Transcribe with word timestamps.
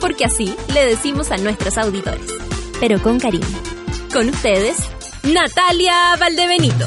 Porque 0.00 0.24
así 0.24 0.54
le 0.72 0.86
decimos 0.86 1.30
a 1.30 1.36
nuestros 1.36 1.76
auditores, 1.78 2.26
pero 2.80 3.00
con 3.02 3.20
cariño. 3.20 3.46
Con 4.12 4.28
ustedes, 4.28 4.76
Natalia 5.22 6.16
Valdebenito. 6.18 6.86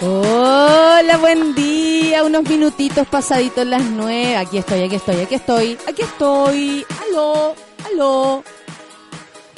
Hola, 0.00 1.16
buen 1.18 1.54
día. 1.54 2.24
Unos 2.24 2.48
minutitos 2.48 3.06
pasaditos 3.06 3.66
las 3.66 3.82
nueve. 3.84 4.36
Aquí 4.36 4.58
estoy, 4.58 4.82
aquí 4.82 4.96
estoy, 4.96 5.16
aquí 5.16 5.34
estoy, 5.34 5.78
aquí 5.86 6.02
estoy. 6.02 6.86
Aló, 7.08 7.54
aló. 7.86 8.44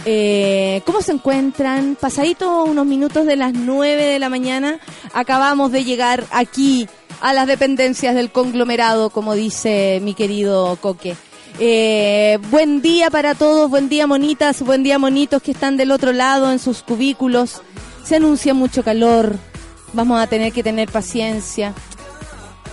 Eh, 0.05 0.83
¿Cómo 0.85 1.01
se 1.01 1.13
encuentran? 1.13 1.97
Pasadito 1.99 2.65
unos 2.65 2.85
minutos 2.85 3.25
de 3.25 3.37
las 3.37 3.53
nueve 3.55 4.05
de 4.05 4.19
la 4.19 4.29
mañana. 4.29 4.81
Acabamos 5.15 5.73
de 5.73 5.85
llegar 5.85 6.25
aquí 6.31 6.89
a 7.21 7.33
las 7.33 7.47
dependencias 7.47 8.15
del 8.15 8.31
conglomerado, 8.31 9.09
como 9.11 9.35
dice 9.35 10.01
mi 10.03 10.15
querido 10.15 10.77
Coque. 10.81 11.17
Eh, 11.61 12.39
buen 12.51 12.83
día 12.83 13.11
para 13.11 13.37
todos, 13.37 13.71
buen 13.71 13.89
día 13.89 14.09
monitas, 14.09 14.61
buen 14.63 14.83
día 14.83 14.99
monitos 14.99 15.41
que 15.41 15.53
están 15.53 15.77
del 15.77 15.93
otro 15.93 16.13
lado 16.13 16.51
en 16.51 16.59
sus 16.59 16.83
cubículos. 16.83 17.63
Se 18.03 18.17
anuncia 18.17 18.55
mucho 18.55 18.83
calor, 18.83 19.37
vamos 19.93 20.21
a 20.21 20.27
tener 20.27 20.53
que 20.53 20.65
tener 20.65 20.91
paciencia. 20.91 21.73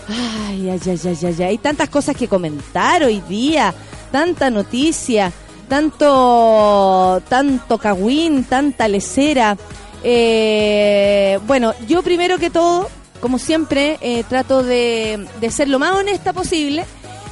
Ay, 0.09 0.69
ay, 0.69 0.79
ay, 0.83 0.99
ay, 1.05 1.17
ay, 1.25 1.43
hay 1.43 1.57
tantas 1.59 1.89
cosas 1.89 2.15
que 2.15 2.27
comentar 2.27 3.03
hoy 3.03 3.21
día, 3.29 3.73
tanta 4.11 4.49
noticia, 4.49 5.31
tanto, 5.69 7.21
tanto 7.29 7.77
cagüín, 7.77 8.43
tanta 8.45 8.87
lecera. 8.87 9.57
Eh, 10.03 11.37
bueno, 11.45 11.75
yo 11.87 12.01
primero 12.01 12.39
que 12.39 12.49
todo, 12.49 12.89
como 13.21 13.37
siempre, 13.37 13.99
eh, 14.01 14.23
trato 14.27 14.63
de, 14.63 15.27
de 15.39 15.51
ser 15.51 15.69
lo 15.69 15.77
más 15.77 15.95
honesta 15.95 16.33
posible 16.33 16.83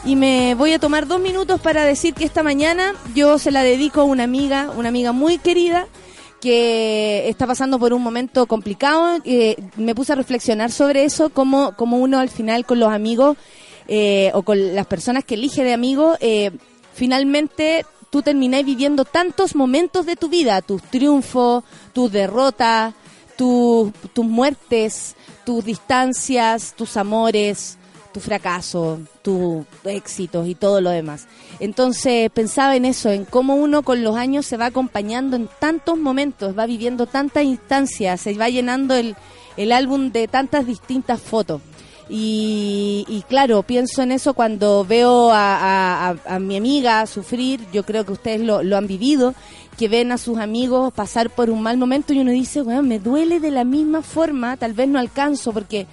y 0.06 0.16
me 0.16 0.56
voy 0.56 0.74
a 0.74 0.80
tomar 0.80 1.08
dos 1.08 1.20
minutos 1.20 1.60
para 1.60 1.84
decir 1.84 2.14
que 2.14 2.26
esta 2.26 2.44
mañana 2.44 2.94
yo 3.16 3.38
se 3.38 3.52
la 3.52 3.64
dedico 3.64 4.02
a 4.02 4.04
una 4.06 4.24
amiga, 4.24 4.72
una 4.76 4.90
amiga 4.90 5.12
muy 5.12 5.38
querida 5.38 5.88
que 6.40 7.28
está 7.28 7.46
pasando 7.46 7.80
por 7.80 7.94
un 7.94 8.02
momento 8.02 8.48
complicado. 8.48 9.20
Eh, 9.26 9.58
me 9.76 9.96
puse 9.96 10.14
a 10.14 10.16
reflexionar 10.16 10.72
sobre 10.72 11.04
eso, 11.04 11.30
como, 11.30 11.76
como 11.76 11.98
uno 11.98 12.20
al 12.20 12.30
final 12.30 12.66
con 12.66 12.80
los 12.80 12.92
amigos 12.92 13.38
eh, 13.88 14.32
o 14.34 14.44
con 14.44 14.76
las 14.76 14.86
personas 14.86 15.24
que 15.24 15.34
elige 15.34 15.64
de 15.64 15.74
amigos, 15.74 16.16
eh, 16.22 16.52
finalmente 16.94 17.86
tú 18.12 18.22
terminás 18.22 18.64
viviendo 18.64 19.04
tantos 19.04 19.56
momentos 19.56 20.06
de 20.06 20.16
tu 20.16 20.30
vida, 20.30 20.62
tus 20.62 20.84
triunfos, 20.84 21.64
tus 21.92 22.12
derrotas, 22.12 22.94
tus, 23.36 23.92
tus 24.14 24.26
muertes, 24.26 25.16
tus 25.44 25.66
distancias, 25.66 26.74
tus 26.76 26.98
amores, 26.98 27.79
tu 28.14 28.20
fracaso, 28.20 29.00
tus 29.22 29.66
éxitos 29.84 30.48
y 30.48 30.56
todo 30.56 30.82
lo 30.82 30.90
demás. 30.90 31.28
Entonces 31.60 32.30
pensaba 32.32 32.76
en 32.76 32.86
eso, 32.86 33.10
en 33.10 33.26
cómo 33.26 33.56
uno 33.56 33.84
con 33.84 34.04
los 34.04 34.16
años 34.16 34.46
se 34.46 34.58
va 34.58 34.68
acompañando 34.68 35.36
en 35.36 35.50
tantos 35.60 35.98
momentos, 35.98 36.58
va 36.58 36.66
viviendo 36.66 37.06
tantas 37.06 37.44
instancias, 37.44 38.22
se 38.22 38.34
va 38.34 38.50
llenando 38.50 38.96
el, 38.96 39.16
el 39.58 39.72
álbum 39.72 40.12
de 40.12 40.28
tantas 40.28 40.66
distintas 40.66 41.22
fotos. 41.22 41.62
Y, 42.12 43.24
claro, 43.30 43.62
pienso 43.62 44.02
en 44.02 44.12
eso 44.12 44.34
cuando 44.34 44.84
veo 44.84 45.32
a, 45.32 46.10
a, 46.10 46.16
a, 46.26 46.40
mi 46.40 46.58
amiga 46.58 47.06
sufrir, 47.06 47.62
yo 47.72 47.84
creo 47.84 48.04
que 48.04 48.14
ustedes 48.14 48.42
lo, 48.42 48.64
lo, 48.64 48.78
han 48.78 48.88
vivido, 48.88 49.36
que 49.78 49.88
ven 49.88 50.12
a 50.12 50.18
sus 50.18 50.40
amigos 50.40 50.92
pasar 50.92 51.30
por 51.30 51.52
un 51.52 51.62
mal 51.62 51.78
momento 51.78 52.12
y 52.12 52.20
uno 52.20 52.32
dice, 52.32 52.64
bueno, 52.64 52.82
me 52.82 52.98
duele 52.98 53.40
de 53.40 53.52
la 53.52 53.64
misma 53.64 54.02
forma, 54.02 54.58
tal 54.58 54.74
vez 54.74 54.88
no 54.88 54.98
alcanzo 54.98 55.54
porque 55.54 55.86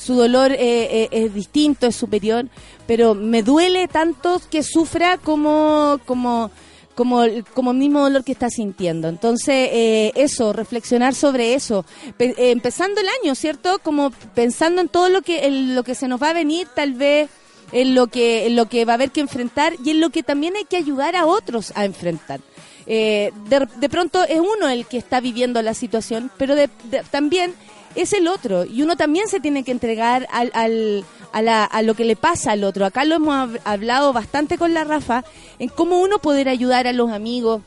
su 0.00 0.14
dolor 0.14 0.52
eh, 0.52 0.58
eh, 0.60 1.08
es 1.12 1.34
distinto, 1.34 1.86
es 1.86 1.94
superior, 1.94 2.46
pero 2.86 3.14
me 3.14 3.42
duele 3.42 3.86
tanto 3.86 4.40
que 4.50 4.62
sufra 4.62 5.18
como, 5.18 6.00
como, 6.06 6.50
como, 6.94 7.22
como 7.52 7.70
el 7.72 7.76
mismo 7.76 8.00
dolor 8.00 8.24
que 8.24 8.32
está 8.32 8.48
sintiendo. 8.48 9.08
Entonces, 9.08 9.68
eh, 9.72 10.12
eso, 10.14 10.54
reflexionar 10.54 11.14
sobre 11.14 11.52
eso. 11.52 11.84
Pe 12.16 12.34
eh, 12.38 12.50
empezando 12.50 13.00
el 13.00 13.08
año, 13.22 13.34
¿cierto? 13.34 13.78
Como 13.82 14.10
pensando 14.34 14.80
en 14.80 14.88
todo 14.88 15.10
lo 15.10 15.20
que, 15.20 15.46
en 15.46 15.74
lo 15.74 15.82
que 15.82 15.94
se 15.94 16.08
nos 16.08 16.20
va 16.20 16.30
a 16.30 16.34
venir, 16.34 16.66
tal 16.74 16.94
vez 16.94 17.28
en 17.72 17.94
lo 17.94 18.06
que, 18.06 18.46
en 18.46 18.56
lo 18.56 18.66
que 18.66 18.86
va 18.86 18.94
a 18.94 18.94
haber 18.94 19.10
que 19.10 19.20
enfrentar 19.20 19.74
y 19.84 19.90
en 19.90 20.00
lo 20.00 20.08
que 20.08 20.22
también 20.22 20.56
hay 20.56 20.64
que 20.64 20.78
ayudar 20.78 21.14
a 21.14 21.26
otros 21.26 21.72
a 21.76 21.84
enfrentar. 21.84 22.40
De, 22.86 23.88
pronto 23.88 24.24
es 24.24 24.40
uno 24.40 24.68
el 24.68 24.84
que 24.84 24.98
está 24.98 25.20
viviendo 25.20 25.62
la 25.62 25.74
situación, 25.74 26.28
pero 26.36 26.56
de, 26.56 26.68
también 27.12 27.54
es 27.94 28.12
el 28.12 28.28
otro 28.28 28.64
y 28.64 28.82
uno 28.82 28.96
también 28.96 29.28
se 29.28 29.40
tiene 29.40 29.64
que 29.64 29.72
entregar 29.72 30.26
al, 30.30 30.50
al 30.54 31.04
a, 31.32 31.42
la, 31.42 31.64
a, 31.64 31.82
lo 31.82 31.94
que 31.94 32.04
le 32.04 32.16
pasa 32.16 32.52
al 32.52 32.64
otro. 32.64 32.86
Acá 32.86 33.04
lo 33.04 33.16
hemos 33.16 33.58
hablado 33.64 34.12
bastante 34.12 34.58
con 34.58 34.74
la 34.74 34.84
Rafa 34.84 35.24
en 35.58 35.68
cómo 35.68 36.00
uno 36.00 36.18
poder 36.18 36.48
ayudar 36.48 36.86
a 36.86 36.92
los 36.92 37.10
amigos, 37.10 37.62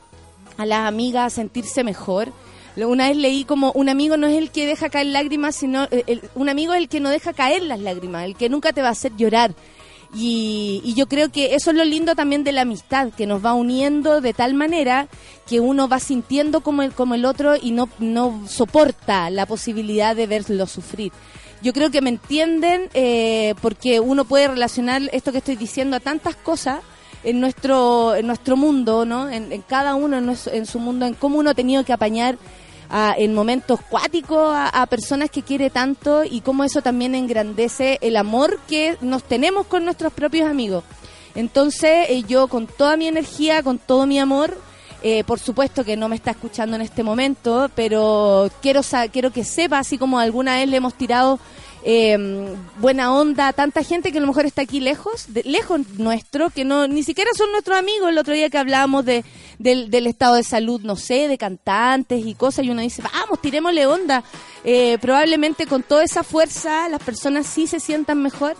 a 0.57 0.65
las 0.65 0.87
amigas 0.87 1.25
a 1.25 1.35
sentirse 1.35 1.83
mejor. 1.83 2.31
Una 2.75 3.09
vez 3.09 3.17
leí 3.17 3.45
como 3.45 3.71
un 3.73 3.87
amigo 3.87 4.17
no 4.17 4.25
es 4.27 4.37
el 4.37 4.49
que 4.49 4.65
deja 4.65 4.89
caer 4.89 5.07
lágrimas, 5.07 5.55
sino 5.55 5.83
eh, 5.91 6.03
el, 6.07 6.21
un 6.33 6.49
amigo 6.49 6.73
es 6.73 6.79
el 6.79 6.89
que 6.89 6.99
no 6.99 7.09
deja 7.09 7.33
caer 7.33 7.61
las 7.61 7.79
lágrimas, 7.79 8.25
el 8.25 8.35
que 8.35 8.49
nunca 8.49 8.73
te 8.73 8.81
va 8.81 8.87
a 8.87 8.91
hacer 8.91 9.15
llorar. 9.15 9.53
Y, 10.15 10.81
y, 10.83 10.93
yo 10.93 11.07
creo 11.07 11.31
que 11.31 11.55
eso 11.55 11.71
es 11.71 11.75
lo 11.75 11.83
lindo 11.83 12.13
también 12.13 12.43
de 12.43 12.51
la 12.51 12.61
amistad, 12.61 13.09
que 13.09 13.25
nos 13.25 13.43
va 13.43 13.53
uniendo 13.53 14.21
de 14.21 14.33
tal 14.33 14.53
manera 14.53 15.07
que 15.47 15.59
uno 15.59 15.87
va 15.87 15.99
sintiendo 15.99 16.61
como 16.61 16.83
el, 16.83 16.91
como 16.91 17.15
el 17.15 17.25
otro 17.25 17.55
y 17.59 17.71
no, 17.71 17.89
no 17.97 18.43
soporta 18.47 19.31
la 19.31 19.47
posibilidad 19.47 20.15
de 20.15 20.27
verlo 20.27 20.67
sufrir. 20.67 21.11
Yo 21.63 21.73
creo 21.73 21.89
que 21.89 22.01
me 22.01 22.09
entienden 22.09 22.89
eh, 22.93 23.55
porque 23.61 23.99
uno 23.99 24.25
puede 24.25 24.49
relacionar 24.49 25.01
esto 25.13 25.31
que 25.31 25.39
estoy 25.39 25.55
diciendo 25.55 25.95
a 25.95 25.99
tantas 25.99 26.35
cosas 26.35 26.81
en 27.23 27.39
nuestro, 27.39 28.15
en 28.15 28.27
nuestro 28.27 28.57
mundo, 28.57 29.05
¿no? 29.05 29.29
En, 29.29 29.51
en 29.51 29.61
cada 29.61 29.95
uno 29.95 30.17
en, 30.17 30.29
en, 30.29 30.65
su 30.65 30.79
mundo, 30.79 31.05
en 31.05 31.13
cómo 31.13 31.39
uno 31.39 31.51
ha 31.51 31.53
tenido 31.53 31.83
que 31.85 31.93
apañar 31.93 32.37
a, 32.89 33.15
en 33.17 33.33
momentos 33.33 33.79
cuáticos 33.89 34.53
a, 34.55 34.85
personas 34.87 35.29
que 35.29 35.41
quiere 35.41 35.69
tanto 35.69 36.23
y 36.23 36.41
cómo 36.41 36.63
eso 36.63 36.81
también 36.81 37.15
engrandece 37.15 37.97
el 38.01 38.17
amor 38.17 38.59
que 38.67 38.97
nos 39.01 39.23
tenemos 39.23 39.67
con 39.67 39.85
nuestros 39.85 40.13
propios 40.13 40.49
amigos. 40.49 40.83
Entonces 41.35 42.07
eh, 42.09 42.23
yo 42.27 42.47
con 42.47 42.67
toda 42.67 42.97
mi 42.97 43.07
energía, 43.07 43.63
con 43.63 43.79
todo 43.79 44.05
mi 44.05 44.19
amor, 44.19 44.57
eh, 45.01 45.23
por 45.25 45.39
supuesto 45.39 45.83
que 45.83 45.97
no 45.97 46.07
me 46.07 46.15
está 46.15 46.31
escuchando 46.31 46.75
en 46.75 46.81
este 46.81 47.03
momento, 47.03 47.69
pero 47.75 48.49
quiero, 48.61 48.81
quiero 49.11 49.31
que 49.31 49.43
sepa, 49.43 49.79
así 49.79 49.97
como 49.97 50.19
alguna 50.19 50.55
vez 50.55 50.69
le 50.69 50.77
hemos 50.77 50.93
tirado 50.93 51.39
eh, 51.85 52.55
buena 52.77 53.13
onda 53.13 53.51
tanta 53.51 53.83
gente 53.83 54.11
que 54.11 54.17
a 54.17 54.21
lo 54.21 54.27
mejor 54.27 54.45
está 54.45 54.61
aquí 54.61 54.79
lejos, 54.79 55.33
de, 55.33 55.43
lejos 55.43 55.81
nuestro, 55.97 56.49
que 56.49 56.63
no 56.63 56.87
ni 56.87 57.03
siquiera 57.03 57.31
son 57.35 57.51
nuestros 57.51 57.77
amigos. 57.77 58.09
El 58.09 58.17
otro 58.17 58.33
día 58.33 58.49
que 58.49 58.57
hablábamos 58.57 59.03
de, 59.05 59.25
del, 59.59 59.91
del, 59.91 60.07
estado 60.07 60.35
de 60.35 60.43
salud, 60.43 60.81
no 60.81 60.95
sé, 60.95 61.27
de 61.27 61.37
cantantes 61.37 62.25
y 62.25 62.35
cosas, 62.35 62.65
y 62.65 62.69
uno 62.69 62.81
dice, 62.81 63.01
vamos, 63.01 63.41
tirémosle 63.41 63.85
onda. 63.85 64.23
Eh, 64.63 64.97
probablemente 65.01 65.67
con 65.67 65.83
toda 65.83 66.03
esa 66.03 66.23
fuerza 66.23 66.87
las 66.87 67.03
personas 67.03 67.47
sí 67.47 67.67
se 67.67 67.79
sientan 67.79 68.21
mejor. 68.21 68.55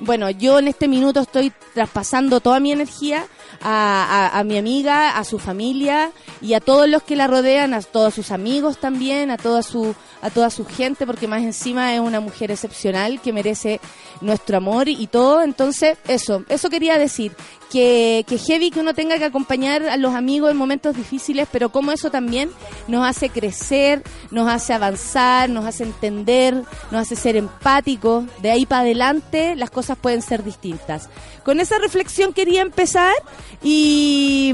Bueno, 0.00 0.28
yo 0.28 0.58
en 0.58 0.68
este 0.68 0.88
minuto 0.88 1.20
estoy 1.20 1.52
traspasando 1.72 2.40
toda 2.40 2.60
mi 2.60 2.72
energía 2.72 3.26
a, 3.62 4.42
mi 4.44 4.58
amiga, 4.58 5.18
a 5.18 5.24
su 5.24 5.38
familia 5.38 6.12
y 6.40 6.54
a 6.54 6.60
todos 6.60 6.88
los 6.88 7.02
que 7.02 7.16
la 7.16 7.26
rodean, 7.26 7.74
a 7.74 7.82
todos 7.82 8.14
sus 8.14 8.30
amigos 8.30 8.78
también, 8.78 9.30
a 9.30 9.36
toda 9.36 9.62
su 9.62 9.94
a 10.22 10.30
toda 10.30 10.50
su 10.50 10.64
gente, 10.64 11.06
porque 11.06 11.28
más 11.28 11.42
encima 11.42 11.94
es 11.94 12.00
una 12.00 12.20
mujer 12.20 12.50
excepcional 12.50 13.20
que 13.20 13.32
merece 13.32 13.80
nuestro 14.22 14.56
amor 14.56 14.88
y, 14.88 15.00
y 15.00 15.06
todo. 15.06 15.42
Entonces, 15.42 15.98
eso, 16.08 16.42
eso 16.48 16.68
quería 16.70 16.98
decir, 16.98 17.32
que, 17.70 18.24
que 18.26 18.38
heavy 18.38 18.70
que 18.70 18.80
uno 18.80 18.94
tenga 18.94 19.18
que 19.18 19.24
acompañar 19.24 19.82
a 19.84 19.96
los 19.96 20.14
amigos 20.14 20.50
en 20.50 20.56
momentos 20.56 20.96
difíciles, 20.96 21.48
pero 21.50 21.70
como 21.70 21.92
eso 21.92 22.10
también 22.10 22.50
nos 22.88 23.06
hace 23.06 23.28
crecer, 23.28 24.02
nos 24.30 24.48
hace 24.48 24.72
avanzar, 24.72 25.50
nos 25.50 25.64
hace 25.64 25.84
entender, 25.84 26.54
nos 26.90 27.02
hace 27.02 27.16
ser 27.16 27.36
empáticos. 27.36 28.24
De 28.40 28.50
ahí 28.50 28.66
para 28.66 28.82
adelante 28.82 29.56
las 29.56 29.70
cosas 29.70 29.98
pueden 29.98 30.22
ser 30.22 30.44
distintas. 30.44 31.08
Con 31.44 31.60
esa 31.60 31.78
reflexión 31.78 32.32
quería 32.32 32.62
empezar 32.62 33.14
y... 33.62 34.52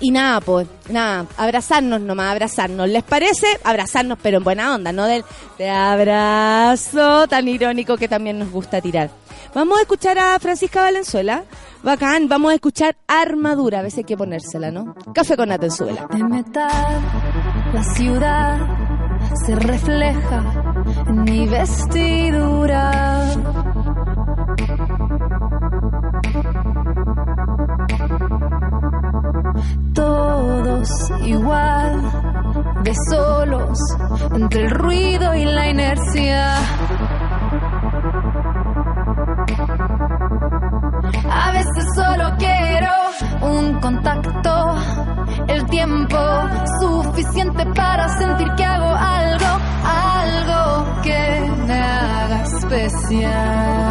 Y 0.00 0.10
nada, 0.10 0.40
pues, 0.40 0.66
nada, 0.88 1.26
abrazarnos 1.36 2.00
nomás, 2.00 2.32
abrazarnos. 2.32 2.88
¿Les 2.88 3.04
parece? 3.04 3.46
Abrazarnos, 3.62 4.18
pero 4.20 4.38
en 4.38 4.44
buena 4.44 4.74
onda, 4.74 4.90
no 4.90 5.04
del 5.04 5.24
te 5.56 5.70
abrazo 5.70 7.28
tan 7.28 7.46
irónico 7.46 7.96
que 7.96 8.08
también 8.08 8.40
nos 8.40 8.50
gusta 8.50 8.80
tirar. 8.80 9.10
Vamos 9.54 9.78
a 9.78 9.82
escuchar 9.82 10.18
a 10.18 10.36
Francisca 10.40 10.80
Valenzuela. 10.80 11.44
Bacán, 11.84 12.28
vamos 12.28 12.50
a 12.50 12.54
escuchar 12.54 12.96
Armadura, 13.06 13.78
a 13.78 13.82
veces 13.82 13.98
hay 13.98 14.04
que 14.04 14.16
ponérsela, 14.16 14.72
¿no? 14.72 14.94
Café 15.14 15.36
con 15.36 15.52
Atenzuela. 15.52 16.08
De 16.10 16.24
metal, 16.24 17.00
la 17.72 17.84
ciudad 17.94 18.58
se 19.46 19.54
refleja 19.54 20.74
en 21.06 21.22
mi 21.22 21.46
vestidura. 21.46 23.24
Todos 30.02 30.88
igual, 31.20 32.02
de 32.82 32.92
solos, 33.08 33.78
entre 34.34 34.62
el 34.64 34.70
ruido 34.70 35.32
y 35.32 35.44
la 35.44 35.68
inercia. 35.68 36.56
A 41.30 41.52
veces 41.52 41.84
solo 41.94 42.34
quiero 42.36 42.90
un 43.42 43.78
contacto, 43.78 44.74
el 45.46 45.64
tiempo 45.66 46.18
suficiente 46.80 47.64
para 47.66 48.08
sentir 48.18 48.48
que 48.56 48.64
hago 48.64 48.92
algo, 48.96 49.60
algo 49.84 51.00
que 51.02 51.48
me 51.64 51.80
haga 51.80 52.42
especial. 52.42 53.82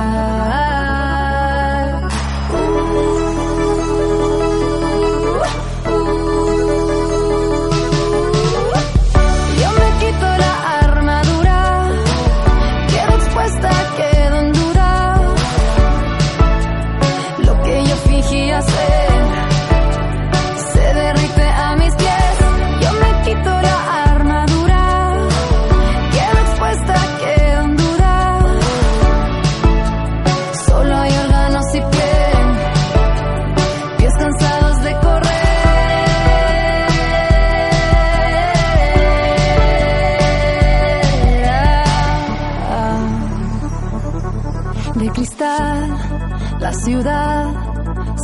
La 45.41 46.71
ciudad 46.71 47.47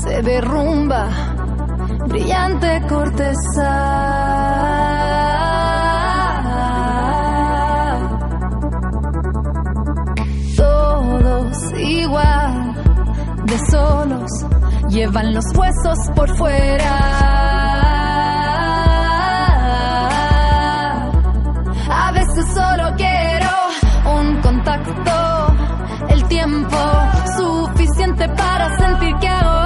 se 0.03 0.21
derrumba, 0.21 1.09
brillante 2.07 2.79
corteza. 2.87 3.73
Todos 10.55 11.57
igual, 11.79 12.75
de 13.45 13.59
solos, 13.71 14.31
llevan 14.89 15.33
los 15.33 15.45
huesos 15.55 15.97
por 16.15 16.29
fuera. 16.37 16.97
A 21.89 22.11
veces 22.11 22.45
solo 22.53 22.93
quiero 22.95 23.49
un 24.05 24.39
contacto, 24.41 25.55
el 26.09 26.23
tiempo 26.25 27.06
para 28.35 28.75
sentir 28.77 29.15
que 29.19 29.27
hago 29.27 29.56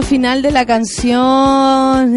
final 0.00 0.40
de 0.40 0.50
la 0.52 0.64
canción. 0.64 2.12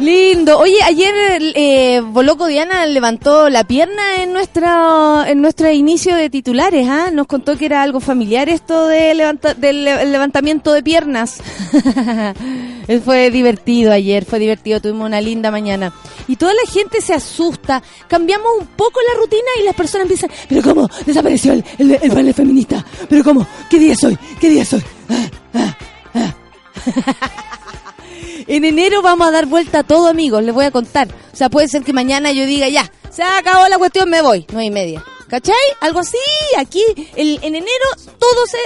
Lindo. 0.00 0.58
Oye, 0.58 0.76
ayer 0.86 1.12
eh, 1.56 2.00
Boloco 2.04 2.46
Diana 2.46 2.86
levantó 2.86 3.50
la 3.50 3.64
pierna 3.64 4.22
en 4.22 4.32
nuestra 4.32 5.24
en 5.28 5.40
nuestro 5.40 5.72
inicio 5.72 6.14
de 6.14 6.30
titulares, 6.30 6.86
¿ah? 6.88 7.10
Nos 7.12 7.26
contó 7.26 7.56
que 7.58 7.66
era 7.66 7.82
algo 7.82 7.98
familiar 7.98 8.48
esto 8.48 8.86
de 8.86 9.12
levanta- 9.14 9.54
del 9.54 9.82
le- 9.84 10.06
levantamiento 10.06 10.72
de 10.72 10.84
piernas. 10.84 11.38
fue 13.04 13.30
divertido 13.32 13.90
ayer, 13.92 14.24
fue 14.24 14.38
divertido, 14.38 14.80
tuvimos 14.80 15.04
una 15.06 15.20
linda 15.20 15.50
mañana. 15.50 15.92
Y 16.28 16.36
toda 16.36 16.52
la 16.54 16.70
gente 16.70 17.00
se 17.00 17.14
asusta, 17.14 17.82
cambiamos 18.06 18.46
un 18.60 18.66
poco 18.68 19.00
la 19.12 19.18
rutina 19.18 19.48
y 19.60 19.64
las 19.64 19.74
personas 19.74 20.02
empiezan, 20.04 20.30
pero 20.48 20.62
¿cómo? 20.62 20.88
Desapareció 21.06 21.54
el, 21.54 21.64
el, 21.76 21.98
el 22.00 22.34
feminista. 22.34 22.84
¿Pero 23.08 23.24
cómo? 23.24 23.44
¿Qué 23.68 23.78
día 23.78 23.92
es 23.92 24.04
hoy? 24.04 24.18
¿Qué 24.40 24.48
día 24.50 24.62
es. 24.62 24.74
En 28.46 28.64
enero 28.64 29.02
vamos 29.02 29.28
a 29.28 29.30
dar 29.30 29.44
vuelta 29.44 29.80
a 29.80 29.82
todo, 29.82 30.08
amigos, 30.08 30.42
les 30.42 30.54
voy 30.54 30.64
a 30.64 30.70
contar. 30.70 31.08
O 31.32 31.36
sea, 31.36 31.50
puede 31.50 31.68
ser 31.68 31.82
que 31.82 31.92
mañana 31.92 32.32
yo 32.32 32.46
diga, 32.46 32.66
ya, 32.70 32.90
se 33.10 33.22
acabó 33.22 33.68
la 33.68 33.76
cuestión, 33.76 34.08
me 34.08 34.22
voy, 34.22 34.46
nueve 34.48 34.64
y 34.64 34.70
media. 34.70 35.04
¿Cachai? 35.28 35.54
Algo 35.80 36.00
así, 36.00 36.16
aquí, 36.56 36.82
el, 37.14 37.38
en 37.42 37.54
enero 37.54 37.86
todo 38.18 38.46
se... 38.46 38.56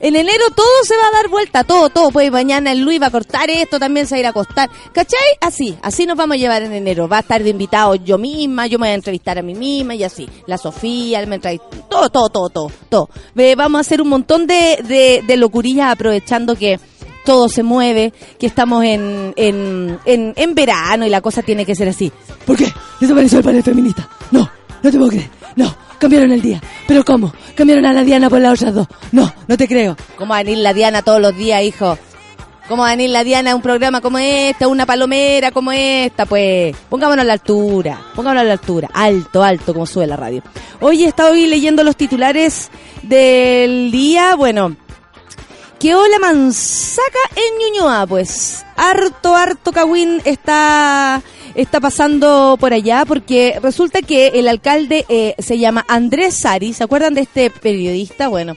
En 0.00 0.16
enero 0.16 0.44
todo 0.54 0.66
se 0.84 0.96
va 0.96 1.08
a 1.08 1.22
dar 1.22 1.28
vuelta, 1.28 1.64
todo, 1.64 1.88
todo. 1.88 2.10
Pues 2.10 2.30
mañana 2.30 2.72
el 2.72 2.80
Luis 2.80 3.00
va 3.00 3.06
a 3.06 3.10
cortar 3.10 3.50
esto, 3.50 3.78
también 3.78 4.06
se 4.06 4.14
va 4.14 4.16
a 4.16 4.20
ir 4.20 4.26
a 4.26 4.30
acostar. 4.30 4.70
¿Cachai? 4.92 5.18
Así, 5.40 5.76
así 5.82 6.06
nos 6.06 6.16
vamos 6.16 6.34
a 6.34 6.38
llevar 6.38 6.62
en 6.62 6.72
enero. 6.72 7.08
Va 7.08 7.18
a 7.18 7.20
estar 7.20 7.42
de 7.42 7.50
invitado 7.50 7.94
yo 7.96 8.18
misma, 8.18 8.66
yo 8.66 8.78
me 8.78 8.86
voy 8.86 8.92
a 8.92 8.94
entrevistar 8.94 9.38
a 9.38 9.42
mí 9.42 9.54
misma 9.54 9.94
y 9.94 10.04
así. 10.04 10.28
La 10.46 10.58
Sofía, 10.58 11.24
me 11.26 11.38
todo, 11.38 12.10
todo, 12.10 12.28
todo, 12.28 12.48
todo, 12.48 12.72
todo. 12.88 13.08
vamos 13.56 13.78
a 13.78 13.80
hacer 13.80 14.00
un 14.00 14.08
montón 14.08 14.46
de, 14.46 14.78
de, 14.84 15.22
de 15.26 15.36
locurillas 15.36 15.92
aprovechando 15.92 16.56
que 16.56 16.78
todo 17.24 17.48
se 17.48 17.62
mueve, 17.62 18.12
que 18.38 18.46
estamos 18.46 18.84
en, 18.84 19.34
en, 19.36 19.98
en, 20.06 20.32
en 20.34 20.54
verano 20.54 21.06
y 21.06 21.10
la 21.10 21.20
cosa 21.20 21.42
tiene 21.42 21.66
que 21.66 21.74
ser 21.74 21.88
así. 21.88 22.10
¿Por 22.46 22.56
qué? 22.56 22.72
Desapareció 23.00 23.38
el 23.38 23.44
panel 23.44 23.62
feminista. 23.62 24.08
No, 24.30 24.50
no 24.82 24.90
te 24.90 24.96
puedo 24.96 25.10
creer. 25.10 25.28
No, 25.56 25.76
cambiaron 25.98 26.32
el 26.32 26.42
día. 26.42 26.60
¿Pero 26.86 27.04
cómo? 27.04 27.32
Cambiaron 27.54 27.86
a 27.86 27.92
la 27.92 28.04
Diana 28.04 28.30
por 28.30 28.40
las 28.40 28.54
otras 28.54 28.74
dos. 28.74 28.86
No, 29.12 29.32
no 29.46 29.56
te 29.56 29.68
creo. 29.68 29.96
¿Cómo 30.16 30.30
va 30.30 30.38
a 30.38 30.42
venir 30.42 30.58
la 30.58 30.72
Diana 30.72 31.02
todos 31.02 31.20
los 31.20 31.36
días, 31.36 31.62
hijo? 31.62 31.98
¿Cómo 32.68 32.82
va 32.82 32.88
a 32.88 32.96
venir 32.96 33.10
la 33.10 33.24
Diana 33.24 33.52
a 33.52 33.54
un 33.56 33.62
programa 33.62 34.02
como 34.02 34.18
este, 34.18 34.66
una 34.66 34.84
palomera 34.84 35.52
como 35.52 35.72
esta? 35.72 36.26
Pues 36.26 36.76
pongámonos 36.90 37.22
a 37.22 37.26
la 37.26 37.32
altura, 37.32 37.98
pongámonos 38.14 38.42
a 38.42 38.44
la 38.46 38.52
altura, 38.52 38.90
alto, 38.92 39.42
alto, 39.42 39.72
como 39.72 39.86
sube 39.86 40.06
la 40.06 40.16
radio. 40.16 40.42
Hoy 40.80 41.04
he 41.04 41.08
estado 41.08 41.32
leyendo 41.32 41.82
los 41.82 41.96
titulares 41.96 42.70
del 43.02 43.90
día, 43.90 44.34
bueno, 44.34 44.76
que 45.78 45.94
hola 45.94 46.18
Mansaca 46.18 47.18
en 47.36 47.58
Ñuñoa, 47.58 48.06
pues. 48.06 48.64
Harto, 48.76 49.34
harto 49.36 49.72
Cawin 49.72 50.20
está 50.24 51.22
está 51.54 51.80
pasando 51.80 52.56
por 52.60 52.72
allá 52.72 53.04
porque 53.06 53.58
resulta 53.62 54.02
que 54.02 54.28
el 54.28 54.48
alcalde 54.48 55.04
eh, 55.08 55.34
se 55.38 55.58
llama 55.58 55.84
Andrés 55.88 56.34
Sari, 56.34 56.72
¿se 56.72 56.84
acuerdan 56.84 57.14
de 57.14 57.22
este 57.22 57.50
periodista? 57.50 58.28
Bueno, 58.28 58.56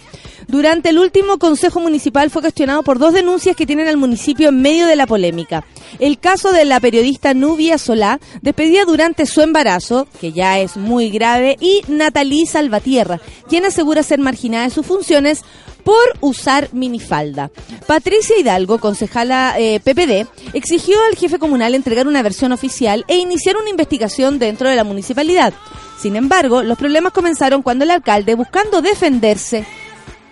durante 0.51 0.89
el 0.89 0.99
último 0.99 1.39
Consejo 1.39 1.79
Municipal 1.79 2.29
fue 2.29 2.41
cuestionado 2.41 2.83
por 2.83 2.99
dos 2.99 3.13
denuncias 3.13 3.55
que 3.55 3.65
tienen 3.65 3.87
al 3.87 3.95
municipio 3.95 4.49
en 4.49 4.61
medio 4.61 4.85
de 4.85 4.97
la 4.97 5.07
polémica. 5.07 5.65
El 5.99 6.19
caso 6.19 6.51
de 6.51 6.65
la 6.65 6.79
periodista 6.79 7.33
Nubia 7.33 7.77
Solá, 7.77 8.19
despedida 8.41 8.83
durante 8.85 9.25
su 9.25 9.41
embarazo, 9.41 10.07
que 10.19 10.33
ya 10.33 10.59
es 10.59 10.75
muy 10.75 11.09
grave, 11.09 11.57
y 11.61 11.81
Natalí 11.87 12.45
Salvatierra, 12.45 13.21
quien 13.47 13.65
asegura 13.65 14.03
ser 14.03 14.19
marginada 14.19 14.65
de 14.65 14.71
sus 14.71 14.85
funciones 14.85 15.43
por 15.85 16.03
usar 16.19 16.69
minifalda. 16.73 17.49
Patricia 17.87 18.37
Hidalgo, 18.37 18.79
concejala 18.79 19.55
eh, 19.57 19.79
PPD, 19.79 20.27
exigió 20.53 20.97
al 21.09 21.17
jefe 21.17 21.39
comunal 21.39 21.75
entregar 21.75 22.07
una 22.07 22.21
versión 22.21 22.51
oficial 22.51 23.05
e 23.07 23.17
iniciar 23.17 23.55
una 23.57 23.69
investigación 23.69 24.37
dentro 24.37 24.69
de 24.69 24.75
la 24.75 24.83
municipalidad. 24.83 25.53
Sin 25.97 26.15
embargo, 26.15 26.61
los 26.61 26.77
problemas 26.77 27.13
comenzaron 27.13 27.61
cuando 27.61 27.83
el 27.83 27.91
alcalde, 27.91 28.35
buscando 28.35 28.81
defenderse, 28.81 29.65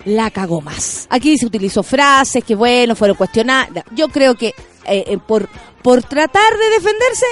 la 0.05 0.31
cagó 0.31 0.61
más. 0.61 1.07
Aquí 1.09 1.37
se 1.37 1.45
utilizó 1.45 1.83
frases 1.83 2.43
que, 2.43 2.55
bueno, 2.55 2.95
fueron 2.95 3.17
cuestionadas. 3.17 3.83
Yo 3.91 4.07
creo 4.09 4.35
que 4.35 4.47
eh, 4.85 5.03
eh, 5.07 5.17
por, 5.17 5.49
por 5.81 6.03
tratar 6.03 6.57
de 6.57 6.69
defenderse, 6.69 7.25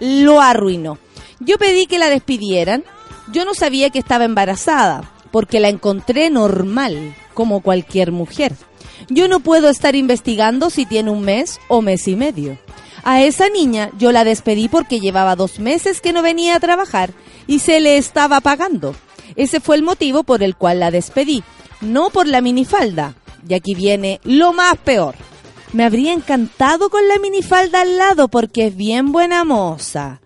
lo 0.00 0.40
arruinó. 0.40 0.98
Yo 1.40 1.58
pedí 1.58 1.86
que 1.86 1.98
la 1.98 2.08
despidieran. 2.08 2.84
Yo 3.32 3.44
no 3.44 3.54
sabía 3.54 3.90
que 3.90 3.98
estaba 3.98 4.24
embarazada, 4.24 5.10
porque 5.30 5.60
la 5.60 5.68
encontré 5.68 6.30
normal 6.30 7.14
como 7.32 7.60
cualquier 7.60 8.12
mujer. 8.12 8.54
Yo 9.08 9.28
no 9.28 9.40
puedo 9.40 9.68
estar 9.68 9.94
investigando 9.94 10.70
si 10.70 10.86
tiene 10.86 11.10
un 11.10 11.22
mes 11.22 11.58
o 11.68 11.82
mes 11.82 12.06
y 12.08 12.16
medio. 12.16 12.58
A 13.02 13.22
esa 13.22 13.48
niña 13.50 13.90
yo 13.98 14.12
la 14.12 14.24
despedí 14.24 14.68
porque 14.68 15.00
llevaba 15.00 15.36
dos 15.36 15.58
meses 15.58 16.00
que 16.00 16.12
no 16.12 16.22
venía 16.22 16.56
a 16.56 16.60
trabajar 16.60 17.12
y 17.46 17.58
se 17.58 17.80
le 17.80 17.98
estaba 17.98 18.40
pagando. 18.40 18.94
Ese 19.36 19.60
fue 19.60 19.76
el 19.76 19.82
motivo 19.82 20.22
por 20.22 20.42
el 20.42 20.56
cual 20.56 20.80
la 20.80 20.90
despedí, 20.90 21.42
no 21.84 22.10
por 22.10 22.26
la 22.26 22.40
minifalda. 22.40 23.14
Y 23.48 23.54
aquí 23.54 23.74
viene 23.74 24.20
lo 24.24 24.52
más 24.52 24.76
peor. 24.78 25.14
Me 25.72 25.84
habría 25.84 26.12
encantado 26.12 26.88
con 26.88 27.06
la 27.08 27.18
minifalda 27.18 27.82
al 27.82 27.96
lado 27.96 28.28
porque 28.28 28.68
es 28.68 28.76
bien 28.76 29.12
buena 29.12 29.44
moza. 29.44 30.20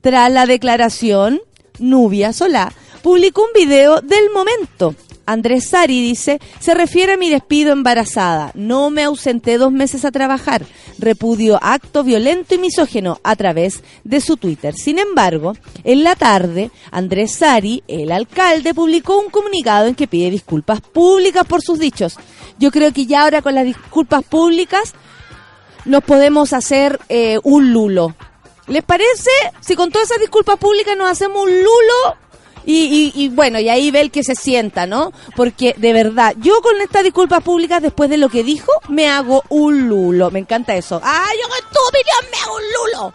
Tras 0.00 0.30
la 0.30 0.46
declaración, 0.46 1.40
Nubia 1.78 2.32
Solá 2.32 2.72
publicó 3.02 3.42
un 3.42 3.52
video 3.54 4.00
del 4.00 4.30
momento 4.30 4.94
Andrés 5.26 5.68
Sari 5.68 6.02
dice, 6.02 6.40
se 6.60 6.74
refiere 6.74 7.14
a 7.14 7.16
mi 7.16 7.30
despido 7.30 7.72
embarazada. 7.72 8.50
No 8.54 8.90
me 8.90 9.02
ausenté 9.02 9.58
dos 9.58 9.72
meses 9.72 10.04
a 10.04 10.10
trabajar. 10.10 10.64
Repudio 10.98 11.58
acto 11.62 12.04
violento 12.04 12.54
y 12.54 12.58
misógeno 12.58 13.20
a 13.22 13.36
través 13.36 13.82
de 14.04 14.20
su 14.20 14.36
Twitter. 14.36 14.74
Sin 14.74 14.98
embargo, 14.98 15.54
en 15.82 16.04
la 16.04 16.14
tarde, 16.16 16.70
Andrés 16.90 17.32
Sari, 17.32 17.82
el 17.88 18.12
alcalde, 18.12 18.74
publicó 18.74 19.18
un 19.18 19.30
comunicado 19.30 19.86
en 19.86 19.94
que 19.94 20.06
pide 20.06 20.30
disculpas 20.30 20.80
públicas 20.80 21.46
por 21.46 21.62
sus 21.62 21.78
dichos. 21.78 22.16
Yo 22.58 22.70
creo 22.70 22.92
que 22.92 23.06
ya 23.06 23.22
ahora 23.22 23.42
con 23.42 23.54
las 23.54 23.64
disculpas 23.64 24.24
públicas 24.24 24.94
nos 25.84 26.04
podemos 26.04 26.52
hacer 26.52 27.00
eh, 27.08 27.38
un 27.42 27.72
lulo. 27.72 28.14
¿Les 28.66 28.82
parece? 28.82 29.30
Si 29.60 29.74
con 29.76 29.90
todas 29.90 30.10
esas 30.10 30.20
disculpas 30.20 30.56
públicas 30.56 30.96
nos 30.96 31.10
hacemos 31.10 31.42
un 31.42 31.50
lulo, 31.50 32.16
y, 32.66 33.12
y, 33.14 33.28
bueno, 33.28 33.58
y 33.58 33.68
ahí 33.68 33.90
ve 33.90 34.00
el 34.00 34.10
que 34.10 34.24
se 34.24 34.34
sienta, 34.34 34.86
¿no? 34.86 35.12
Porque 35.36 35.74
de 35.76 35.92
verdad, 35.92 36.34
yo 36.38 36.60
con 36.62 36.80
estas 36.80 37.04
disculpas 37.04 37.42
públicas, 37.42 37.82
después 37.82 38.08
de 38.08 38.16
lo 38.16 38.28
que 38.28 38.42
dijo, 38.42 38.72
me 38.88 39.08
hago 39.08 39.42
un 39.48 39.88
lulo. 39.88 40.30
Me 40.30 40.38
encanta 40.38 40.74
eso. 40.74 41.00
¡Ah, 41.02 41.28
yo 41.40 41.48
con 41.48 41.58
tu 41.70 41.78
me 42.30 42.38
hago 42.42 42.56
un 42.56 42.62
lulo! 43.02 43.14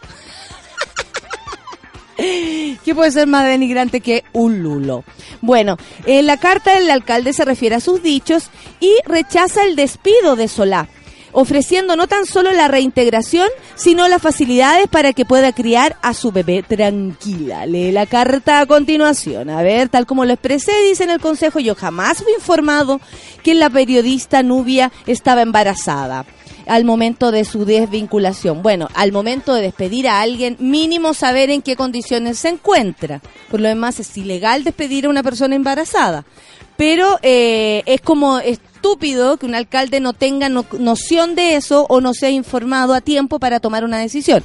¿Qué 2.86 2.96
puede 2.96 3.12
ser 3.12 3.28
más 3.28 3.46
denigrante 3.46 4.02
que 4.02 4.24
un 4.34 4.62
lulo? 4.62 5.04
Bueno, 5.42 5.78
en 6.06 6.28
la 6.28 6.38
carta 6.38 6.76
del 6.76 6.92
alcalde 6.92 7.34
se 7.34 7.46
refiere 7.46 7.76
a 7.76 7.80
sus 7.80 8.04
dichos 8.04 8.50
y 8.80 8.94
rechaza 9.06 9.64
el 9.64 9.76
despido 9.76 10.36
de 10.36 10.48
Solá 10.48 10.90
ofreciendo 11.32 11.96
no 11.96 12.08
tan 12.08 12.26
solo 12.26 12.52
la 12.52 12.68
reintegración, 12.68 13.48
sino 13.76 14.08
las 14.08 14.22
facilidades 14.22 14.88
para 14.88 15.14
que 15.14 15.26
pueda 15.26 15.54
criar 15.54 15.98
a 16.02 16.14
su 16.14 16.32
bebé 16.32 16.64
tranquila. 16.64 17.66
Lee 17.66 17.92
la 17.92 18.06
carta 18.06 18.60
a 18.60 18.66
continuación. 18.66 19.50
A 19.50 19.62
ver, 19.62 19.90
tal 19.90 20.06
como 20.06 20.26
lo 20.26 20.34
expresé, 20.34 20.72
dice 20.84 21.04
en 21.04 21.12
el 21.12 21.20
Consejo, 21.20 21.60
yo 21.60 21.76
jamás 21.76 22.24
fui 22.24 22.34
informado 22.34 23.00
que 23.44 23.54
la 23.54 23.70
periodista 23.70 24.44
Nubia 24.44 24.92
estaba 25.06 25.42
embarazada 25.42 26.26
al 26.70 26.86
momento 26.86 27.32
de 27.32 27.46
su 27.46 27.66
desvinculación. 27.66 28.62
Bueno, 28.62 28.88
al 28.94 29.12
momento 29.12 29.54
de 29.54 29.64
despedir 29.64 30.08
a 30.08 30.22
alguien, 30.22 30.56
mínimo 30.60 31.14
saber 31.14 31.50
en 31.50 31.62
qué 31.62 31.76
condiciones 31.76 32.38
se 32.38 32.50
encuentra. 32.50 33.22
Por 33.50 33.60
lo 33.60 33.68
demás, 33.68 34.00
es 34.00 34.16
ilegal 34.16 34.64
despedir 34.64 35.06
a 35.06 35.10
una 35.10 35.24
persona 35.24 35.56
embarazada. 35.56 36.26
Pero 36.78 37.20
eh, 37.24 37.84
es 37.88 38.00
como 38.02 38.40
estúpido 38.80 39.36
que 39.36 39.46
un 39.46 39.56
alcalde 39.56 40.00
no 40.00 40.14
tenga 40.14 40.48
noción 40.48 41.36
de 41.36 41.56
eso 41.56 41.86
o 41.90 42.00
no 42.00 42.14
sea 42.14 42.30
informado 42.30 42.94
a 42.94 43.02
tiempo 43.02 43.38
para 43.38 43.60
tomar 43.60 43.84
una 43.84 44.00
decisión. 44.00 44.44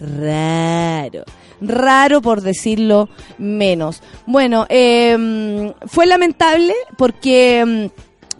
Raro 0.00 1.24
raro 1.60 2.20
por 2.20 2.42
decirlo 2.42 3.08
menos. 3.38 4.02
Bueno, 4.26 4.66
em, 4.68 5.72
fue 5.86 6.04
lamentable 6.04 6.74
porque 6.98 7.60
em, 7.60 7.90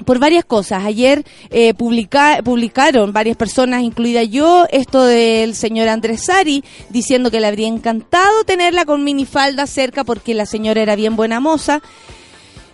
por 0.04 0.18
varias 0.18 0.44
cosas. 0.44 0.84
Ayer 0.84 1.24
eh, 1.50 1.72
publicaron 1.74 3.12
varias 3.12 3.36
personas, 3.36 3.82
incluida 3.82 4.22
yo, 4.22 4.66
esto 4.70 5.04
del 5.04 5.54
señor 5.54 5.88
Andrés 5.88 6.24
Sari, 6.26 6.62
diciendo 6.90 7.30
que 7.30 7.40
le 7.40 7.46
habría 7.46 7.68
encantado 7.68 8.44
tenerla 8.44 8.84
con 8.84 9.04
minifalda 9.04 9.66
cerca 9.66 10.04
porque 10.04 10.34
la 10.34 10.46
señora 10.46 10.82
era 10.82 10.96
bien 10.96 11.16
buena 11.16 11.40
moza. 11.40 11.80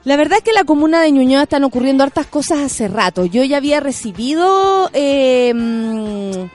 La 0.05 0.17
verdad 0.17 0.39
es 0.39 0.45
que 0.45 0.51
en 0.51 0.57
la 0.57 0.65
comuna 0.65 1.01
de 1.01 1.13
Ñuñoa 1.13 1.45
están 1.45 1.63
ocurriendo 1.63 2.03
hartas 2.03 2.27
cosas 2.27 2.59
hace 2.59 2.89
rato. 2.89 3.25
Yo 3.25 3.45
ya 3.45 3.59
había 3.59 3.81
recibido... 3.81 4.91
Em, 4.93 6.49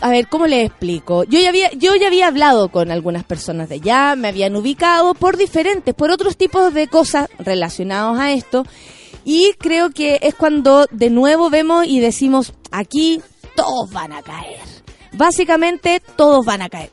a 0.00 0.10
ver, 0.10 0.28
¿cómo 0.28 0.46
le 0.46 0.62
explico? 0.62 1.24
Yo 1.24 1.40
ya 1.40 1.48
había, 1.48 1.72
yo 1.72 1.94
ya 1.96 2.06
había 2.06 2.28
hablado 2.28 2.68
con 2.68 2.90
algunas 2.90 3.24
personas 3.24 3.68
de 3.68 3.76
allá, 3.76 4.14
me 4.14 4.28
habían 4.28 4.54
ubicado 4.54 5.12
por 5.14 5.36
diferentes, 5.36 5.92
por 5.92 6.10
otros 6.10 6.36
tipos 6.36 6.72
de 6.72 6.86
cosas 6.86 7.28
relacionados 7.38 8.18
a 8.18 8.32
esto. 8.32 8.64
Y 9.24 9.54
creo 9.58 9.90
que 9.90 10.20
es 10.22 10.34
cuando 10.34 10.86
de 10.90 11.10
nuevo 11.10 11.50
vemos 11.50 11.84
y 11.86 12.00
decimos, 12.00 12.54
aquí 12.70 13.20
todos 13.56 13.90
van 13.90 14.12
a 14.12 14.22
caer. 14.22 14.60
Básicamente 15.12 16.00
todos 16.16 16.46
van 16.46 16.62
a 16.62 16.68
caer 16.68 16.90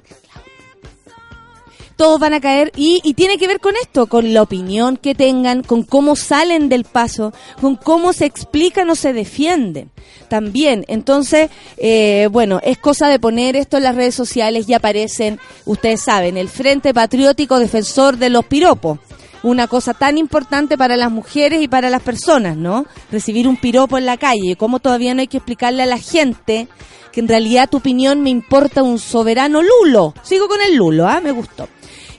todos 1.95 2.19
van 2.19 2.33
a 2.33 2.41
caer 2.41 2.71
y, 2.75 3.13
tiene 3.13 3.37
que 3.37 3.47
ver 3.47 3.59
con 3.59 3.75
esto, 3.81 4.07
con 4.07 4.33
la 4.33 4.41
opinión 4.41 4.97
que 4.97 5.15
tengan, 5.15 5.63
con 5.63 5.83
cómo 5.83 6.15
salen 6.15 6.69
del 6.69 6.83
paso, 6.83 7.33
con 7.61 7.75
cómo 7.75 8.13
se 8.13 8.25
explican 8.25 8.89
o 8.89 8.95
se 8.95 9.13
defienden. 9.13 9.89
También, 10.27 10.85
entonces, 10.87 11.49
eh, 11.77 12.27
bueno, 12.31 12.59
es 12.63 12.77
cosa 12.77 13.07
de 13.07 13.19
poner 13.19 13.55
esto 13.55 13.77
en 13.77 13.83
las 13.83 13.95
redes 13.95 14.15
sociales 14.15 14.67
y 14.67 14.73
aparecen, 14.73 15.39
ustedes 15.65 16.01
saben, 16.01 16.37
el 16.37 16.49
Frente 16.49 16.93
Patriótico 16.93 17.59
Defensor 17.59 18.17
de 18.17 18.29
los 18.29 18.45
Piropos. 18.45 18.99
Una 19.43 19.67
cosa 19.67 19.93
tan 19.93 20.17
importante 20.17 20.75
para 20.75 20.97
las 20.97 21.11
mujeres 21.11 21.61
y 21.61 21.67
para 21.67 21.91
las 21.91 22.01
personas, 22.01 22.57
¿no? 22.57 22.87
Recibir 23.11 23.47
un 23.47 23.57
piropo 23.57 23.97
en 23.97 24.07
la 24.07 24.17
calle. 24.17 24.55
¿Cómo 24.55 24.79
todavía 24.79 25.13
no 25.13 25.21
hay 25.21 25.27
que 25.27 25.37
explicarle 25.37 25.83
a 25.83 25.85
la 25.85 25.99
gente 25.99 26.67
que 27.11 27.19
en 27.19 27.27
realidad 27.27 27.69
tu 27.69 27.77
opinión 27.77 28.21
me 28.21 28.31
importa 28.31 28.81
un 28.81 28.97
soberano 28.97 29.61
lulo? 29.61 30.15
Sigo 30.23 30.47
con 30.47 30.61
el 30.61 30.75
lulo, 30.75 31.07
¿ah? 31.07 31.21
Me 31.21 31.31
gustó. 31.31 31.69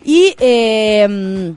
Y, 0.06 0.36
eh, 0.38 1.54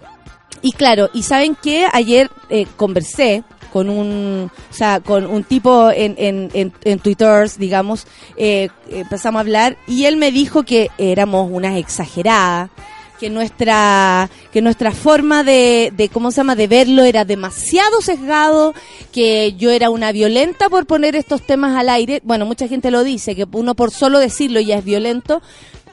y 0.64 0.72
claro, 0.72 1.10
y 1.14 1.22
saben 1.22 1.56
que 1.56 1.86
ayer 1.94 2.32
eh, 2.50 2.66
conversé 2.78 3.44
con 3.72 3.92
un, 3.92 4.52
o 4.72 4.74
sea, 4.74 5.02
con 5.02 5.28
un 5.28 5.44
tipo 5.44 5.92
en, 5.92 6.16
en, 6.18 6.50
en, 6.56 6.74
en 6.84 7.00
Twitter, 7.00 7.48
digamos, 7.60 8.08
eh, 8.38 8.70
empezamos 8.90 9.38
a 9.38 9.42
hablar 9.42 9.78
y 9.86 10.06
él 10.06 10.18
me 10.18 10.32
dijo 10.32 10.64
que 10.64 10.90
éramos 10.98 11.48
unas 11.52 11.78
exageradas, 11.78 12.72
que 13.20 13.30
nuestra 13.30 14.30
que 14.52 14.62
nuestra 14.62 14.92
forma 14.94 15.44
de, 15.44 15.92
de 15.96 16.10
cómo 16.10 16.32
se 16.32 16.38
llama 16.38 16.56
de 16.56 16.68
verlo 16.68 17.04
era 17.04 17.26
demasiado 17.26 18.02
sesgado 18.02 18.74
que 19.12 19.54
yo 19.54 19.72
era 19.72 19.90
una 19.90 20.12
violenta 20.12 20.70
por 20.70 20.86
poner 20.86 21.16
estos 21.18 21.42
temas 21.46 21.78
al 21.78 21.90
aire. 21.90 22.22
Bueno 22.24 22.46
mucha 22.46 22.68
gente 22.68 22.92
lo 22.92 23.04
dice 23.04 23.36
que 23.36 23.46
uno 23.52 23.76
por 23.76 23.92
solo 23.92 24.20
decirlo 24.20 24.62
ya 24.62 24.78
es 24.78 24.86
violento 24.86 25.42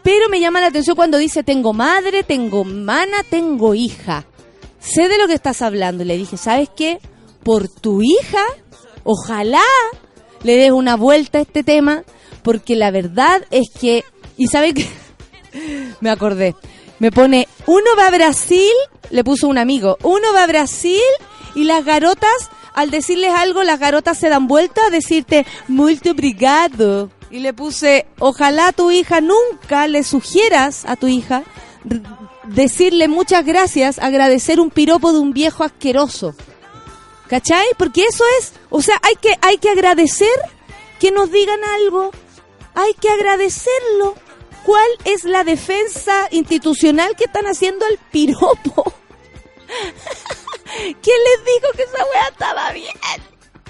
pero 0.07 0.29
me 0.29 0.39
llama 0.39 0.61
la 0.61 0.69
atención 0.69 0.95
cuando 0.95 1.19
dice 1.19 1.43
tengo 1.43 1.73
madre 1.73 2.23
tengo 2.23 2.63
mana 2.63 3.25
tengo 3.29 3.75
hija 3.75 4.25
sé 4.79 5.09
de 5.09 5.19
lo 5.19 5.27
que 5.27 5.35
estás 5.35 5.63
hablando. 5.63 6.05
Le 6.05 6.17
dije 6.17 6.37
sabes 6.37 6.69
qué 6.77 7.01
por 7.43 7.69
tu 7.69 8.03
hija 8.03 8.45
ojalá 9.03 9.65
le 10.45 10.57
des 10.57 10.71
una 10.71 10.95
vuelta 10.95 11.39
a 11.39 11.41
este 11.43 11.65
tema 11.65 12.05
porque 12.43 12.77
la 12.77 12.93
verdad 12.93 13.45
es 13.51 13.69
que 13.69 14.05
y 14.37 14.47
sabe 14.47 14.75
que 14.75 14.87
me 16.01 16.11
acordé. 16.11 16.55
Me 17.01 17.11
pone, 17.11 17.49
uno 17.67 17.91
va 17.99 18.07
a 18.07 18.11
Brasil, 18.11 18.73
le 19.11 19.25
puso 19.25 19.49
un 19.49 19.59
amigo, 19.59 19.99
uno 20.05 20.33
va 20.33 20.45
a 20.45 20.47
Brasil 20.47 21.03
y 21.57 21.65
las 21.65 21.85
garotas, 21.85 22.49
al 22.75 22.91
decirles 22.91 23.33
algo, 23.35 23.65
las 23.65 23.81
garotas 23.81 24.19
se 24.19 24.29
dan 24.29 24.47
vuelta 24.47 24.87
a 24.87 24.91
decirte, 24.91 25.47
muy 25.67 26.01
obrigado. 26.09 27.11
Y 27.31 27.41
le 27.41 27.53
puse, 27.53 28.07
ojalá 28.19 28.73
tu 28.73 28.91
hija 28.91 29.21
nunca 29.21 29.87
le 29.89 30.05
sugieras 30.05 30.85
a 30.85 30.97
tu 30.97 31.09
hija 31.09 31.43
decirle 32.45 33.09
muchas 33.09 33.45
gracias, 33.45 33.99
agradecer 33.99 34.61
un 34.61 34.71
piropo 34.71 35.13
de 35.13 35.19
un 35.19 35.33
viejo 35.33 35.65
asqueroso. 35.65 36.35
¿Cachai? 37.29 37.67
Porque 37.77 38.05
eso 38.05 38.25
es, 38.39 38.53
o 38.71 38.81
sea, 38.81 39.01
hay 39.03 39.17
que, 39.17 39.37
hay 39.43 39.59
que 39.59 39.71
agradecer 39.71 40.29
que 41.01 41.11
nos 41.11 41.33
digan 41.33 41.61
algo. 41.65 42.13
Hay 42.75 42.93
que 42.95 43.09
agradecerlo 43.09 44.15
¿Cuál 44.67 44.91
es 45.05 45.23
la 45.23 45.45
defensa 45.45 46.27
institucional 46.33 47.15
que 47.15 47.27
están 47.27 47.47
haciendo 47.47 47.87
al 47.87 47.99
piropo? 48.11 48.59
¿Quién 50.75 50.95
les 51.25 51.45
dijo 51.45 51.73
que 51.77 51.85
esa 51.85 52.05
weá 52.05 52.29
estaba 52.29 52.73
bien? 52.73 52.97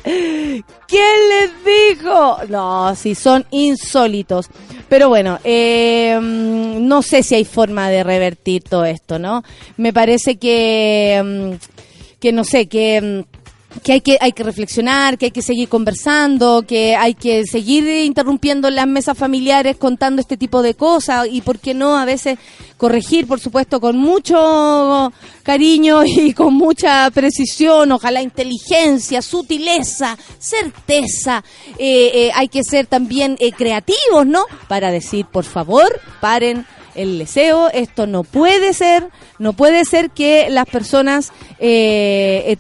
¿Quién 0.07 1.17
les 1.29 1.51
dijo? 1.65 2.39
No, 2.49 2.95
si 2.95 3.15
son 3.17 3.45
insólitos. 3.51 4.49
Pero 4.89 5.09
bueno, 5.09 5.41
eh, 5.43 6.17
no 6.23 7.03
sé 7.03 7.25
si 7.25 7.35
hay 7.35 7.45
forma 7.45 7.91
de 7.91 8.05
revertir 8.05 8.63
todo 8.63 8.85
esto, 8.85 9.19
¿no? 9.19 9.43
Me 9.77 9.93
parece 9.93 10.37
que, 10.37 11.21
mm, 11.25 12.19
que 12.21 12.33
no 12.33 12.45
sé, 12.45 12.69
que 12.69 13.25
mm, 13.27 13.36
que 13.83 13.93
hay 13.93 14.01
que 14.01 14.19
hay 14.21 14.33
que 14.33 14.43
reflexionar, 14.43 15.19
que 15.19 15.27
hay 15.27 15.31
que 15.31 15.43
seguir 15.43 15.69
conversando, 15.69 16.65
que 16.67 16.97
hay 16.97 17.15
que 17.15 17.47
seguir 17.47 17.87
interrumpiendo 18.05 18.71
las 18.71 18.87
mesas 18.87 19.17
familiares 19.17 19.77
contando 19.77 20.21
este 20.21 20.37
tipo 20.37 20.63
de 20.63 20.75
cosas 20.75 21.29
y 21.31 21.41
por 21.41 21.59
qué 21.59 21.75
no 21.75 21.97
a 21.97 22.05
veces 22.05 22.39
corregir, 22.77 23.27
por 23.27 23.41
supuesto, 23.41 23.81
con 23.81 23.97
mucho 23.97 25.13
cariño 25.43 26.05
y 26.07 26.33
con 26.33 26.55
mucha 26.55 27.11
precisión, 27.11 27.93
ojalá 27.93 28.23
inteligencia, 28.23 29.23
sutileza, 29.23 30.17
certeza. 30.39 31.43
Eh, 31.79 32.11
eh, 32.15 32.31
hay 32.35 32.49
que 32.49 32.65
ser 32.65 32.87
también 32.87 33.37
eh, 33.41 33.53
creativos, 33.53 34.27
¿no? 34.27 34.45
Para 34.69 34.91
decir, 34.91 35.27
por 35.27 35.45
favor, 35.45 36.01
paren 36.21 36.67
el 36.97 37.19
deseo, 37.19 37.69
esto 37.69 38.07
no 38.07 38.25
puede 38.25 38.73
ser, 38.73 39.11
no 39.39 39.53
puede 39.53 39.85
ser 39.85 40.11
que 40.11 40.49
las 40.51 40.67
personas 40.67 41.33
eh, 41.59 42.57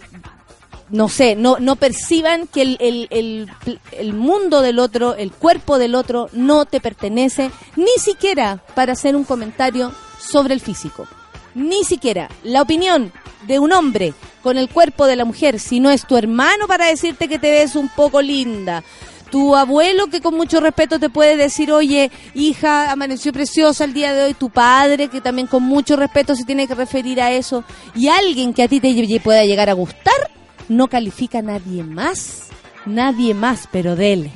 no 0.91 1.09
sé, 1.09 1.35
no, 1.35 1.59
no 1.59 1.77
perciban 1.77 2.47
que 2.47 2.63
el, 2.63 3.09
el, 3.11 3.51
el, 3.93 4.13
mundo 4.13 4.63
del 4.63 4.79
otro, 4.79 5.15
el 5.15 5.33
cuerpo 5.33 5.79
del 5.79 5.95
otro, 5.95 6.29
no 6.33 6.65
te 6.65 6.81
pertenece, 6.81 7.51
ni 7.77 7.99
siquiera 7.99 8.63
para 8.75 8.93
hacer 8.93 9.17
un 9.17 9.25
comentario 9.25 9.93
sobre 10.19 10.55
el 10.55 10.61
físico. 10.61 11.07
Ni 11.55 11.85
siquiera 11.85 12.29
la 12.45 12.63
opinión 12.63 13.13
de 13.47 13.59
un 13.59 13.73
hombre 13.73 14.15
con 14.43 14.59
el 14.59 14.69
cuerpo 14.69 15.07
de 15.07 15.17
la 15.17 15.25
mujer, 15.25 15.59
si 15.59 15.81
no 15.81 15.91
es 15.91 16.07
tu 16.07 16.17
hermano 16.17 16.69
para 16.69 16.87
decirte 16.87 17.29
que 17.29 17.39
te 17.39 17.51
ves 17.51 17.75
un 17.75 17.89
poco 17.89 18.23
linda, 18.23 18.85
tu 19.31 19.57
abuelo 19.57 20.07
que 20.07 20.21
con 20.21 20.35
mucho 20.37 20.61
respeto 20.61 21.01
te 21.01 21.11
puede 21.11 21.37
decir, 21.37 21.73
oye, 21.73 22.11
hija, 22.35 22.93
amaneció 22.93 23.33
preciosa 23.33 23.85
el 23.85 23.93
día 23.93 24.13
de 24.15 24.25
hoy, 24.25 24.35
tu 24.35 24.51
padre 24.51 25.09
que 25.09 25.21
también 25.21 25.49
con 25.49 25.63
mucho 25.63 25.97
respeto 25.97 26.37
se 26.37 26.45
tiene 26.45 26.69
que 26.69 26.75
referir 26.75 27.21
a 27.21 27.33
eso, 27.33 27.65
y 27.95 28.09
alguien 28.09 28.55
que 28.55 28.63
a 28.63 28.69
ti 28.69 28.81
te 28.81 29.21
pueda 29.21 29.45
llegar 29.45 29.69
a 29.69 29.73
gustar, 29.75 30.31
no 30.69 30.89
califica 30.89 31.39
a 31.39 31.43
nadie 31.43 31.83
más, 31.83 32.49
nadie 32.85 33.35
más, 33.35 33.69
pero 33.71 33.97
dele, 33.97 34.31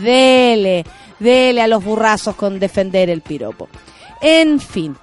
dele, 0.00 0.84
dele 1.18 1.62
a 1.62 1.66
los 1.66 1.84
burrazos 1.84 2.36
con 2.36 2.58
defender 2.58 3.10
el 3.10 3.20
piropo. 3.20 3.68
En 4.20 4.60
fin. 4.60 4.96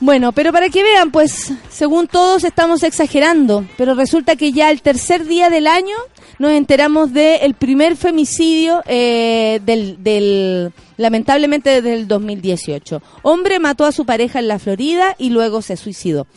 Bueno, 0.00 0.30
pero 0.32 0.52
para 0.52 0.68
que 0.68 0.82
vean, 0.82 1.10
pues, 1.10 1.52
según 1.70 2.06
todos 2.06 2.44
estamos 2.44 2.84
exagerando, 2.84 3.66
pero 3.76 3.94
resulta 3.94 4.36
que 4.36 4.52
ya 4.52 4.70
el 4.70 4.80
tercer 4.80 5.26
día 5.26 5.50
del 5.50 5.66
año 5.66 5.96
nos 6.38 6.52
enteramos 6.52 7.12
del 7.12 7.54
primer 7.54 7.96
femicidio 7.96 8.80
eh, 8.86 9.60
del, 9.64 10.02
del, 10.04 10.72
lamentablemente, 10.98 11.82
del 11.82 12.06
2018. 12.06 13.02
Hombre 13.22 13.58
mató 13.58 13.86
a 13.86 13.92
su 13.92 14.06
pareja 14.06 14.38
en 14.38 14.46
la 14.46 14.60
Florida 14.60 15.16
y 15.18 15.30
luego 15.30 15.62
se 15.62 15.76
suicidó 15.76 16.28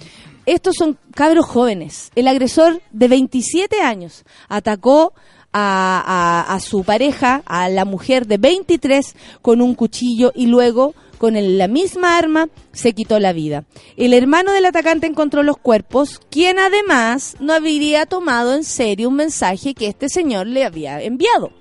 estos 0.53 0.75
son 0.77 0.97
cabros 1.15 1.45
jóvenes. 1.45 2.11
El 2.15 2.27
agresor 2.27 2.81
de 2.91 3.07
27 3.07 3.81
años 3.81 4.25
atacó 4.49 5.13
a, 5.53 6.59
su 6.61 6.83
pareja, 6.83 7.41
a 7.45 7.69
la 7.69 7.85
mujer 7.85 8.27
de 8.27 8.37
23, 8.37 9.15
con 9.41 9.61
un 9.61 9.75
cuchillo 9.75 10.31
y 10.35 10.47
luego 10.47 10.93
con 11.17 11.35
la 11.57 11.67
misma 11.67 12.17
arma 12.17 12.49
se 12.71 12.93
quitó 12.93 13.19
la 13.19 13.31
vida. 13.31 13.63
El 13.95 14.13
hermano 14.13 14.51
del 14.51 14.65
atacante 14.65 15.07
encontró 15.07 15.43
los 15.43 15.57
cuerpos, 15.57 16.19
quien 16.29 16.57
además 16.57 17.35
no 17.39 17.53
habría 17.53 18.05
tomado 18.05 18.55
en 18.55 18.63
serio 18.63 19.09
un 19.09 19.15
mensaje 19.15 19.73
que 19.73 19.87
este 19.87 20.09
señor 20.09 20.47
le 20.47 20.65
había 20.65 21.01
enviado. 21.01 21.51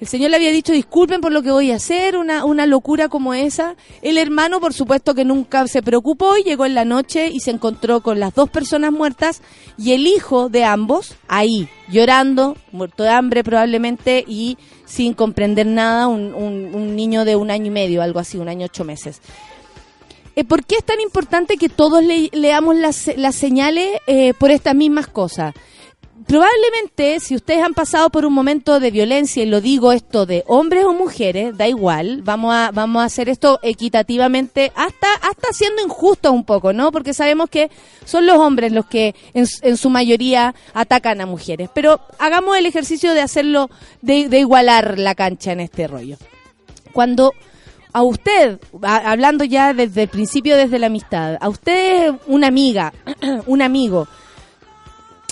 El 0.00 0.06
señor 0.06 0.30
le 0.30 0.36
había 0.36 0.50
dicho, 0.50 0.72
disculpen 0.72 1.20
por 1.20 1.30
lo 1.30 1.42
que 1.42 1.50
voy 1.50 1.70
a 1.70 1.76
hacer, 1.76 2.16
una, 2.16 2.46
una 2.46 2.64
locura 2.64 3.10
como 3.10 3.34
esa. 3.34 3.76
El 4.00 4.16
hermano, 4.16 4.58
por 4.58 4.72
supuesto 4.72 5.14
que 5.14 5.26
nunca 5.26 5.66
se 5.66 5.82
preocupó 5.82 6.38
y 6.38 6.42
llegó 6.42 6.64
en 6.64 6.74
la 6.74 6.86
noche 6.86 7.28
y 7.28 7.40
se 7.40 7.50
encontró 7.50 8.00
con 8.00 8.18
las 8.18 8.34
dos 8.34 8.48
personas 8.48 8.92
muertas 8.92 9.42
y 9.76 9.92
el 9.92 10.06
hijo 10.06 10.48
de 10.48 10.64
ambos 10.64 11.16
ahí, 11.28 11.68
llorando, 11.90 12.56
muerto 12.72 13.02
de 13.02 13.10
hambre 13.10 13.44
probablemente 13.44 14.24
y 14.26 14.56
sin 14.86 15.12
comprender 15.12 15.66
nada, 15.66 16.08
un, 16.08 16.32
un, 16.34 16.96
niño 16.96 17.26
de 17.26 17.36
un 17.36 17.50
año 17.50 17.66
y 17.66 17.70
medio, 17.70 18.00
algo 18.00 18.20
así, 18.20 18.38
un 18.38 18.48
año 18.48 18.64
ocho 18.64 18.84
meses. 18.84 19.20
Eh, 20.34 20.44
¿Por 20.44 20.64
qué 20.64 20.76
es 20.76 20.84
tan 20.84 21.00
importante 21.00 21.58
que 21.58 21.68
todos 21.68 22.02
leamos 22.32 22.74
las, 22.76 23.10
las 23.18 23.34
señales 23.34 23.98
eh, 24.06 24.32
por 24.32 24.50
estas 24.50 24.74
mismas 24.74 25.08
cosas? 25.08 25.52
Probablemente 26.30 27.18
si 27.18 27.34
ustedes 27.34 27.64
han 27.64 27.74
pasado 27.74 28.08
por 28.08 28.24
un 28.24 28.32
momento 28.32 28.78
de 28.78 28.92
violencia 28.92 29.42
y 29.42 29.46
lo 29.46 29.60
digo 29.60 29.90
esto 29.90 30.26
de 30.26 30.44
hombres 30.46 30.84
o 30.84 30.94
mujeres, 30.94 31.58
da 31.58 31.66
igual, 31.66 32.22
vamos 32.22 32.54
a 32.54 32.70
vamos 32.72 33.02
a 33.02 33.06
hacer 33.06 33.28
esto 33.28 33.58
equitativamente 33.64 34.70
hasta 34.76 35.12
hasta 35.28 35.52
siendo 35.52 35.82
injusto 35.82 36.30
un 36.30 36.44
poco, 36.44 36.72
¿no? 36.72 36.92
Porque 36.92 37.14
sabemos 37.14 37.50
que 37.50 37.68
son 38.04 38.26
los 38.26 38.38
hombres 38.38 38.70
los 38.70 38.86
que 38.86 39.16
en, 39.34 39.44
en 39.62 39.76
su 39.76 39.90
mayoría 39.90 40.54
atacan 40.72 41.20
a 41.20 41.26
mujeres, 41.26 41.68
pero 41.74 42.00
hagamos 42.20 42.56
el 42.56 42.66
ejercicio 42.66 43.12
de 43.12 43.22
hacerlo 43.22 43.68
de, 44.00 44.38
igualar 44.38 45.00
la 45.00 45.16
cancha 45.16 45.50
en 45.50 45.58
este 45.58 45.88
rollo. 45.88 46.16
Cuando 46.92 47.32
a 47.92 48.02
usted, 48.02 48.60
hablando 48.82 49.42
ya 49.42 49.74
desde 49.74 50.04
el 50.04 50.08
principio, 50.08 50.56
desde 50.56 50.78
la 50.78 50.86
amistad, 50.86 51.38
a 51.40 51.48
usted 51.48 52.14
una 52.28 52.46
amiga, 52.46 52.92
un 53.46 53.62
amigo, 53.62 54.06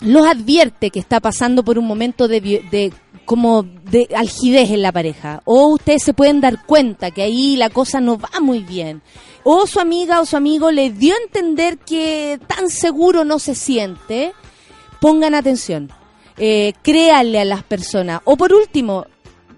los 0.02 0.26
advierte 0.26 0.90
que 0.90 1.00
está 1.00 1.20
pasando 1.20 1.64
por 1.64 1.78
un 1.78 1.86
momento 1.86 2.28
de, 2.28 2.40
de 2.40 2.92
como 3.24 3.62
de 3.62 4.08
algidez 4.16 4.70
en 4.70 4.82
la 4.82 4.92
pareja. 4.92 5.42
O 5.44 5.68
ustedes 5.74 6.02
se 6.02 6.14
pueden 6.14 6.40
dar 6.40 6.64
cuenta 6.64 7.10
que 7.10 7.22
ahí 7.22 7.56
la 7.56 7.70
cosa 7.70 8.00
no 8.00 8.18
va 8.18 8.30
muy 8.40 8.60
bien. 8.60 9.02
O 9.44 9.66
su 9.66 9.80
amiga 9.80 10.20
o 10.20 10.26
su 10.26 10.36
amigo 10.36 10.70
le 10.70 10.90
dio 10.90 11.14
a 11.14 11.22
entender 11.24 11.78
que 11.78 12.40
tan 12.46 12.70
seguro 12.70 13.24
no 13.24 13.38
se 13.38 13.54
siente. 13.54 14.32
Pongan 15.00 15.34
atención. 15.34 15.90
Eh, 16.36 16.72
créanle 16.82 17.40
a 17.40 17.44
las 17.44 17.62
personas. 17.64 18.20
O 18.24 18.36
por 18.36 18.52
último 18.52 19.04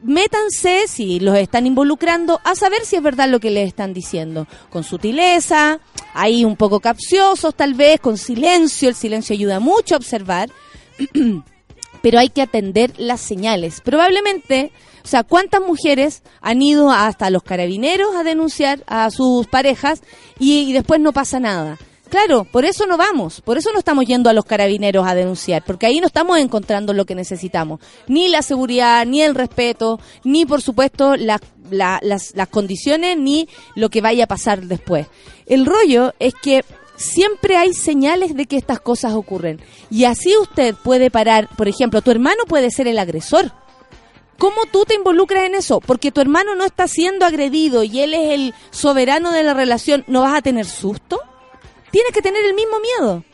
métanse, 0.02 0.86
si 0.88 1.20
los 1.20 1.36
están 1.36 1.66
involucrando, 1.66 2.40
a 2.44 2.54
saber 2.54 2.84
si 2.84 2.96
es 2.96 3.02
verdad 3.02 3.28
lo 3.28 3.40
que 3.40 3.50
les 3.50 3.68
están 3.68 3.92
diciendo. 3.92 4.46
Con 4.70 4.84
sutileza, 4.84 5.80
ahí 6.14 6.44
un 6.44 6.56
poco 6.56 6.80
capciosos 6.80 7.54
tal 7.54 7.74
vez, 7.74 8.00
con 8.00 8.18
silencio, 8.18 8.88
el 8.88 8.94
silencio 8.94 9.34
ayuda 9.34 9.60
mucho 9.60 9.94
a 9.94 9.98
observar. 9.98 10.50
pero 12.02 12.18
hay 12.18 12.30
que 12.30 12.42
atender 12.42 12.92
las 12.98 13.20
señales. 13.20 13.80
Probablemente, 13.80 14.72
o 15.04 15.08
sea, 15.08 15.22
¿cuántas 15.22 15.60
mujeres 15.60 16.22
han 16.40 16.62
ido 16.62 16.90
hasta 16.90 17.30
los 17.30 17.42
carabineros 17.42 18.14
a 18.16 18.24
denunciar 18.24 18.82
a 18.86 19.10
sus 19.10 19.46
parejas 19.46 20.02
y, 20.38 20.60
y 20.60 20.72
después 20.72 21.00
no 21.00 21.12
pasa 21.12 21.40
nada? 21.40 21.78
Claro, 22.10 22.42
por 22.42 22.64
eso 22.64 22.86
no 22.86 22.96
vamos, 22.96 23.40
por 23.40 23.56
eso 23.56 23.70
no 23.72 23.78
estamos 23.78 24.04
yendo 24.04 24.28
a 24.28 24.32
los 24.32 24.44
carabineros 24.44 25.06
a 25.06 25.14
denunciar, 25.14 25.62
porque 25.64 25.86
ahí 25.86 26.00
no 26.00 26.08
estamos 26.08 26.38
encontrando 26.38 26.92
lo 26.92 27.04
que 27.04 27.14
necesitamos, 27.14 27.78
ni 28.08 28.28
la 28.28 28.42
seguridad, 28.42 29.06
ni 29.06 29.22
el 29.22 29.36
respeto, 29.36 30.00
ni 30.24 30.44
por 30.44 30.60
supuesto 30.60 31.14
las, 31.14 31.40
las, 31.70 32.34
las 32.34 32.48
condiciones, 32.48 33.16
ni 33.16 33.48
lo 33.76 33.90
que 33.90 34.00
vaya 34.00 34.24
a 34.24 34.26
pasar 34.26 34.62
después. 34.62 35.06
El 35.46 35.66
rollo 35.66 36.12
es 36.18 36.34
que 36.34 36.64
siempre 36.96 37.56
hay 37.56 37.74
señales 37.74 38.34
de 38.34 38.46
que 38.46 38.56
estas 38.56 38.80
cosas 38.80 39.12
ocurren. 39.12 39.60
Y 39.88 40.02
así 40.02 40.36
usted 40.36 40.74
puede 40.74 41.12
parar, 41.12 41.48
por 41.56 41.68
ejemplo, 41.68 42.02
tu 42.02 42.10
hermano 42.10 42.42
puede 42.48 42.72
ser 42.72 42.88
el 42.88 42.98
agresor. 42.98 43.52
¿Cómo 44.36 44.66
tú 44.66 44.84
te 44.84 44.94
involucras 44.94 45.44
en 45.44 45.54
eso? 45.54 45.80
Porque 45.80 46.10
tu 46.10 46.20
hermano 46.20 46.56
no 46.56 46.64
está 46.64 46.88
siendo 46.88 47.24
agredido 47.24 47.84
y 47.84 48.00
él 48.00 48.14
es 48.14 48.30
el 48.32 48.54
soberano 48.70 49.30
de 49.30 49.44
la 49.44 49.54
relación, 49.54 50.02
¿no 50.08 50.22
vas 50.22 50.34
a 50.34 50.42
tener 50.42 50.66
susto? 50.66 51.20
Tienes 51.90 52.12
que 52.12 52.22
tener 52.22 52.44
el 52.44 52.54
mismo 52.54 52.76
miedo. 52.80 53.24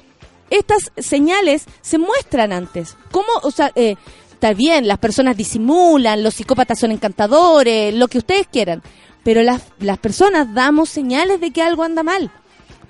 Estas 0.51 0.93
señales 0.97 1.65
se 1.81 1.99
muestran 1.99 2.53
antes. 2.53 2.97
¿Cómo, 3.11 3.29
o 3.43 3.51
sea, 3.51 3.73
eh, 3.75 3.97
está 4.33 4.53
bien, 4.53 4.87
las 4.87 4.99
personas 4.99 5.37
disimulan, 5.37 6.23
los 6.23 6.35
psicópatas 6.35 6.79
son 6.79 6.93
encantadores, 6.93 7.95
lo 7.95 8.09
que 8.09 8.19
ustedes 8.19 8.47
quieran, 8.47 8.83
pero 9.25 9.43
las, 9.43 9.63
las 9.81 9.99
personas 9.99 10.55
damos 10.55 10.89
señales 10.89 11.41
de 11.41 11.51
que 11.51 11.63
algo 11.63 11.83
anda 11.83 12.03
mal. 12.03 12.31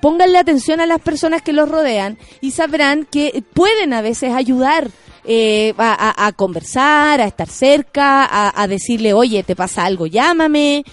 Pónganle 0.00 0.38
atención 0.38 0.80
a 0.80 0.86
las 0.86 1.00
personas 1.00 1.42
que 1.42 1.54
los 1.54 1.68
rodean 1.68 2.18
y 2.40 2.50
sabrán 2.50 3.06
que 3.10 3.42
pueden 3.54 3.92
a 3.94 4.02
veces 4.02 4.32
ayudar 4.32 4.90
eh, 5.28 5.74
a, 5.78 6.32
conversar, 6.36 7.20
a 7.20 7.24
estar 7.24 7.48
cerca, 7.48 8.28
a, 8.54 8.66
decirle, 8.68 9.12
oye, 9.12 9.42
te 9.42 9.56
pasa 9.56 9.84
algo, 9.84 10.06
llámame. 10.06 10.84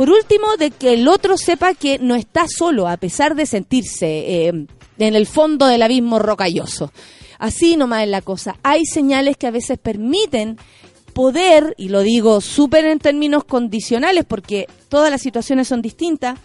Por 0.00 0.08
último, 0.08 0.56
de 0.56 0.70
que 0.70 0.94
el 0.94 1.06
otro 1.08 1.36
sepa 1.36 1.74
que 1.74 1.98
no 1.98 2.14
está 2.14 2.46
solo, 2.48 2.88
a 2.88 2.96
pesar 2.96 3.34
de 3.34 3.44
sentirse 3.44 4.06
eh, 4.46 4.66
en 4.98 5.14
el 5.14 5.26
fondo 5.26 5.66
del 5.66 5.82
abismo 5.82 6.18
rocalloso. 6.18 6.90
Así 7.38 7.76
nomás 7.76 8.04
es 8.04 8.08
la 8.08 8.22
cosa. 8.22 8.56
Hay 8.62 8.86
señales 8.86 9.36
que 9.36 9.46
a 9.46 9.50
veces 9.50 9.76
permiten 9.76 10.56
poder, 11.12 11.74
y 11.76 11.90
lo 11.90 12.00
digo 12.00 12.40
súper 12.40 12.86
en 12.86 12.98
términos 12.98 13.44
condicionales 13.44 14.24
porque 14.24 14.68
todas 14.88 15.10
las 15.10 15.20
situaciones 15.20 15.68
son 15.68 15.82
distintas, 15.82 16.38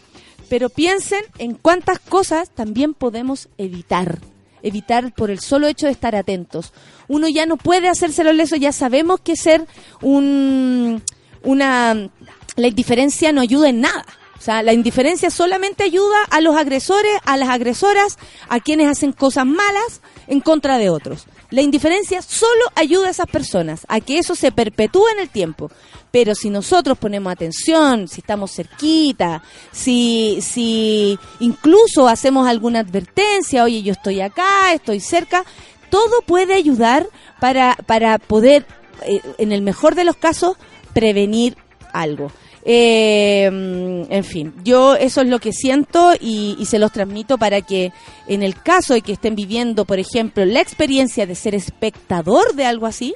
pero 0.50 0.68
piensen 0.68 1.24
en 1.38 1.54
cuántas 1.54 2.00
cosas 2.00 2.50
también 2.50 2.94
podemos 2.94 3.48
evitar. 3.58 4.20
Evitar 4.64 5.14
por 5.14 5.32
el 5.32 5.40
solo 5.40 5.68
hecho 5.68 5.86
de 5.86 5.94
estar 5.94 6.18
atentos. 6.18 6.74
Uno 7.08 7.30
ya 7.30 7.46
no 7.46 7.56
puede 7.56 7.88
hacérselo 7.88 8.34
leso, 8.34 8.58
ya 8.58 8.74
sabemos 8.74 9.22
que 9.22 9.38
ser 9.38 9.66
un, 10.02 11.02
una... 11.46 12.10
La 12.56 12.68
indiferencia 12.68 13.32
no 13.32 13.42
ayuda 13.42 13.70
en 13.70 13.82
nada. 13.82 14.06
O 14.38 14.42
sea, 14.42 14.62
la 14.62 14.74
indiferencia 14.74 15.32
solamente 15.32 15.84
ayuda 15.84 16.18
a 16.30 16.42
los 16.42 16.56
agresores, 16.56 17.14
a 17.26 17.38
las 17.38 17.50
agresoras, 17.50 18.18
a 18.48 18.60
quienes 18.60 18.88
hacen 18.88 19.12
cosas 19.12 19.46
malas 19.46 20.02
en 20.28 20.42
contra 20.42 20.78
de 20.78 20.90
otros. 20.90 21.26
La 21.52 21.62
indiferencia 21.62 22.22
solo 22.22 22.66
ayuda 22.76 23.08
a 23.08 23.12
esas 23.12 23.28
personas 23.28 23.86
a 23.88 24.02
que 24.02 24.20
eso 24.20 24.36
se 24.36 24.52
perpetúe 24.52 25.08
en 25.14 25.22
el 25.22 25.30
tiempo. 25.30 25.72
Pero 26.12 26.36
si 26.36 26.50
nosotros 26.50 26.98
ponemos 26.98 27.32
atención, 27.32 28.08
si 28.08 28.22
estamos 28.22 28.52
cerquita, 28.52 29.42
si, 29.72 30.40
si 30.42 31.18
incluso 31.40 32.08
hacemos 32.08 32.48
alguna 32.48 32.80
advertencia, 32.80 33.64
oye, 33.64 33.84
yo 33.84 33.94
estoy 33.94 34.22
acá, 34.22 34.74
estoy 34.74 35.00
cerca, 35.00 35.44
todo 35.90 36.22
puede 36.26 36.54
ayudar 36.54 37.08
para, 37.40 37.76
para 37.86 38.18
poder, 38.18 38.66
eh, 39.04 39.22
en 39.38 39.52
el 39.52 39.62
mejor 39.62 39.96
de 39.96 40.04
los 40.04 40.18
casos, 40.18 40.58
prevenir 40.94 41.58
algo. 41.94 42.32
Eh, 42.68 43.46
en 43.46 44.24
fin, 44.24 44.52
yo 44.64 44.96
eso 44.96 45.22
es 45.22 45.28
lo 45.28 45.38
que 45.38 45.54
siento 45.54 46.14
y, 46.20 46.58
se 46.66 46.80
los 46.80 46.92
transmito 46.92 47.38
para 47.38 47.62
que 47.62 47.92
en 48.28 48.42
el 48.42 48.60
caso 48.60 48.96
de 48.96 49.02
que 49.02 49.14
estén 49.14 49.36
viviendo, 49.36 49.86
por 49.86 50.00
ejemplo, 50.00 50.44
la 50.46 50.62
experiencia 50.62 51.28
de 51.28 51.36
ser 51.36 51.54
espectador 51.54 52.56
de 52.56 52.66
algo 52.66 52.88
así, 52.88 53.14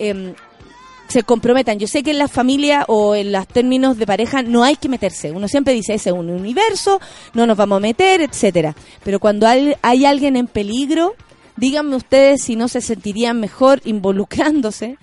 em, 0.00 0.34
se 1.06 1.22
comprometan. 1.22 1.78
Yo 1.78 1.86
sé 1.86 2.02
que 2.02 2.10
en 2.10 2.18
la 2.18 2.28
familia 2.28 2.84
o 2.88 3.14
en 3.14 3.32
los 3.32 3.46
términos 3.46 3.96
de 3.96 4.06
pareja 4.06 4.42
no 4.42 4.64
hay 4.64 4.76
que 4.76 4.88
meterse. 4.88 5.30
Uno 5.30 5.46
siempre 5.46 5.72
dice, 5.72 5.94
ese 5.94 6.10
es 6.10 6.16
un 6.16 6.30
universo, 6.30 7.00
no 7.32 7.46
nos 7.46 7.56
vamos 7.56 7.76
a 7.76 7.80
meter, 7.80 8.20
etcétera. 8.20 8.74
Pero 9.04 9.20
cuando 9.20 9.46
hay, 9.46 9.74
hay 9.82 10.04
alguien 10.04 10.36
en 10.36 10.46
peligro, 10.48 11.14
díganme 11.56 11.96
ustedes 11.96 12.42
si 12.42 12.56
no 12.56 12.66
se 12.68 12.80
sentirían 12.80 13.38
mejor 13.38 13.80
involucrándose 13.84 14.98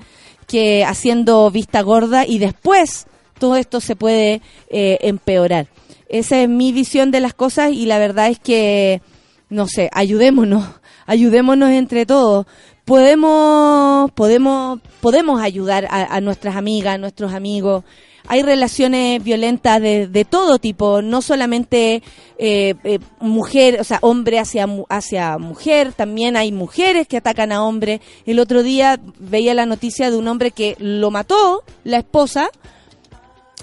que 0.45 0.86
haciendo 0.86 1.50
vista 1.52 1.82
gorda 1.82 2.26
y 2.26 2.39
después 2.39 3.06
todo 3.38 3.56
esto 3.56 3.80
se 3.80 3.95
puede 3.95 4.41
eh, 4.69 4.97
empeorar. 5.02 5.67
Esa 6.10 6.41
es 6.41 6.50
mi 6.50 6.71
visión 6.71 7.12
de 7.12 7.19
las 7.19 7.34
cosas 7.34 7.71
y 7.71 7.86
la 7.86 8.00
verdad 8.00 8.30
es 8.30 8.39
que, 8.39 9.02
no 9.50 9.67
sé, 9.67 9.89
ayudémonos, 9.93 10.65
ayudémonos 11.06 11.71
entre 11.71 12.06
todos. 12.06 12.45
Podemos, 12.86 14.10
podemos, 14.12 14.80
podemos 15.02 15.41
ayudar 15.41 15.88
a, 15.89 16.21
nuestras 16.21 16.56
amigas, 16.56 16.95
a 16.95 16.97
nuestros 16.97 17.34
amigos. 17.34 17.84
Hay 18.30 18.43
relaciones 18.43 19.21
violentas 19.21 19.82
de, 19.82 20.08
de 20.08 20.23
todo 20.23 20.58
tipo, 20.58 21.02
no 21.02 21.21
solamente 21.21 22.02
eh, 22.38 22.76
eh, 22.84 23.00
mujer, 23.19 23.80
o 23.82 23.84
sea, 23.84 24.00
hombre 24.02 24.39
hacia, 24.39 24.67
hacia 24.88 25.38
mujer, 25.38 25.91
también 25.91 26.38
hay 26.38 26.54
mujeres 26.54 27.08
que 27.08 27.17
atacan 27.17 27.52
a 27.52 27.63
hombres. 27.63 28.00
El 28.26 28.39
otro 28.39 28.63
día 28.63 29.00
veía 29.19 29.54
la 29.54 29.65
noticia 29.65 30.10
de 30.10 30.17
un 30.17 30.28
hombre 30.30 30.52
que 30.52 30.78
lo 30.80 31.12
mató 31.12 31.63
la 31.84 31.97
esposa 31.97 32.52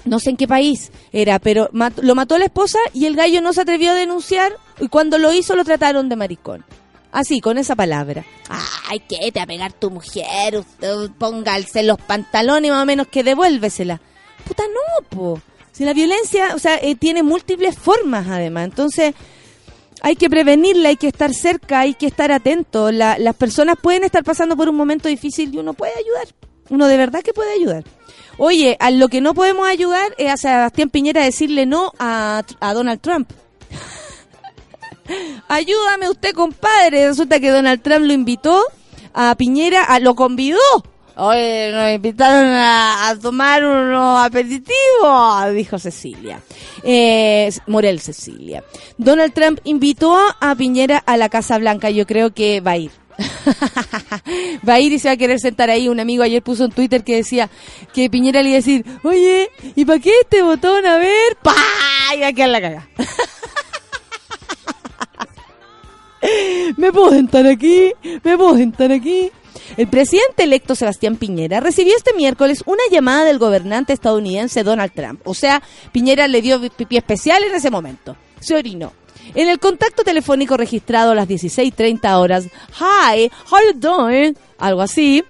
no 0.05 0.19
sé 0.19 0.29
en 0.29 0.37
qué 0.37 0.47
país 0.47 0.91
era, 1.11 1.39
pero 1.39 1.69
lo 1.71 2.15
mató 2.15 2.37
la 2.37 2.45
esposa 2.45 2.79
y 2.93 3.05
el 3.05 3.15
gallo 3.15 3.41
no 3.41 3.53
se 3.53 3.61
atrevió 3.61 3.91
a 3.91 3.95
denunciar 3.95 4.55
y 4.79 4.87
cuando 4.87 5.17
lo 5.17 5.33
hizo 5.33 5.55
lo 5.55 5.63
trataron 5.63 6.09
de 6.09 6.15
maricón. 6.15 6.63
Así, 7.11 7.39
con 7.39 7.57
esa 7.57 7.77
palabra. 7.77 8.25
Ay, 8.89 9.01
¿qué 9.07 9.31
te 9.31 9.39
a 9.39 9.45
pegar 9.45 9.71
tu 9.71 9.89
mujer? 9.89 10.57
Usted, 10.57 11.11
póngase 11.17 11.81
los 11.83 11.97
pantalones 11.97 12.71
más 12.71 12.83
o 12.83 12.85
menos 12.85 13.07
que 13.07 13.23
devuélvesela. 13.23 14.01
Puta, 14.45 14.63
no, 14.67 15.07
po. 15.09 15.41
Si 15.71 15.85
la 15.85 15.93
violencia, 15.93 16.53
o 16.55 16.59
sea, 16.59 16.75
eh, 16.75 16.95
tiene 16.95 17.23
múltiples 17.23 17.77
formas 17.77 18.27
además. 18.27 18.65
Entonces, 18.65 19.15
hay 20.01 20.17
que 20.17 20.29
prevenirla, 20.29 20.89
hay 20.89 20.97
que 20.97 21.07
estar 21.07 21.33
cerca, 21.33 21.79
hay 21.79 21.93
que 21.93 22.05
estar 22.05 22.33
atento. 22.33 22.91
las 22.91 23.35
personas 23.35 23.77
pueden 23.81 24.03
estar 24.03 24.25
pasando 24.25 24.57
por 24.57 24.67
un 24.67 24.75
momento 24.75 25.07
difícil 25.07 25.53
y 25.53 25.57
uno 25.57 25.73
puede 25.73 25.93
ayudar. 25.93 26.27
Uno 26.69 26.87
de 26.87 26.97
verdad 26.97 27.21
que 27.21 27.33
puede 27.33 27.53
ayudar. 27.53 27.85
Oye, 28.37 28.75
a 28.79 28.91
lo 28.91 29.07
que 29.07 29.21
no 29.21 29.33
podemos 29.33 29.67
ayudar 29.67 30.13
es 30.17 30.31
a 30.31 30.37
Sebastián 30.37 30.89
Piñera 30.89 31.21
a 31.21 31.25
decirle 31.25 31.65
no 31.65 31.93
a, 31.99 32.43
Donald 32.73 32.99
Trump. 32.99 33.31
Ayúdame 35.47 36.09
usted, 36.09 36.33
compadre. 36.33 37.07
Resulta 37.07 37.39
que 37.39 37.49
Donald 37.49 37.81
Trump 37.81 38.05
lo 38.05 38.13
invitó 38.13 38.61
a 39.13 39.35
Piñera, 39.35 39.83
a, 39.83 39.99
lo 39.99 40.15
convidó. 40.15 40.59
Oye, 41.17 41.71
nos 41.71 41.91
invitaron 41.93 42.49
a, 42.49 43.15
tomar 43.21 43.63
unos 43.63 44.25
aperitivos, 44.25 45.53
dijo 45.53 45.79
Cecilia. 45.79 46.41
Eh, 46.83 47.49
Morel 47.67 48.01
Cecilia. 48.01 48.65
Donald 48.97 49.33
Trump 49.33 49.59
invitó 49.63 50.17
a 50.41 50.55
Piñera 50.55 50.97
a 50.97 51.15
la 51.15 51.29
Casa 51.29 51.57
Blanca. 51.57 51.89
Yo 51.89 52.05
creo 52.05 52.33
que 52.33 52.59
va 52.59 52.71
a 52.71 52.77
ir. 52.77 52.91
va 54.67 54.75
a 54.75 54.79
ir 54.79 54.93
y 54.93 54.99
se 54.99 55.07
va 55.07 55.13
a 55.13 55.17
querer 55.17 55.39
sentar 55.39 55.69
ahí. 55.69 55.87
Un 55.87 55.99
amigo 55.99 56.23
ayer 56.23 56.41
puso 56.41 56.65
en 56.65 56.71
Twitter 56.71 57.03
que 57.03 57.17
decía 57.17 57.49
que 57.93 58.09
Piñera 58.09 58.41
le 58.41 58.49
iba 58.49 58.55
a 58.55 58.61
decir, 58.61 58.85
oye, 59.03 59.49
¿y 59.75 59.85
para 59.85 59.99
qué 59.99 60.11
este 60.21 60.41
botón? 60.41 60.85
A 60.85 60.97
ver, 60.97 61.37
¡pa! 61.41 61.55
Y 62.15 62.21
va 62.21 62.27
a 62.27 62.33
quedar 62.33 62.49
la 62.49 62.61
caga. 62.61 62.89
¿Me 66.77 66.91
puedo 66.91 67.11
sentar 67.11 67.45
aquí? 67.47 67.93
¿Me 68.23 68.37
puedo 68.37 68.57
sentar 68.57 68.91
aquí? 68.91 69.31
El 69.77 69.87
presidente 69.87 70.43
electo 70.43 70.75
Sebastián 70.75 71.17
Piñera 71.17 71.59
recibió 71.59 71.95
este 71.95 72.13
miércoles 72.13 72.63
una 72.65 72.83
llamada 72.91 73.25
del 73.25 73.39
gobernante 73.39 73.93
estadounidense 73.93 74.63
Donald 74.63 74.93
Trump. 74.93 75.21
O 75.25 75.33
sea, 75.33 75.61
Piñera 75.91 76.27
le 76.27 76.41
dio 76.41 76.61
pipí 76.71 76.97
especial 76.97 77.43
en 77.43 77.55
ese 77.55 77.69
momento. 77.69 78.15
Se 78.39 78.55
orinó. 78.55 78.93
En 79.33 79.49
el 79.49 79.59
contacto 79.59 80.03
telefónico 80.03 80.57
registrado 80.57 81.11
a 81.11 81.15
las 81.15 81.27
16.30 81.27 82.19
horas, 82.19 82.45
Hi, 82.79 83.31
how 83.49 83.59
you 83.65 83.79
doing? 83.79 84.37
Algo 84.57 84.81
así. 84.81 85.23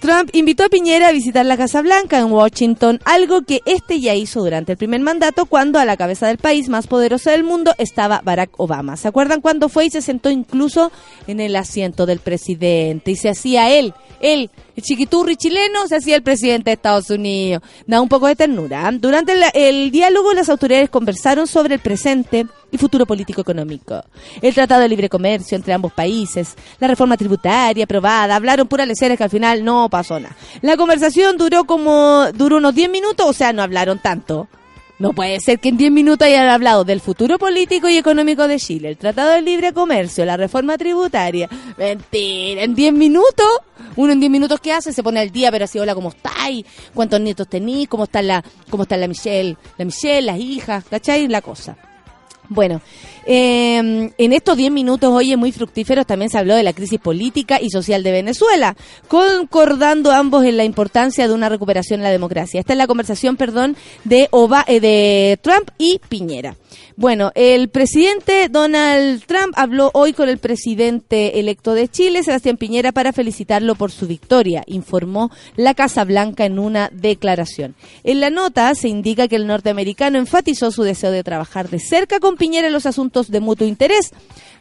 Trump 0.00 0.30
invitó 0.32 0.64
a 0.64 0.68
Piñera 0.68 1.08
a 1.08 1.12
visitar 1.12 1.44
la 1.44 1.56
Casa 1.56 1.82
Blanca 1.82 2.18
en 2.18 2.32
Washington, 2.32 3.00
algo 3.04 3.42
que 3.42 3.60
este 3.66 4.00
ya 4.00 4.14
hizo 4.14 4.42
durante 4.42 4.72
el 4.72 4.78
primer 4.78 5.00
mandato 5.00 5.46
cuando 5.46 5.78
a 5.78 5.84
la 5.84 5.96
cabeza 5.96 6.26
del 6.26 6.38
país 6.38 6.68
más 6.68 6.86
poderoso 6.86 7.30
del 7.30 7.44
mundo 7.44 7.74
estaba 7.78 8.20
Barack 8.24 8.58
Obama. 8.58 8.96
¿Se 8.96 9.08
acuerdan 9.08 9.40
cuando 9.40 9.68
fue 9.68 9.86
y 9.86 9.90
se 9.90 10.02
sentó 10.02 10.30
incluso 10.30 10.92
en 11.26 11.40
el 11.40 11.56
asiento 11.56 12.06
del 12.06 12.20
presidente 12.20 13.10
y 13.10 13.16
se 13.16 13.28
hacía 13.28 13.70
él, 13.70 13.94
él, 14.20 14.50
el 14.76 14.82
chiquiturri 14.82 15.36
chileno, 15.36 15.86
se 15.88 15.96
hacía 15.96 16.16
el 16.16 16.22
presidente 16.22 16.70
de 16.70 16.74
Estados 16.74 17.10
Unidos? 17.10 17.62
Da 17.86 18.00
un 18.00 18.08
poco 18.08 18.26
de 18.26 18.36
ternura. 18.36 18.90
Durante 18.92 19.34
el 19.54 19.90
diálogo 19.90 20.32
las 20.32 20.48
autoridades 20.48 20.90
conversaron 20.90 21.46
sobre 21.46 21.74
el 21.74 21.80
presente 21.80 22.46
y 22.74 22.78
futuro 22.78 23.06
político-económico. 23.06 24.02
El 24.42 24.52
Tratado 24.52 24.82
de 24.82 24.88
Libre 24.88 25.08
Comercio 25.08 25.54
entre 25.56 25.72
ambos 25.72 25.92
países, 25.92 26.56
la 26.80 26.88
reforma 26.88 27.16
tributaria 27.16 27.84
aprobada, 27.84 28.34
hablaron 28.34 28.66
pura 28.66 28.84
lecera 28.84 29.16
que 29.16 29.22
al 29.22 29.30
final 29.30 29.64
no 29.64 29.88
pasó 29.88 30.18
nada. 30.18 30.34
La 30.60 30.76
conversación 30.76 31.36
duró 31.36 31.64
como, 31.64 32.26
duró 32.34 32.56
unos 32.56 32.74
10 32.74 32.90
minutos, 32.90 33.26
o 33.26 33.32
sea, 33.32 33.52
no 33.52 33.62
hablaron 33.62 34.00
tanto. 34.00 34.48
No 34.98 35.12
puede 35.12 35.38
ser 35.40 35.60
que 35.60 35.68
en 35.68 35.76
10 35.76 35.92
minutos 35.92 36.26
hayan 36.26 36.48
hablado 36.48 36.84
del 36.84 37.00
futuro 37.00 37.38
político 37.38 37.88
y 37.88 37.96
económico 37.96 38.48
de 38.48 38.58
Chile, 38.58 38.88
el 38.88 38.96
Tratado 38.96 39.32
de 39.32 39.42
Libre 39.42 39.72
Comercio, 39.72 40.24
la 40.24 40.36
reforma 40.36 40.76
tributaria. 40.76 41.48
Mentira, 41.76 42.62
en 42.62 42.74
10 42.74 42.92
minutos. 42.92 43.46
Uno 43.96 44.12
en 44.12 44.20
10 44.20 44.32
minutos, 44.32 44.60
¿qué 44.60 44.72
hace? 44.72 44.92
Se 44.92 45.02
pone 45.02 45.20
al 45.20 45.30
día, 45.30 45.52
pero 45.52 45.64
así, 45.64 45.78
hola, 45.78 45.94
¿cómo 45.94 46.08
estáis? 46.08 46.64
¿Cuántos 46.92 47.20
nietos 47.20 47.48
tenéis? 47.48 47.88
¿Cómo 47.88 48.04
está 48.04 48.20
la, 48.22 48.44
cómo 48.68 48.82
está 48.82 48.96
la 48.96 49.06
Michelle? 49.06 49.56
La 49.78 49.84
Michelle, 49.84 50.22
las 50.22 50.38
hijas, 50.38 50.84
¿cachai? 50.88 51.28
La 51.28 51.40
cosa. 51.40 51.76
Bueno, 52.48 52.82
eh, 53.26 54.10
en 54.16 54.32
estos 54.32 54.56
10 54.56 54.70
minutos, 54.70 55.10
oye, 55.10 55.36
muy 55.36 55.50
fructíferos, 55.50 56.06
también 56.06 56.30
se 56.30 56.38
habló 56.38 56.54
de 56.54 56.62
la 56.62 56.74
crisis 56.74 57.00
política 57.00 57.58
y 57.60 57.70
social 57.70 58.02
de 58.02 58.12
Venezuela, 58.12 58.76
concordando 59.08 60.12
ambos 60.12 60.44
en 60.44 60.58
la 60.58 60.64
importancia 60.64 61.26
de 61.26 61.34
una 61.34 61.48
recuperación 61.48 62.00
en 62.00 62.04
la 62.04 62.10
democracia. 62.10 62.60
Esta 62.60 62.74
es 62.74 62.78
la 62.78 62.86
conversación, 62.86 63.36
perdón, 63.36 63.76
de, 64.04 64.28
Oba, 64.30 64.64
eh, 64.68 64.80
de 64.80 65.38
Trump 65.42 65.70
y 65.78 66.00
Piñera. 66.08 66.56
Bueno, 66.96 67.32
el 67.34 67.70
presidente 67.70 68.48
Donald 68.48 69.24
Trump 69.26 69.52
habló 69.56 69.90
hoy 69.94 70.12
con 70.12 70.28
el 70.28 70.38
presidente 70.38 71.40
electo 71.40 71.74
de 71.74 71.88
Chile, 71.88 72.22
Sebastián 72.22 72.56
Piñera, 72.56 72.92
para 72.92 73.12
felicitarlo 73.12 73.74
por 73.74 73.90
su 73.90 74.06
victoria, 74.06 74.62
informó 74.66 75.30
la 75.56 75.74
Casa 75.74 76.04
Blanca 76.04 76.44
en 76.44 76.60
una 76.60 76.90
declaración. 76.92 77.74
En 78.04 78.20
la 78.20 78.30
nota 78.30 78.72
se 78.76 78.88
indica 78.88 79.26
que 79.26 79.36
el 79.36 79.48
norteamericano 79.48 80.18
enfatizó 80.18 80.70
su 80.70 80.84
deseo 80.84 81.10
de 81.10 81.24
trabajar 81.24 81.68
de 81.68 81.80
cerca 81.80 82.20
con 82.20 82.33
Piñera 82.36 82.66
en 82.66 82.72
los 82.72 82.86
asuntos 82.86 83.30
de 83.30 83.40
mutuo 83.40 83.66
interés 83.66 84.12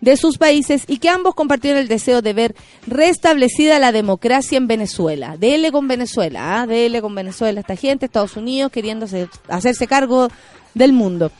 de 0.01 0.17
sus 0.17 0.37
países 0.37 0.83
y 0.87 0.97
que 0.97 1.09
ambos 1.09 1.33
compartieron 1.33 1.79
el 1.79 1.87
deseo 1.87 2.21
de 2.21 2.33
ver 2.33 2.55
restablecida 2.87 3.79
la 3.79 3.91
democracia 3.91 4.57
en 4.57 4.67
Venezuela. 4.67 5.37
Dele 5.37 5.71
con 5.71 5.87
Venezuela, 5.87 6.61
¿ah? 6.61 6.67
dele 6.67 7.01
con 7.01 7.15
Venezuela, 7.15 7.61
esta 7.61 7.75
gente, 7.75 8.05
Estados 8.05 8.35
Unidos 8.35 8.71
queriendo 8.71 9.07
hacerse 9.47 9.87
cargo 9.87 10.27
del 10.73 10.93
mundo. 10.93 11.31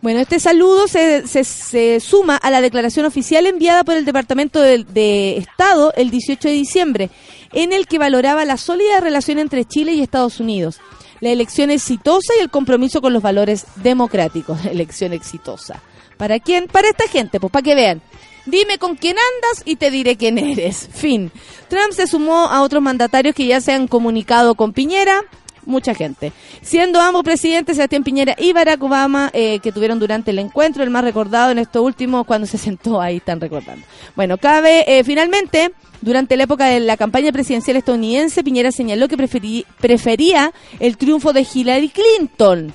Bueno, 0.00 0.20
este 0.20 0.38
saludo 0.38 0.86
se, 0.86 1.26
se, 1.26 1.98
suma 1.98 2.36
a 2.36 2.50
la 2.50 2.60
declaración 2.60 3.04
oficial 3.04 3.46
enviada 3.46 3.82
por 3.82 3.96
el 3.96 4.04
Departamento 4.04 4.60
de, 4.60 4.84
de, 4.84 5.36
Estado 5.38 5.92
el 5.96 6.10
18 6.10 6.48
de 6.48 6.54
diciembre, 6.54 7.10
en 7.52 7.72
el 7.72 7.88
que 7.88 7.98
valoraba 7.98 8.44
la 8.44 8.58
sólida 8.58 9.00
relación 9.00 9.40
entre 9.40 9.64
Chile 9.64 9.94
y 9.94 10.00
Estados 10.00 10.38
Unidos, 10.38 10.78
la 11.20 11.30
elección 11.30 11.70
exitosa 11.70 12.32
y 12.38 12.42
el 12.42 12.50
compromiso 12.50 13.00
con 13.00 13.12
los 13.12 13.22
valores 13.22 13.66
democráticos. 13.76 14.64
Elección 14.64 15.12
exitosa. 15.12 15.82
¿Para 16.16 16.40
quién? 16.40 16.66
Para 16.66 16.88
esta 16.88 17.08
gente, 17.08 17.40
pues 17.40 17.52
para 17.52 17.62
que 17.62 17.74
vean. 17.74 18.02
Dime 18.46 18.78
con 18.78 18.96
quién 18.96 19.16
andas 19.18 19.62
y 19.66 19.76
te 19.76 19.90
diré 19.90 20.16
quién 20.16 20.38
eres. 20.38 20.88
Fin. 20.92 21.30
Trump 21.68 21.92
se 21.92 22.06
sumó 22.06 22.46
a 22.46 22.62
otros 22.62 22.82
mandatarios 22.82 23.34
que 23.34 23.46
ya 23.46 23.60
se 23.60 23.72
han 23.72 23.88
comunicado 23.88 24.54
con 24.54 24.72
Piñera, 24.72 25.22
mucha 25.64 25.94
gente. 25.94 26.32
Siendo 26.62 27.00
ambos 27.00 27.22
presidentes, 27.22 27.76
Sebastián 27.76 28.04
Piñera 28.04 28.34
y 28.38 28.52
Barack 28.52 28.82
Obama, 28.82 29.30
eh, 29.32 29.58
que 29.60 29.72
tuvieron 29.72 29.98
durante 29.98 30.30
el 30.30 30.38
encuentro, 30.38 30.82
el 30.82 30.90
más 30.90 31.04
recordado 31.04 31.50
en 31.50 31.58
esto 31.58 31.82
último, 31.82 32.24
cuando 32.24 32.46
se 32.46 32.58
sentó 32.58 33.00
ahí, 33.00 33.16
están 33.16 33.40
recordando. 33.40 33.84
Bueno, 34.16 34.38
cabe, 34.38 34.84
eh, 34.86 35.04
finalmente, 35.04 35.72
durante 36.00 36.36
la 36.36 36.44
época 36.44 36.66
de 36.66 36.80
la 36.80 36.96
campaña 36.96 37.32
presidencial 37.32 37.76
estadounidense, 37.76 38.44
Piñera 38.44 38.72
señaló 38.72 39.08
que 39.08 39.16
prefería 39.16 40.52
el 40.80 40.96
triunfo 40.96 41.32
de 41.32 41.46
Hillary 41.52 41.88
Clinton. 41.88 42.72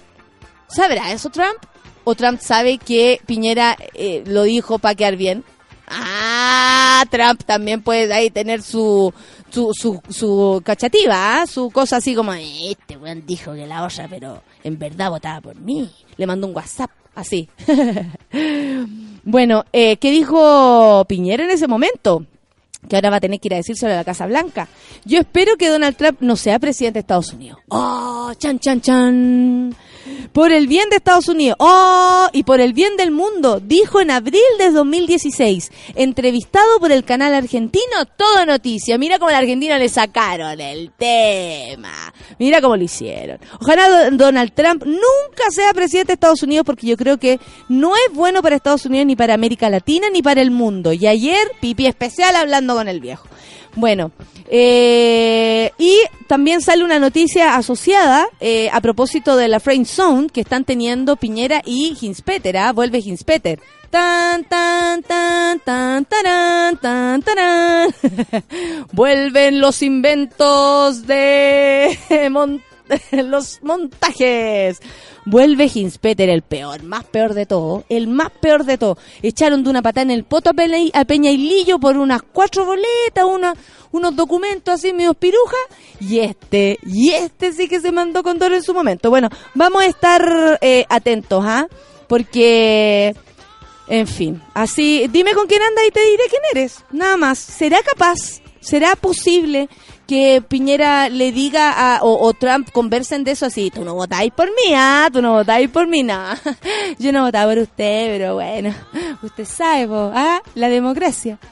¿Sabrá 0.67 1.12
eso 1.12 1.30
Trump? 1.30 1.58
¿O 2.04 2.15
Trump 2.15 2.39
sabe 2.41 2.78
que 2.78 3.22
Piñera 3.26 3.78
eh, 3.93 4.24
lo 4.26 4.43
dijo 4.43 4.80
para 4.80 4.96
quedar 4.96 5.15
bien? 5.15 5.43
Ah, 5.88 7.06
Trump 7.10 7.43
también 7.46 7.82
puede 7.82 8.12
ahí 8.13 8.30
tener 8.30 8.62
su, 8.62 9.13
su, 9.54 9.72
su, 9.74 10.02
su 10.10 10.62
cachativa, 10.66 11.42
¿ah? 11.42 11.48
su 11.48 11.70
cosa 11.70 11.98
así 11.98 12.16
como, 12.16 12.34
este 12.34 12.98
weón 12.98 13.24
dijo 13.26 13.54
que 13.54 13.68
la 13.68 13.84
olla, 13.84 14.08
pero 14.10 14.42
en 14.63 14.80
verdad 14.80 15.12
votaba 15.12 15.42
por 15.42 15.56
mí. 15.56 15.92
Le 16.18 16.26
mandó 16.26 16.48
un 16.48 16.56
WhatsApp, 16.56 16.89
así. 17.13 17.48
bueno, 19.24 19.63
eh, 19.72 19.98
¿qué 19.98 20.10
dijo 20.12 21.06
Piñera 21.08 21.44
en 21.44 21.52
ese 21.52 21.68
momento? 21.68 22.26
que 22.89 22.98
ahora 22.98 23.12
va 23.12 23.16
a 23.16 23.22
tener 23.22 23.39
que 23.39 23.48
ir 23.48 23.54
a 23.54 23.58
decírselo 23.58 23.94
a 23.94 23.96
la 23.96 24.04
Casa 24.04 24.26
Blanca. 24.26 24.68
Yo 25.06 25.20
espero 25.20 25.56
que 25.56 25.70
Donald 25.70 25.96
Trump 25.96 26.18
no 26.20 26.36
sea 26.36 26.60
presidente 26.60 26.96
de 26.96 27.00
Estados 27.00 27.32
Unidos. 27.32 27.60
¡Oh! 27.70 28.34
¡Chan, 28.38 28.60
chan, 28.60 28.82
chan! 28.82 29.76
Por 30.32 30.52
el 30.52 30.68
bien 30.68 30.89
de 30.89 30.98
Estados 30.98 31.28
Unidos. 31.28 31.56
¡Oh! 31.60 32.28
Y 32.34 32.44
por 32.44 32.60
el 32.60 32.74
bien 32.74 32.98
del 32.98 33.12
mundo, 33.12 33.60
dijo 33.60 34.02
en 34.02 34.12
abril 34.12 34.42
de 34.58 34.72
2016, 34.72 35.72
entrevistado 35.96 36.80
por 36.80 36.92
el 36.92 37.04
canal 37.04 37.34
argentino 37.34 38.06
Todo 38.18 38.46
Noticia. 38.46 38.98
Mira 38.98 39.20
cómo 39.20 39.30
al 39.30 39.36
argentino 39.36 39.78
le 39.78 39.89
sacaron 39.89 40.60
el 40.60 40.92
tema. 40.92 42.13
Mira 42.39 42.62
cómo 42.62 42.78
lo 42.78 42.84
hicieron. 42.84 43.39
Ojalá 43.60 44.10
Donald 44.12 44.54
Trump 44.54 44.84
nunca 44.86 45.50
sea 45.52 45.74
presidente 45.74 46.08
de 46.08 46.13
Estados 46.13 46.44
Unidos 46.44 46.66
porque 46.66 46.88
yo 46.88 46.98
creo 46.98 47.18
que 47.18 47.39
no 47.70 47.96
es 47.96 48.13
bueno 48.13 48.42
para 48.42 48.56
Estados 48.56 48.86
Unidos 48.86 49.08
ni 49.08 49.16
para 49.16 49.34
América 49.34 49.70
Latina 49.70 50.08
ni 50.12 50.22
para 50.22 50.42
el 50.42 50.52
mundo. 50.52 50.94
Y 50.94 51.08
ayer, 51.08 51.52
pipi 51.62 51.86
especial 51.86 52.36
hablando 52.36 52.76
con 52.76 52.88
el 52.88 53.00
viejo. 53.00 53.28
Bueno, 53.76 54.12
eh, 54.50 55.72
y 55.80 55.98
también 56.28 56.62
sale 56.62 56.84
una 56.84 57.00
noticia 57.00 57.56
asociada 57.56 58.28
eh, 58.40 58.70
a 58.72 58.82
propósito 58.82 59.36
de 59.36 59.48
la 59.48 59.60
Frame 59.60 59.86
Zone 59.86 60.30
que 60.30 60.42
están 60.42 60.64
teniendo 60.64 61.16
Piñera 61.16 61.62
y 61.66 61.98
Hinspeter, 62.00 62.58
¿ah? 62.58 62.72
Vuelve 62.72 63.00
Hinspeter. 63.00 63.60
Tan, 63.90 64.44
tan, 64.46 65.04
tan, 65.04 65.60
tan, 65.60 66.06
tan, 66.06 66.78
tan, 66.78 67.22
tan. 67.22 67.96
Vuelven 68.92 69.60
los 69.60 69.84
inventos 69.84 71.06
de 71.06 71.98
los 73.12 73.60
montajes. 73.63 74.82
Vuelve 75.25 75.69
Hinspeter, 75.73 76.29
el 76.29 76.41
peor, 76.41 76.84
más 76.84 77.06
peor 77.06 77.34
de 77.34 77.45
todo, 77.45 77.86
el 77.89 78.08
más 78.08 78.29
peor 78.29 78.65
de 78.65 78.77
todo. 78.77 78.97
Echaron 79.21 79.63
de 79.63 79.69
una 79.69 79.82
patada 79.82 80.03
en 80.03 80.12
el 80.12 80.23
poto 80.23 80.49
a 80.49 80.53
Peña, 80.53 81.06
Peña 81.06 81.32
y 81.32 81.38
Lillo 81.38 81.79
por 81.79 81.97
unas 81.97 82.21
cuatro 82.21 82.65
boletas, 82.65 83.23
una, 83.25 83.56
unos 83.91 84.15
documentos 84.15 84.73
así 84.73 84.91
medio 84.93 85.13
piruja. 85.13 85.58
Y 85.99 86.19
este, 86.19 86.77
y 86.86 87.12
este 87.12 87.53
sí 87.53 87.67
que 87.67 87.79
se 87.79 87.91
mandó 87.91 88.23
con 88.23 88.38
dolor 88.38 88.58
en 88.58 88.63
su 88.63 88.73
momento. 88.73 89.10
Bueno, 89.10 89.29
vamos 89.53 89.84
a 89.84 89.86
estar 89.86 90.60
eh, 90.62 90.86
atentos, 90.89 91.43
¿ah? 91.45 91.67
Porque, 92.08 93.15
en 93.88 94.08
fin, 94.08 94.41
así, 94.53 95.08
dime 95.10 95.34
con 95.34 95.47
quién 95.47 95.62
anda 95.62 95.86
y 95.86 95.91
te 95.91 96.01
diré 96.01 96.23
quién 96.29 96.41
eres. 96.51 96.84
Nada 96.91 97.17
más. 97.17 97.39
¿Será 97.39 97.82
capaz? 97.82 98.41
¿Será 98.60 98.95
posible 98.95 99.67
que 100.08 100.44
Piñera 100.48 101.10
le 101.10 101.32
diga 101.32 101.72
a, 101.72 102.04
o, 102.04 102.34
Trump 102.34 102.70
conversen 102.72 103.24
de 103.24 103.32
eso 103.32 103.46
así, 103.46 103.72
tú 103.72 103.84
no 103.86 103.96
votáis 103.96 104.32
por 104.32 104.48
mí, 104.48 104.74
ah, 104.76 105.10
tú 105.12 105.22
no 105.22 105.34
votáis 105.34 105.70
por 105.70 105.88
mí, 105.88 106.04
no. 106.04 106.22
Yo 107.00 107.12
no 107.12 107.24
votaba 107.24 107.52
por 107.52 107.62
usted, 107.63 108.18
pero 108.18 108.36
bueno, 108.36 108.74
usted 109.22 109.46
sabe, 109.46 109.88
ah, 109.92 110.42
la 110.56 110.70
democracia. 110.70 111.39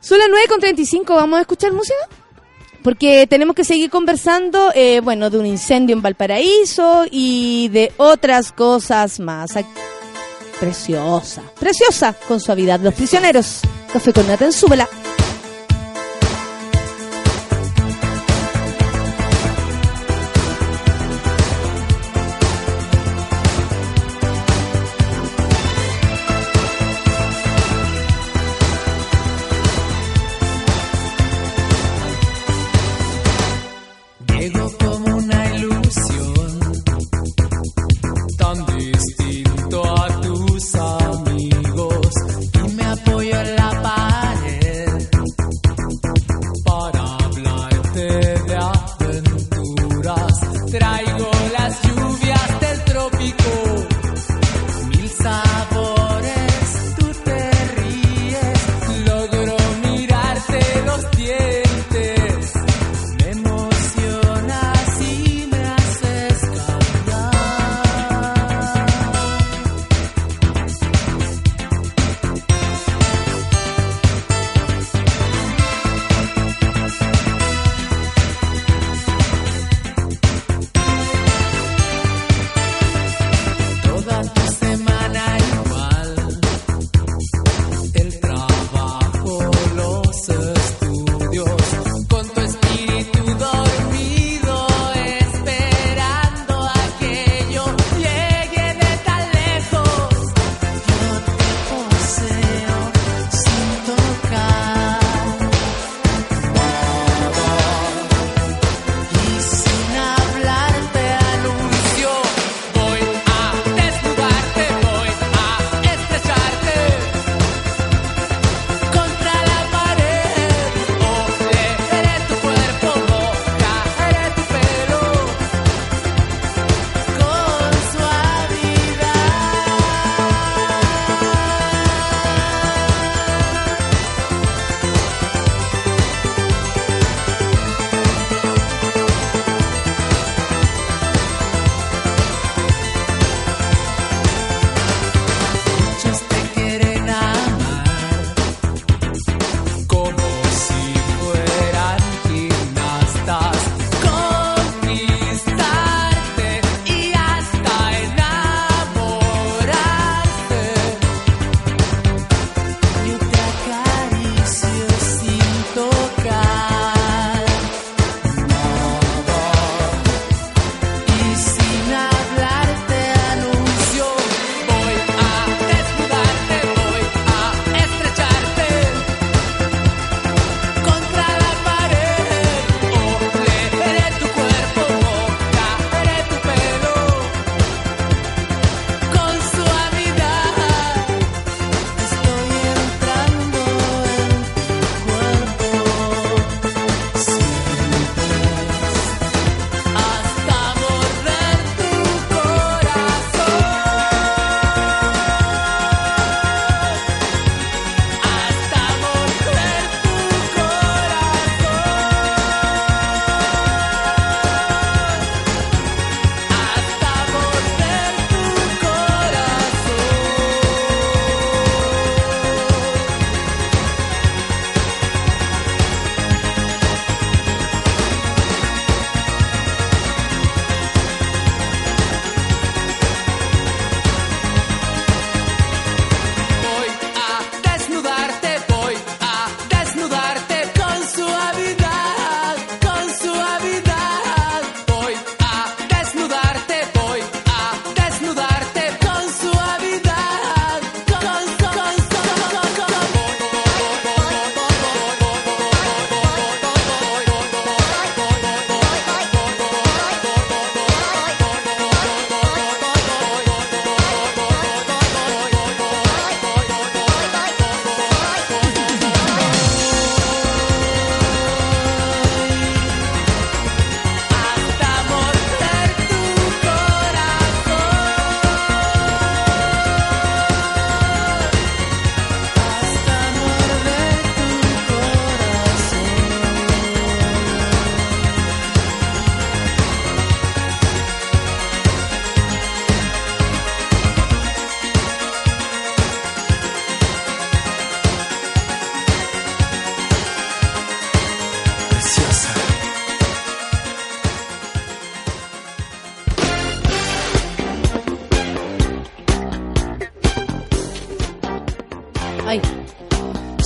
Son 0.00 0.18
las 0.18 0.28
9 0.28 0.46
con 0.48 0.60
35, 0.60 1.14
¿vamos 1.14 1.38
a 1.38 1.42
escuchar 1.42 1.72
música? 1.72 1.96
Porque 2.82 3.26
tenemos 3.26 3.56
que 3.56 3.64
seguir 3.64 3.88
conversando, 3.88 4.70
eh, 4.74 5.00
bueno, 5.00 5.30
de 5.30 5.38
un 5.38 5.46
incendio 5.46 5.96
en 5.96 6.02
Valparaíso 6.02 7.06
y 7.10 7.68
de 7.68 7.90
otras 7.96 8.52
cosas 8.52 9.18
más. 9.18 9.52
Preciosa, 10.60 11.42
preciosa 11.58 12.14
con 12.28 12.40
suavidad. 12.40 12.80
Los 12.80 12.92
prisioneros. 12.92 13.62
Café 13.94 14.12
con 14.12 14.26
nata 14.26 14.44
en 14.44 14.52
súbela. 14.52 14.88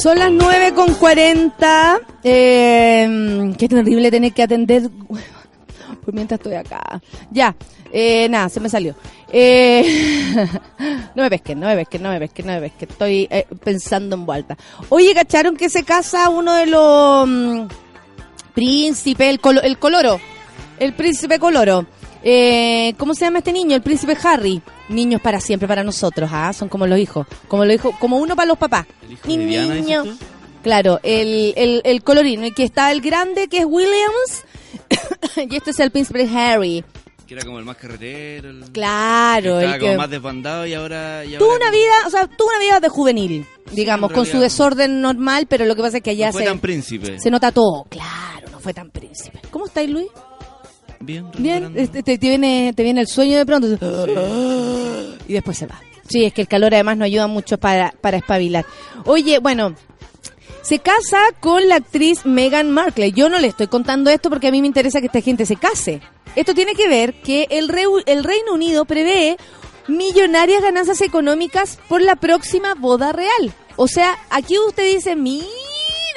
Son 0.09 0.19
las 0.19 0.33
9 0.33 0.73
con 0.73 0.95
40. 0.95 1.99
Eh, 2.25 3.53
qué 3.59 3.69
terrible 3.69 4.11
tener 4.11 4.33
que 4.33 4.43
atender. 4.43 4.89
Por 6.05 6.15
mientras 6.15 6.39
estoy 6.41 6.55
acá. 6.55 7.03
Ya. 7.31 7.55
Eh, 7.93 8.27
nada, 8.31 8.49
se 8.49 8.59
me 8.59 8.71
salió. 8.71 8.95
Eh, 9.31 9.85
no 11.15 11.23
me 11.25 11.29
pesquen, 11.29 11.61
no 11.61 11.67
me 11.67 11.77
pesquen, 11.77 12.03
no 12.03 12.09
me 12.09 12.21
pesquen, 12.21 12.47
no 12.47 12.53
me 12.55 12.61
pesquen. 12.63 12.89
Estoy 12.89 13.29
eh, 13.31 13.47
pensando 13.63 14.17
en 14.17 14.25
vuelta. 14.25 14.57
Oye, 14.89 15.13
¿cacharon 15.13 15.59
que 15.59 15.69
se 15.69 15.83
casa 15.85 16.31
uno 16.31 16.55
de 16.55 16.65
los 16.65 17.29
mm, 17.29 17.67
príncipes, 18.55 19.29
el, 19.29 19.43
colo- 19.43 19.61
el 19.63 19.79
coloro? 19.79 20.19
El 20.79 20.95
príncipe 20.95 21.39
coloro. 21.39 21.85
Eh, 22.23 22.95
¿Cómo 22.97 23.13
se 23.13 23.27
llama 23.27 23.39
este 23.41 23.53
niño? 23.53 23.77
El 23.77 23.83
príncipe 23.83 24.17
Harry. 24.25 24.63
Niños 24.89 25.21
para 25.21 25.41
siempre, 25.41 25.69
para 25.69 25.83
nosotros, 25.85 26.31
¿ah? 26.33 26.53
Son 26.53 26.69
como 26.69 26.87
los 26.87 26.99
hijos. 26.99 27.27
Como 27.49 27.65
los 27.65 27.75
hijos, 27.75 27.95
como 27.99 28.19
uno 28.19 28.35
para 28.35 28.47
los 28.49 28.59
papás. 28.59 28.87
¿El 29.03 29.13
hijo 29.13 29.29
de 29.29 29.37
Diana, 29.47 29.75
dices 29.75 29.87
niño. 29.87 30.05
tú? 30.05 30.17
Claro, 30.63 30.99
el, 31.03 31.53
el, 31.57 31.81
el 31.85 32.03
colorino. 32.03 32.47
Y 32.47 32.53
que 32.53 32.65
está 32.65 32.91
el 32.91 33.01
grande, 33.01 33.49
que 33.49 33.59
es 33.59 33.65
Williams. 33.67 34.45
y 35.51 35.57
este 35.57 35.71
es 35.71 35.81
el 35.81 35.91
príncipe 35.91 36.29
Harry. 36.35 36.85
Que 37.27 37.35
era 37.35 37.45
como 37.45 37.59
el 37.59 37.65
más 37.67 37.77
carretero. 37.77 38.49
El... 38.49 38.65
Claro, 38.73 39.59
que 39.59 39.65
el 39.65 39.65
estaba 39.65 39.79
como 39.79 39.91
que 39.93 39.97
más 39.99 40.11
desbandado 40.11 40.67
y 40.67 40.73
ahora... 40.75 41.25
y 41.27 41.37
tuvo 41.37 41.53
ahora 41.53 41.67
una 41.67 41.71
vida, 41.71 41.93
o 42.07 42.11
sea, 42.11 42.27
tuvo 42.27 42.49
una 42.49 42.59
vida 42.59 42.81
de 42.81 42.89
juvenil, 42.89 43.47
digamos, 43.73 44.13
con 44.13 44.25
su 44.25 44.41
desorden 44.41 45.03
normal, 45.03 45.47
pero 45.47 45.67
lo 45.67 45.77
que 45.77 45.83
pasa 45.83 45.99
es 45.99 46.03
que 46.03 46.11
allá 46.11 46.29
No 46.29 46.33
fue 46.33 46.43
se, 46.43 46.49
tan 46.49 46.59
príncipe. 46.59 47.21
se 47.21 47.31
nota 47.31 47.53
todo. 47.53 47.85
Claro, 47.91 48.49
no 48.51 48.59
fue 48.61 48.73
tan 48.73 48.91
príncipe. 48.91 49.41
¿Cómo 49.51 49.67
estáis, 49.67 49.91
Luis? 49.91 50.09
Bien, 51.01 51.27
Bien, 51.39 51.73
este, 51.77 52.03
te, 52.03 52.19
te 52.19 52.29
viene, 52.29 52.73
te 52.75 52.83
viene 52.83 53.01
el 53.03 53.07
sueño 53.09 53.39
de 53.39 53.47
pronto 53.47 53.69
y 55.27 55.33
después 55.33 55.57
se 55.59 55.67
va. 55.67 55.81
Sí, 56.09 56.25
es 56.25 56.33
que 56.33 56.43
el 56.43 56.49
calor 56.49 56.75
además 56.75 56.97
no 56.97 57.05
ayuda 57.05 57.27
mucho 57.27 57.59
para, 57.59 57.93
para 58.01 58.17
espabilar. 58.17 58.65
Oye, 59.05 59.39
bueno, 59.41 59.75
se 60.63 60.79
casa 60.81 61.19
con 61.41 61.69
la 61.69 61.77
actriz 61.77 62.25
Meghan 62.25 62.71
Markle. 62.71 63.13
Yo 63.13 63.29
no 63.29 63.39
le 63.39 63.49
estoy 63.49 63.67
contando 63.69 64.11
esto 64.11 64.29
porque 64.31 64.49
a 64.49 64.51
mí 64.51 64.61
me 64.61 64.67
interesa 64.67 65.01
que 65.01 65.07
esta 65.07 65.21
gente 65.21 65.47
se 65.47 65.57
case. 65.57 66.01
Esto 66.35 66.55
tiene 66.55 66.75
que 66.75 66.89
ver 66.89 67.15
que 67.23 67.47
el, 67.51 67.69
Reu- 67.69 68.03
el 68.07 68.25
Reino 68.25 68.55
Unido 68.55 68.85
prevé 68.85 69.37
millonarias 69.87 70.63
ganancias 70.63 71.01
económicas 71.01 71.79
por 71.89 72.01
la 72.03 72.17
próxima 72.17 72.75
boda 72.75 73.13
real. 73.13 73.53
O 73.77 73.87
sea, 73.87 74.17
aquí 74.31 74.57
usted 74.67 74.95
dice, 74.95 75.15
mira, 75.15 75.47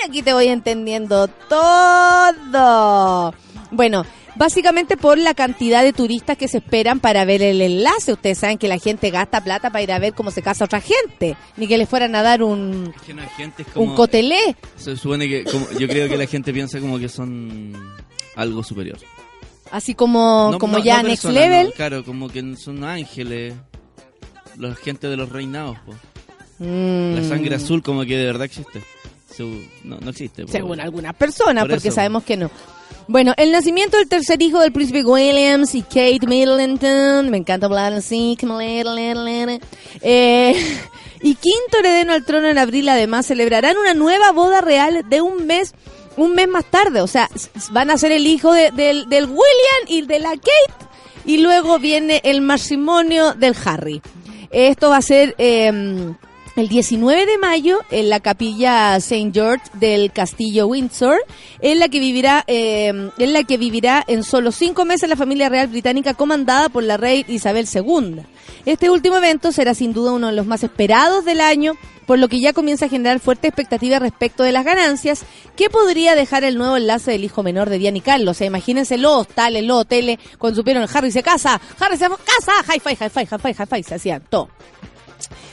aquí 0.08 0.22
te 0.22 0.34
voy 0.34 0.48
entendiendo 0.48 1.28
todo. 1.28 3.34
Bueno, 3.72 4.06
básicamente 4.36 4.98
por 4.98 5.18
la 5.18 5.34
cantidad 5.34 5.84
de 5.84 5.94
turistas 5.94 6.38
que 6.38 6.48
se 6.48 6.58
esperan 6.60 7.00
para 7.00 7.26
ver 7.26 7.42
el 7.42 7.62
enlace. 7.62 8.14
Ustedes 8.14 8.38
saben 8.40 8.58
que 8.58 8.68
la 8.68 8.78
gente 8.80 9.10
gasta 9.10 9.44
plata 9.44 9.70
para 9.72 9.82
ir 9.84 9.92
a 9.92 10.00
ver 10.00 10.14
cómo 10.14 10.32
se 10.32 10.42
casa 10.42 10.66
otra 10.66 10.82
gente, 10.82 11.36
ni 11.58 11.68
que 11.68 11.78
les 11.78 11.88
fueran 11.90 12.16
a 12.16 12.22
dar 12.24 12.44
un, 12.44 12.94
Es 12.96 13.02
que 13.04 13.14
no, 13.14 13.22
gente 13.38 13.64
es 13.64 13.68
como... 13.70 13.92
un 13.92 13.96
cotelé. 13.96 14.56
Se 14.78 14.96
supone 14.98 15.28
que... 15.28 15.44
como- 15.46 15.70
yo 15.78 15.88
creo 15.88 16.08
que 16.10 16.18
la 16.18 16.26
gente 16.28 16.52
piensa 16.54 16.80
como 16.80 16.98
que 17.00 17.10
son 17.10 17.74
algo 18.36 18.64
superior. 18.64 18.98
Así 19.72 19.96
como, 19.96 20.50
No- 20.52 20.60
como 20.60 20.78
no- 20.80 20.84
ya 20.84 21.02
next 21.02 21.26
level. 21.26 21.72
claro, 21.76 22.04
como 22.04 22.28
que 22.30 22.56
son 22.58 22.84
ángeles. 22.84 23.54
La 24.58 24.76
gente 24.76 25.08
de 25.08 25.16
los 25.16 25.30
reinados, 25.30 25.78
po. 25.86 25.94
Mm. 26.60 27.16
La 27.16 27.24
sangre 27.24 27.56
azul 27.56 27.82
como 27.82 28.02
que 28.04 28.18
de 28.18 28.26
verdad 28.26 28.44
existe. 28.46 28.82
Su- 29.36 29.64
no, 29.84 29.98
no 30.00 30.10
existe. 30.12 30.46
Según 30.48 30.80
algunas 30.80 31.14
personas, 31.16 31.64
Por 31.64 31.72
porque 31.72 31.88
eso. 31.90 31.96
sabemos 31.96 32.24
que 32.24 32.38
no. 32.38 32.50
Bueno, 33.08 33.34
el 33.38 33.52
nacimiento 33.52 33.98
del 33.98 34.08
tercer 34.08 34.42
hijo 34.42 34.60
del 34.60 34.72
príncipe 34.72 35.04
Williams 35.04 35.74
y 35.76 35.82
Kate 35.82 36.20
Middleton, 36.28 37.30
me 37.30 37.38
encanta 37.38 37.66
hablar 37.66 37.94
así. 37.94 38.38
Eh, 40.02 40.56
y 41.22 41.36
quinto 41.36 41.78
heredero 41.80 42.14
al 42.14 42.26
trono 42.26 42.48
en 42.48 42.58
abril, 42.58 42.88
además, 42.90 43.26
celebrarán 43.26 43.78
una 43.78 43.94
nueva 43.94 44.32
boda 44.32 44.62
real 44.62 45.04
de 45.10 45.22
un 45.22 45.46
mes, 45.46 45.74
un 46.18 46.34
mes 46.36 46.48
más 46.48 46.66
tarde. 46.66 47.02
O 47.02 47.08
sea, 47.08 47.30
van 47.72 47.90
a 47.90 47.98
ser 47.98 48.12
el 48.12 48.28
hijo 48.28 48.54
de- 48.54 48.72
del, 48.72 49.10
del 49.10 49.26
William 49.26 49.88
y 49.88 50.02
de 50.04 50.20
la 50.20 50.32
Kate, 50.32 50.86
y 51.26 51.38
luego 51.38 51.80
viene 51.80 52.22
el 52.24 52.42
matrimonio 52.42 53.34
del 53.34 53.56
Harry. 53.66 54.02
Esto 54.52 54.90
va 54.90 54.98
a 54.98 55.02
ser 55.02 55.34
eh, 55.38 55.72
el 56.56 56.68
19 56.68 57.26
de 57.26 57.38
mayo 57.38 57.80
en 57.91 58.10
la 58.10 58.20
capilla 58.20 58.95
St. 58.97 59.32
George 59.34 59.64
del 59.74 60.12
Castillo 60.12 60.68
Windsor, 60.68 61.18
en 61.62 61.80
la 61.80 61.88
que 61.89 61.99
vivirá, 61.99 62.43
eh, 62.47 62.88
en 62.89 63.34
la 63.34 63.43
que 63.43 63.58
vivirá 63.58 64.04
en 64.08 64.24
solo 64.24 64.52
cinco 64.52 64.86
meses 64.86 65.10
la 65.10 65.16
familia 65.16 65.49
real 65.49 65.68
británica 65.68 66.14
comandada 66.14 66.70
por 66.70 66.84
la 66.84 66.97
reina 66.97 67.30
Isabel 67.30 67.68
II. 67.74 68.22
Este 68.66 68.89
último 68.89 69.18
evento 69.18 69.52
será 69.52 69.74
sin 69.74 69.93
duda 69.93 70.12
uno 70.12 70.28
de 70.28 70.34
los 70.34 70.45
más 70.45 70.64
esperados 70.64 71.26
del 71.26 71.41
año, 71.41 71.74
por 72.06 72.20
lo 72.20 72.28
que 72.28 72.41
ya 72.41 72.54
comienza 72.54 72.86
a 72.86 72.89
generar 72.89 73.20
fuerte 73.20 73.47
expectativa 73.47 73.99
respecto 73.99 74.43
de 74.43 74.52
las 74.52 74.66
ganancias 74.66 75.24
que 75.56 75.70
podría 75.70 76.16
dejar 76.16 76.43
el 76.43 76.58
nuevo 76.58 76.76
enlace 76.76 77.12
del 77.12 77.24
hijo 77.24 77.43
menor 77.43 77.70
de 77.70 77.78
Diana 77.78 77.97
y 77.97 78.02
Carlos. 78.02 78.36
O 78.36 78.38
sea, 78.38 78.47
imagínense 78.47 78.97
los 78.97 79.14
hostales, 79.14 79.64
los 79.64 79.82
hoteles, 79.82 80.20
cuando 80.38 80.58
supieron 80.58 80.88
Harry 80.93 81.12
se 81.12 81.24
casa, 81.24 81.62
Harry 81.80 81.97
se 81.97 82.08
casa, 82.10 82.52
hi-fi, 82.68 82.91
hi-fi, 82.91 83.22
hi-fi, 83.22 83.64
hi-fi, 83.64 83.84
se 83.84 83.95
hacían 83.95 84.24
todo. 84.30 84.49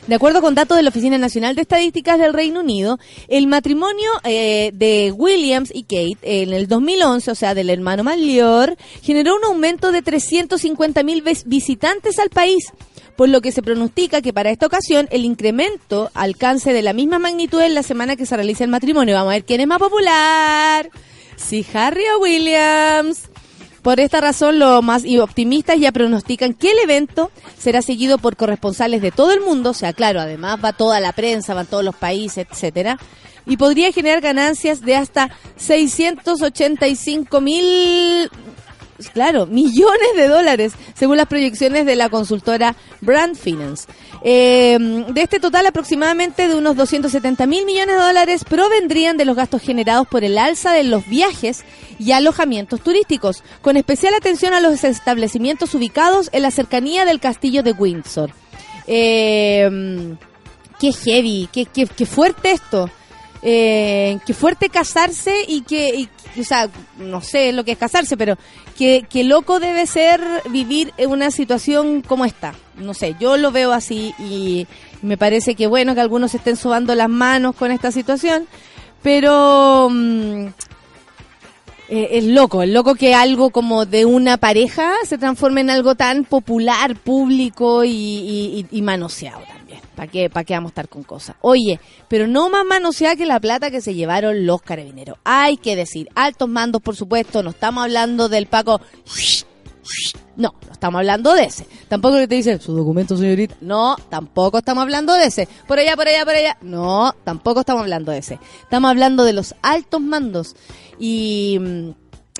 De 0.08 0.14
acuerdo 0.14 0.40
con 0.40 0.54
datos 0.54 0.74
de 0.78 0.82
la 0.82 0.88
Oficina 0.88 1.18
Nacional 1.18 1.54
de 1.54 1.60
Estadísticas 1.60 2.18
del 2.18 2.32
Reino 2.32 2.60
Unido, 2.60 2.98
el 3.28 3.46
matrimonio 3.46 4.10
eh, 4.24 4.70
de 4.72 5.12
Williams 5.14 5.70
y 5.70 5.82
Kate 5.82 6.16
en 6.22 6.54
el 6.54 6.66
2011, 6.66 7.30
o 7.30 7.34
sea, 7.34 7.52
del 7.52 7.68
hermano 7.68 8.04
mayor, 8.04 8.78
generó 9.02 9.36
un 9.36 9.44
aumento 9.44 9.92
de 9.92 10.00
350 10.00 11.02
mil 11.02 11.22
visitantes 11.44 12.18
al 12.18 12.30
país, 12.30 12.72
por 13.16 13.28
lo 13.28 13.42
que 13.42 13.52
se 13.52 13.60
pronostica 13.60 14.22
que 14.22 14.32
para 14.32 14.48
esta 14.48 14.64
ocasión 14.64 15.08
el 15.10 15.26
incremento 15.26 16.10
alcance 16.14 16.72
de 16.72 16.80
la 16.80 16.94
misma 16.94 17.18
magnitud 17.18 17.60
en 17.60 17.74
la 17.74 17.82
semana 17.82 18.16
que 18.16 18.24
se 18.24 18.34
realice 18.34 18.64
el 18.64 18.70
matrimonio. 18.70 19.14
Vamos 19.14 19.32
a 19.32 19.34
ver 19.34 19.44
quién 19.44 19.60
es 19.60 19.66
más 19.66 19.78
popular, 19.78 20.88
si 21.36 21.66
Harry 21.74 22.04
o 22.16 22.20
Williams. 22.20 23.27
Por 23.88 24.00
esta 24.00 24.20
razón, 24.20 24.58
los 24.58 24.84
más 24.84 25.04
optimistas 25.18 25.80
ya 25.80 25.92
pronostican 25.92 26.52
que 26.52 26.72
el 26.72 26.78
evento 26.80 27.30
será 27.56 27.80
seguido 27.80 28.18
por 28.18 28.36
corresponsales 28.36 29.00
de 29.00 29.10
todo 29.10 29.32
el 29.32 29.40
mundo, 29.40 29.70
o 29.70 29.72
sea, 29.72 29.94
claro, 29.94 30.20
además 30.20 30.58
va 30.62 30.74
toda 30.74 31.00
la 31.00 31.14
prensa, 31.14 31.54
van 31.54 31.64
todos 31.64 31.82
los 31.82 31.96
países, 31.96 32.46
etcétera, 32.50 32.98
y 33.46 33.56
podría 33.56 33.90
generar 33.90 34.20
ganancias 34.20 34.82
de 34.82 34.94
hasta 34.94 35.30
685 35.56 37.40
mil, 37.40 38.30
claro, 39.12 39.46
millones 39.46 40.08
de 40.16 40.28
dólares, 40.28 40.72
según 40.94 41.16
las 41.16 41.26
proyecciones 41.26 41.86
de 41.86 41.96
la 41.96 42.08
consultora 42.08 42.74
Brand 43.00 43.36
Finance. 43.36 43.88
Eh, 44.22 44.76
de 45.08 45.22
este 45.22 45.38
total, 45.38 45.66
aproximadamente 45.66 46.48
de 46.48 46.56
unos 46.56 46.76
270 46.76 47.46
mil 47.46 47.64
millones 47.64 47.96
de 47.96 48.02
dólares 48.02 48.44
provendrían 48.44 49.16
de 49.16 49.24
los 49.24 49.36
gastos 49.36 49.62
generados 49.62 50.08
por 50.08 50.24
el 50.24 50.36
alza 50.38 50.72
de 50.72 50.84
los 50.84 51.06
viajes 51.06 51.64
y 51.98 52.12
alojamientos 52.12 52.80
turísticos, 52.80 53.42
con 53.62 53.76
especial 53.76 54.14
atención 54.14 54.54
a 54.54 54.60
los 54.60 54.82
establecimientos 54.84 55.74
ubicados 55.74 56.28
en 56.32 56.42
la 56.42 56.50
cercanía 56.50 57.04
del 57.04 57.20
castillo 57.20 57.62
de 57.62 57.72
Windsor. 57.72 58.30
Eh, 58.86 60.16
qué 60.80 60.92
heavy, 60.92 61.48
qué, 61.52 61.66
qué, 61.66 61.86
qué 61.86 62.06
fuerte 62.06 62.52
esto. 62.52 62.90
Eh, 63.42 64.18
qué 64.26 64.34
fuerte 64.34 64.68
casarse 64.68 65.32
y 65.46 65.62
que, 65.62 65.94
y- 66.34 66.40
o 66.40 66.44
sea, 66.44 66.68
no 66.98 67.20
sé 67.20 67.52
lo 67.52 67.64
que 67.64 67.72
es 67.72 67.78
casarse, 67.78 68.16
pero 68.16 68.36
que, 68.76 69.06
que 69.08 69.22
loco 69.24 69.60
debe 69.60 69.86
ser 69.86 70.20
vivir 70.50 70.92
en 70.96 71.10
una 71.10 71.30
situación 71.30 72.02
como 72.02 72.24
esta. 72.24 72.54
No 72.76 72.94
sé, 72.94 73.14
yo 73.20 73.36
lo 73.36 73.52
veo 73.52 73.72
así 73.72 74.12
y 74.18 74.66
me 75.02 75.16
parece 75.16 75.54
que 75.54 75.66
bueno 75.68 75.94
que 75.94 76.00
algunos 76.00 76.34
estén 76.34 76.56
sobando 76.56 76.94
las 76.96 77.08
manos 77.08 77.54
con 77.54 77.70
esta 77.70 77.92
situación, 77.92 78.46
pero 79.02 79.88
mm, 79.90 80.46
eh, 81.90 82.08
es 82.12 82.24
loco, 82.24 82.62
es 82.62 82.68
loco 82.70 82.94
que 82.96 83.14
algo 83.14 83.50
como 83.50 83.86
de 83.86 84.04
una 84.04 84.36
pareja 84.36 84.92
se 85.04 85.16
transforme 85.18 85.60
en 85.62 85.70
algo 85.70 85.94
tan 85.94 86.24
popular, 86.24 86.96
público 86.96 87.84
y- 87.84 88.66
y 88.70 88.82
manoseado 88.82 89.42
¿Para 89.94 90.10
qué, 90.10 90.30
¿Para 90.30 90.44
qué 90.44 90.54
vamos 90.54 90.70
a 90.70 90.72
estar 90.72 90.88
con 90.88 91.02
cosas? 91.02 91.36
Oye, 91.40 91.80
pero 92.08 92.26
no 92.26 92.48
más 92.50 92.64
manoseada 92.64 93.16
que 93.16 93.26
la 93.26 93.40
plata 93.40 93.70
que 93.70 93.80
se 93.80 93.94
llevaron 93.94 94.46
los 94.46 94.62
carabineros. 94.62 95.18
Hay 95.24 95.56
que 95.56 95.76
decir, 95.76 96.08
altos 96.14 96.48
mandos, 96.48 96.82
por 96.82 96.96
supuesto, 96.96 97.42
no 97.42 97.50
estamos 97.50 97.84
hablando 97.84 98.28
del 98.28 98.46
Paco. 98.46 98.80
No, 100.36 100.54
no 100.66 100.72
estamos 100.72 100.98
hablando 100.98 101.34
de 101.34 101.44
ese. 101.44 101.66
Tampoco 101.88 102.16
que 102.16 102.28
te 102.28 102.36
dice, 102.36 102.58
su 102.60 102.74
documento, 102.74 103.16
señorita. 103.16 103.56
No, 103.60 103.96
tampoco 104.08 104.58
estamos 104.58 104.82
hablando 104.82 105.14
de 105.14 105.24
ese. 105.24 105.48
Por 105.66 105.78
allá, 105.78 105.96
por 105.96 106.06
allá, 106.06 106.24
por 106.24 106.34
allá. 106.34 106.56
No, 106.62 107.14
tampoco 107.24 107.60
estamos 107.60 107.82
hablando 107.82 108.12
de 108.12 108.18
ese. 108.18 108.38
Estamos 108.62 108.90
hablando 108.90 109.24
de 109.24 109.32
los 109.32 109.54
altos 109.62 110.00
mandos. 110.00 110.54
Y, 110.98 111.58
mm, 111.60 111.90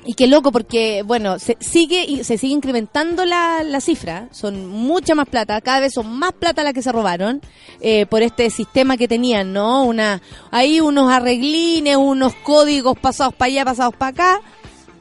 y 0.05 0.13
qué 0.13 0.27
loco, 0.27 0.51
porque, 0.51 1.03
bueno, 1.03 1.39
se 1.39 1.57
sigue 1.59 2.23
se 2.23 2.37
sigue 2.37 2.53
incrementando 2.53 3.25
la, 3.25 3.63
la 3.63 3.81
cifra. 3.81 4.27
Son 4.31 4.65
mucha 4.65 5.15
más 5.15 5.27
plata. 5.27 5.59
Cada 5.61 5.81
vez 5.81 5.93
son 5.93 6.17
más 6.17 6.33
plata 6.33 6.63
las 6.63 6.73
que 6.73 6.81
se 6.81 6.91
robaron 6.91 7.41
eh, 7.81 8.05
por 8.05 8.21
este 8.21 8.49
sistema 8.49 8.97
que 8.97 9.07
tenían, 9.07 9.53
¿no? 9.53 9.83
Una, 9.83 10.21
hay 10.51 10.79
unos 10.79 11.11
arreglines, 11.11 11.97
unos 11.97 12.33
códigos 12.35 12.97
pasados 12.97 13.33
para 13.33 13.47
allá, 13.47 13.65
pasados 13.65 13.95
para 13.95 14.09
acá 14.09 14.41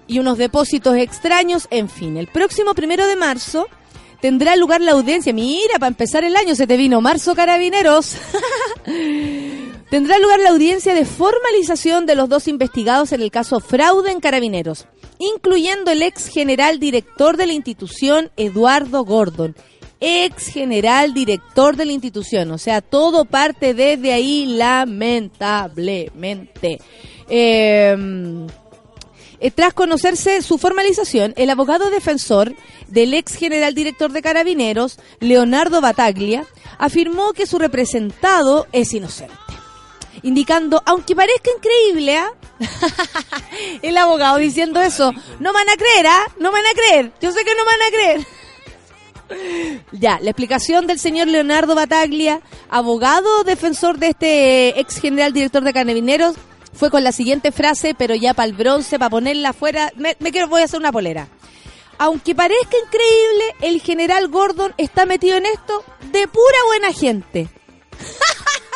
y 0.09 0.19
unos 0.19 0.39
depósitos 0.39 0.97
extraños, 0.97 1.69
en 1.71 1.89
fin. 1.89 2.17
El 2.17 2.27
próximo 2.27 2.75
primero 2.75 3.07
de 3.07 3.17
marzo 3.17 3.69
tendrá 4.21 4.57
lugar 4.57 4.81
la 4.81 4.93
audiencia. 4.93 5.33
Mira, 5.33 5.75
para 5.79 5.89
empezar 5.89 6.25
el 6.25 6.35
año 6.35 6.55
se 6.55 6.67
te 6.67 6.77
vino 6.77 7.01
marzo 7.01 7.35
carabineros. 7.35 8.17
tendrá 9.91 10.19
lugar 10.19 10.41
la 10.41 10.51
audiencia 10.51 10.95
de 10.95 11.05
formalización 11.05 12.07
de 12.07 12.15
los 12.15 12.29
dos 12.29 12.49
investigados 12.49 13.13
en 13.13 13.21
el 13.23 13.31
caso 13.31 13.61
fraude 13.61 14.11
en 14.11 14.21
carabineros, 14.21 14.87
incluyendo 15.19 15.91
el 15.91 16.03
ex 16.03 16.29
general 16.29 16.79
director 16.79 17.37
de 17.37 17.47
la 17.47 17.55
institución, 17.55 18.31
Eduardo 18.37 19.05
Gordon. 19.05 19.57
Ex 20.01 20.47
general 20.47 21.13
director 21.13 21.75
de 21.75 21.85
la 21.85 21.91
institución, 21.91 22.53
o 22.53 22.59
sea, 22.59 22.81
todo 22.81 23.25
parte 23.25 23.75
desde 23.75 24.13
ahí 24.13 24.47
lamentablemente. 24.47 26.79
Eh, 27.29 28.47
eh, 29.41 29.51
tras 29.53 29.73
conocerse 29.73 30.43
su 30.43 30.59
formalización, 30.59 31.33
el 31.37 31.51
abogado 31.51 31.91
defensor 31.91 32.55
del 32.89 33.15
ex 33.15 33.37
general 33.37 33.75
director 33.75 34.13
de 34.13 34.23
Carabineros, 34.23 34.99
Leonardo 35.21 35.81
Bataglia, 35.81 36.45
afirmó 36.79 37.33
que 37.33 37.47
su 37.47 37.59
representado 37.59 38.67
es 38.73 38.93
inocente. 38.95 39.35
Indicando, 40.23 40.83
aunque 40.87 41.15
parezca 41.15 41.51
increíble, 41.57 42.17
¿ah? 42.17 42.33
el 43.83 43.97
abogado 43.97 44.39
diciendo 44.39 44.81
eso, 44.81 45.13
no 45.41 45.53
van 45.53 45.69
a 45.69 45.77
creer, 45.77 46.07
¿ah? 46.07 46.27
No 46.39 46.51
van 46.51 46.65
a 46.67 46.75
creer, 46.75 47.13
yo 47.21 47.33
sé 47.33 47.45
que 47.45 47.55
no 47.55 47.65
van 47.65 47.83
a 47.83 47.91
creer. 47.91 48.27
Ya, 49.93 50.19
la 50.23 50.31
explicación 50.31 50.87
del 50.87 50.99
señor 50.99 51.29
Leonardo 51.29 51.75
Bataglia, 51.75 52.41
abogado 52.71 53.45
defensor 53.45 53.99
de 53.99 54.09
este 54.09 54.81
ex 54.81 54.99
general 54.99 55.35
director 55.35 55.63
de 55.63 55.75
Carabineros, 55.75 56.37
fue 56.73 56.91
con 56.91 57.05
la 57.05 57.13
siguiente 57.13 57.53
frase, 57.53 57.95
pero 57.95 58.15
ya 58.15 58.33
para 58.33 58.49
el 58.49 58.55
bronce, 58.55 58.99
para 58.99 59.11
ponerla 59.11 59.51
afuera, 59.51 59.93
me, 59.97 60.17
me 60.21 60.33
quiero, 60.33 60.49
voy 60.49 60.63
a 60.63 60.65
hacer 60.65 60.81
una 60.81 60.93
polera. 60.93 61.29
Aunque 61.99 62.35
parezca 62.35 62.77
increíble, 62.85 63.55
el 63.61 63.83
general 63.83 64.29
Gordon 64.29 64.73
está 64.79 65.05
metido 65.05 65.37
en 65.37 65.47
esto 65.47 65.85
de 66.13 66.29
pura 66.29 66.59
buena 66.69 66.93
gente. 66.93 67.49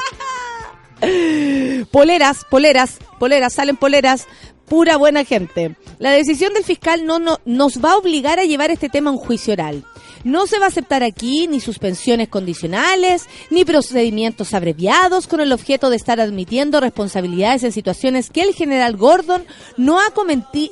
poleras, 1.90 2.44
poleras, 2.48 2.98
poleras, 3.18 3.54
salen 3.54 3.76
poleras, 3.76 4.26
pura 4.66 4.96
buena 4.96 5.24
gente. 5.24 5.76
La 5.98 6.10
decisión 6.10 6.54
del 6.54 6.64
fiscal 6.64 7.04
no, 7.04 7.18
no 7.18 7.38
nos 7.44 7.84
va 7.84 7.92
a 7.92 7.96
obligar 7.96 8.38
a 8.38 8.44
llevar 8.44 8.70
este 8.70 8.88
tema 8.88 9.10
a 9.10 9.12
un 9.12 9.18
juicio 9.18 9.52
oral. 9.52 9.84
No 10.24 10.46
se 10.46 10.58
va 10.58 10.66
a 10.66 10.68
aceptar 10.68 11.02
aquí 11.02 11.48
ni 11.48 11.60
suspensiones 11.60 12.28
condicionales, 12.28 13.26
ni 13.50 13.64
procedimientos 13.64 14.54
abreviados 14.54 15.26
con 15.26 15.40
el 15.40 15.52
objeto 15.52 15.90
de 15.90 15.96
estar 15.96 16.20
admitiendo 16.20 16.80
responsabilidades 16.80 17.64
en 17.64 17.72
situaciones 17.72 18.30
que 18.30 18.42
el 18.42 18.54
general 18.54 18.96
Gordon 18.96 19.44
no 19.76 19.98
ha, 19.98 20.12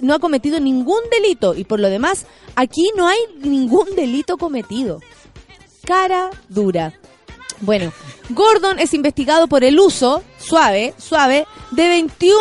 no 0.03 0.15
ha 0.15 0.19
cometido 0.21 0.61
ningún 0.61 1.01
delito 1.11 1.55
y 1.55 1.65
por 1.65 1.81
lo 1.81 1.89
demás 1.89 2.27
aquí 2.55 2.91
no 2.97 3.09
hay 3.09 3.19
ningún 3.43 3.95
delito 3.97 4.39
cometido. 4.39 5.01
Cara 5.85 6.31
dura. 6.49 6.95
Bueno, 7.61 7.93
Gordon 8.31 8.79
es 8.79 8.95
investigado 8.95 9.47
por 9.47 9.65
el 9.65 9.79
uso, 9.79 10.23
suave, 10.39 10.95
suave, 10.99 11.47
de 11.73 11.89
21 11.89 12.37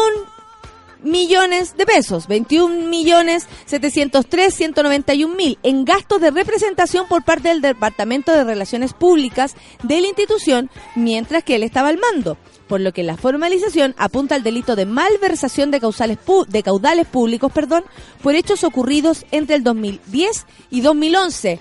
millones 1.04 1.78
de 1.78 1.86
pesos, 1.86 2.28
21 2.28 2.88
millones 2.90 3.48
703 3.66 4.54
191 4.54 5.34
mil 5.34 5.58
en 5.64 5.86
gastos 5.86 6.20
de 6.22 6.32
representación 6.32 7.08
por 7.08 7.24
parte 7.24 7.50
del 7.50 7.62
Departamento 7.62 8.34
de 8.34 8.44
Relaciones 8.44 8.94
Públicas 8.94 9.56
de 9.84 10.02
la 10.02 10.08
institución 10.08 10.70
mientras 10.96 11.44
que 11.44 11.56
él 11.56 11.64
estaba 11.64 11.90
al 11.90 12.00
mando, 12.00 12.38
por 12.68 12.82
lo 12.82 12.92
que 12.92 13.04
la 13.04 13.18
formalización 13.18 13.96
apunta 13.98 14.36
al 14.36 14.44
delito 14.44 14.76
de 14.76 14.86
malversación 14.86 15.72
de, 15.72 15.80
causales 15.80 16.18
de 16.48 16.64
caudales 16.64 17.08
públicos 17.08 17.52
perdón, 17.52 17.84
por 18.22 18.36
hechos 18.36 18.64
ocurridos 18.64 19.26
entre 19.32 19.56
el 19.56 19.64
2010 19.64 20.46
y 20.70 20.82
2011. 20.82 21.60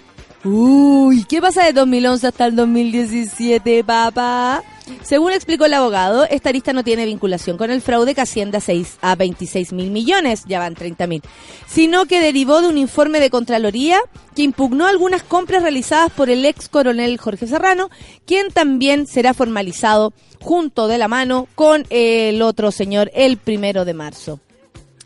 Uy, 0.50 1.24
¿qué 1.24 1.42
pasa 1.42 1.62
de 1.66 1.74
2011 1.74 2.26
hasta 2.26 2.46
el 2.46 2.56
2017, 2.56 3.84
papá? 3.84 4.62
Según 5.02 5.32
explicó 5.32 5.66
el 5.66 5.74
abogado, 5.74 6.24
esta 6.24 6.52
lista 6.52 6.72
no 6.72 6.82
tiene 6.82 7.04
vinculación 7.04 7.58
con 7.58 7.70
el 7.70 7.82
fraude 7.82 8.14
que 8.14 8.22
asciende 8.22 8.56
a, 8.56 8.60
6, 8.60 8.96
a 9.02 9.14
26 9.14 9.74
mil 9.74 9.90
millones, 9.90 10.44
ya 10.46 10.58
van 10.58 10.74
30 10.74 11.06
mil, 11.06 11.22
sino 11.66 12.06
que 12.06 12.22
derivó 12.22 12.62
de 12.62 12.68
un 12.68 12.78
informe 12.78 13.20
de 13.20 13.28
Contraloría 13.28 14.00
que 14.34 14.40
impugnó 14.40 14.86
algunas 14.86 15.22
compras 15.22 15.60
realizadas 15.60 16.10
por 16.12 16.30
el 16.30 16.46
ex 16.46 16.70
coronel 16.70 17.18
Jorge 17.18 17.46
Serrano, 17.46 17.90
quien 18.24 18.50
también 18.50 19.06
será 19.06 19.34
formalizado 19.34 20.14
junto 20.40 20.88
de 20.88 20.96
la 20.96 21.08
mano 21.08 21.46
con 21.56 21.84
el 21.90 22.40
otro 22.40 22.70
señor 22.70 23.10
el 23.12 23.36
primero 23.36 23.84
de 23.84 23.92
marzo. 23.92 24.40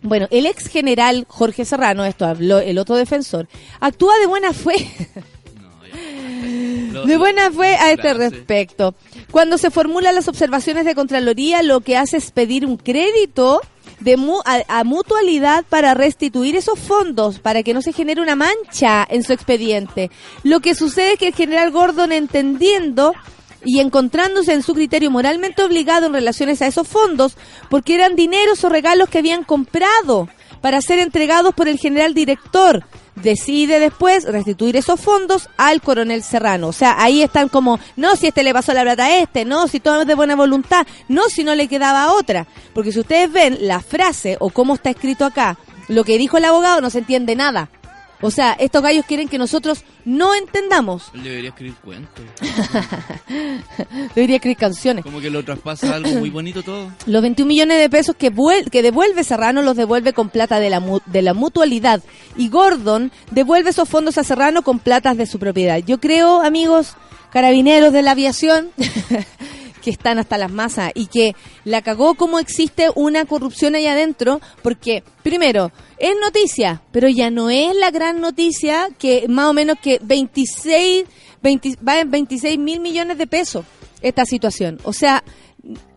Bueno, 0.02 0.26
el 0.30 0.46
ex 0.46 0.66
general 0.66 1.26
Jorge 1.28 1.64
Serrano, 1.64 2.04
esto 2.04 2.26
habló 2.26 2.58
el 2.58 2.78
otro 2.78 2.96
defensor, 2.96 3.48
actúa 3.80 4.16
de 4.18 4.26
buena 4.26 4.52
fe. 4.52 4.88
de 6.42 7.16
buena 7.16 7.50
fe 7.50 7.76
a 7.76 7.92
este 7.92 8.14
respecto. 8.14 8.94
Cuando 9.30 9.58
se 9.58 9.70
formulan 9.70 10.14
las 10.14 10.28
observaciones 10.28 10.84
de 10.84 10.94
Contraloría, 10.94 11.62
lo 11.62 11.80
que 11.80 11.96
hace 11.96 12.18
es 12.18 12.30
pedir 12.30 12.66
un 12.66 12.76
crédito 12.76 13.60
de 14.00 14.18
a, 14.68 14.84
mutualidad 14.84 15.64
para 15.68 15.94
restituir 15.94 16.56
esos 16.56 16.78
fondos, 16.78 17.38
para 17.38 17.62
que 17.62 17.74
no 17.74 17.82
se 17.82 17.92
genere 17.92 18.20
una 18.20 18.36
mancha 18.36 19.06
en 19.08 19.22
su 19.22 19.32
expediente. 19.32 20.10
Lo 20.42 20.60
que 20.60 20.74
sucede 20.74 21.12
es 21.12 21.18
que 21.18 21.28
el 21.28 21.34
general 21.34 21.70
Gordon, 21.70 22.12
entendiendo 22.12 23.12
y 23.64 23.78
encontrándose 23.80 24.52
en 24.52 24.62
su 24.62 24.74
criterio 24.74 25.10
moralmente 25.10 25.62
obligado 25.62 26.06
en 26.06 26.14
relaciones 26.14 26.62
a 26.62 26.66
esos 26.66 26.88
fondos, 26.88 27.36
porque 27.70 27.94
eran 27.94 28.16
dineros 28.16 28.64
o 28.64 28.68
regalos 28.68 29.08
que 29.08 29.18
habían 29.18 29.44
comprado 29.44 30.28
para 30.60 30.80
ser 30.80 30.98
entregados 30.98 31.54
por 31.54 31.68
el 31.68 31.78
general 31.78 32.14
director, 32.14 32.84
decide 33.16 33.80
después 33.80 34.24
restituir 34.24 34.76
esos 34.76 35.00
fondos 35.00 35.48
al 35.56 35.80
coronel 35.80 36.22
Serrano. 36.22 36.68
O 36.68 36.72
sea, 36.72 36.96
ahí 36.98 37.22
están 37.22 37.48
como, 37.48 37.78
no 37.96 38.16
si 38.16 38.28
este 38.28 38.42
le 38.42 38.52
pasó 38.52 38.72
la 38.72 38.82
plata 38.82 39.06
a 39.06 39.18
este, 39.18 39.44
no 39.44 39.68
si 39.68 39.80
todo 39.80 40.02
es 40.02 40.06
de 40.06 40.14
buena 40.14 40.36
voluntad, 40.36 40.86
no 41.08 41.28
si 41.28 41.44
no 41.44 41.54
le 41.54 41.68
quedaba 41.68 42.12
otra. 42.14 42.46
Porque 42.74 42.92
si 42.92 43.00
ustedes 43.00 43.30
ven 43.30 43.58
la 43.60 43.80
frase 43.80 44.36
o 44.40 44.50
cómo 44.50 44.74
está 44.74 44.90
escrito 44.90 45.24
acá, 45.24 45.58
lo 45.88 46.04
que 46.04 46.18
dijo 46.18 46.38
el 46.38 46.44
abogado 46.44 46.80
no 46.80 46.90
se 46.90 46.98
entiende 46.98 47.36
nada. 47.36 47.68
O 48.22 48.30
sea, 48.30 48.52
estos 48.52 48.82
gallos 48.82 49.04
quieren 49.04 49.28
que 49.28 49.36
nosotros 49.36 49.84
no 50.04 50.34
entendamos. 50.34 51.10
Él 51.12 51.24
debería 51.24 51.50
escribir 51.50 51.74
cuentos. 51.84 52.24
debería 54.14 54.36
escribir 54.36 54.56
canciones. 54.56 55.04
Como 55.04 55.20
que 55.20 55.28
lo 55.28 55.44
traspasa 55.44 55.96
algo 55.96 56.08
muy 56.12 56.30
bonito 56.30 56.62
todo. 56.62 56.92
Los 57.06 57.20
21 57.20 57.48
millones 57.48 57.78
de 57.78 57.90
pesos 57.90 58.16
que, 58.16 58.32
que 58.70 58.82
devuelve 58.82 59.24
Serrano 59.24 59.62
los 59.62 59.76
devuelve 59.76 60.12
con 60.12 60.30
plata 60.30 60.60
de 60.60 60.70
la, 60.70 60.82
de 61.06 61.22
la 61.22 61.34
mutualidad. 61.34 62.02
Y 62.36 62.48
Gordon 62.48 63.10
devuelve 63.32 63.70
esos 63.70 63.88
fondos 63.88 64.18
a 64.18 64.24
Serrano 64.24 64.62
con 64.62 64.78
platas 64.78 65.16
de 65.16 65.26
su 65.26 65.38
propiedad. 65.38 65.78
Yo 65.78 65.98
creo, 65.98 66.42
amigos, 66.42 66.94
carabineros 67.32 67.92
de 67.92 68.02
la 68.02 68.12
aviación, 68.12 68.70
que 69.82 69.90
están 69.90 70.18
hasta 70.18 70.38
las 70.38 70.50
masas 70.50 70.92
y 70.94 71.06
que 71.06 71.34
la 71.64 71.82
cagó 71.82 72.14
como 72.14 72.38
existe 72.38 72.88
una 72.94 73.26
corrupción 73.26 73.74
ahí 73.74 73.86
adentro, 73.86 74.40
porque 74.62 75.04
primero, 75.22 75.72
es 75.98 76.12
noticia, 76.20 76.82
pero 76.92 77.08
ya 77.08 77.30
no 77.30 77.50
es 77.50 77.76
la 77.76 77.90
gran 77.90 78.20
noticia 78.20 78.88
que 78.98 79.26
más 79.28 79.46
o 79.46 79.52
menos 79.52 79.76
que 79.82 79.98
26, 80.02 81.04
20, 81.42 81.76
va 81.86 82.00
en 82.00 82.10
26 82.10 82.58
mil 82.58 82.80
millones 82.80 83.18
de 83.18 83.26
pesos 83.26 83.66
esta 84.00 84.24
situación. 84.24 84.78
O 84.84 84.92
sea, 84.92 85.22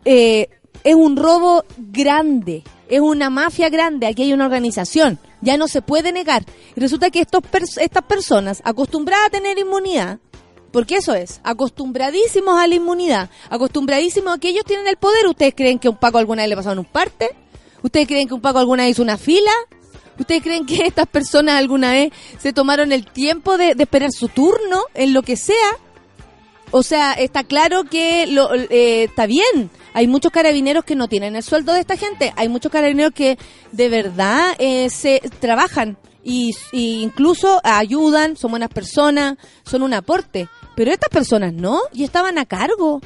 eh, 0.03 0.49
es 0.83 0.95
un 0.95 1.15
robo 1.15 1.63
grande, 1.77 2.63
es 2.87 2.99
una 2.99 3.29
mafia 3.29 3.69
grande, 3.69 4.07
aquí 4.07 4.23
hay 4.23 4.33
una 4.33 4.45
organización, 4.45 5.19
ya 5.41 5.57
no 5.57 5.67
se 5.67 5.81
puede 5.81 6.11
negar. 6.11 6.45
Y 6.75 6.79
resulta 6.79 7.09
que 7.09 7.21
estos 7.21 7.41
estas 7.77 8.03
personas 8.03 8.61
acostumbradas 8.63 9.27
a 9.27 9.31
tener 9.31 9.57
inmunidad, 9.57 10.19
porque 10.75 10.97
eso 10.97 11.13
es, 11.13 11.39
acostumbradísimos 11.45 12.59
a 12.59 12.67
la 12.67 12.75
inmunidad, 12.75 13.29
acostumbradísimos 13.49 14.35
a 14.35 14.37
que 14.39 14.49
ellos 14.49 14.65
tienen 14.65 14.85
el 14.87 14.97
poder. 14.97 15.25
¿Ustedes 15.25 15.53
creen 15.55 15.79
que 15.79 15.87
un 15.87 15.95
Paco 15.95 16.17
alguna 16.17 16.41
vez 16.41 16.49
le 16.49 16.57
pasaron 16.57 16.79
un 16.79 16.85
parte? 16.85 17.29
¿Ustedes 17.81 18.05
creen 18.05 18.27
que 18.27 18.33
un 18.33 18.41
Paco 18.41 18.59
alguna 18.59 18.83
vez 18.83 18.91
hizo 18.91 19.01
una 19.01 19.17
fila? 19.17 19.53
¿Ustedes 20.19 20.43
creen 20.43 20.65
que 20.65 20.75
estas 20.85 21.07
personas 21.07 21.55
alguna 21.55 21.93
vez 21.93 22.11
se 22.39 22.51
tomaron 22.51 22.91
el 22.91 23.05
tiempo 23.09 23.57
de, 23.57 23.73
esperar 23.79 24.11
su 24.11 24.27
turno 24.27 24.81
en 24.93 25.13
lo 25.13 25.21
que 25.21 25.37
sea? 25.37 25.55
O 26.71 26.83
sea, 26.83 27.13
está 27.13 27.45
claro 27.45 27.85
que 27.85 28.27
lo, 28.27 28.53
eh, 28.53 29.05
está 29.05 29.27
bien. 29.27 29.69
Hay 29.93 30.07
muchos 30.07 30.33
carabineros 30.33 30.83
que 30.83 30.95
no 30.95 31.07
tienen 31.07 31.37
el 31.37 31.43
sueldo 31.43 31.71
de 31.71 31.79
esta 31.79 31.95
gente. 31.95 32.33
Hay 32.35 32.49
muchos 32.49 32.69
carabineros 32.69 33.13
que 33.13 33.37
de 33.71 33.87
verdad 33.87 34.53
eh, 34.59 34.89
se 34.89 35.21
trabajan 35.39 35.95
y, 36.21 36.53
y, 36.73 37.01
incluso 37.01 37.61
ayudan, 37.63 38.35
son 38.35 38.51
buenas 38.51 38.71
personas, 38.71 39.37
son 39.63 39.83
un 39.83 39.93
aporte. 39.93 40.49
Pero 40.75 40.91
estas 40.91 41.09
personas 41.09 41.53
no, 41.53 41.81
y 41.93 42.03
estaban 42.03 42.37
a 42.37 42.45
cargo. 42.45 43.01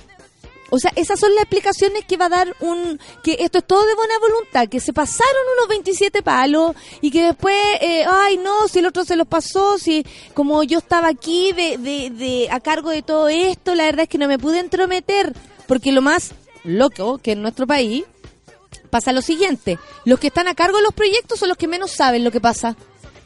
O 0.71 0.77
sea, 0.77 0.91
esas 0.95 1.19
son 1.19 1.33
las 1.33 1.43
explicaciones 1.43 2.05
que 2.05 2.17
va 2.17 2.25
a 2.25 2.29
dar 2.29 2.55
un... 2.59 2.99
que 3.23 3.37
esto 3.39 3.59
es 3.59 3.65
todo 3.65 3.85
de 3.85 3.95
buena 3.95 4.13
voluntad, 4.19 4.67
que 4.67 4.79
se 4.79 4.93
pasaron 4.93 5.41
unos 5.57 5.67
27 5.67 6.21
palos 6.21 6.75
y 7.01 7.09
que 7.11 7.23
después, 7.23 7.55
eh, 7.81 8.05
ay 8.07 8.37
no, 8.37 8.67
si 8.67 8.79
el 8.79 8.85
otro 8.85 9.03
se 9.03 9.15
los 9.15 9.27
pasó, 9.27 9.79
si 9.79 10.05
como 10.33 10.61
yo 10.63 10.77
estaba 10.77 11.07
aquí 11.07 11.53
de, 11.53 11.77
de, 11.77 12.09
de, 12.11 12.47
a 12.51 12.59
cargo 12.59 12.91
de 12.91 13.01
todo 13.01 13.29
esto, 13.29 13.73
la 13.73 13.85
verdad 13.85 14.03
es 14.03 14.09
que 14.09 14.19
no 14.19 14.27
me 14.27 14.37
pude 14.37 14.59
entrometer, 14.59 15.33
porque 15.67 15.91
lo 15.91 16.01
más 16.01 16.33
loco 16.63 17.17
que 17.17 17.31
en 17.31 17.41
nuestro 17.41 17.65
país 17.65 18.05
pasa 18.91 19.11
lo 19.11 19.21
siguiente, 19.21 19.79
los 20.05 20.19
que 20.19 20.27
están 20.27 20.47
a 20.47 20.55
cargo 20.55 20.77
de 20.77 20.83
los 20.83 20.93
proyectos 20.93 21.39
son 21.39 21.49
los 21.49 21.57
que 21.57 21.67
menos 21.67 21.91
saben 21.91 22.23
lo 22.23 22.31
que 22.31 22.41
pasa 22.41 22.75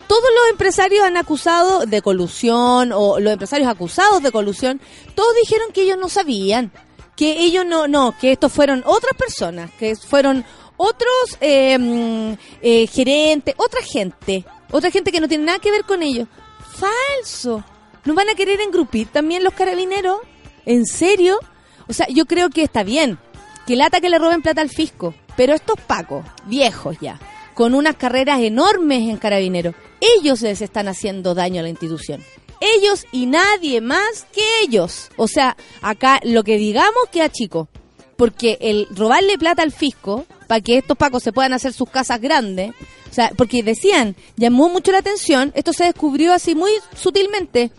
todos 0.08 0.30
los 0.36 0.50
empresarios 0.52 1.04
han 1.04 1.18
acusado 1.18 1.86
de 1.86 2.02
colusión 2.02 2.92
o 2.94 3.20
los 3.20 3.34
empresarios 3.34 3.70
acusados 3.70 4.22
de 4.22 4.32
colusión, 4.32 4.82
todos 5.16 5.34
dijeron 5.42 5.72
que 5.74 5.84
ellos 5.84 5.98
no 5.98 6.10
sabían, 6.10 6.72
que 7.16 7.40
ellos 7.40 7.66
no, 7.66 7.88
no, 7.88 8.16
que 8.20 8.32
estos 8.32 8.52
fueron 8.52 8.84
otras 8.86 9.16
personas, 9.18 9.72
que 9.80 9.96
fueron 9.96 10.46
otros 10.78 11.38
eh, 11.42 11.78
mm, 11.78 12.34
eh, 12.62 12.88
gerentes, 12.88 13.56
otra 13.58 13.82
gente, 13.82 14.46
otra 14.72 14.92
gente 14.92 15.12
que 15.12 15.22
no 15.22 15.28
tiene 15.28 15.46
nada 15.46 15.60
que 15.60 15.72
ver 15.72 15.84
con 15.86 16.02
ellos. 16.02 16.28
Falso. 16.76 17.64
¿Nos 18.06 18.16
van 18.16 18.30
a 18.30 18.36
querer 18.36 18.60
engrupir 18.60 19.08
también 19.08 19.44
los 19.44 19.54
carabineros? 19.54 20.20
¿En 20.66 20.86
serio? 20.86 21.40
O 21.88 21.94
sea, 21.94 22.08
yo 22.08 22.26
creo 22.26 22.50
que 22.50 22.64
está 22.64 22.84
bien 22.84 23.18
que 23.66 23.76
lata 23.76 24.02
que 24.02 24.10
le 24.10 24.20
roben 24.20 24.42
plata 24.42 24.62
al 24.62 24.70
fisco, 24.70 25.14
pero 25.36 25.54
estos 25.54 25.80
pacos, 25.80 26.26
viejos 26.46 26.98
ya, 27.00 27.20
con 27.54 27.74
unas 27.74 27.96
carreras 27.96 28.40
enormes 28.42 29.10
en 29.10 29.18
carabineros, 29.18 29.76
ellos 30.00 30.42
les 30.42 30.62
están 30.62 30.88
haciendo 30.88 31.34
daño 31.34 31.60
a 31.60 31.64
la 31.64 31.70
institución. 31.70 32.24
Ellos 32.60 33.06
y 33.12 33.26
nadie 33.26 33.82
más 33.82 34.26
que 34.32 34.42
ellos. 34.64 35.10
O 35.18 35.28
sea, 35.28 35.58
acá 35.82 36.20
lo 36.24 36.44
que 36.44 36.58
digamos 36.58 37.10
queda 37.12 37.30
chico. 37.30 37.68
Porque 38.16 38.58
el 38.62 38.88
robarle 38.92 39.38
plata 39.38 39.64
al 39.64 39.72
fisco, 39.72 40.26
para 40.48 40.62
que 40.62 40.78
estos 40.78 40.98
pacos 40.98 41.24
se 41.24 41.34
puedan 41.34 41.54
hacer 41.54 41.74
sus 41.74 41.90
casas 41.90 42.22
grandes, 42.22 42.72
o 43.10 43.14
sea, 43.14 43.32
porque 43.36 43.64
decían, 43.64 44.16
llamó 44.38 44.70
mucho 44.70 44.92
la 44.92 45.00
atención, 45.00 45.52
esto 45.56 45.74
se 45.74 45.86
descubrió 45.86 46.34
así 46.34 46.56
muy 46.56 46.72
sutilmente. 46.96 47.72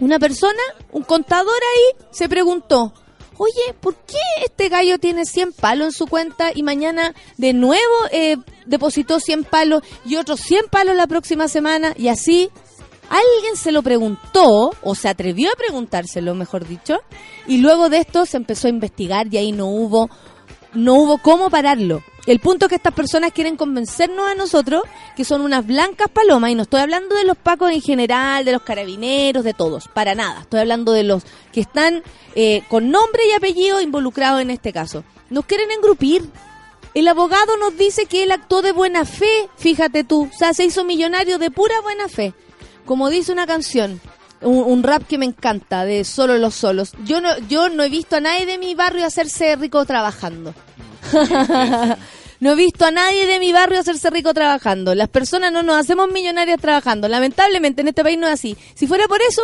Una 0.00 0.18
persona, 0.18 0.60
un 0.92 1.02
contador 1.02 1.54
ahí, 1.54 2.06
se 2.10 2.28
preguntó, 2.28 2.92
oye, 3.40 3.74
¿por 3.80 3.94
qué 3.94 4.18
este 4.44 4.68
gallo 4.68 4.98
tiene 4.98 5.24
100 5.24 5.54
palos 5.54 5.86
en 5.86 5.92
su 5.92 6.06
cuenta 6.06 6.50
y 6.54 6.62
mañana 6.62 7.14
de 7.38 7.54
nuevo 7.54 7.94
eh, 8.12 8.36
depositó 8.66 9.18
100 9.18 9.44
palos 9.44 9.82
y 10.04 10.16
otros 10.16 10.40
100 10.40 10.66
palos 10.70 10.94
la 10.94 11.06
próxima 11.06 11.48
semana? 11.48 11.94
Y 11.96 12.08
así, 12.08 12.50
alguien 13.08 13.56
se 13.56 13.72
lo 13.72 13.82
preguntó, 13.82 14.72
o 14.82 14.94
se 14.94 15.08
atrevió 15.08 15.48
a 15.50 15.56
preguntárselo, 15.56 16.34
mejor 16.34 16.68
dicho, 16.68 16.98
y 17.46 17.58
luego 17.58 17.88
de 17.88 18.00
esto 18.00 18.26
se 18.26 18.36
empezó 18.36 18.66
a 18.66 18.70
investigar 18.70 19.32
y 19.32 19.38
ahí 19.38 19.52
no 19.52 19.68
hubo, 19.68 20.10
no 20.74 20.96
hubo 20.96 21.16
cómo 21.16 21.48
pararlo. 21.48 22.02
El 22.26 22.38
punto 22.38 22.66
es 22.66 22.68
que 22.68 22.76
estas 22.76 22.92
personas 22.92 23.32
quieren 23.32 23.56
convencernos 23.56 24.28
a 24.28 24.34
nosotros 24.34 24.82
que 25.16 25.24
son 25.24 25.40
unas 25.40 25.66
blancas 25.66 26.08
palomas, 26.08 26.50
y 26.50 26.54
no 26.54 26.62
estoy 26.62 26.80
hablando 26.80 27.14
de 27.14 27.24
los 27.24 27.36
pacos 27.36 27.70
en 27.70 27.80
general, 27.80 28.44
de 28.44 28.52
los 28.52 28.62
carabineros, 28.62 29.42
de 29.42 29.54
todos, 29.54 29.88
para 29.88 30.14
nada. 30.14 30.42
Estoy 30.42 30.60
hablando 30.60 30.92
de 30.92 31.02
los 31.02 31.24
que 31.52 31.60
están 31.60 32.02
eh, 32.34 32.62
con 32.68 32.90
nombre 32.90 33.22
y 33.28 33.32
apellido 33.32 33.80
involucrados 33.80 34.42
en 34.42 34.50
este 34.50 34.72
caso. 34.72 35.02
Nos 35.30 35.46
quieren 35.46 35.70
engrupir. 35.70 36.28
El 36.92 37.08
abogado 37.08 37.56
nos 37.56 37.76
dice 37.76 38.06
que 38.06 38.24
él 38.24 38.32
actuó 38.32 38.62
de 38.62 38.72
buena 38.72 39.04
fe, 39.04 39.48
fíjate 39.56 40.02
tú, 40.02 40.28
o 40.32 40.36
sea, 40.36 40.52
se 40.52 40.64
hizo 40.64 40.84
millonario 40.84 41.38
de 41.38 41.50
pura 41.50 41.80
buena 41.80 42.08
fe. 42.08 42.34
Como 42.84 43.08
dice 43.08 43.30
una 43.32 43.46
canción, 43.46 44.00
un, 44.42 44.58
un 44.58 44.82
rap 44.82 45.06
que 45.06 45.16
me 45.16 45.26
encanta, 45.26 45.84
de 45.84 46.04
Solo 46.04 46.36
los 46.38 46.54
Solos. 46.54 46.92
Yo 47.04 47.20
no, 47.20 47.38
yo 47.48 47.68
no 47.68 47.84
he 47.84 47.88
visto 47.88 48.16
a 48.16 48.20
nadie 48.20 48.44
de 48.44 48.58
mi 48.58 48.74
barrio 48.74 49.06
hacerse 49.06 49.54
rico 49.54 49.84
trabajando. 49.84 50.52
no 52.40 52.52
he 52.52 52.54
visto 52.54 52.84
a 52.84 52.90
nadie 52.90 53.26
de 53.26 53.38
mi 53.38 53.52
barrio 53.52 53.80
hacerse 53.80 54.10
rico 54.10 54.34
trabajando. 54.34 54.94
Las 54.94 55.08
personas 55.08 55.52
no 55.52 55.62
nos 55.62 55.76
hacemos 55.76 56.10
millonarias 56.10 56.60
trabajando. 56.60 57.08
Lamentablemente 57.08 57.82
en 57.82 57.88
este 57.88 58.02
país 58.02 58.18
no 58.18 58.26
es 58.26 58.34
así. 58.34 58.56
Si 58.74 58.86
fuera 58.86 59.06
por 59.08 59.20
eso, 59.22 59.42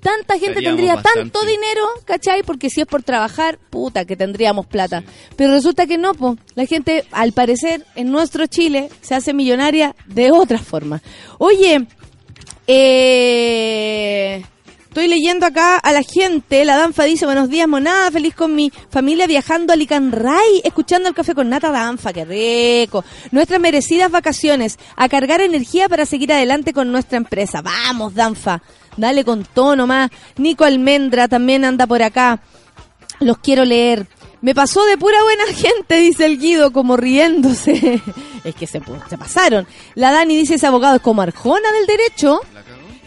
tanta 0.00 0.34
gente 0.34 0.50
Estaríamos 0.50 0.76
tendría 0.76 0.94
bastante. 0.94 1.18
tanto 1.20 1.44
dinero, 1.44 1.82
¿cachai? 2.04 2.42
Porque 2.42 2.70
si 2.70 2.80
es 2.82 2.86
por 2.86 3.02
trabajar, 3.02 3.58
puta, 3.70 4.04
que 4.04 4.16
tendríamos 4.16 4.66
plata. 4.66 5.02
Pero 5.36 5.52
resulta 5.52 5.86
que 5.86 5.98
no, 5.98 6.14
po. 6.14 6.36
La 6.54 6.66
gente, 6.66 7.04
al 7.12 7.32
parecer, 7.32 7.84
en 7.94 8.10
nuestro 8.10 8.46
Chile, 8.46 8.90
se 9.00 9.14
hace 9.14 9.32
millonaria 9.34 9.94
de 10.06 10.30
otra 10.30 10.58
forma. 10.58 11.02
Oye, 11.38 11.86
eh... 12.66 14.44
Estoy 14.96 15.08
leyendo 15.08 15.44
acá 15.44 15.76
a 15.76 15.92
la 15.92 16.02
gente. 16.02 16.64
La 16.64 16.78
Danfa 16.78 17.04
dice, 17.04 17.26
buenos 17.26 17.50
días, 17.50 17.68
monada. 17.68 18.10
Feliz 18.10 18.34
con 18.34 18.54
mi 18.54 18.72
familia 18.88 19.26
viajando 19.26 19.74
a 19.74 19.76
Licanray, 19.76 20.62
escuchando 20.64 21.06
el 21.06 21.14
café 21.14 21.34
con 21.34 21.50
nata 21.50 21.70
Danfa. 21.70 22.14
Qué 22.14 22.24
rico. 22.24 23.04
Nuestras 23.30 23.60
merecidas 23.60 24.10
vacaciones. 24.10 24.78
A 24.96 25.10
cargar 25.10 25.42
energía 25.42 25.90
para 25.90 26.06
seguir 26.06 26.32
adelante 26.32 26.72
con 26.72 26.90
nuestra 26.90 27.18
empresa. 27.18 27.60
Vamos, 27.60 28.14
Danfa. 28.14 28.62
Dale 28.96 29.22
con 29.22 29.44
tono 29.44 29.86
más. 29.86 30.10
Nico 30.38 30.64
Almendra 30.64 31.28
también 31.28 31.66
anda 31.66 31.86
por 31.86 32.02
acá. 32.02 32.40
Los 33.20 33.36
quiero 33.36 33.66
leer. 33.66 34.06
Me 34.40 34.54
pasó 34.54 34.82
de 34.86 34.96
pura 34.96 35.22
buena 35.22 35.44
gente, 35.54 35.96
dice 35.96 36.24
el 36.24 36.38
Guido, 36.38 36.72
como 36.72 36.96
riéndose. 36.96 38.00
es 38.44 38.54
que 38.54 38.66
se, 38.66 38.80
se 39.10 39.18
pasaron. 39.18 39.66
La 39.94 40.10
Dani 40.10 40.34
dice, 40.34 40.54
ese 40.54 40.66
abogado 40.66 40.96
es 40.96 41.02
como 41.02 41.20
Arjona 41.20 41.70
del 41.72 41.86
derecho. 41.86 42.40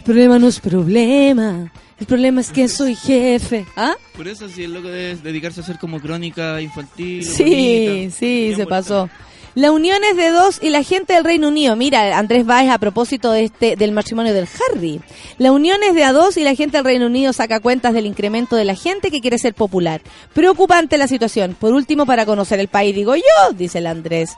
El 0.00 0.04
problema 0.04 0.38
no 0.38 0.48
es 0.48 0.60
problema. 0.60 1.70
El 2.00 2.06
problema 2.06 2.40
es 2.40 2.50
que 2.50 2.68
soy 2.68 2.94
jefe. 2.94 3.66
¿Ah? 3.76 3.94
Por 4.16 4.28
eso, 4.28 4.48
si 4.48 4.64
el 4.64 4.72
loco 4.72 4.88
debe 4.88 5.14
dedicarse 5.16 5.60
a 5.60 5.62
hacer 5.62 5.78
como 5.78 6.00
crónica 6.00 6.58
infantil. 6.62 7.22
Sí, 7.22 7.42
bonita, 7.44 8.16
sí, 8.16 8.54
se 8.56 8.66
pasó. 8.66 9.10
La 9.54 9.70
unión 9.72 10.02
es 10.10 10.16
de 10.16 10.30
dos 10.30 10.58
y 10.62 10.70
la 10.70 10.82
gente 10.82 11.12
del 11.12 11.24
Reino 11.24 11.48
Unido. 11.48 11.76
Mira, 11.76 12.16
Andrés 12.18 12.46
Báez 12.46 12.70
a 12.70 12.78
propósito 12.78 13.30
de 13.30 13.44
este 13.44 13.76
del 13.76 13.92
matrimonio 13.92 14.32
del 14.32 14.48
Harry. 14.72 15.02
La 15.36 15.52
unión 15.52 15.82
es 15.82 15.94
de 15.94 16.04
a 16.04 16.14
dos 16.14 16.38
y 16.38 16.44
la 16.44 16.54
gente 16.54 16.78
del 16.78 16.86
Reino 16.86 17.04
Unido 17.04 17.34
saca 17.34 17.60
cuentas 17.60 17.92
del 17.92 18.06
incremento 18.06 18.56
de 18.56 18.64
la 18.64 18.76
gente 18.76 19.10
que 19.10 19.20
quiere 19.20 19.36
ser 19.36 19.52
popular. 19.52 20.00
Preocupante 20.32 20.96
la 20.96 21.08
situación. 21.08 21.54
Por 21.60 21.74
último, 21.74 22.06
para 22.06 22.24
conocer 22.24 22.58
el 22.58 22.68
país, 22.68 22.94
digo 22.94 23.16
yo, 23.16 23.52
dice 23.54 23.78
el 23.78 23.86
Andrés. 23.86 24.30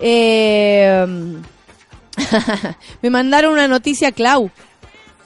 Eh, 0.00 1.06
me 3.02 3.10
mandaron 3.10 3.52
una 3.52 3.68
noticia, 3.68 4.10
Clau. 4.10 4.50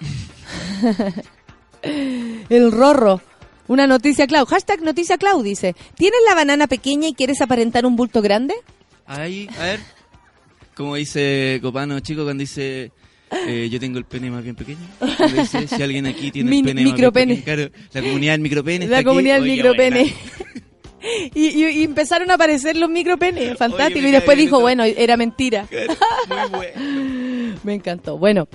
El 1.83 2.73
rorro. 2.73 3.21
Una 3.69 3.87
noticia 3.87 4.27
Clau. 4.27 4.47
Hashtag 4.47 4.83
noticia 4.83 5.19
Clau 5.19 5.43
dice. 5.43 5.75
¿Tienes 5.95 6.21
la 6.27 6.35
banana 6.35 6.67
pequeña 6.67 7.09
y 7.09 7.15
quieres 7.15 7.41
aparentar 7.43 7.85
un 7.87 7.97
bulto 7.97 8.23
grande? 8.23 8.55
Ahí, 9.07 9.49
a 9.59 9.65
ver. 9.65 9.81
Como 10.75 10.95
dice 10.97 11.59
Copano, 11.63 12.01
chico, 12.01 12.25
cuando 12.25 12.41
dice. 12.43 12.93
eh, 13.47 13.69
yo 13.71 13.79
tengo 13.79 13.99
el 13.99 14.05
pene 14.07 14.31
más 14.31 14.43
bien 14.43 14.55
pequeño. 14.57 14.79
Dice, 15.37 15.69
si 15.69 15.83
alguien 15.83 16.07
aquí 16.07 16.31
tiene 16.31 16.51
el 16.57 16.65
pene 16.65 16.75
más 16.75 16.83
bien 16.85 16.95
micropene. 16.95 17.35
pequeño. 17.37 17.57
Claro, 17.69 17.71
la 17.93 18.03
comunidad 18.03 18.33
del 18.33 18.41
micropene. 18.41 18.79
La 18.79 18.85
está 18.85 18.97
aquí. 18.99 19.05
comunidad 19.05 19.35
del 19.35 19.43
Oye, 19.45 19.53
micropene. 19.53 20.15
Y, 21.33 21.47
y- 21.47 21.69
y 21.81 21.85
empezaron 21.85 22.29
a 22.33 22.35
aparecer 22.35 22.77
los 22.77 22.91
micropenes. 22.91 23.57
Fantástico. 23.57 24.01
me 24.03 24.09
y 24.09 24.13
después 24.13 24.37
dijo, 24.37 24.61
bueno, 24.61 24.83
era 24.83 25.17
mentira. 25.17 25.67
Muy 26.29 26.49
bueno. 26.51 27.59
Me 27.65 27.75
encantó. 27.75 28.19
Bueno. 28.19 28.49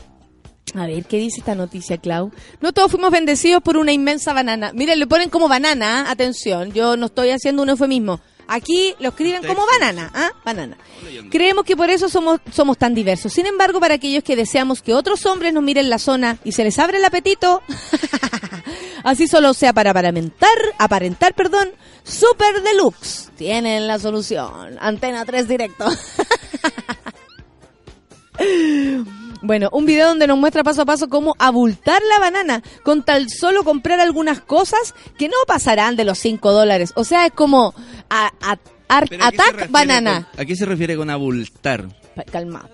A 0.76 0.88
ver, 0.88 1.06
¿qué 1.06 1.18
dice 1.18 1.40
esta 1.40 1.56
noticia, 1.56 1.98
Clau? 1.98 2.32
No 2.60 2.74
todos 2.74 2.92
fuimos 2.92 3.12
bendecidos 3.12 3.62
por 3.62 3.78
una 3.78 3.92
inmensa 3.92 4.34
banana. 4.34 4.72
Miren, 4.74 5.00
le 5.00 5.08
ponen 5.08 5.30
como 5.30 5.48
banana, 5.48 6.02
¿ah? 6.02 6.12
atención, 6.12 6.72
yo 6.74 6.98
no 6.98 7.06
estoy 7.08 7.30
haciendo 7.30 7.62
un 7.62 7.70
eufemismo. 7.70 8.20
Aquí 8.48 8.94
lo 9.00 9.10
escriben 9.10 9.44
como 9.46 9.66
banana, 9.66 10.12
¿ah? 10.14 10.32
Banana. 10.44 10.78
Creemos 11.32 11.64
que 11.64 11.78
por 11.78 11.90
eso 11.90 12.10
somos, 12.10 12.42
somos 12.52 12.78
tan 12.78 12.94
diversos. 12.94 13.32
Sin 13.32 13.46
embargo, 13.46 13.80
para 13.80 13.94
aquellos 13.96 14.24
que 14.24 14.36
deseamos 14.36 14.82
que 14.82 14.94
otros 14.94 15.26
hombres 15.26 15.54
nos 15.54 15.64
miren 15.64 15.90
la 15.90 15.98
zona 15.98 16.38
y 16.44 16.52
se 16.52 16.64
les 16.64 16.78
abre 16.78 16.98
el 16.98 17.06
apetito, 17.06 17.62
así 19.04 19.28
solo 19.28 19.54
sea 19.54 19.72
para 19.72 19.92
aparentar, 19.92 20.58
aparentar, 20.78 21.34
perdón, 21.36 21.70
Super 22.04 22.62
Deluxe. 22.62 23.30
Tienen 23.38 23.88
la 23.88 23.98
solución. 23.98 24.78
Antena 24.80 25.24
3 25.26 25.48
directo. 25.48 25.86
Bueno, 29.44 29.68
un 29.74 29.86
video 29.86 30.08
donde 30.08 30.26
nos 30.26 30.38
muestra 30.38 30.64
paso 30.64 30.82
a 30.84 30.86
paso 30.86 31.10
cómo 31.10 31.36
abultar 31.38 32.02
la 32.10 32.20
banana 32.20 32.64
con 32.84 33.04
tal 33.04 33.30
solo 33.30 33.64
comprar 33.66 34.00
algunas 34.00 34.40
cosas 34.40 34.96
que 35.18 35.28
no 35.28 35.36
pasarán 35.46 35.98
de 35.98 36.06
los 36.06 36.18
5 36.18 36.52
dólares. 36.54 36.94
O 36.96 37.04
sea, 37.04 37.26
es 37.26 37.34
como 37.34 37.76
a- 38.10 38.32
a- 38.42 38.58
ar- 38.88 39.08
Pero 39.10 39.26
¿a 39.26 39.32
qué 39.32 39.36
se 39.36 39.42
attack 39.42 39.48
refiere 39.56 39.72
banana. 39.72 40.30
con- 40.32 40.42
¿A 40.42 40.46
qué 40.46 40.56
se 40.56 40.66
refiere 40.66 40.96
con 40.96 41.10
abultar? 41.10 41.86
Calma. 42.32 42.70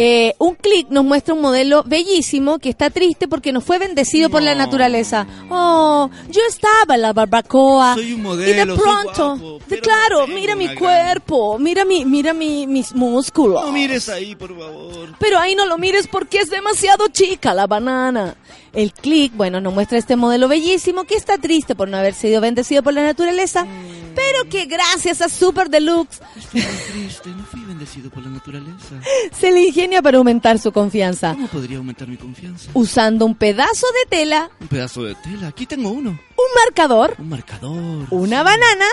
Eh, 0.00 0.32
un 0.38 0.54
clic 0.54 0.86
nos 0.90 1.04
muestra 1.04 1.34
un 1.34 1.40
modelo 1.40 1.82
bellísimo 1.84 2.60
que 2.60 2.68
está 2.68 2.88
triste 2.88 3.26
porque 3.26 3.52
no 3.52 3.60
fue 3.60 3.78
bendecido 3.80 4.30
por 4.30 4.42
la 4.42 4.54
naturaleza. 4.54 5.26
Oh, 5.50 6.08
yo 6.30 6.40
estaba 6.48 6.94
en 6.94 7.02
la 7.02 7.12
barbacoa. 7.12 7.94
Soy 7.94 8.12
un 8.12 8.20
y 8.20 8.22
de 8.22 8.22
modelo, 8.22 8.76
soy 8.76 8.84
pronto, 8.84 9.36
guapo, 9.38 9.60
de- 9.66 9.80
claro, 9.80 10.26
no 10.28 10.34
mira 10.34 10.54
mi 10.54 10.66
gran- 10.66 10.76
cuerpo, 10.76 11.58
mira 11.58 11.84
mi, 11.84 12.04
mira 12.04 12.32
mi, 12.32 12.68
mis 12.68 12.94
músculos. 12.94 13.64
No 13.64 13.72
mires 13.72 14.08
ahí, 14.08 14.36
por 14.36 14.56
favor. 14.56 15.08
Pero 15.18 15.36
ahí 15.40 15.56
no 15.56 15.66
lo 15.66 15.76
mires 15.78 16.06
porque 16.06 16.38
es 16.38 16.48
demasiado 16.48 17.08
chica 17.08 17.52
la 17.52 17.66
banana. 17.66 18.36
El 18.72 18.92
clic, 18.92 19.32
bueno, 19.34 19.60
nos 19.60 19.72
muestra 19.72 19.98
este 19.98 20.14
modelo 20.16 20.46
bellísimo 20.48 21.04
que 21.04 21.14
está 21.14 21.38
triste 21.38 21.74
por 21.74 21.88
no 21.88 21.96
haber 21.96 22.14
sido 22.14 22.40
bendecido 22.40 22.82
por 22.82 22.92
la 22.92 23.02
naturaleza, 23.02 23.66
pero 24.14 24.48
que 24.50 24.66
gracias 24.66 25.22
a 25.22 25.28
Super 25.28 25.70
Deluxe 25.70 26.20
Estoy 26.36 26.60
muy 26.62 26.78
triste, 26.92 27.28
no 27.30 27.44
fui 27.44 27.60
bendecido 27.64 28.10
por 28.10 28.22
la 28.22 28.30
naturaleza. 28.30 28.94
se 29.32 29.50
le 29.52 29.60
ingenia 29.62 30.02
para 30.02 30.18
aumentar 30.18 30.58
su 30.58 30.70
confianza. 30.72 31.32
¿Cómo 31.32 31.46
podría 31.48 31.78
aumentar 31.78 32.08
mi 32.08 32.16
confianza? 32.16 32.70
Usando 32.74 33.24
un 33.26 33.34
pedazo 33.34 33.86
de 34.04 34.16
tela, 34.16 34.50
Un 34.60 34.68
pedazo 34.68 35.02
de 35.04 35.14
tela. 35.16 35.48
Aquí 35.48 35.64
tengo 35.66 35.90
uno. 35.90 36.10
un 36.10 36.62
marcador, 36.64 37.14
Un 37.18 37.28
marcador. 37.30 38.06
una 38.10 38.38
Sí. 38.40 38.44
banana, 38.44 38.86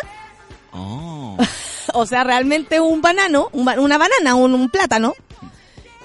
Oh. 0.78 1.38
o 1.94 2.06
sea, 2.06 2.24
realmente 2.24 2.80
un 2.80 3.02
banano, 3.02 3.50
un 3.54 3.66
ba- 3.66 3.80
una 3.80 3.98
banana, 3.98 4.36
un, 4.36 4.54
un 4.54 4.70
plátano, 4.70 5.14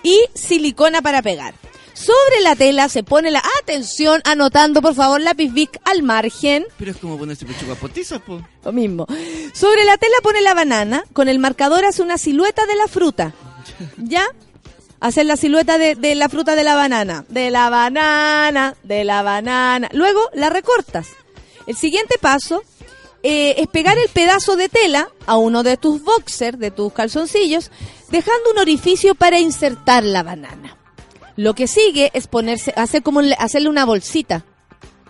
y 0.02 0.18
silicona 0.34 1.02
para 1.02 1.22
pegar. 1.22 1.54
Sobre 2.00 2.40
la 2.40 2.56
tela 2.56 2.88
se 2.88 3.02
pone 3.02 3.30
la 3.30 3.42
atención, 3.60 4.22
anotando 4.24 4.80
por 4.80 4.94
favor 4.94 5.20
lápiz 5.20 5.52
Bic 5.52 5.78
al 5.84 6.02
margen. 6.02 6.64
Pero 6.78 6.92
es 6.92 6.96
como 6.96 7.18
ponerse 7.18 7.44
pechugas 7.44 7.76
postizas, 7.76 8.22
po. 8.22 8.40
Lo 8.64 8.72
mismo. 8.72 9.06
Sobre 9.52 9.84
la 9.84 9.98
tela 9.98 10.16
pone 10.22 10.40
la 10.40 10.54
banana, 10.54 11.04
con 11.12 11.28
el 11.28 11.38
marcador 11.38 11.84
hace 11.84 12.00
una 12.00 12.16
silueta 12.16 12.64
de 12.64 12.76
la 12.76 12.88
fruta. 12.88 13.34
¿Ya? 13.98 14.24
Hacer 15.00 15.26
la 15.26 15.36
silueta 15.36 15.76
de, 15.76 15.94
de 15.94 16.14
la 16.14 16.30
fruta 16.30 16.56
de 16.56 16.64
la 16.64 16.74
banana. 16.74 17.26
De 17.28 17.50
la 17.50 17.68
banana, 17.68 18.76
de 18.82 19.04
la 19.04 19.22
banana. 19.22 19.90
Luego 19.92 20.22
la 20.32 20.48
recortas. 20.48 21.08
El 21.66 21.76
siguiente 21.76 22.16
paso 22.18 22.62
eh, 23.22 23.56
es 23.58 23.66
pegar 23.66 23.98
el 23.98 24.08
pedazo 24.08 24.56
de 24.56 24.70
tela 24.70 25.10
a 25.26 25.36
uno 25.36 25.62
de 25.62 25.76
tus 25.76 26.02
boxers, 26.02 26.58
de 26.58 26.70
tus 26.70 26.94
calzoncillos, 26.94 27.70
dejando 28.08 28.52
un 28.52 28.58
orificio 28.58 29.14
para 29.14 29.38
insertar 29.38 30.02
la 30.02 30.22
banana. 30.22 30.78
Lo 31.36 31.54
que 31.54 31.66
sigue 31.66 32.10
es 32.14 32.26
ponerse, 32.26 32.72
hacer 32.76 33.02
como 33.02 33.22
le- 33.22 33.34
hacerle 33.38 33.68
una 33.68 33.84
bolsita. 33.84 34.44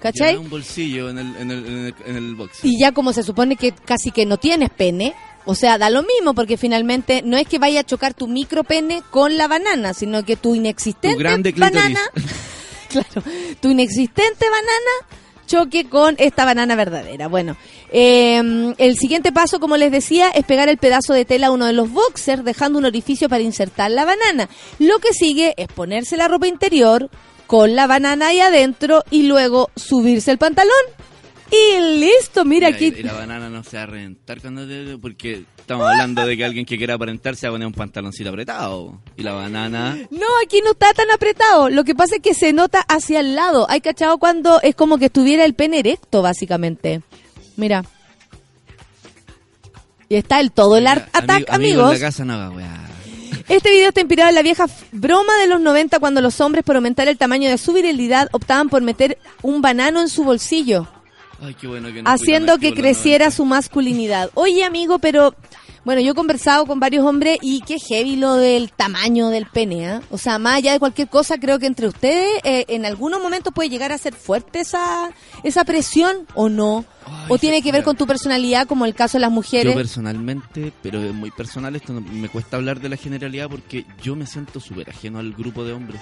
¿Cachai? 0.00 0.36
Un 0.36 0.48
bolsillo 0.48 1.10
en 1.10 1.18
el, 1.18 1.36
en 1.36 1.50
el, 1.50 1.66
en 1.66 1.76
el, 1.86 1.94
en 2.06 2.16
el 2.16 2.34
box. 2.34 2.60
Y 2.64 2.80
ya 2.80 2.92
como 2.92 3.12
se 3.12 3.22
supone 3.22 3.56
que 3.56 3.72
casi 3.72 4.10
que 4.10 4.24
no 4.24 4.38
tienes 4.38 4.70
pene, 4.70 5.14
o 5.44 5.54
sea, 5.54 5.76
da 5.76 5.90
lo 5.90 6.02
mismo 6.02 6.32
porque 6.34 6.56
finalmente 6.56 7.20
no 7.22 7.36
es 7.36 7.46
que 7.46 7.58
vaya 7.58 7.80
a 7.80 7.84
chocar 7.84 8.14
tu 8.14 8.26
micro 8.26 8.64
pene 8.64 9.02
con 9.10 9.36
la 9.36 9.46
banana, 9.46 9.92
sino 9.92 10.24
que 10.24 10.36
tu 10.36 10.54
inexistente 10.54 11.16
Tu 11.16 11.18
grande 11.18 11.52
banana, 11.52 12.00
claro, 12.88 13.22
tu 13.60 13.68
inexistente 13.70 14.46
banana 14.48 15.19
choque 15.50 15.88
con 15.88 16.14
esta 16.18 16.44
banana 16.44 16.76
verdadera. 16.76 17.26
Bueno, 17.28 17.56
eh, 17.90 18.72
el 18.78 18.96
siguiente 18.96 19.32
paso, 19.32 19.58
como 19.58 19.76
les 19.76 19.90
decía, 19.90 20.30
es 20.30 20.44
pegar 20.44 20.68
el 20.68 20.78
pedazo 20.78 21.12
de 21.12 21.24
tela 21.24 21.48
a 21.48 21.50
uno 21.50 21.66
de 21.66 21.72
los 21.72 21.90
boxers, 21.90 22.44
dejando 22.44 22.78
un 22.78 22.84
orificio 22.84 23.28
para 23.28 23.42
insertar 23.42 23.90
la 23.90 24.04
banana. 24.04 24.48
Lo 24.78 24.98
que 24.98 25.12
sigue 25.12 25.54
es 25.56 25.66
ponerse 25.68 26.16
la 26.16 26.28
ropa 26.28 26.46
interior 26.46 27.10
con 27.46 27.74
la 27.74 27.86
banana 27.88 28.28
ahí 28.28 28.40
adentro 28.40 29.02
y 29.10 29.24
luego 29.24 29.70
subirse 29.74 30.30
el 30.30 30.38
pantalón. 30.38 30.70
Y 31.50 31.98
listo, 31.98 32.44
mira 32.44 32.70
Y- 32.70 32.74
aquí. 32.74 32.94
Y 32.96 33.02
la 33.02 33.14
banana 33.14 33.48
no 33.50 33.64
se 33.64 33.76
va 33.76 33.82
a 33.82 33.86
reventar 33.86 34.40
cuando 34.40 34.66
te- 34.68 34.96
porque 34.98 35.42
estamos 35.70 35.88
hablando 35.88 36.26
de 36.26 36.36
que 36.36 36.44
alguien 36.44 36.66
que 36.66 36.76
quiera 36.76 36.94
aparentar 36.94 37.36
se 37.36 37.46
va 37.46 37.50
a 37.50 37.54
poner 37.54 37.66
un 37.68 37.72
pantaloncito 37.72 38.28
apretado. 38.28 38.98
Y 39.16 39.22
la 39.22 39.34
banana. 39.34 39.96
No, 40.10 40.26
aquí 40.44 40.60
no 40.64 40.72
está 40.72 40.92
tan 40.94 41.08
apretado. 41.12 41.70
Lo 41.70 41.84
que 41.84 41.94
pasa 41.94 42.16
es 42.16 42.22
que 42.22 42.34
se 42.34 42.52
nota 42.52 42.80
hacia 42.80 43.20
el 43.20 43.36
lado. 43.36 43.70
Hay 43.70 43.80
cachado 43.80 44.18
cuando 44.18 44.60
es 44.62 44.74
como 44.74 44.98
que 44.98 45.06
estuviera 45.06 45.44
el 45.44 45.54
pene 45.54 45.78
erecto, 45.78 46.22
básicamente. 46.22 47.02
Mira. 47.56 47.84
Y 50.08 50.16
está 50.16 50.40
el 50.40 50.50
todo 50.50 50.76
el 50.76 50.88
art 50.88 51.08
attack, 51.12 51.48
amigo 51.50 51.82
amigos. 51.84 51.98
casa 52.00 52.24
no 52.24 52.50
weá. 52.50 52.88
Este 53.48 53.70
video 53.70 53.88
está 53.88 54.00
inspirado 54.00 54.28
en 54.28 54.34
la 54.34 54.42
vieja 54.42 54.66
broma 54.90 55.36
de 55.40 55.46
los 55.46 55.60
90 55.60 56.00
cuando 56.00 56.20
los 56.20 56.40
hombres, 56.40 56.64
por 56.64 56.74
aumentar 56.74 57.06
el 57.06 57.16
tamaño 57.16 57.48
de 57.48 57.58
su 57.58 57.72
virilidad, 57.72 58.28
optaban 58.32 58.68
por 58.68 58.82
meter 58.82 59.18
un 59.42 59.62
banano 59.62 60.00
en 60.00 60.08
su 60.08 60.24
bolsillo, 60.24 60.88
Ay, 61.42 61.54
qué 61.54 61.66
bueno 61.66 61.92
que 61.92 62.02
no 62.02 62.10
haciendo 62.10 62.58
que 62.58 62.74
creciera 62.74 63.26
90. 63.26 63.36
su 63.36 63.44
masculinidad. 63.44 64.30
Oye, 64.34 64.62
amigo, 64.62 64.98
pero 64.98 65.34
bueno, 65.84 66.00
yo 66.02 66.12
he 66.12 66.14
conversado 66.14 66.66
con 66.66 66.78
varios 66.80 67.04
hombres 67.06 67.38
y 67.40 67.60
qué 67.62 67.78
heavy 67.78 68.16
lo 68.16 68.34
del 68.34 68.70
tamaño 68.72 69.28
del 69.28 69.46
pene, 69.46 69.88
¿ah? 69.88 70.02
O 70.10 70.18
sea, 70.18 70.38
más 70.38 70.56
allá 70.56 70.72
de 70.72 70.78
cualquier 70.78 71.08
cosa, 71.08 71.38
creo 71.38 71.58
que 71.58 71.66
entre 71.66 71.88
ustedes 71.88 72.28
eh, 72.44 72.64
en 72.68 72.84
algunos 72.84 73.20
momentos 73.22 73.52
puede 73.54 73.68
llegar 73.70 73.90
a 73.92 73.98
ser 73.98 74.14
fuerte 74.14 74.60
esa, 74.60 75.10
esa 75.42 75.64
presión 75.64 76.26
o 76.34 76.48
no. 76.48 76.84
Ay, 77.06 77.26
o 77.28 77.38
tiene 77.38 77.62
que 77.62 77.72
ver 77.72 77.82
con 77.82 77.96
tu 77.96 78.06
personalidad, 78.06 78.66
como 78.66 78.84
el 78.84 78.94
caso 78.94 79.16
de 79.18 79.22
las 79.22 79.30
Yo 79.30 79.34
mujeres. 79.34 79.74
personalmente, 79.74 80.72
pero 80.82 81.02
es 81.02 81.14
muy 81.14 81.30
personal 81.30 81.74
esto, 81.76 81.92
no- 81.92 82.00
me 82.02 82.28
cuesta 82.28 82.56
hablar 82.56 82.80
de 82.80 82.88
la 82.90 82.96
generalidad 82.96 83.48
porque 83.48 83.84
yo 84.02 84.14
me 84.16 84.26
siento 84.26 84.60
súper 84.60 84.90
ajeno 84.90 85.18
al 85.18 85.32
grupo 85.32 85.64
de 85.64 85.72
hombres. 85.72 86.00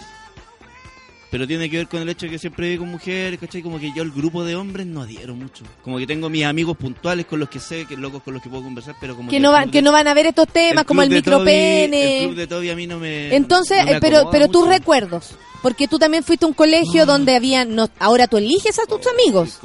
Pero 1.31 1.47
tiene 1.47 1.69
que 1.69 1.77
ver 1.77 1.89
con 1.89 2.01
el 2.01 2.09
hecho 2.09 2.27
de 2.27 2.33
que 2.33 2.39
siempre 2.39 2.71
vivo 2.71 2.85
con 2.85 2.93
mujeres, 2.93 3.39
¿cachai? 3.39 3.61
Como 3.61 3.79
que 3.79 3.93
yo 3.95 4.03
al 4.03 4.11
grupo 4.11 4.45
de 4.45 4.57
hombres 4.57 4.87
no 4.87 5.03
adhiero 5.03 5.35
mucho. 5.35 5.65
Como 5.83 5.99
que 5.99 6.07
tengo 6.07 6.31
mis 6.31 6.45
amigos 6.45 6.77
puntuales 6.77 7.27
con 7.27 7.39
los 7.39 7.51
que 7.51 7.61
sé, 7.61 7.85
que 7.85 7.97
locos 7.97 8.23
con 8.23 8.33
los 8.33 8.43
que 8.43 8.49
puedo 8.49 8.63
conversar, 8.63 8.95
pero 8.99 9.15
como 9.15 9.29
que 9.29 9.37
el 9.37 9.43
no, 9.43 9.53
van, 9.53 9.71
que 9.71 9.83
no 9.83 9.93
van 9.93 10.09
a 10.09 10.15
ver 10.15 10.27
estos 10.27 10.49
temas 10.49 10.85
como 10.85 11.03
el 11.03 11.11
micropene. 11.11 12.21
El 12.21 12.25
club 12.29 12.37
de 12.37 12.47
Toby 12.47 12.71
a 12.71 12.77
mí 12.77 12.87
no 12.87 12.99
me. 12.99 13.35
Entonces, 13.35 13.79
no 13.81 13.85
me 13.85 13.93
eh, 13.93 13.99
pero, 14.01 14.31
pero 14.31 14.49
tus 14.49 14.67
recuerdos, 14.67 15.35
porque 15.63 15.87
tú 15.87 15.99
también 15.99 16.25
fuiste 16.25 16.47
a 16.47 16.49
un 16.49 16.55
colegio 16.55 17.05
donde 17.05 17.37
había, 17.37 17.67
no, 17.67 17.91
ahora 17.99 18.27
tú 18.27 18.39
eliges 18.39 18.79
a 18.79 18.87
tus 18.87 19.07
amigos. 19.07 19.61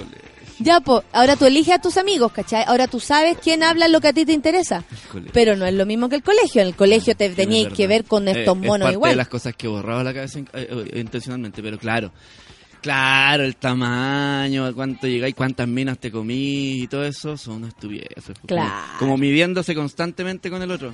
Ya, 0.64 0.80
pues, 0.80 1.04
ahora 1.12 1.36
tú 1.36 1.46
eliges 1.46 1.76
a 1.76 1.80
tus 1.80 1.98
amigos, 1.98 2.32
¿cachai? 2.32 2.64
Ahora 2.68 2.88
tú 2.88 3.00
sabes 3.00 3.38
quién 3.42 3.64
habla 3.64 3.88
lo 3.88 4.00
que 4.02 4.08
a 4.10 4.14
ti 4.14 4.26
te 4.26 4.34
interesa. 4.34 4.84
Pero 5.34 5.56
no 5.56 5.66
es 5.66 5.74
lo 5.74 5.86
mismo 5.86 6.10
que 6.10 6.16
el 6.16 6.24
colegio. 6.24 6.62
En 6.62 6.68
el 6.70 6.76
colegio 6.76 7.16
te 7.16 7.26
es 7.26 7.68
que 7.74 7.88
ver 7.88 8.06
con 8.06 8.28
Eh, 8.28 8.32
estos 8.40 8.58
es 8.58 8.64
monos 8.64 8.86
parte 8.86 8.94
igual. 8.94 9.12
de 9.12 9.16
las 9.18 9.28
cosas 9.28 9.56
que 9.56 9.68
borraba 9.68 10.04
la 10.04 10.14
cabeza 10.14 10.40
eh, 10.40 10.46
eh, 10.54 11.00
intencionalmente, 11.00 11.62
pero 11.62 11.78
claro. 11.78 12.12
Claro, 12.82 13.44
el 13.44 13.56
tamaño, 13.56 14.74
cuánto 14.76 15.08
llegáis, 15.08 15.34
cuántas 15.36 15.68
minas 15.70 15.98
te 16.00 16.12
comí 16.12 16.82
y 16.82 16.88
todo 16.88 17.06
eso 17.06 17.38
son 17.38 17.56
una 17.56 17.70
estupidez. 17.70 18.08
Como- 18.26 18.40
Claro. 18.46 18.72
Como, 19.00 19.18
midiéndose 19.18 19.74
constantemente 19.74 20.50
con 20.50 20.62
el 20.62 20.70
otro. 20.70 20.94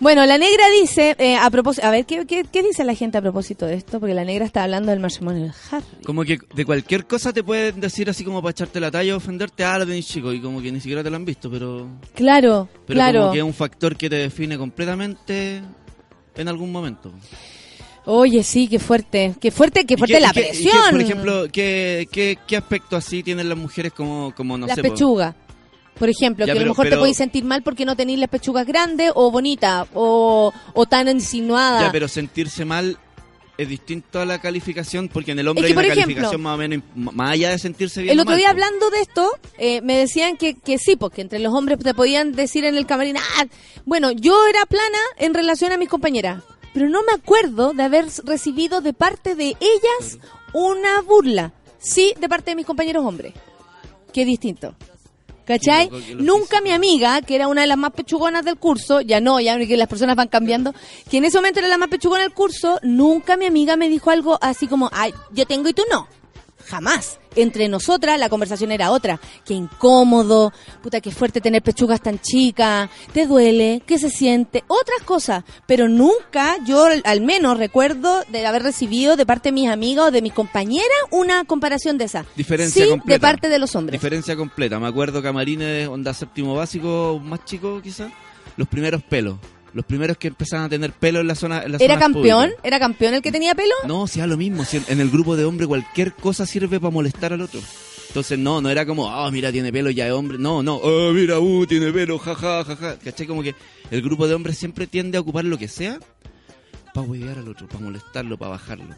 Bueno, 0.00 0.24
la 0.24 0.38
negra 0.38 0.64
dice, 0.80 1.14
eh, 1.18 1.36
a 1.36 1.50
propósito, 1.50 1.86
a 1.86 1.90
ver, 1.90 2.06
¿qué, 2.06 2.24
qué, 2.26 2.44
qué 2.50 2.62
dice 2.62 2.84
la 2.84 2.94
gente 2.94 3.18
a 3.18 3.20
propósito 3.20 3.66
de 3.66 3.74
esto? 3.74 4.00
Porque 4.00 4.14
la 4.14 4.24
negra 4.24 4.46
está 4.46 4.64
hablando 4.64 4.90
del 4.90 4.98
matrimonio 5.00 5.42
del 5.42 5.52
Harry. 5.70 5.84
Como 6.06 6.24
que 6.24 6.38
de 6.54 6.64
cualquier 6.64 7.06
cosa 7.06 7.34
te 7.34 7.44
pueden 7.44 7.80
decir 7.80 8.08
así 8.08 8.24
como 8.24 8.40
para 8.40 8.52
echarte 8.52 8.80
la 8.80 8.90
talla 8.90 9.12
o 9.12 9.18
ofenderte, 9.18 9.62
ah, 9.62 9.78
lo 9.78 9.86
tenés 9.86 10.06
chico, 10.06 10.32
y 10.32 10.40
como 10.40 10.62
que 10.62 10.72
ni 10.72 10.80
siquiera 10.80 11.02
te 11.04 11.10
lo 11.10 11.16
han 11.16 11.26
visto, 11.26 11.50
pero, 11.50 11.86
Claro, 12.14 12.66
pero 12.86 12.96
claro. 12.96 13.20
como 13.20 13.32
que 13.32 13.38
es 13.40 13.44
un 13.44 13.52
factor 13.54 13.94
que 13.94 14.08
te 14.08 14.16
define 14.16 14.56
completamente 14.56 15.60
en 16.34 16.48
algún 16.48 16.72
momento. 16.72 17.12
Oye, 18.06 18.42
sí, 18.42 18.66
qué 18.68 18.78
fuerte. 18.78 19.34
Qué 19.38 19.50
fuerte, 19.50 19.84
qué 19.84 19.94
¿Y 19.94 19.96
fuerte 19.98 20.14
qué- 20.14 20.20
la 20.20 20.32
qué- 20.32 20.40
presión. 20.44 20.90
por 20.90 21.00
ejemplo, 21.02 21.44
¿qué, 21.52 22.08
qué, 22.10 22.38
qué 22.46 22.56
aspecto 22.56 22.96
así 22.96 23.22
tienen 23.22 23.50
las 23.50 23.58
mujeres 23.58 23.92
como, 23.92 24.32
como 24.34 24.56
no 24.56 24.66
las 24.66 24.76
sé, 24.76 24.82
pechugas. 24.82 25.34
Por 26.00 26.08
ejemplo, 26.08 26.46
Ya, 26.46 26.52
que 26.52 26.52
a 26.52 26.54
lo 26.54 26.60
pero- 26.60 26.70
mejor 26.72 26.88
te 26.88 26.96
podéis 26.96 27.16
sentir 27.18 27.44
mal 27.44 27.62
porque 27.62 27.84
no 27.84 27.94
tenéis 27.94 28.18
las 28.18 28.28
pechugas 28.30 28.66
grandes 28.66 29.12
o 29.14 29.30
bonitas 29.30 29.86
o, 29.94 30.50
o 30.74 30.86
tan 30.86 31.06
insinuadas. 31.08 31.82
Ya, 31.82 31.92
pero 31.92 32.08
sentirse 32.08 32.64
mal 32.64 32.98
es 33.58 33.68
distinto 33.68 34.18
a 34.18 34.24
la 34.24 34.40
calificación 34.40 35.08
porque 35.08 35.32
en 35.32 35.38
el 35.40 35.46
hombre 35.48 35.66
Es 35.66 35.68
hay 35.68 35.74
que, 35.74 35.78
una 35.78 35.88
ejemplo, 35.88 36.04
calificación 36.06 36.40
más 36.40 36.54
o 36.54 36.56
menos, 36.56 36.82
más 36.94 37.32
allá 37.32 37.50
de 37.50 37.58
sentirse 37.58 38.00
bien. 38.00 38.14
El 38.14 38.20
otro 38.20 38.30
mal, 38.30 38.38
día 38.38 38.46
po. 38.48 38.52
hablando 38.52 38.88
de 38.88 39.00
esto, 39.02 39.30
eh, 39.58 39.82
me 39.82 39.98
decían 39.98 40.38
que, 40.38 40.54
que 40.54 40.78
sí, 40.78 40.96
porque 40.96 41.20
entre 41.20 41.38
los 41.38 41.52
hombres 41.52 41.78
te 41.78 41.92
podían 41.92 42.32
decir 42.32 42.64
en 42.64 42.78
el 42.78 42.86
camarín, 42.86 43.18
ah, 43.18 43.44
bueno, 43.84 44.10
yo 44.10 44.46
era 44.48 44.64
plana 44.64 44.98
en 45.18 45.34
relación 45.34 45.70
a 45.72 45.76
mis 45.76 45.90
compañeras, 45.90 46.42
pero 46.72 46.88
no 46.88 47.02
me 47.02 47.12
acuerdo 47.12 47.74
de 47.74 47.82
haber 47.82 48.06
recibido 48.24 48.80
de 48.80 48.94
parte 48.94 49.34
de 49.34 49.48
ellas 49.60 50.18
una 50.54 51.02
burla. 51.02 51.52
Sí, 51.78 52.14
de 52.18 52.26
parte 52.28 52.52
de 52.52 52.56
mis 52.56 52.64
compañeros 52.64 53.04
hombres. 53.04 53.34
Qué 54.14 54.24
distinto. 54.24 54.74
¿Cachai? 55.50 55.90
Lo 55.90 56.22
Nunca 56.22 56.58
físico. 56.58 56.62
mi 56.64 56.70
amiga, 56.72 57.22
que 57.22 57.34
era 57.34 57.48
una 57.48 57.62
de 57.62 57.66
las 57.66 57.76
más 57.76 57.92
pechugonas 57.92 58.44
del 58.44 58.56
curso, 58.56 59.00
ya 59.00 59.20
no, 59.20 59.40
ya 59.40 59.58
que 59.58 59.76
las 59.76 59.88
personas 59.88 60.16
van 60.16 60.28
cambiando, 60.28 60.74
que 61.10 61.18
en 61.18 61.24
ese 61.24 61.38
momento 61.38 61.60
era 61.60 61.68
la 61.68 61.78
más 61.78 61.88
pechugona 61.88 62.22
del 62.22 62.32
curso, 62.32 62.78
nunca 62.82 63.36
mi 63.36 63.46
amiga 63.46 63.76
me 63.76 63.88
dijo 63.88 64.10
algo 64.10 64.38
así 64.40 64.66
como, 64.66 64.90
ay, 64.92 65.12
yo 65.32 65.46
tengo 65.46 65.68
y 65.68 65.72
tú 65.72 65.82
no. 65.90 66.08
Jamás. 66.66 67.19
Entre 67.36 67.68
nosotras 67.68 68.18
la 68.18 68.28
conversación 68.28 68.72
era 68.72 68.90
otra. 68.90 69.20
Qué 69.44 69.54
incómodo, 69.54 70.52
puta, 70.82 71.00
qué 71.00 71.10
fuerte 71.10 71.40
tener 71.40 71.62
pechugas 71.62 72.00
tan 72.00 72.18
chicas, 72.20 72.88
te 73.12 73.26
duele, 73.26 73.82
qué 73.86 73.98
se 73.98 74.10
siente, 74.10 74.64
otras 74.68 75.02
cosas. 75.04 75.44
Pero 75.66 75.88
nunca 75.88 76.56
yo 76.66 76.86
al- 77.04 77.20
menos 77.20 77.58
recuerdo 77.58 78.22
de 78.28 78.46
haber 78.46 78.62
recibido 78.62 79.16
de 79.16 79.26
parte 79.26 79.48
de 79.48 79.52
mis 79.52 79.68
amigos 79.68 80.08
o 80.08 80.10
de 80.10 80.22
mis 80.22 80.32
compañeras 80.32 80.88
una 81.10 81.44
comparación 81.44 81.98
de 81.98 82.04
esa. 82.04 82.24
Diferencia 82.36 82.84
sí, 82.84 82.90
completa. 82.90 83.14
de 83.14 83.20
parte 83.20 83.48
de 83.48 83.58
los 83.58 83.74
hombres. 83.76 83.92
Diferencia 84.00 84.36
completa. 84.36 84.78
Me 84.78 84.88
acuerdo 84.88 85.22
camarines, 85.22 85.88
onda 85.88 86.14
séptimo 86.14 86.54
básico, 86.54 87.20
más 87.22 87.44
chico 87.44 87.80
quizás, 87.82 88.10
los 88.56 88.66
primeros 88.68 89.02
pelos. 89.02 89.36
Los 89.72 89.84
primeros 89.84 90.16
que 90.16 90.28
empezaban 90.28 90.66
a 90.66 90.68
tener 90.68 90.92
pelo 90.92 91.20
en 91.20 91.28
la 91.28 91.34
zona. 91.34 91.62
En 91.62 91.76
¿Era 91.80 91.98
campeón? 91.98 92.50
¿Era 92.62 92.78
campeón 92.80 93.14
el 93.14 93.22
que 93.22 93.30
tenía 93.30 93.54
pelo? 93.54 93.74
No, 93.86 94.06
sea 94.06 94.26
lo 94.26 94.36
mismo. 94.36 94.64
si 94.64 94.78
en- 94.88 95.00
el 95.00 95.10
grupo 95.10 95.36
de 95.36 95.44
hombres 95.44 95.68
cualquier 95.68 96.12
cosa 96.12 96.44
sirve 96.46 96.80
para 96.80 96.90
molestar 96.90 97.32
al 97.32 97.40
otro. 97.42 97.60
Entonces, 98.08 98.36
no, 98.38 98.60
no 98.60 98.68
era 98.70 98.84
como, 98.84 99.08
ah, 99.08 99.30
mira, 99.30 99.52
tiene 99.52 99.72
pelo, 99.72 99.90
ya 99.90 100.06
es 100.08 100.12
hombre. 100.12 100.36
No, 100.38 100.62
no, 100.64 100.80
ah, 100.82 101.12
mira, 101.14 101.38
uh, 101.38 101.64
tiene 101.66 101.92
pelo, 101.92 102.18
jaja, 102.18 102.64
jaja. 102.64 102.98
¿Cachai? 102.98 103.26
Como 103.28 103.42
que 103.44 103.54
el 103.92 104.02
grupo 104.02 104.26
de 104.26 104.34
hombres 104.34 104.58
siempre 104.58 104.88
tiende 104.88 105.16
a 105.16 105.20
ocupar 105.20 105.44
lo 105.44 105.56
que 105.56 105.68
sea 105.68 105.98
para 106.92 107.06
huevear 107.06 107.38
al 107.38 107.48
otro, 107.48 107.68
para 107.68 107.78
molestarlo, 107.80 108.36
para 108.36 108.50
bajarlo. 108.50 108.96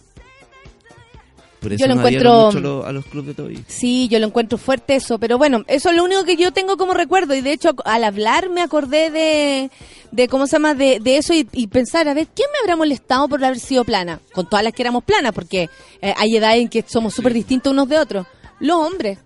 Por 1.62 1.72
eso 1.72 1.80
Yo 1.80 1.86
lo 1.88 1.94
no 1.94 2.00
encuentro- 2.00 2.46
mucho 2.46 2.58
a 2.58 2.60
los, 2.60 2.84
a 2.86 2.92
los 2.92 3.04
clubes 3.06 3.28
de 3.28 3.34
Toby. 3.42 3.64
Sí, 3.68 4.08
yo 4.08 4.18
lo 4.18 4.26
encuentro 4.26 4.58
fuerte 4.58 4.96
eso, 4.96 5.18
pero 5.18 5.38
bueno, 5.38 5.62
eso 5.68 5.90
es 5.90 5.96
lo 5.96 6.04
único 6.04 6.24
que 6.24 6.36
yo 6.36 6.52
tengo 6.52 6.76
como 6.76 6.92
recuerdo 6.92 7.34
y 7.34 7.40
de 7.40 7.52
hecho 7.52 7.70
al 7.84 8.04
hablar 8.04 8.48
me 8.50 8.60
acordé 8.62 9.10
de, 9.10 9.70
de 10.10 10.28
¿cómo 10.28 10.46
se 10.46 10.56
llama? 10.56 10.74
De, 10.74 10.98
de 11.00 11.16
eso 11.18 11.32
y, 11.34 11.48
y 11.52 11.68
pensar, 11.68 12.08
a 12.08 12.14
ver, 12.14 12.26
¿quién 12.34 12.48
me 12.52 12.58
habrá 12.60 12.74
molestado 12.76 13.28
por 13.28 13.44
haber 13.44 13.60
sido 13.60 13.84
plana? 13.84 14.18
Con 14.34 14.48
todas 14.48 14.64
las 14.64 14.72
que 14.72 14.82
éramos 14.82 15.04
planas, 15.04 15.32
porque 15.32 15.70
eh, 16.00 16.14
hay 16.16 16.36
edades 16.36 16.60
en 16.62 16.68
que 16.68 16.84
somos 16.86 17.14
súper 17.14 17.32
distintos 17.32 17.72
unos 17.72 17.88
de 17.88 17.98
otros. 17.98 18.26
Los 18.58 18.76
hombres. 18.76 19.18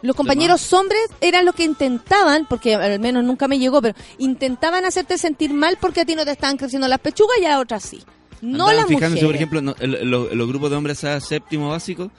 Los 0.00 0.14
compañeros 0.14 0.72
hombres 0.72 1.00
eran 1.20 1.44
los 1.44 1.56
que 1.56 1.64
intentaban, 1.64 2.46
porque 2.48 2.74
al 2.76 3.00
menos 3.00 3.24
nunca 3.24 3.48
me 3.48 3.58
llegó, 3.58 3.82
pero 3.82 3.96
intentaban 4.18 4.84
hacerte 4.84 5.18
sentir 5.18 5.52
mal 5.52 5.76
porque 5.80 6.02
a 6.02 6.04
ti 6.04 6.14
no 6.14 6.24
te 6.24 6.30
estaban 6.30 6.56
creciendo 6.56 6.86
las 6.86 7.00
pechugas 7.00 7.36
y 7.42 7.46
a 7.46 7.58
otras 7.58 7.82
sí. 7.82 8.00
No 8.40 8.54
Andaban 8.66 8.76
las 8.76 8.86
fijándose, 8.86 9.24
mujeres. 9.24 9.26
por 9.26 9.34
ejemplo, 9.34 9.60
no, 9.62 9.74
el- 9.80 10.10
los 10.10 10.48
grupos 10.48 10.70
de 10.70 10.76
hombres 10.76 11.02
a 11.04 11.20
séptimo 11.20 11.70
básico, 11.70 12.10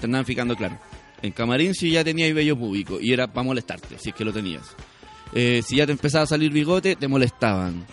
te 0.00 0.06
andaban 0.06 0.24
fijando, 0.24 0.56
claro. 0.56 0.78
En 1.20 1.32
camarín 1.32 1.74
si 1.74 1.90
ya 1.90 2.04
tenías 2.04 2.32
vello 2.34 2.56
público 2.56 2.98
y 3.00 3.12
era 3.12 3.26
para 3.26 3.44
molestarte, 3.44 3.98
si 3.98 4.10
es 4.10 4.14
que 4.14 4.24
lo 4.24 4.32
tenías. 4.32 4.62
Eh, 5.34 5.62
si 5.66 5.76
ya 5.76 5.84
te 5.86 5.92
empezaba 5.92 6.24
a 6.24 6.26
salir 6.26 6.50
bigote, 6.52 6.96
te 6.96 7.08
molestaban. 7.08 7.84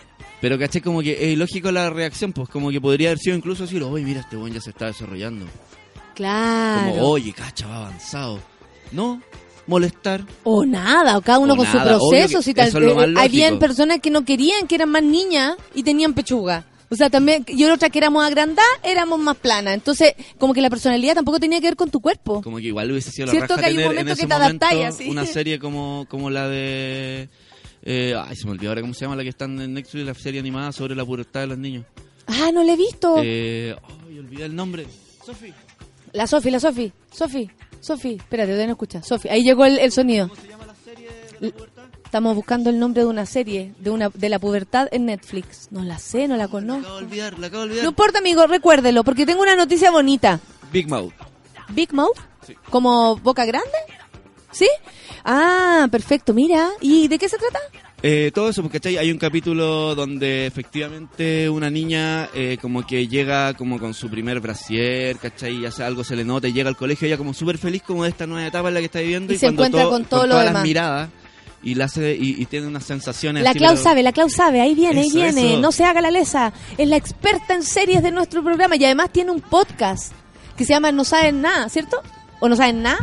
Pero 0.42 0.60
caché 0.60 0.82
como 0.82 1.02
que 1.02 1.14
es 1.14 1.34
ilógico 1.34 1.72
la 1.72 1.90
reacción, 1.90 2.32
pues 2.34 2.48
como 2.50 2.70
que 2.70 2.80
podría 2.80 3.10
haber 3.10 3.20
sido 3.20 3.36
incluso 3.36 3.64
decir, 3.64 3.82
oye, 3.84 4.04
mira, 4.06 4.22
este 4.22 4.36
buen 4.36 4.54
ya 4.54 4.62
se 4.62 4.70
está 4.70 4.86
desarrollando. 4.88 5.46
Claro. 6.14 6.92
Como, 6.92 7.04
oye, 7.10 7.34
cacha, 7.34 7.68
va 7.68 7.78
avanzado. 7.78 8.40
No, 8.92 9.22
molestar. 9.68 10.24
O 10.44 10.66
nada, 10.66 11.18
o 11.18 11.22
cada 11.22 11.40
uno 11.40 11.54
O 11.54 11.58
con 11.58 11.66
nada, 11.66 11.94
su 11.98 12.10
proceso. 12.10 12.38
que 12.40 12.44
si 12.44 12.54
tal, 12.54 12.68
eso 12.68 12.78
es 12.78 12.84
lo 12.86 12.96
más 12.96 13.08
eh, 13.08 13.14
habían 13.18 13.60
personas 13.60 14.00
que 14.00 14.12
no 14.12 14.24
querían, 14.24 14.68
que 14.68 14.76
eran 14.76 14.90
más 14.90 15.04
niñas 15.04 15.56
y 15.74 15.84
tenían 15.84 16.14
pechuga. 16.14 16.66
O 16.96 16.98
sea, 16.98 17.10
también, 17.10 17.46
y 17.48 17.64
otras 17.66 17.92
que 17.92 17.98
éramos 18.00 18.24
agrandadas, 18.26 18.70
éramos 18.84 19.20
más 19.20 19.36
planas. 19.38 19.74
Entonces, 19.74 20.14
como 20.40 20.54
que 20.54 20.62
la 20.62 20.70
personalidad 20.70 21.14
tampoco 21.14 21.40
tenía 21.40 21.60
que 21.60 21.68
ver 21.68 21.76
con 21.76 21.92
tu 21.92 22.00
cuerpo. 22.00 22.42
Como 22.42 22.58
que 22.58 22.64
igual 22.64 22.90
hubiese 22.92 23.12
sido 23.12 23.28
la 23.28 23.32
Cierto 23.32 23.56
raja 23.56 23.62
que 23.62 23.66
hay 23.68 23.74
un 23.74 23.78
tener 23.78 23.90
momento 23.92 24.12
en 24.14 24.18
que 24.18 24.28
te 24.28 24.34
adaptáis 24.34 24.74
momento 24.78 24.96
así. 24.96 25.10
una 25.10 25.26
serie 25.26 25.60
como, 25.60 26.06
como 26.10 26.30
la 26.30 26.48
de... 26.48 27.28
eh, 27.84 28.16
ay, 28.18 28.36
se 28.36 28.46
me 28.46 28.52
olvidó 28.52 28.70
ahora 28.72 28.82
cómo 28.82 28.94
se 28.94 29.02
llama 29.02 29.16
la 29.18 29.24
que 29.24 29.30
está 29.30 29.46
en 29.46 29.74
Netflix, 29.74 30.06
la 30.06 30.14
serie 30.14 30.40
animada 30.40 30.72
sobre 30.72 30.96
la 30.96 31.04
pubertad 31.06 31.42
de 31.42 31.48
los 31.48 31.58
niños. 31.58 31.86
Ah, 32.28 32.50
no 32.54 32.64
la 32.64 32.74
he 32.74 32.78
visto. 32.78 33.18
Eh, 33.24 33.76
ay, 34.08 34.20
olvidé 34.20 34.46
el 34.46 34.56
nombre. 34.56 34.88
Sofi. 35.26 35.54
La 36.14 36.26
Sofi, 36.28 36.50
la 36.50 36.60
Sofi. 36.60 36.92
Sofi, 37.12 37.50
Sofi. 37.82 38.14
Espérate, 38.14 38.48
todavía 38.48 38.68
no 38.68 38.72
escucha. 38.74 39.04
Sofi, 39.04 39.28
ahí 39.30 39.44
llegó 39.44 39.66
el, 39.66 39.78
el 39.80 39.92
sonido. 39.92 40.30
¿Cómo 40.30 40.42
se 40.42 40.48
llama 40.48 40.66
la 40.66 40.76
serie 40.76 41.10
L- 41.42 41.54
Estamos 42.16 42.34
buscando 42.38 42.70
el 42.70 42.80
nombre 42.80 43.02
de 43.04 43.10
una 43.10 43.26
serie, 43.26 43.74
de 43.78 43.90
una 43.90 44.08
de 44.08 44.30
la 44.30 44.40
pubertad 44.40 44.88
en 44.94 45.08
Netflix. 45.08 45.68
No 45.72 45.84
la 45.84 46.00
sé, 46.00 46.30
no 46.30 46.36
la 46.38 46.38
La 46.38 46.44
acabo 46.46 46.62
de 46.62 46.68
conozco. 46.68 46.94
olvidar, 46.96 47.38
la 47.38 47.48
acabo 47.48 47.64
de 47.64 47.68
olvidar. 47.72 47.84
No 47.84 47.90
importa, 47.90 48.20
amigo, 48.20 48.48
recuérdelo, 48.48 49.04
porque 49.04 49.26
tengo 49.26 49.42
una 49.42 49.58
noticia 49.58 49.92
bonita. 49.92 50.40
Big 50.72 50.88
Mouth. 50.88 51.12
Big 51.74 51.92
Mouth, 51.94 52.16
Sí. 52.48 52.54
como 52.70 53.18
boca 53.18 53.44
grande, 53.44 53.68
¿sí? 54.50 54.66
Ah, 55.26 55.90
perfecto, 55.92 56.34
mira. 56.34 56.70
¿Y 56.80 57.10
de 57.10 57.20
qué 57.20 57.28
se 57.28 57.38
trata? 57.38 57.60
Eh, 58.02 58.32
todo 58.34 58.48
eso, 58.48 58.62
porque 58.62 58.80
¿cachai? 58.80 58.98
hay 58.98 59.12
un 59.12 59.18
capítulo 59.18 59.94
donde 59.94 60.46
efectivamente 60.46 61.50
una 61.50 61.70
niña 61.70 62.30
eh, 62.34 62.58
como 62.62 62.88
que 62.88 63.10
llega 63.10 63.54
como 63.56 63.78
con 63.78 63.94
su 63.94 64.10
primer 64.10 64.40
brasier, 64.40 65.18
¿cachai? 65.18 65.54
Y 65.58 65.66
hace 65.66 65.84
algo, 65.84 66.06
se 66.06 66.16
le 66.16 66.24
nota 66.24 66.48
y 66.48 66.54
llega 66.54 66.70
al 66.70 66.78
colegio 66.78 67.08
ella 67.10 67.18
como 67.18 67.34
súper 67.34 67.58
feliz 67.58 67.82
como 67.84 68.04
de 68.06 68.10
esta 68.12 68.26
nueva 68.26 68.48
etapa 68.48 68.70
en 68.70 68.74
la 68.76 68.80
que 68.80 68.86
está 68.86 69.00
viviendo. 69.02 69.34
Y 69.34 69.36
Y, 69.36 69.40
se 69.40 69.48
cuando 69.48 69.64
encuentra 69.64 69.82
todo- 69.82 69.92
con 69.92 70.06
todo 70.06 70.24
lo 70.24 70.30
todas 70.30 70.46
demás. 70.46 70.54
las 70.54 70.64
miradas 70.64 71.10
y, 71.66 71.76
la 71.76 71.86
hace, 71.86 72.16
y, 72.16 72.42
y 72.42 72.46
tiene 72.46 72.68
unas 72.68 72.86
sensaciones 72.86 73.44
La 73.44 73.50
así, 73.50 73.60
Clau 73.60 73.74
pero- 73.74 73.84
sabe, 73.84 74.04
la 74.04 74.14
Clau 74.14 74.30
sabe, 74.30 74.62
ahí 74.62 74.74
viene, 74.76 75.02
ahí 75.02 75.12
viene, 75.12 75.52
eso. 75.54 75.60
no 75.60 75.72
se 75.74 75.84
haga 75.84 76.00
la 76.00 76.12
lesa. 76.12 76.54
Es 76.78 76.88
la 76.88 76.96
experta 76.96 77.54
en 77.56 77.64
series 77.64 78.02
de 78.04 78.12
nuestro 78.12 78.42
programa 78.44 78.78
y 78.78 78.86
además 78.86 79.10
tiene 79.12 79.32
un 79.32 79.42
podcast 79.42 80.14
que 80.56 80.64
se 80.64 80.72
llama 80.74 80.92
No 80.94 81.04
Sabes 81.04 81.34
Nada, 81.34 81.68
¿cierto? 81.68 82.02
¿O 82.40 82.48
No 82.48 82.56
Sabes 82.56 82.76
Nada? 82.76 82.98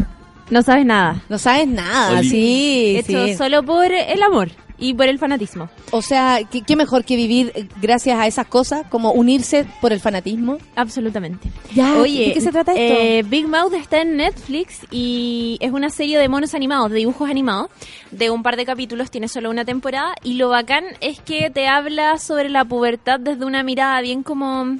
No 0.50 0.60
sabes 0.62 0.84
nada. 0.84 1.22
No 1.30 1.38
sabes 1.38 1.66
nada, 1.66 2.18
Oli. 2.18 2.28
sí, 2.28 2.96
Hecho 2.98 3.26
sí. 3.26 3.34
solo 3.36 3.62
por 3.62 3.90
el 3.90 4.22
amor 4.22 4.50
y 4.82 4.94
por 4.94 5.06
el 5.06 5.18
fanatismo. 5.18 5.70
O 5.92 6.02
sea, 6.02 6.40
¿qué, 6.50 6.62
qué 6.62 6.74
mejor 6.74 7.04
que 7.04 7.14
vivir 7.14 7.52
eh, 7.54 7.68
gracias 7.80 8.18
a 8.18 8.26
esas 8.26 8.46
cosas, 8.46 8.84
como 8.90 9.12
unirse 9.12 9.64
por 9.80 9.92
el 9.92 10.00
fanatismo. 10.00 10.58
Absolutamente. 10.74 11.50
Ya, 11.72 11.98
Oye, 11.98 12.26
¿de 12.26 12.32
qué 12.34 12.40
se 12.40 12.50
trata 12.50 12.72
esto? 12.72 12.94
eh, 13.00 13.22
Big 13.24 13.46
Mouth 13.46 13.74
está 13.74 14.00
en 14.02 14.16
Netflix 14.16 14.80
y 14.90 15.56
es 15.60 15.70
una 15.72 15.88
serie 15.88 16.18
de 16.18 16.28
monos 16.28 16.54
animados, 16.54 16.90
de 16.90 16.96
dibujos 16.98 17.30
animados, 17.30 17.70
de 18.10 18.30
un 18.30 18.42
par 18.42 18.56
de 18.56 18.66
capítulos, 18.66 19.10
tiene 19.10 19.28
solo 19.28 19.50
una 19.50 19.64
temporada 19.64 20.14
y 20.24 20.34
lo 20.34 20.48
bacán 20.48 20.84
es 21.00 21.20
que 21.20 21.48
te 21.50 21.68
habla 21.68 22.18
sobre 22.18 22.48
la 22.48 22.64
pubertad 22.64 23.20
desde 23.20 23.44
una 23.44 23.62
mirada 23.62 24.00
bien 24.00 24.22
como 24.24 24.78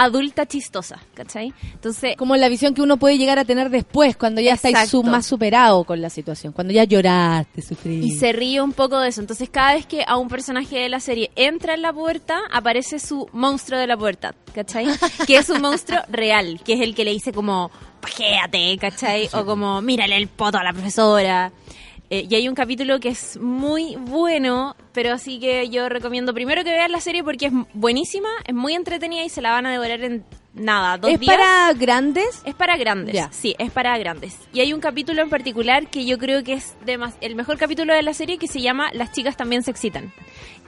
adulta 0.00 0.46
chistosa, 0.46 0.98
¿cachai? 1.14 1.52
Entonces, 1.72 2.16
como 2.16 2.36
la 2.36 2.48
visión 2.48 2.72
que 2.74 2.82
uno 2.82 2.96
puede 2.96 3.18
llegar 3.18 3.38
a 3.38 3.44
tener 3.44 3.68
después, 3.70 4.16
cuando 4.16 4.40
ya 4.40 4.54
estáis 4.54 4.74
Exacto. 4.76 4.90
su- 4.90 5.02
más 5.02 5.26
superado 5.26 5.84
con 5.84 6.00
la 6.00 6.08
situación, 6.10 6.52
cuando 6.52 6.72
ya 6.72 6.84
lloraste, 6.84 7.62
sufriste. 7.62 8.06
y 8.06 8.10
se 8.12 8.32
ríe 8.32 8.60
un 8.62 8.72
poco 8.72 8.98
de 9.00 9.08
eso. 9.08 9.20
Entonces, 9.20 9.50
cada 9.50 9.74
vez 9.74 9.86
que 9.86 10.04
a 10.06 10.16
un 10.16 10.28
personaje 10.28 10.78
de 10.78 10.88
la 10.88 11.00
serie 11.00 11.30
entra 11.36 11.74
en 11.74 11.82
la 11.82 11.92
pubertad, 11.92 12.38
aparece 12.52 12.98
su 12.98 13.28
monstruo 13.32 13.78
de 13.78 13.86
la 13.86 13.96
pubertad, 13.96 14.34
¿cachai? 14.54 14.86
Que 15.26 15.38
es 15.38 15.48
un 15.50 15.60
monstruo 15.60 15.98
real, 16.08 16.60
que 16.64 16.74
es 16.74 16.80
el 16.80 16.94
que 16.94 17.04
le 17.04 17.10
dice 17.12 17.32
como, 17.32 17.70
pajéate, 18.00 18.76
¿cachai? 18.78 19.28
O 19.32 19.44
como, 19.44 19.82
mírale 19.82 20.16
el 20.16 20.28
poto 20.28 20.58
a 20.58 20.62
la 20.64 20.72
profesora. 20.72 21.52
Eh, 22.10 22.26
y 22.30 22.34
hay 22.36 22.48
un 22.48 22.54
capítulo 22.54 23.00
que 23.00 23.10
es 23.10 23.36
muy 23.38 23.96
bueno, 23.96 24.74
pero 24.92 25.12
así 25.12 25.38
que 25.38 25.68
yo 25.68 25.88
recomiendo 25.90 26.32
primero 26.32 26.64
que 26.64 26.70
vean 26.70 26.90
la 26.90 27.00
serie 27.00 27.22
porque 27.22 27.46
es 27.46 27.52
buenísima, 27.74 28.28
es 28.46 28.54
muy 28.54 28.72
entretenida 28.74 29.22
y 29.24 29.28
se 29.28 29.42
la 29.42 29.50
van 29.52 29.66
a 29.66 29.72
devorar 29.72 30.02
en 30.02 30.24
nada, 30.54 30.96
dos 30.96 31.10
¿Es 31.10 31.20
días. 31.20 31.36
para 31.36 31.72
grandes? 31.74 32.40
Es 32.46 32.54
para 32.54 32.78
grandes, 32.78 33.14
Ya. 33.14 33.30
sí, 33.30 33.54
es 33.58 33.70
para 33.70 33.96
grandes. 33.98 34.36
Y 34.54 34.60
hay 34.60 34.72
un 34.72 34.80
capítulo 34.80 35.20
en 35.20 35.28
particular 35.28 35.88
que 35.90 36.06
yo 36.06 36.16
creo 36.16 36.42
que 36.42 36.54
es 36.54 36.74
demas- 36.86 37.16
el 37.20 37.34
mejor 37.34 37.58
capítulo 37.58 37.92
de 37.92 38.02
la 38.02 38.14
serie 38.14 38.38
que 38.38 38.48
se 38.48 38.62
llama 38.62 38.90
Las 38.94 39.12
chicas 39.12 39.36
también 39.36 39.62
se 39.62 39.70
excitan. 39.70 40.10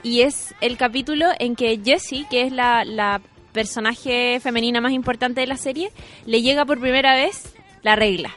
Y 0.03 0.21
es 0.21 0.53
el 0.61 0.77
capítulo 0.77 1.25
en 1.39 1.55
que 1.55 1.79
Jessie, 1.83 2.27
que 2.29 2.43
es 2.43 2.51
la, 2.51 2.85
la 2.85 3.19
personaje 3.51 4.39
femenina 4.41 4.79
más 4.79 4.91
importante 4.91 5.41
de 5.41 5.47
la 5.47 5.57
serie, 5.57 5.91
le 6.27 6.41
llega 6.43 6.65
por 6.65 6.79
primera 6.79 7.15
vez 7.15 7.53
la 7.81 7.95
regla. 7.95 8.31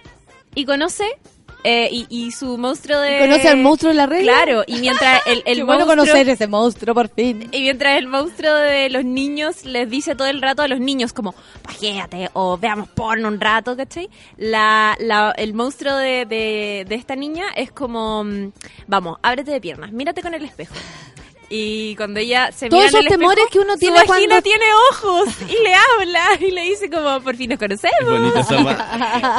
Y 0.55 0.65
conoce, 0.65 1.05
eh, 1.65 1.89
y, 1.91 2.07
y 2.11 2.31
su 2.31 2.59
monstruo 2.59 3.01
de... 3.01 3.21
¿Conoce 3.21 3.49
al 3.49 3.57
monstruo 3.57 3.91
de 3.91 3.97
la 3.97 4.07
regla? 4.07 4.33
Claro, 4.33 4.65
y 4.67 4.77
mientras 4.81 5.23
el, 5.27 5.43
el 5.47 5.57
Qué 5.57 5.63
bueno 5.65 5.87
monstruo... 5.87 6.05
conocer 6.07 6.29
ese 6.29 6.47
monstruo, 6.47 6.95
por 6.95 7.09
fin. 7.09 7.49
Y 7.53 7.63
mientras 7.63 7.97
el 7.97 8.07
monstruo 8.07 8.55
de 8.55 8.91
los 8.91 9.05
niños 9.05 9.65
les 9.65 9.89
dice 9.89 10.15
todo 10.15 10.29
el 10.29 10.43
rato 10.43 10.61
a 10.61 10.69
los 10.69 10.79
niños 10.79 11.15
como, 11.15 11.35
pajéate 11.63 12.29
o 12.35 12.59
veamos 12.59 12.89
porno 12.91 13.29
un 13.29 13.41
rato, 13.41 13.77
¿cachai? 13.77 14.11
La, 14.37 14.95
la, 15.01 15.33
el 15.39 15.55
monstruo 15.55 15.97
de, 15.97 16.27
de, 16.27 16.85
de 16.87 16.95
esta 16.95 17.17
niña 17.17 17.47
es 17.57 17.73
como, 17.73 18.25
mm, 18.25 18.53
vamos, 18.87 19.19
ábrete 19.23 19.51
de 19.51 19.61
piernas, 19.61 19.91
mírate 19.91 20.21
con 20.21 20.35
el 20.35 20.45
espejo. 20.45 20.75
Y 21.51 21.95
cuando 21.97 22.21
ella 22.21 22.51
se 22.53 22.69
Todos 22.69 22.85
mira 22.85 22.91
en 22.91 22.97
el 22.97 23.07
esos 23.07 23.19
temores 23.19 23.45
espejo, 23.45 23.51
que 23.53 23.59
uno 23.61 23.73
su 23.75 23.79
tiene 23.79 23.97
vagina 23.99 24.15
cuando- 24.17 24.43
tiene 24.43 24.65
ojos 24.91 25.29
y 25.49 25.63
le 25.63 25.75
habla 25.75 26.25
y 26.41 26.51
le 26.51 26.63
dice 26.63 26.91
como, 26.91 27.21
por 27.21 27.37
fin 27.37 27.51
nos 27.51 27.59
conocemos. 27.59 27.95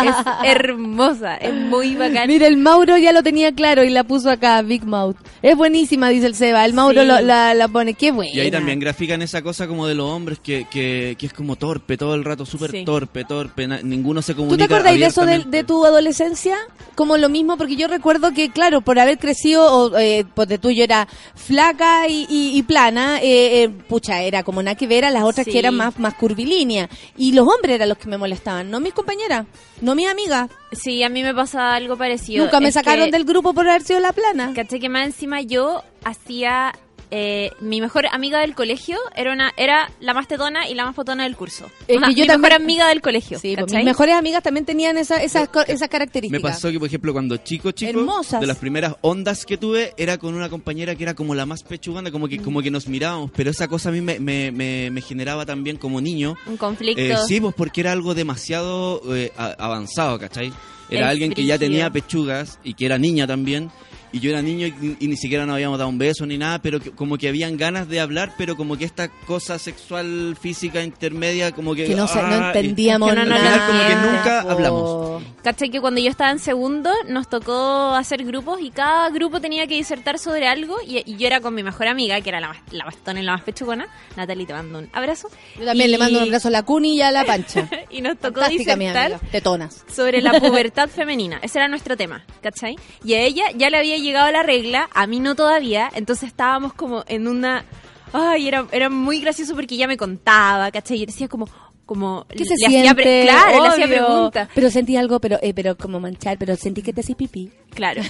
Es 0.05 0.15
hermosa, 0.43 1.35
es 1.37 1.53
muy 1.53 1.95
bacán. 1.95 2.27
Mira, 2.27 2.47
el 2.47 2.57
Mauro 2.57 2.97
ya 2.97 3.11
lo 3.11 3.23
tenía 3.23 3.53
claro 3.53 3.83
y 3.83 3.89
la 3.89 4.03
puso 4.03 4.29
acá, 4.29 4.61
Big 4.61 4.85
Mouth. 4.85 5.15
Es 5.41 5.55
buenísima, 5.55 6.09
dice 6.09 6.27
el 6.27 6.35
Seba. 6.35 6.65
El 6.65 6.73
Mauro 6.73 7.01
Sí. 7.01 7.07
lo- 7.07 7.21
la, 7.21 7.53
la 7.53 7.67
pone. 7.67 7.93
Qué 7.93 8.11
buena. 8.11 8.31
Y 8.33 8.39
ahí 8.39 8.51
también 8.51 8.79
grafican 8.79 9.21
esa 9.21 9.41
cosa 9.41 9.67
como 9.67 9.87
de 9.87 9.95
los 9.95 10.09
hombres 10.09 10.39
que, 10.39 10.65
que, 10.69 11.15
que 11.19 11.25
es 11.25 11.33
como 11.33 11.55
torpe 11.55 11.97
todo 11.97 12.15
el 12.15 12.23
rato, 12.23 12.45
súper 12.45 12.71
Sí. 12.71 12.85
torpe, 12.85 13.25
torpe, 13.25 13.67
na- 13.67 13.81
ninguno 13.81 14.21
se 14.21 14.33
¿Tú 14.33 14.37
comunica 14.41 14.67
te 14.67 14.73
acordáis 14.73 14.99
de 14.99 15.05
eso 15.07 15.25
de 15.25 15.63
tu 15.63 15.85
adolescencia? 15.85 16.57
Como 16.95 17.17
lo 17.17 17.29
mismo, 17.29 17.57
porque 17.57 17.75
yo 17.75 17.87
recuerdo 17.87 18.31
que, 18.31 18.49
claro, 18.51 18.81
por 18.81 18.99
haber 18.99 19.17
crecido, 19.17 19.65
o, 19.71 19.97
eh, 19.97 20.25
pues 20.33 20.47
de 20.47 20.57
tuyo 20.57 20.83
era 20.83 21.07
flaca 21.35 21.94
y, 22.07 22.25
y- 22.29 22.57
y 22.57 22.63
plana, 22.63 23.19
eh, 23.21 23.63
eh, 23.63 23.69
pucha, 23.69 24.21
era 24.21 24.43
como 24.43 24.61
nada 24.61 24.75
que 24.75 24.87
ver 24.87 25.05
a 25.05 25.11
las 25.11 25.23
otras 25.23 25.45
Sí. 25.45 25.51
que 25.51 25.59
eran 25.59 25.75
más, 25.75 25.97
más 25.99 26.13
curvilíneas. 26.15 26.89
Y 27.17 27.31
los 27.33 27.47
hombres 27.47 27.75
eran 27.75 27.89
los 27.89 27.97
que 27.97 28.07
me 28.07 28.17
molestaban, 28.17 28.69
no 28.69 28.79
mis 28.79 28.93
compañeras, 28.93 29.45
no 29.81 29.95
mis 29.95 30.07
amigas. 30.07 30.49
Sí, 30.71 31.03
a 31.03 31.09
mí 31.09 31.23
me 31.23 31.33
pasa 31.33 31.73
algo 31.75 31.97
parecido. 31.97 32.43
Nunca 32.43 32.59
me 32.59 32.67
Es 32.69 32.73
sacaron 32.75 33.05
que- 33.05 33.11
del 33.11 33.25
grupo 33.25 33.53
por 33.53 33.67
haber 33.67 33.81
sido 33.83 33.99
la 33.99 34.13
plana. 34.13 34.51
Caché 34.55 34.79
que 34.79 34.89
más 34.89 35.05
encima 35.05 35.41
yo 35.41 35.81
hacía. 36.03 36.73
Eh, 37.17 37.51
mi 37.61 37.79
mejor 37.79 38.07
amiga 38.11 38.39
del 38.41 38.55
colegio 38.55 38.97
era 39.15 39.31
una 39.31 39.53
era 39.55 39.89
la 40.01 40.13
más 40.13 40.27
tetona 40.27 40.67
y 40.67 40.73
la 40.73 40.83
más 40.85 40.95
fotona 40.95 41.23
del 41.23 41.37
curso. 41.37 41.71
Es 41.87 41.95
Una- 41.95 42.07
que 42.07 42.13
yo 42.15 42.23
mi 42.23 42.27
también- 42.27 42.41
mejor 42.51 42.61
amiga 42.61 42.87
del 42.89 42.99
colegio. 43.01 43.39
Sí, 43.39 43.55
pues, 43.57 43.71
mis 43.71 43.85
mejores 43.85 44.15
amigas 44.15 44.43
también 44.43 44.65
tenían 44.65 44.97
esa, 44.97 45.23
esas, 45.23 45.47
co- 45.47 45.61
esas 45.61 45.81
Me 45.81 45.89
características. 45.89 46.41
pasó 46.41 46.71
que, 46.71 46.77
por 46.79 46.87
ejemplo, 46.89 47.13
cuando 47.13 47.37
chico, 47.37 47.71
chico, 47.71 47.97
Hermosas. 47.99 48.41
de 48.41 48.47
las 48.47 48.57
primeras 48.57 48.95
ondas 48.99 49.45
que 49.45 49.57
tuve, 49.57 49.93
era 49.95 50.17
con 50.17 50.33
una 50.35 50.49
compañera 50.49 50.93
que 50.95 51.03
era 51.03 51.13
como 51.13 51.33
la 51.35 51.45
más 51.45 51.63
pechuganda, 51.63 52.11
como 52.11 52.27
que, 52.27 52.39
como 52.39 52.61
que 52.61 52.69
nos 52.69 52.87
mirábamos, 52.89 53.31
pero 53.33 53.49
esa 53.49 53.69
cosa 53.69 53.89
a 53.89 53.91
mí 53.93 54.01
me, 54.01 54.19
me, 54.19 54.51
me, 54.51 54.89
me 54.91 55.01
generaba 55.01 55.45
también 55.45 55.77
como 55.77 56.01
niño. 56.01 56.35
Un 56.47 56.57
conflicto. 56.57 57.01
Eh, 57.01 57.15
sí, 57.27 57.39
pues 57.39 57.55
porque 57.55 57.79
era 57.79 57.93
algo 57.93 58.13
demasiado 58.13 59.01
eh, 59.15 59.31
avanzado, 59.57 60.19
¿cachai? 60.19 60.51
Era 60.89 61.05
Es 61.07 61.11
alguien 61.11 61.33
que 61.33 61.45
ya 61.45 61.57
tenía 61.57 61.89
pechugas 61.89 62.59
y 62.63 62.73
que 62.73 62.85
era 62.85 62.97
niña 62.97 63.25
también. 63.25 63.71
Y 64.15 64.21
yo 64.21 64.29
era 64.31 64.41
niño 64.41 64.65
y, 64.67 64.95
y 64.99 65.07
ni 65.09 65.17
siquiera 65.17 65.45
nos 65.45 65.55
habíamos 65.55 65.77
dado 65.77 65.89
un 65.89 65.97
beso 65.97 66.25
ni 66.25 66.37
nada, 66.37 66.59
pero 66.61 66.79
que- 66.79 66.91
como 66.91 67.17
que 67.17 67.27
habían 67.27 67.57
ganas 67.57 67.89
de 67.89 67.99
hablar, 67.99 68.33
pero 68.37 68.55
como 68.55 68.77
que 68.77 68.85
esta 68.85 69.09
cosa 69.09 69.59
sexual, 69.59 70.37
física, 70.39 70.81
intermedia, 70.81 71.51
como 71.51 71.75
que... 71.75 71.85
que 71.85 71.95
no, 71.95 72.05
ah, 72.09 72.51
y- 72.53 72.57
entendíamos 72.57 73.09
que 73.09 73.15
no, 73.15 73.25
no, 73.25 73.37
no, 73.37 73.67
como 73.67 73.87
que 73.87 73.95
nunca 73.95 74.41
po. 74.43 74.49
hablamos. 74.51 75.23
¿Cachai? 75.43 75.69
Que 75.69 75.81
cuando 75.81 75.99
yo 75.99 76.09
estaba 76.09 76.31
en 76.31 76.39
segundo 76.39 76.89
nos 77.09 77.29
tocó 77.29 77.93
hacer 77.93 78.23
grupos 78.23 78.61
y 78.61 78.71
cada 78.71 79.09
grupo 79.09 79.41
tenía 79.41 79.67
que 79.67 79.75
disertar 79.75 80.17
sobre 80.17 80.47
algo 80.47 80.77
y, 80.87 81.03
y 81.05 81.17
yo 81.17 81.27
era 81.27 81.41
con 81.41 81.53
mi 81.53 81.61
mejor 81.61 81.87
amiga, 81.87 82.19
que 82.21 82.29
era 82.29 82.39
la 82.39 82.47
más, 82.47 82.57
la 82.71 82.85
tona 83.03 83.19
y 83.19 83.23
la 83.23 83.33
más 83.33 83.41
pechugona. 83.43 83.85
Natalie, 84.15 84.45
te 84.45 84.53
mando 84.53 84.79
un 84.79 84.89
abrazo. 84.93 85.27
Yo 85.59 85.65
también 85.65 85.89
Y- 85.89 85.91
le 85.91 85.97
mando 85.97 86.19
un 86.19 86.23
abrazo 86.25 86.47
a 86.47 86.51
la 86.51 86.63
Cuni 86.63 86.95
y 86.95 87.01
a 87.01 87.11
la 87.11 87.25
Pancha. 87.25 87.69
Y 87.91 88.01
nos 88.01 88.17
tocó 88.17 88.39
Fantástica, 88.41 88.75
mi 88.77 88.85
disertar 88.85 89.13
amiga. 89.13 89.29
Tetonas. 89.31 89.83
sobre 89.93 90.21
la 90.21 90.33
pubertad 90.39 90.89
femenina. 90.89 91.39
Ese 91.41 91.59
era 91.59 91.67
nuestro 91.67 91.95
tema, 91.97 92.25
¿cachai? 92.41 92.75
Y 93.03 93.13
a 93.13 93.21
ella 93.21 93.45
ya 93.55 93.69
le 93.69 93.77
había 93.77 93.95
llegado 94.05 94.31
la 94.31 94.43
regla, 94.43 94.89
a 94.93 95.05
mí 95.07 95.19
no 95.19 95.35
todavía, 95.35 95.91
entonces 95.93 96.29
estábamos 96.29 96.73
como 96.73 97.03
en 97.07 97.27
una... 97.27 97.65
Ay, 98.13 98.47
era, 98.47 98.65
era 98.71 98.89
muy 98.89 99.19
gracioso 99.19 99.55
porque 99.55 99.75
ella 99.75 99.87
me 99.87 99.97
contaba, 99.97 100.71
¿cachai? 100.71 101.01
Y 101.01 101.05
decía 101.05 101.27
como, 101.27 101.49
como 101.85 102.25
¿Qué 102.29 102.45
se 102.45 102.55
le 102.57 102.65
hacía 102.77 102.95
pre- 102.95 103.03
siente? 103.03 103.23
claro, 103.25 103.61
le 103.63 103.67
hacía 103.67 103.87
preguntas. 103.87 104.49
Pero 104.55 104.69
sentí 104.69 104.95
algo, 104.95 105.19
pero 105.19 105.37
eh, 105.41 105.53
pero 105.53 105.75
como 105.75 105.99
manchar, 105.99 106.37
pero 106.37 106.55
sentí 106.55 106.81
que 106.81 106.93
te 106.93 107.01
hacía 107.01 107.15
pipí. 107.17 107.51
Claro. 107.73 108.01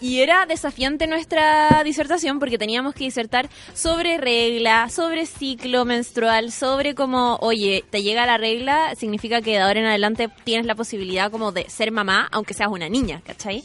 Y, 0.00 0.06
y 0.06 0.20
era 0.20 0.44
desafiante 0.46 1.06
nuestra 1.06 1.82
disertación 1.84 2.40
porque 2.40 2.58
teníamos 2.58 2.94
que 2.94 3.04
disertar 3.04 3.48
sobre 3.74 4.18
regla, 4.18 4.88
sobre 4.88 5.24
ciclo 5.24 5.84
menstrual, 5.84 6.50
sobre 6.50 6.96
cómo, 6.96 7.36
oye, 7.40 7.84
te 7.90 8.02
llega 8.02 8.26
la 8.26 8.38
regla, 8.38 8.94
significa 8.96 9.40
que 9.40 9.52
de 9.52 9.60
ahora 9.60 9.78
en 9.78 9.86
adelante 9.86 10.28
tienes 10.42 10.66
la 10.66 10.74
posibilidad 10.74 11.30
como 11.30 11.52
de 11.52 11.70
ser 11.70 11.92
mamá, 11.92 12.28
aunque 12.32 12.54
seas 12.54 12.70
una 12.72 12.88
niña, 12.88 13.22
¿cachai? 13.24 13.62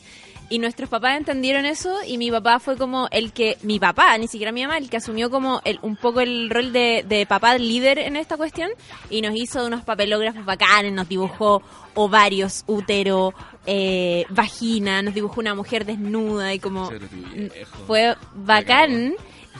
Y 0.51 0.57
nuestros 0.57 0.89
papás 0.89 1.15
entendieron 1.15 1.65
eso 1.65 1.95
y 2.07 2.17
mi 2.17 2.31
papá 2.31 2.59
fue 2.59 2.75
como 2.75 3.07
el 3.11 3.31
que, 3.33 3.57
mi 3.61 3.79
papá, 3.79 4.17
ni 4.17 4.27
siquiera 4.27 4.51
mi 4.51 4.63
mamá, 4.63 4.79
el 4.79 4.89
que 4.89 4.97
asumió 4.97 5.29
como 5.29 5.61
el, 5.63 5.77
un 5.83 5.95
poco 5.95 6.21
el 6.21 6.49
rol 6.49 6.73
de, 6.73 7.05
de 7.07 7.27
papá 7.27 7.55
líder 7.59 7.99
en 7.99 8.15
esta 8.15 8.35
cuestión 8.35 8.71
y 9.11 9.21
nos 9.21 9.35
hizo 9.35 9.63
unos 9.65 9.83
papelógrafos 9.83 10.43
bacanes, 10.45 10.91
nos 10.91 11.07
dibujó 11.07 11.61
ovarios, 11.93 12.63
útero, 12.65 13.33
eh, 13.67 14.25
vagina, 14.29 15.03
nos 15.03 15.13
dibujó 15.13 15.39
una 15.39 15.53
mujer 15.53 15.85
desnuda 15.85 16.51
y 16.53 16.59
como 16.59 16.89
fue 17.85 18.15
bacán 18.33 19.13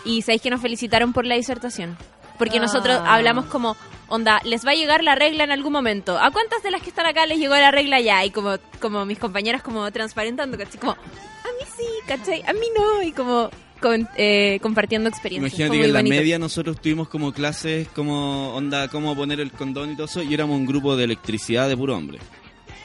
y 0.05 0.21
sabéis 0.23 0.41
que 0.41 0.49
nos 0.49 0.61
felicitaron 0.61 1.13
por 1.13 1.25
la 1.25 1.35
disertación. 1.35 1.97
Porque 2.39 2.57
Ah. 2.57 2.61
nosotros 2.61 2.99
hablamos 3.05 3.45
como, 3.45 3.75
onda, 4.10 4.41
les 4.43 4.66
va 4.66 4.72
a 4.72 4.76
llegar 4.76 5.03
la 5.03 5.16
regla 5.16 5.43
en 5.45 5.51
algún 5.51 5.72
momento. 5.74 6.18
¿A 6.20 6.32
cuántas 6.32 6.62
de 6.64 6.72
las 6.72 6.82
que 6.82 6.89
están 6.89 7.05
acá 7.05 7.26
les 7.26 7.38
llegó 7.39 7.55
la 7.55 7.72
regla 7.72 7.99
ya? 7.99 8.24
Y 8.26 8.32
como, 8.32 8.57
como 8.82 9.05
mis 9.05 9.20
compañeras 9.20 9.62
como 9.64 9.89
transparentando, 9.91 10.57
¿cachai? 10.57 10.80
Como, 10.80 10.91
a 10.93 10.95
mí 10.97 11.66
sí, 11.78 11.86
¿cachai? 12.07 12.41
A 12.47 12.53
mí 12.53 12.66
no. 12.78 13.01
Y 13.03 13.12
como 13.12 13.49
con- 13.80 14.07
eh, 14.18 14.60
compartiendo 14.62 15.10
experiencias. 15.10 15.53
Imagínate 15.53 15.80
que 15.80 15.86
en 15.86 15.93
la 15.93 15.99
bonito. 15.99 16.16
media 16.16 16.39
nosotros 16.39 16.82
tuvimos 16.82 17.07
como 17.07 17.32
clases, 17.32 17.88
como 17.89 18.53
onda, 18.55 18.88
cómo 18.89 19.16
poner 19.16 19.39
el 19.39 19.51
condón 19.51 19.91
y 19.91 19.95
todo 19.95 20.05
eso, 20.05 20.22
y 20.24 20.34
éramos 20.34 20.57
un 20.57 20.66
grupo 20.66 20.95
de 20.97 21.05
electricidad 21.05 21.70
de 21.70 21.78
puro 21.78 21.95
hombre. 21.95 22.20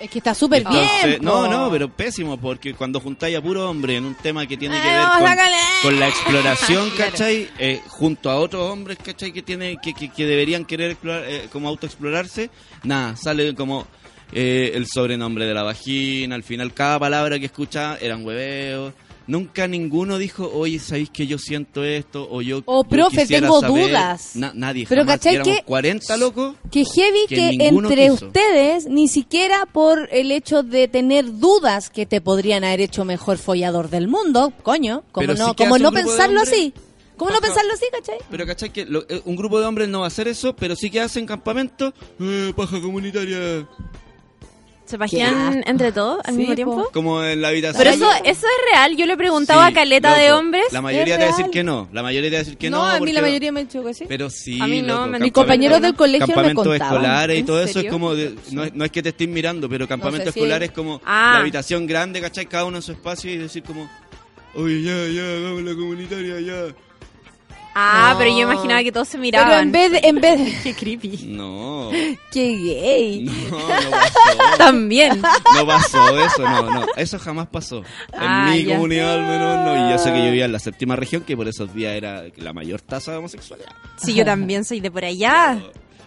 Es 0.00 0.10
que 0.10 0.18
está 0.18 0.34
súper 0.34 0.64
bien. 0.68 1.18
No, 1.22 1.48
no, 1.48 1.70
pero 1.70 1.88
pésimo, 1.88 2.36
porque 2.36 2.74
cuando 2.74 3.00
juntáis 3.00 3.36
a 3.36 3.42
puro 3.42 3.68
hombre 3.68 3.96
en 3.96 4.04
un 4.04 4.14
tema 4.14 4.46
que 4.46 4.56
tiene 4.56 4.74
que 4.74 4.88
Ay, 4.88 5.22
ver 5.24 5.34
con, 5.82 5.98
la 6.00 6.08
exploración. 6.08 6.90
¿cachai? 6.98 7.48
Eh, 7.58 7.80
junto 7.88 8.30
a 8.30 8.36
otros 8.36 8.70
hombres, 8.70 8.98
¿cachai? 9.02 9.32
Que, 9.32 9.42
tiene, 9.42 9.76
que, 9.82 9.94
que, 9.94 10.10
que 10.10 10.26
deberían 10.26 10.64
querer 10.64 10.92
explorar, 10.92 11.24
eh, 11.26 11.48
como 11.52 11.68
autoexplorarse, 11.68 12.50
nada, 12.82 13.16
sale 13.16 13.54
como 13.54 13.86
eh, 14.32 14.72
el 14.74 14.86
sobrenombre 14.86 15.46
de 15.46 15.54
la 15.54 15.62
vagina, 15.62 16.34
al 16.34 16.42
final 16.42 16.74
cada 16.74 16.98
palabra 16.98 17.38
que 17.38 17.46
escuchaba 17.46 17.96
eran 18.00 18.24
hueveos. 18.24 18.92
Nunca 19.26 19.66
ninguno 19.66 20.18
dijo, 20.18 20.50
oye, 20.52 20.78
¿sabéis 20.78 21.08
que 21.10 21.26
yo 21.26 21.38
siento 21.38 21.82
esto? 21.82 22.28
O 22.30 22.42
yo. 22.42 22.60
O, 22.66 22.82
yo 22.84 22.88
profe, 22.88 23.22
quisiera 23.22 23.46
tengo 23.46 23.60
saber". 23.60 23.86
dudas. 23.88 24.30
Na- 24.36 24.52
nadie, 24.54 24.84
Pero, 24.88 25.02
jamás. 25.02 25.16
¿cachai 25.20 25.42
que- 25.42 25.62
40 25.64 26.16
locos. 26.18 26.54
Que 26.70 26.84
heavy 26.84 27.20
que 27.28 27.48
entre 27.60 28.10
quiso. 28.10 28.26
ustedes, 28.26 28.86
ni 28.86 29.08
siquiera 29.08 29.64
por 29.66 30.08
el 30.12 30.30
hecho 30.30 30.62
de 30.62 30.88
tener 30.88 31.38
dudas 31.38 31.88
que 31.90 32.04
te 32.04 32.20
podrían 32.20 32.64
haber 32.64 32.82
hecho 32.82 33.04
mejor 33.04 33.38
follador 33.38 33.88
del 33.88 34.08
mundo, 34.08 34.52
coño, 34.62 35.02
como 35.12 35.26
Pero 35.26 35.38
no, 35.38 35.48
sí 35.50 35.54
como 35.56 35.78
no 35.78 35.90
pensarlo 35.92 36.40
así. 36.40 36.74
¿Cómo 37.16 37.30
no 37.30 37.40
pensarlo 37.40 37.72
así, 37.72 37.84
cachai? 37.92 38.18
Pero 38.28 38.44
¿cachai? 38.44 38.70
Que 38.72 38.84
lo- 38.86 39.06
eh, 39.08 39.22
un 39.24 39.36
grupo 39.36 39.60
de 39.60 39.66
hombres 39.66 39.88
no 39.88 40.00
va 40.00 40.06
a 40.06 40.08
hacer 40.08 40.26
eso, 40.26 40.54
pero 40.56 40.74
sí 40.74 40.90
que 40.90 41.00
hacen 41.00 41.24
campamento. 41.26 41.94
Eh, 42.20 42.52
paja 42.56 42.80
comunitaria. 42.80 43.66
¿Se 44.86 44.98
pajean 44.98 45.62
entre 45.66 45.92
todos 45.92 46.18
al 46.24 46.34
Sí, 46.34 46.38
mismo 46.40 46.52
po. 46.52 46.56
tiempo? 46.56 46.90
Como 46.92 47.24
en 47.24 47.40
la 47.40 47.48
habitación. 47.48 47.78
Pero 47.82 47.90
eso, 47.94 48.06
eso 48.22 48.46
es 48.46 48.70
real. 48.72 48.96
Yo 48.98 49.06
le 49.06 49.14
he 49.14 49.16
preguntado 49.16 49.62
Sí, 49.62 49.66
a 49.68 49.72
caleta 49.72 50.14
de 50.16 50.30
hombres. 50.32 50.64
La 50.72 50.82
mayoría 50.82 51.14
¿Es 51.14 51.20
te 51.20 51.26
va 51.26 51.32
a 51.32 51.36
decir 51.38 51.50
que 51.50 51.64
no. 51.64 51.88
La 51.90 52.02
mayoría 52.02 52.28
te 52.30 52.36
va 52.36 52.40
a 52.40 52.44
decir 52.44 52.58
que 52.58 52.68
no. 52.70 52.76
no, 52.78 52.84
a 52.86 53.00
mí 53.00 53.12
la 53.12 53.22
mayoría 53.22 53.50
me 53.50 53.60
ha 53.60 53.64
dicho 53.64 53.82
que 53.82 53.94
sí. 53.94 54.04
Pero 54.06 54.28
sí, 54.28 54.60
A 54.60 54.66
mí 54.66 54.82
no, 54.82 55.06
Mis 55.06 55.32
compañeros 55.32 55.80
del 55.80 55.94
colegio 55.94 56.26
me 56.26 56.34
Campamentos 56.34 56.66
contaban. 56.66 56.92
escolares 56.96 57.36
y 57.36 57.40
¿En 57.40 57.46
todo 57.46 57.62
eso 57.62 57.80
es 57.80 57.90
como. 57.90 58.14
de- 58.14 58.34
no, 58.52 58.64
es, 58.64 58.74
no 58.74 58.84
es 58.84 58.90
que 58.90 59.02
te 59.02 59.08
estén 59.08 59.32
mirando, 59.32 59.68
pero 59.70 59.88
campamento 59.88 60.26
No 60.26 60.30
sé 60.30 60.32
si- 60.32 60.40
escolar 60.40 60.62
es 60.62 60.70
como 60.72 61.00
Ah. 61.04 61.30
la 61.34 61.40
habitación 61.40 61.86
grande, 61.86 62.20
¿cachai? 62.20 62.44
Cada 62.46 62.66
uno 62.66 62.76
en 62.76 62.82
su 62.82 62.92
espacio 62.92 63.32
y 63.32 63.38
decir 63.38 63.62
como. 63.62 63.88
Oye, 64.54 64.82
ya, 64.82 64.92
ya, 65.08 65.22
hagamos 65.38 65.62
la 65.62 65.74
comunitaria, 65.74 66.40
ya. 66.40 66.74
Ah, 67.74 68.10
No. 68.12 68.18
pero 68.18 68.30
yo 68.30 68.40
imaginaba 68.42 68.82
que 68.84 68.92
todos 68.92 69.08
se 69.08 69.18
miraban. 69.18 69.48
Pero 69.48 69.60
en 69.62 69.72
vez 69.72 69.92
de, 70.02 70.08
en 70.08 70.20
vez 70.20 70.38
de, 70.38 70.60
Qué 70.62 70.74
creepy. 70.74 71.26
No, 71.28 71.90
qué 72.30 72.48
gay. 72.56 73.20
no, 73.50 73.58
no 73.58 73.90
pasó. 73.90 74.56
También. 74.58 75.20
No 75.54 75.66
pasó 75.66 76.18
eso, 76.18 76.42
no, 76.42 76.70
no. 76.70 76.86
Eso 76.96 77.18
jamás 77.18 77.48
pasó. 77.48 77.78
En 77.78 77.84
Ah, 78.20 78.50
mi 78.52 78.64
comunidad 78.64 79.14
al 79.14 79.22
menos 79.22 79.64
no. 79.66 79.88
Y 79.88 79.92
yo 79.92 79.98
sé 79.98 80.12
que 80.12 80.18
yo 80.18 80.24
vivía 80.26 80.44
en 80.44 80.52
la 80.52 80.58
séptima 80.60 80.94
región, 80.96 81.22
que 81.22 81.36
por 81.36 81.48
esos 81.48 81.74
días 81.74 81.94
era 81.94 82.24
la 82.36 82.52
mayor 82.52 82.80
tasa 82.80 83.10
de 83.12 83.18
homosexualidad. 83.18 83.70
Sí, 83.96 84.14
yo 84.14 84.24
también 84.24 84.64
soy 84.64 84.80
de 84.80 84.90
por 84.90 85.04
allá. 85.04 85.58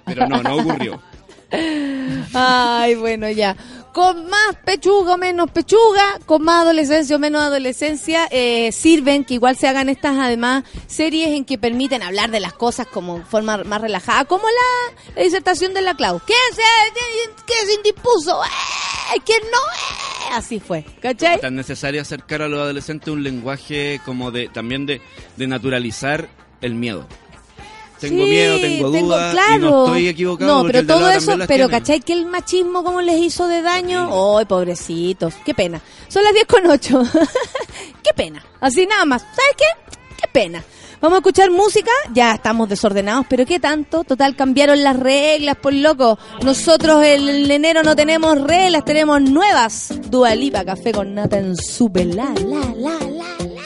Pero 0.05 0.25
no, 0.27 0.41
no 0.41 0.55
ocurrió. 0.55 1.01
Ay, 2.33 2.95
bueno, 2.95 3.29
ya. 3.29 3.55
Con 3.97 4.29
más 4.29 4.55
pechuga 4.63 5.15
o 5.15 5.17
menos 5.17 5.49
pechuga, 5.49 6.19
con 6.27 6.43
más 6.43 6.61
adolescencia 6.61 7.15
o 7.15 7.19
menos 7.19 7.41
adolescencia, 7.41 8.27
eh, 8.29 8.71
sirven 8.71 9.25
que 9.25 9.33
igual 9.33 9.57
se 9.57 9.67
hagan 9.67 9.89
estas, 9.89 10.19
además, 10.19 10.65
series 10.85 11.29
en 11.29 11.45
que 11.45 11.57
permiten 11.57 12.03
hablar 12.03 12.29
de 12.29 12.39
las 12.39 12.53
cosas 12.53 12.85
como 12.85 13.25
forma 13.25 13.57
más 13.63 13.81
relajada, 13.81 14.25
como 14.25 14.43
la, 14.47 15.23
disertación 15.23 15.73
de 15.73 15.81
la 15.81 15.95
Clau. 15.95 16.21
¿Quién 16.27 16.37
se, 16.53 16.61
quién 17.47 17.65
se 17.65 17.73
indispuso? 17.73 18.39
¡Eh! 18.43 19.19
¿Quién 19.25 19.41
no? 19.51 20.35
Así 20.37 20.59
fue, 20.59 20.85
¿cachai? 21.01 21.41
tan 21.41 21.55
necesario 21.55 21.99
acercar 21.99 22.43
a 22.43 22.47
los 22.47 22.59
adolescentes 22.59 23.11
un 23.11 23.23
lenguaje 23.23 23.99
como 24.05 24.29
de 24.29 24.47
también 24.47 24.85
de, 24.85 25.01
de 25.37 25.47
naturalizar 25.47 26.29
el 26.61 26.75
miedo. 26.75 27.07
Tengo 27.99 28.23
Sí, 28.25 28.29
miedo, 28.29 28.59
tengo 28.59 28.89
dudas 28.91 29.33
claro. 29.33 29.59
no 29.59 29.85
estoy 29.85 30.07
equivocado. 30.07 30.63
No, 30.63 30.67
pero 30.67 30.85
todo 30.85 31.09
eso, 31.09 31.31
pero 31.47 31.47
tiene. 31.47 31.69
¿cachai 31.69 31.99
que 32.01 32.13
el 32.13 32.25
machismo 32.25 32.83
cómo 32.83 33.01
les 33.01 33.19
hizo 33.21 33.47
de 33.47 33.61
daño? 33.61 34.37
¡Ay, 34.37 34.45
pobrecitos! 34.45 35.33
¡Qué 35.45 35.53
pena! 35.53 35.81
Son 36.07 36.23
las 36.23 36.33
10 36.33 36.45
con 36.45 36.65
8. 36.67 37.03
¡Qué 38.03 38.11
pena! 38.15 38.43
Así 38.61 38.85
nada 38.85 39.05
más. 39.05 39.21
¿Sabes 39.21 39.55
qué? 39.57 39.95
¡Qué 40.21 40.27
pena! 40.31 40.63
Vamos 40.99 41.17
a 41.17 41.19
escuchar 41.19 41.51
música, 41.51 41.91
ya 42.11 42.33
estamos 42.33 42.67
desordenados, 42.69 43.27
pero 43.29 43.45
¿qué 43.45 43.59
tanto? 43.59 44.03
Total, 44.03 44.35
cambiaron 44.35 44.83
las 44.83 44.97
reglas, 44.99 45.55
por 45.55 45.71
loco. 45.71 46.17
Nosotros 46.43 47.03
el, 47.05 47.29
el 47.29 47.51
enero 47.51 47.83
no 47.83 47.95
tenemos 47.95 48.41
reglas, 48.41 48.83
tenemos 48.83 49.21
nuevas. 49.21 49.93
Dualipa, 50.09 50.65
café 50.65 50.91
con 50.91 51.13
nata 51.13 51.37
en 51.37 51.55
super 51.55 52.07
la, 52.07 52.33
la, 52.33 52.59
la, 52.75 52.99
la, 52.99 53.45
la. 53.45 53.56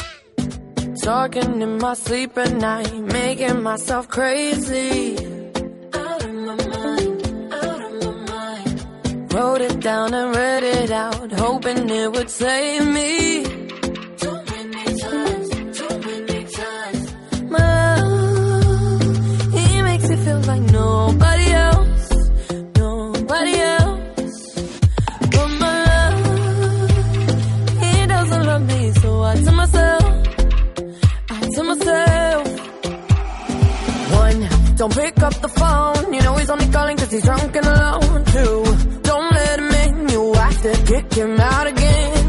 Talking 1.02 1.62
in 1.64 1.78
my 1.80 1.96
sleep 1.96 2.38
at 2.38 2.54
night, 2.54 2.94
making 2.94 3.64
myself 3.64 4.08
crazy. 4.08 5.16
Out 5.94 6.24
of 6.24 6.34
my 6.34 6.56
mind, 6.56 7.54
out 7.54 7.82
of 7.86 7.94
my 8.04 8.12
mind. 8.32 9.34
Wrote 9.34 9.62
it 9.62 9.80
down 9.80 10.14
and 10.14 10.36
read 10.36 10.64
it 10.64 10.92
out, 10.92 11.32
hoping 11.32 11.90
it 11.90 12.12
would 12.12 12.30
save 12.30 12.88
me. 12.88 13.44
Too 13.44 14.38
many 14.52 15.00
times, 15.00 15.50
too 15.78 16.00
many 16.08 16.44
times. 16.46 17.14
My 17.50 18.02
love, 18.04 19.54
he 19.54 19.82
makes 19.82 20.08
me 20.08 20.16
feel 20.18 20.40
like 20.42 20.62
nobody 20.62 21.52
else, 21.52 22.10
nobody 22.78 23.56
else. 23.60 24.56
But 25.34 25.50
my 25.64 25.84
love, 25.90 26.92
he 27.82 28.06
doesn't 28.06 28.46
love 28.46 28.62
me, 28.68 28.92
so 29.02 29.24
I 29.24 29.36
tell 29.44 29.56
myself. 29.56 30.11
Myself. 31.72 32.48
One, 34.12 34.76
don't 34.76 34.94
pick 34.94 35.24
up 35.24 35.34
the 35.36 35.48
phone. 35.48 36.14
You 36.14 36.22
know 36.22 36.36
he's 36.36 36.50
only 36.50 36.68
calling 36.68 36.98
cause 36.98 37.10
he's 37.10 37.24
drunk 37.24 37.56
and 37.56 37.66
alone. 37.66 38.26
Two, 38.26 38.64
don't 39.04 39.32
let 39.32 39.60
him 39.60 39.72
in. 39.72 40.10
You 40.10 40.34
have 40.34 40.62
to 40.64 40.74
kick 40.86 41.14
him 41.14 41.40
out 41.40 41.68
again 41.68 42.21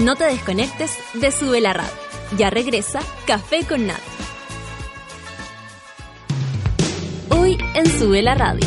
No 0.00 0.16
te 0.16 0.24
desconectes 0.24 0.96
de 1.12 1.30
Sube 1.30 1.60
la 1.60 1.74
Radio. 1.74 1.92
Ya 2.38 2.48
regresa 2.48 3.00
Café 3.26 3.66
con 3.68 3.86
Nat. 3.86 4.00
Hoy 7.28 7.58
en 7.74 7.86
Sube 7.86 8.22
la 8.22 8.34
Radio. 8.34 8.66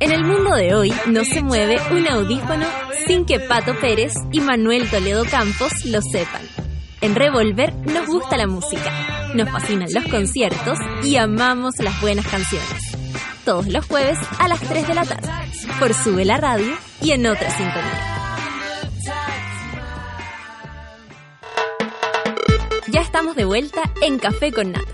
En 0.00 0.10
el 0.10 0.22
mundo 0.24 0.54
de 0.54 0.74
hoy 0.74 0.92
no 1.06 1.24
se 1.24 1.40
mueve 1.40 1.78
un 1.90 2.06
audífono 2.06 2.66
sin 3.06 3.24
que 3.24 3.40
Pato 3.40 3.74
Pérez 3.80 4.12
y 4.32 4.40
Manuel 4.40 4.90
Toledo 4.90 5.24
Campos 5.24 5.72
lo 5.86 6.02
sepan. 6.02 6.42
En 7.00 7.14
Revolver 7.14 7.74
nos 7.86 8.06
gusta 8.06 8.36
la 8.36 8.46
música, 8.46 9.32
nos 9.34 9.48
fascinan 9.48 9.88
los 9.90 10.04
conciertos 10.08 10.78
y 11.02 11.16
amamos 11.16 11.78
las 11.78 11.98
buenas 12.02 12.26
canciones. 12.26 12.98
Todos 13.46 13.66
los 13.66 13.86
jueves 13.86 14.18
a 14.38 14.46
las 14.46 14.60
3 14.60 14.86
de 14.86 14.94
la 14.94 15.04
tarde, 15.04 15.28
por 15.82 15.94
Sube 15.94 16.24
la 16.24 16.36
Radio 16.36 16.76
y 17.00 17.10
en 17.10 17.26
otra 17.26 17.50
sintonía. 17.50 17.82
Ya 22.86 23.00
estamos 23.00 23.34
de 23.34 23.44
vuelta 23.44 23.80
en 24.00 24.20
Café 24.20 24.52
con 24.52 24.70
Nata. 24.70 24.86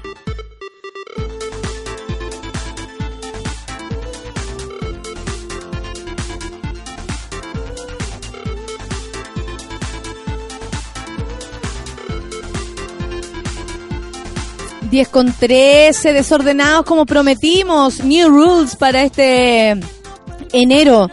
Diez 14.91 15.11
con 15.11 15.34
13, 15.34 16.14
desordenados 16.14 16.86
como 16.86 17.05
prometimos. 17.05 18.03
New 18.03 18.30
rules 18.30 18.74
para 18.74 19.03
este 19.03 19.78
enero. 20.53 21.11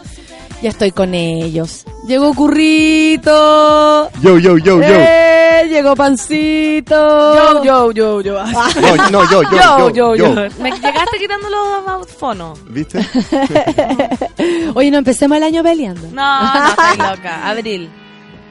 Ya 0.62 0.70
estoy 0.70 0.92
con 0.92 1.14
ellos. 1.14 1.86
Llegó 2.08 2.34
Currito. 2.34 4.10
Yo, 4.22 4.40
yo, 4.40 4.58
yo, 4.58 4.82
yo. 4.82 4.84
¡Eh! 4.84 5.68
Llegó 5.70 5.96
Pancito. 5.96 6.96
Yo, 7.36 7.64
yo, 7.64 7.92
yo, 7.92 8.22
yo. 8.22 8.44
No, 8.44 9.10
no, 9.12 9.32
yo, 9.32 9.44
yo, 9.44 9.90
yo, 9.90 10.16
yo. 10.16 10.34
Me 10.60 10.72
llegaste 10.72 11.18
quitando 11.20 11.50
los 11.50 12.08
fonos. 12.08 12.60
¿Viste? 12.70 13.00
Oye, 14.76 14.92
no 14.92 15.00
empecemos 15.00 15.38
el 15.38 15.44
año 15.44 15.64
peleando. 15.64 16.08
No, 16.12 16.42
no, 16.42 16.70
estoy 16.70 16.98
loca. 16.98 17.50
Abril. 17.50 17.90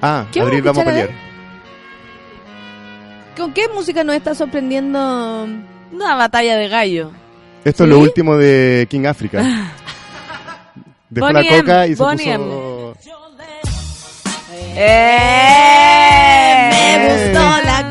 Ah, 0.03 0.27
¿Qué 0.33 0.41
vamos 0.41 0.53
a 0.53 0.57
Abril 0.57 0.63
vamos 0.63 0.83
a 0.83 0.85
pelear. 0.85 1.11
¿Con 3.37 3.53
qué 3.53 3.69
música 3.69 4.05
nos 4.05 4.17
está 4.17 4.35
sorprendiendo? 4.35 5.47
Una 5.93 6.15
batalla 6.17 6.57
de 6.57 6.69
gallo. 6.69 7.11
Esto 7.65 7.85
es 7.85 7.91
lo 7.91 7.99
último 7.99 8.37
de 8.37 8.87
King 8.91 9.07
Africa. 9.07 9.73
Dejó 11.15 11.27
Bonnie 11.29 11.51
la 11.51 11.57
coca 11.59 11.85
M, 11.85 11.93
y 11.93 11.97
se 11.97 12.03
Bonnie 12.03 12.37
puso... 12.39 12.95
¡Eh! 15.35 16.71
Me 16.71 17.09
gustó 17.09 17.41
la 17.65 17.91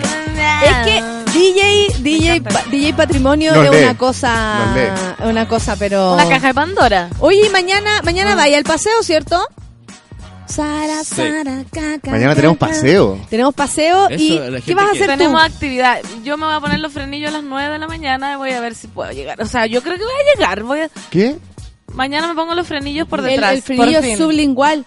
Es 0.63 0.75
que 0.85 1.01
DJ, 1.31 1.87
DJ, 1.99 2.41
pa- 2.41 2.63
DJ 2.69 2.93
Patrimonio 2.93 3.53
Nos 3.53 3.65
es 3.65 3.71
lee. 3.71 3.83
una 3.83 3.97
cosa, 3.97 4.75
una 5.23 5.47
cosa, 5.47 5.75
pero. 5.77 6.13
Una 6.13 6.27
caja 6.27 6.47
de 6.47 6.53
Pandora. 6.53 7.09
Oye, 7.19 7.45
y 7.47 7.49
mañana, 7.49 8.01
mañana 8.03 8.35
vaya 8.35 8.57
al 8.57 8.63
paseo, 8.63 9.01
¿cierto? 9.03 9.39
Sara, 10.45 11.03
Sí. 11.03 11.15
Sara, 11.15 11.63
caca, 11.71 12.11
Mañana 12.11 12.35
tenemos 12.35 12.57
paseo. 12.57 13.17
Tenemos 13.29 13.55
paseo 13.55 14.07
Eso, 14.09 14.21
y 14.23 14.61
¿qué 14.61 14.75
vas 14.75 14.87
a 14.89 14.91
hacer. 14.91 15.07
Tenemos 15.07 15.41
tú? 15.41 15.45
actividad. 15.53 15.99
Yo 16.23 16.37
me 16.37 16.45
voy 16.45 16.55
a 16.55 16.59
poner 16.59 16.79
los 16.79 16.91
frenillos 16.93 17.29
a 17.29 17.33
las 17.33 17.43
9 17.43 17.71
de 17.73 17.79
la 17.79 17.87
mañana 17.87 18.33
y 18.33 18.35
voy 18.35 18.51
a 18.51 18.59
ver 18.59 18.75
si 18.75 18.87
puedo 18.87 19.11
llegar. 19.11 19.41
O 19.41 19.45
sea, 19.45 19.65
yo 19.65 19.81
creo 19.81 19.95
que 19.97 20.03
voy 20.03 20.13
a 20.13 20.35
llegar. 20.37 20.63
Voy 20.63 20.81
a... 20.81 20.89
¿Qué? 21.09 21.37
Mañana 21.93 22.27
me 22.27 22.35
pongo 22.35 22.55
los 22.55 22.67
frenillos 22.67 23.07
por 23.07 23.19
El, 23.19 23.25
detrás. 23.25 23.53
el 23.53 23.61
frenillo 23.61 23.99
por 23.99 24.03
fin. 24.03 24.17
sublingual. 24.17 24.85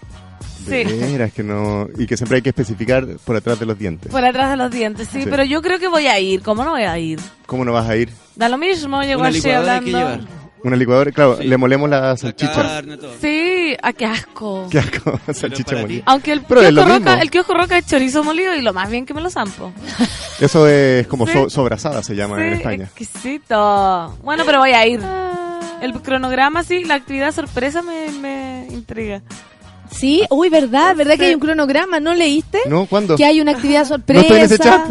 Sí. 0.65 0.83
De 0.83 1.11
veras 1.11 1.31
que 1.31 1.43
no... 1.43 1.87
Y 1.97 2.05
que 2.07 2.17
siempre 2.17 2.37
hay 2.37 2.41
que 2.41 2.49
especificar 2.49 3.05
por 3.23 3.37
atrás 3.37 3.57
de 3.59 3.65
los 3.65 3.79
dientes. 3.79 4.11
Por 4.11 4.25
atrás 4.25 4.49
de 4.49 4.57
los 4.57 4.69
dientes, 4.69 5.07
sí, 5.11 5.23
Sí. 5.23 5.27
Pero 5.29 5.43
yo 5.45 5.61
creo 5.61 5.79
que 5.79 5.87
voy 5.87 6.07
a 6.07 6.19
ir. 6.19 6.41
¿Cómo 6.41 6.65
no 6.65 6.71
voy 6.71 6.83
a 6.83 6.97
ir? 6.99 7.19
¿Cómo 7.45 7.63
no 7.63 7.71
vas 7.71 7.87
a 7.87 7.95
ir? 7.95 8.09
Da 8.35 8.49
lo 8.49 8.57
mismo, 8.57 9.01
llego 9.03 9.21
Una 9.21 9.29
así 9.29 9.37
licuadora 9.37 9.73
hay 9.75 9.79
que 9.79 9.95
hablando. 9.95 10.15
llevar. 10.25 10.37
¿Una 10.63 10.75
licuadora? 10.75 11.11
Claro, 11.11 11.37
Sí. 11.37 11.43
le 11.45 11.55
molemos 11.55 11.89
la 11.89 12.01
La 12.01 12.17
salchicha. 12.17 12.51
carne, 12.53 12.97
todo. 12.97 13.13
Sí, 13.21 13.77
a 13.81 13.93
qué 13.93 14.05
asco. 14.07 14.67
Qué 14.69 14.79
asco, 14.79 15.17
salchicha 15.33 15.77
molida. 15.77 16.03
Aunque 16.05 16.33
el 16.33 16.41
Pero 16.41 16.61
es 16.61 16.73
lo 16.73 16.81
kiosco, 16.81 16.93
mismo. 16.99 17.11
roca, 17.11 17.21
el 17.21 17.31
kiosco 17.31 17.53
roca 17.53 17.77
es 17.77 17.85
chorizo 17.85 18.23
molido 18.25 18.53
y 18.55 18.61
lo 18.61 18.73
más 18.73 18.89
bien 18.89 19.05
que 19.05 19.13
me 19.13 19.21
lo 19.21 19.29
zampo. 19.29 19.71
Eso 20.41 20.67
es 20.67 21.07
como 21.07 21.25
Sí. 21.27 21.33
so- 21.33 21.49
sobrasada 21.49 22.03
se 22.03 22.13
llama 22.15 22.45
en 22.45 22.53
España. 22.55 22.83
exquisito. 22.85 24.17
Bueno, 24.23 24.43
pero 24.45 24.59
voy 24.59 24.71
a 24.71 24.85
ir. 24.85 24.99
Ah. 25.03 25.46
El 25.81 25.93
cronograma, 26.01 26.63
sí, 26.63 26.83
la 26.83 26.95
actividad 26.95 27.31
sorpresa 27.33 27.81
me, 27.81 28.11
me 28.11 28.67
intriga. 28.71 29.21
Sí, 29.91 30.23
uy, 30.29 30.49
verdad, 30.49 30.95
verdad 30.95 31.15
que 31.17 31.25
hay 31.27 31.33
un 31.33 31.39
cronograma, 31.39 31.99
¿no 31.99 32.13
leíste? 32.13 32.59
¿No? 32.67 32.85
¿Cuándo? 32.87 33.15
Que 33.15 33.25
hay 33.25 33.39
una 33.41 33.51
actividad 33.53 33.85
sorpresa. 33.85 34.21
estoy 34.21 34.37
en 34.37 34.43
ese 34.45 34.57
chat? 34.59 34.89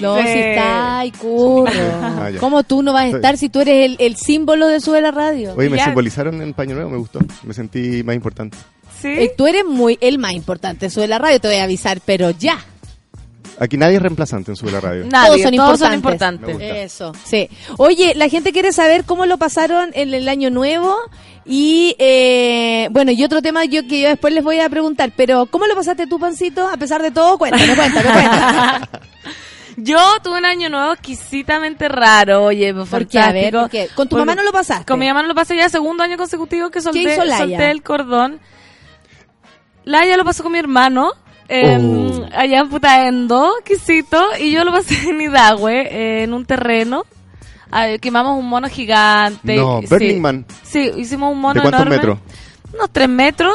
No, 0.00 0.16
Sí. 0.16 0.22
si 0.24 0.38
está, 0.38 0.98
ay, 1.00 1.10
curro. 1.12 1.70
Ah. 2.02 2.30
¿Cómo 2.40 2.62
tú 2.62 2.82
no 2.82 2.92
vas 2.92 3.04
a 3.04 3.08
estar 3.16 3.36
si 3.36 3.48
tú 3.50 3.60
eres 3.60 3.84
el, 3.90 3.96
el 4.00 4.16
símbolo 4.16 4.66
de 4.66 4.80
Sube 4.80 5.00
la 5.00 5.10
Radio? 5.10 5.54
Oye, 5.56 5.68
me 5.68 5.76
Ya. 5.76 5.84
simbolizaron 5.84 6.40
en 6.40 6.54
Paño 6.54 6.74
Nuevo, 6.74 6.90
me 6.90 6.96
gustó. 6.96 7.20
Me 7.44 7.52
sentí 7.54 8.02
más 8.02 8.16
importante. 8.16 8.56
¿Sí? 9.00 9.08
Eh, 9.08 9.34
tú 9.36 9.46
eres 9.46 9.64
muy 9.64 9.98
el 10.00 10.18
más 10.18 10.32
importante 10.32 10.86
de 10.86 10.90
Sube 10.90 11.06
la 11.08 11.18
Radio, 11.18 11.40
te 11.40 11.48
voy 11.48 11.58
a 11.58 11.64
avisar, 11.64 12.00
pero 12.04 12.30
ya. 12.30 12.58
Aquí 13.62 13.76
nadie 13.76 13.94
es 13.96 14.02
reemplazante 14.02 14.50
en 14.50 14.56
Sube 14.56 14.72
la 14.72 14.80
Radio. 14.80 15.04
Nadie, 15.08 15.28
todos 15.28 15.42
son 15.42 15.54
todos 15.56 15.78
son 15.78 15.94
importantes. 15.94 16.46
Me 16.48 16.52
importantes. 16.54 16.92
Eso, 16.92 17.12
sí. 17.24 17.48
Oye, 17.78 18.12
la 18.16 18.28
gente 18.28 18.52
quiere 18.52 18.72
saber 18.72 19.04
cómo 19.04 19.24
lo 19.24 19.38
pasaron 19.38 19.90
en 19.94 20.12
el 20.12 20.28
año 20.28 20.50
nuevo 20.50 20.96
y, 21.44 21.94
eh, 22.00 22.88
bueno, 22.90 23.12
y 23.12 23.22
otro 23.22 23.40
tema 23.40 23.64
yo 23.64 23.86
que 23.86 24.00
yo 24.00 24.08
después 24.08 24.34
les 24.34 24.42
voy 24.42 24.58
a 24.58 24.68
preguntar, 24.68 25.12
pero 25.16 25.46
¿cómo 25.46 25.68
lo 25.68 25.76
pasaste 25.76 26.08
tú, 26.08 26.18
Pancito? 26.18 26.66
A 26.66 26.76
pesar 26.76 27.02
de 27.02 27.12
todo, 27.12 27.38
cuéntame, 27.38 27.76
cuéntame, 27.76 28.10
cuéntame. 28.12 28.86
Yo 29.78 29.98
tuve 30.22 30.36
un 30.38 30.44
año 30.44 30.68
nuevo 30.68 30.92
exquisitamente 30.92 31.88
raro, 31.88 32.44
oye, 32.44 32.74
¿Por 32.74 33.06
qué? 33.06 33.18
A 33.18 33.32
ver, 33.32 33.52
fantástico. 33.54 33.60
¿por 33.60 33.70
qué? 33.70 33.88
¿Con 33.94 34.06
tu 34.08 34.16
Porque- 34.16 34.26
mamá 34.26 34.34
no 34.34 34.42
lo 34.42 34.52
pasaste? 34.52 34.84
Con 34.84 34.98
mi 34.98 35.06
mamá 35.06 35.22
no 35.22 35.28
lo 35.28 35.34
pasé 35.34 35.56
ya 35.56 35.68
segundo 35.70 36.02
año 36.02 36.18
consecutivo 36.18 36.68
que 36.70 36.82
solté, 36.82 37.16
solté 37.16 37.70
el 37.70 37.82
cordón. 37.82 38.38
Laia 39.84 40.16
lo 40.18 40.24
pasó 40.24 40.42
con 40.42 40.52
mi 40.52 40.58
hermano. 40.58 41.12
En- 41.60 42.22
Oh. 42.24 42.28
Allá 42.34 42.60
en 42.60 42.68
Putaendo, 42.68 43.52
quisito, 43.64 44.20
y 44.40 44.52
yo 44.52 44.64
lo 44.64 44.72
pasé 44.72 44.94
en 45.10 45.20
Hidagüe, 45.20 45.80
eh, 45.82 46.22
en 46.24 46.32
un 46.34 46.44
terreno. 46.44 47.04
Ah, 47.70 47.86
quemamos 48.00 48.38
un 48.38 48.48
mono 48.48 48.68
gigante. 48.68 49.56
No, 49.56 49.80
sí. 49.80 49.86
Burning 49.88 50.20
Man. 50.20 50.46
Sí, 50.62 50.90
hicimos 50.96 51.32
un 51.32 51.40
mono 51.40 51.54
¿De 51.54 51.60
cuántos 51.60 51.80
enorme. 51.80 51.96
metros? 51.96 52.18
Unos 52.74 52.90
tres 52.90 53.08
metros. 53.08 53.54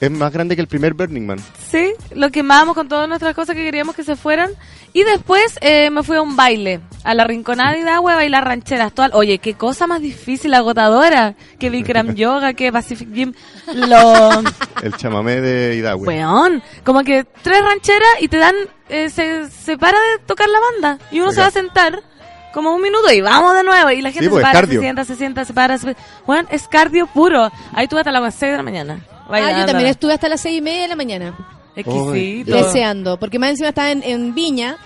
Es 0.00 0.10
más 0.12 0.32
grande 0.32 0.54
que 0.54 0.62
el 0.62 0.68
primer 0.68 0.94
Burning 0.94 1.26
Man. 1.26 1.38
Sí, 1.70 1.92
lo 2.14 2.30
quemamos 2.30 2.74
con 2.76 2.88
todas 2.88 3.08
nuestras 3.08 3.34
cosas 3.34 3.56
que 3.56 3.64
queríamos 3.64 3.96
que 3.96 4.04
se 4.04 4.14
fueran. 4.14 4.50
Y 4.92 5.02
después 5.02 5.58
eh, 5.60 5.90
me 5.90 6.02
fui 6.02 6.16
a 6.16 6.22
un 6.22 6.36
baile, 6.36 6.80
a 7.04 7.14
la 7.14 7.24
rinconada 7.24 7.72
de 7.72 7.88
a 7.90 8.00
bailar 8.00 8.44
rancheras. 8.44 8.92
Todas- 8.92 9.12
Oye, 9.14 9.38
qué 9.38 9.54
cosa 9.54 9.86
más 9.88 10.00
difícil, 10.00 10.54
agotadora. 10.54 11.34
Que 11.58 11.68
Bikram 11.68 12.14
Yoga, 12.14 12.54
que 12.54 12.72
Pacific 12.72 13.08
Gym. 13.12 13.32
Lo... 13.74 14.30
El 14.82 14.94
chamamé 14.96 15.40
de 15.40 15.76
Hidagüe. 15.76 16.06
Weón, 16.06 16.62
como 16.84 17.02
que 17.02 17.24
tres 17.42 17.60
rancheras 17.62 18.08
y 18.20 18.28
te 18.28 18.36
dan, 18.36 18.54
eh, 18.88 19.10
se, 19.10 19.50
se 19.50 19.76
para 19.76 19.98
de 19.98 20.18
tocar 20.26 20.48
la 20.48 20.58
banda 20.60 21.04
y 21.10 21.18
uno 21.20 21.32
se 21.32 21.40
va 21.40 21.48
a 21.48 21.50
sentar 21.50 22.00
como 22.54 22.72
un 22.74 22.80
minuto 22.80 23.12
y 23.12 23.20
vamos 23.20 23.54
de 23.54 23.64
nuevo 23.64 23.90
y 23.90 24.00
la 24.00 24.12
gente 24.12 24.30
pues, 24.30 24.42
se 24.42 24.48
es 24.48 24.52
para, 24.52 24.60
cardio. 24.60 24.78
se 24.80 24.84
sienta, 24.84 25.04
se 25.04 25.16
sienta, 25.16 25.44
se 25.44 25.52
para, 25.52 25.76
se... 25.78 25.96
Weón, 26.26 26.46
es 26.50 26.68
cardio 26.68 27.08
puro. 27.08 27.50
Ahí 27.72 27.88
tuve 27.88 28.00
hasta 28.00 28.12
las 28.12 28.34
6 28.34 28.52
de 28.52 28.56
la 28.56 28.62
mañana. 28.62 29.00
Ah, 29.44 29.50
yo 29.60 29.66
también 29.66 29.90
estuve 29.90 30.12
hasta 30.14 30.28
las 30.28 30.40
seis 30.40 30.58
y 30.58 30.62
media 30.62 30.82
de 30.82 30.88
la 30.88 30.96
mañana. 30.96 31.36
Exquisito. 31.76 32.56
deseando, 32.56 33.18
porque 33.20 33.38
más 33.38 33.50
encima 33.50 33.68
estaba 33.68 33.90
en, 33.92 34.02
en 34.02 34.34
Viña, 34.34 34.76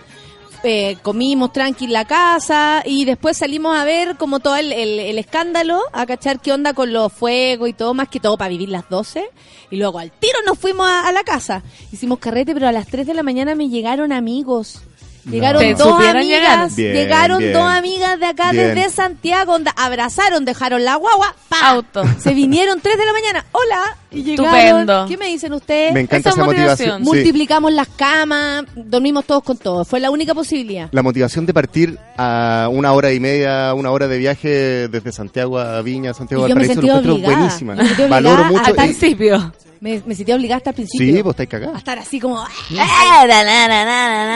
eh, 0.65 0.97
comimos 1.03 1.53
tranqui 1.53 1.87
en 1.87 1.93
la 1.93 2.05
casa 2.05 2.83
y 2.85 3.05
después 3.05 3.37
salimos 3.39 3.77
a 3.77 3.85
ver 3.85 4.17
como 4.17 4.41
todo 4.41 4.57
el, 4.57 4.73
el- 4.73 5.01
el 5.01 5.19
escándalo, 5.19 5.81
a 5.93 6.07
cachar 6.07 6.39
qué 6.41 6.53
onda 6.53 6.73
con 6.75 6.93
los 6.93 7.13
fuegos 7.13 7.69
y 7.69 7.73
todo, 7.73 7.95
más 7.95 8.09
que 8.09 8.21
todo 8.21 8.37
para 8.37 8.51
vivir 8.51 8.69
las 8.69 8.89
12. 8.89 9.25
Y 9.71 9.77
luego 9.77 9.99
al 9.99 10.13
tiro 10.13 10.39
nos 10.47 10.59
fuimos 10.59 10.87
a, 10.87 11.09
a 11.09 11.13
la 11.13 11.25
casa. 11.25 11.63
Hicimos 11.91 12.19
carrete, 12.19 12.53
pero 12.55 12.69
a 12.69 12.73
las 12.73 12.87
3 12.87 13.07
de 13.07 13.15
la 13.15 13.23
mañana 13.23 13.55
me 13.55 13.69
llegaron 13.71 14.13
amigos. 14.13 14.83
Llegaron 15.25 15.63
¿Te 15.63 15.75
dos 15.75 16.01
amigas, 16.01 16.25
llegar? 16.27 16.71
Bien, 16.75 16.93
llegaron 16.95 17.39
bien. 17.39 17.53
dos 17.53 17.63
amigas 17.63 18.19
de 18.19 18.27
acá 18.27 18.51
Bien. 18.51 18.75
desde 18.75 18.91
Santiago, 18.91 19.55
onda, 19.55 19.73
abrazaron, 19.77 20.45
dejaron 20.45 20.85
la 20.85 20.97
guagua, 20.97 21.35
¡pa! 21.49 21.61
Auto. 21.71 22.03
Se 22.19 22.35
vinieron 22.35 22.81
3 22.81 22.99
de 22.99 23.05
la 23.07 23.13
mañana, 23.13 23.45
hola, 23.53 23.97
y 24.11 24.25
llegaron. 24.25 24.57
Estupendo. 24.81 25.07
¿Qué 25.09 25.17
me 25.17 25.27
dicen 25.27 25.53
ustedes? 25.53 25.93
Me 25.95 26.01
encanta 26.01 26.31
Esa 26.31 26.41
esa 26.41 26.45
motivación. 26.45 26.89
motivación. 26.89 26.99
Sí. 26.99 27.05
Multiplicamos 27.05 27.73
las 27.73 27.87
camas, 27.89 28.65
dormimos 28.75 29.25
todos 29.25 29.45
con 29.45 29.57
todo. 29.57 29.85
Fue 29.85 30.01
la 30.01 30.11
única 30.11 30.35
posibilidad. 30.35 30.89
La 30.91 31.03
motivación 31.03 31.47
de 31.47 31.55
partir 31.55 31.99
a 32.19 32.69
una 32.73 32.93
hora 32.93 33.13
y 33.13 33.21
media, 33.21 33.75
una 33.75 33.93
hora 33.93 34.09
de 34.09 34.19
viaje 34.19 34.89
desde 34.89 35.13
Santiago 35.13 35.59
a 35.61 35.81
Viña, 35.83 36.15
Santiago 36.15 36.45
a 36.45 36.49
Valparaíso, 36.49 36.83
lo 36.83 36.89
encuentro 36.99 37.19
buenísima. 37.19 37.77
Valoro 38.09 38.45
mucho. 38.47 38.65
Al 38.65 38.73
y- 38.73 38.77
principio. 38.77 39.53
Me, 39.83 40.01
me 40.07 40.15
sentí 40.15 40.31
obligada 40.31 40.59
hasta 40.59 40.71
al 40.71 40.77
principio. 40.77 41.13
Sí, 41.13 41.23
vos 41.23 41.33
estáis 41.33 41.49
a 41.49 41.51
cagados. 41.51 41.79
estar 41.79 41.99
así 41.99 42.21
como... 42.21 42.37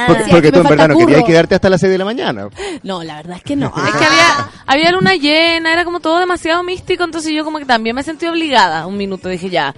Porque, 0.08 0.24
Sí, 0.24 0.30
porque 0.32 0.50
tú 0.50 0.58
en 0.58 0.64
verdad 0.64 0.88
no 0.88 0.98
querías 0.98 1.22
quedarte 1.22 1.54
hasta 1.54 1.70
las 1.70 1.80
6 1.80 1.92
de 1.92 1.98
la 1.98 2.04
mañana. 2.04 2.48
No, 2.82 3.04
la 3.04 3.14
verdad 3.16 3.36
es 3.36 3.44
que 3.44 3.54
no. 3.54 3.66
Es 3.68 3.94
que 3.94 4.04
había, 4.04 4.50
había 4.66 4.90
luna 4.90 5.14
llena, 5.14 5.72
era 5.72 5.84
como 5.84 6.00
todo 6.00 6.18
demasiado 6.18 6.64
místico, 6.64 7.04
entonces 7.04 7.32
yo 7.32 7.44
como 7.44 7.58
que 7.60 7.64
también 7.64 7.94
me 7.94 8.02
sentí 8.02 8.26
obligada. 8.26 8.86
Un 8.88 8.96
minuto 8.96 9.28
dije 9.28 9.48
ya, 9.48 9.72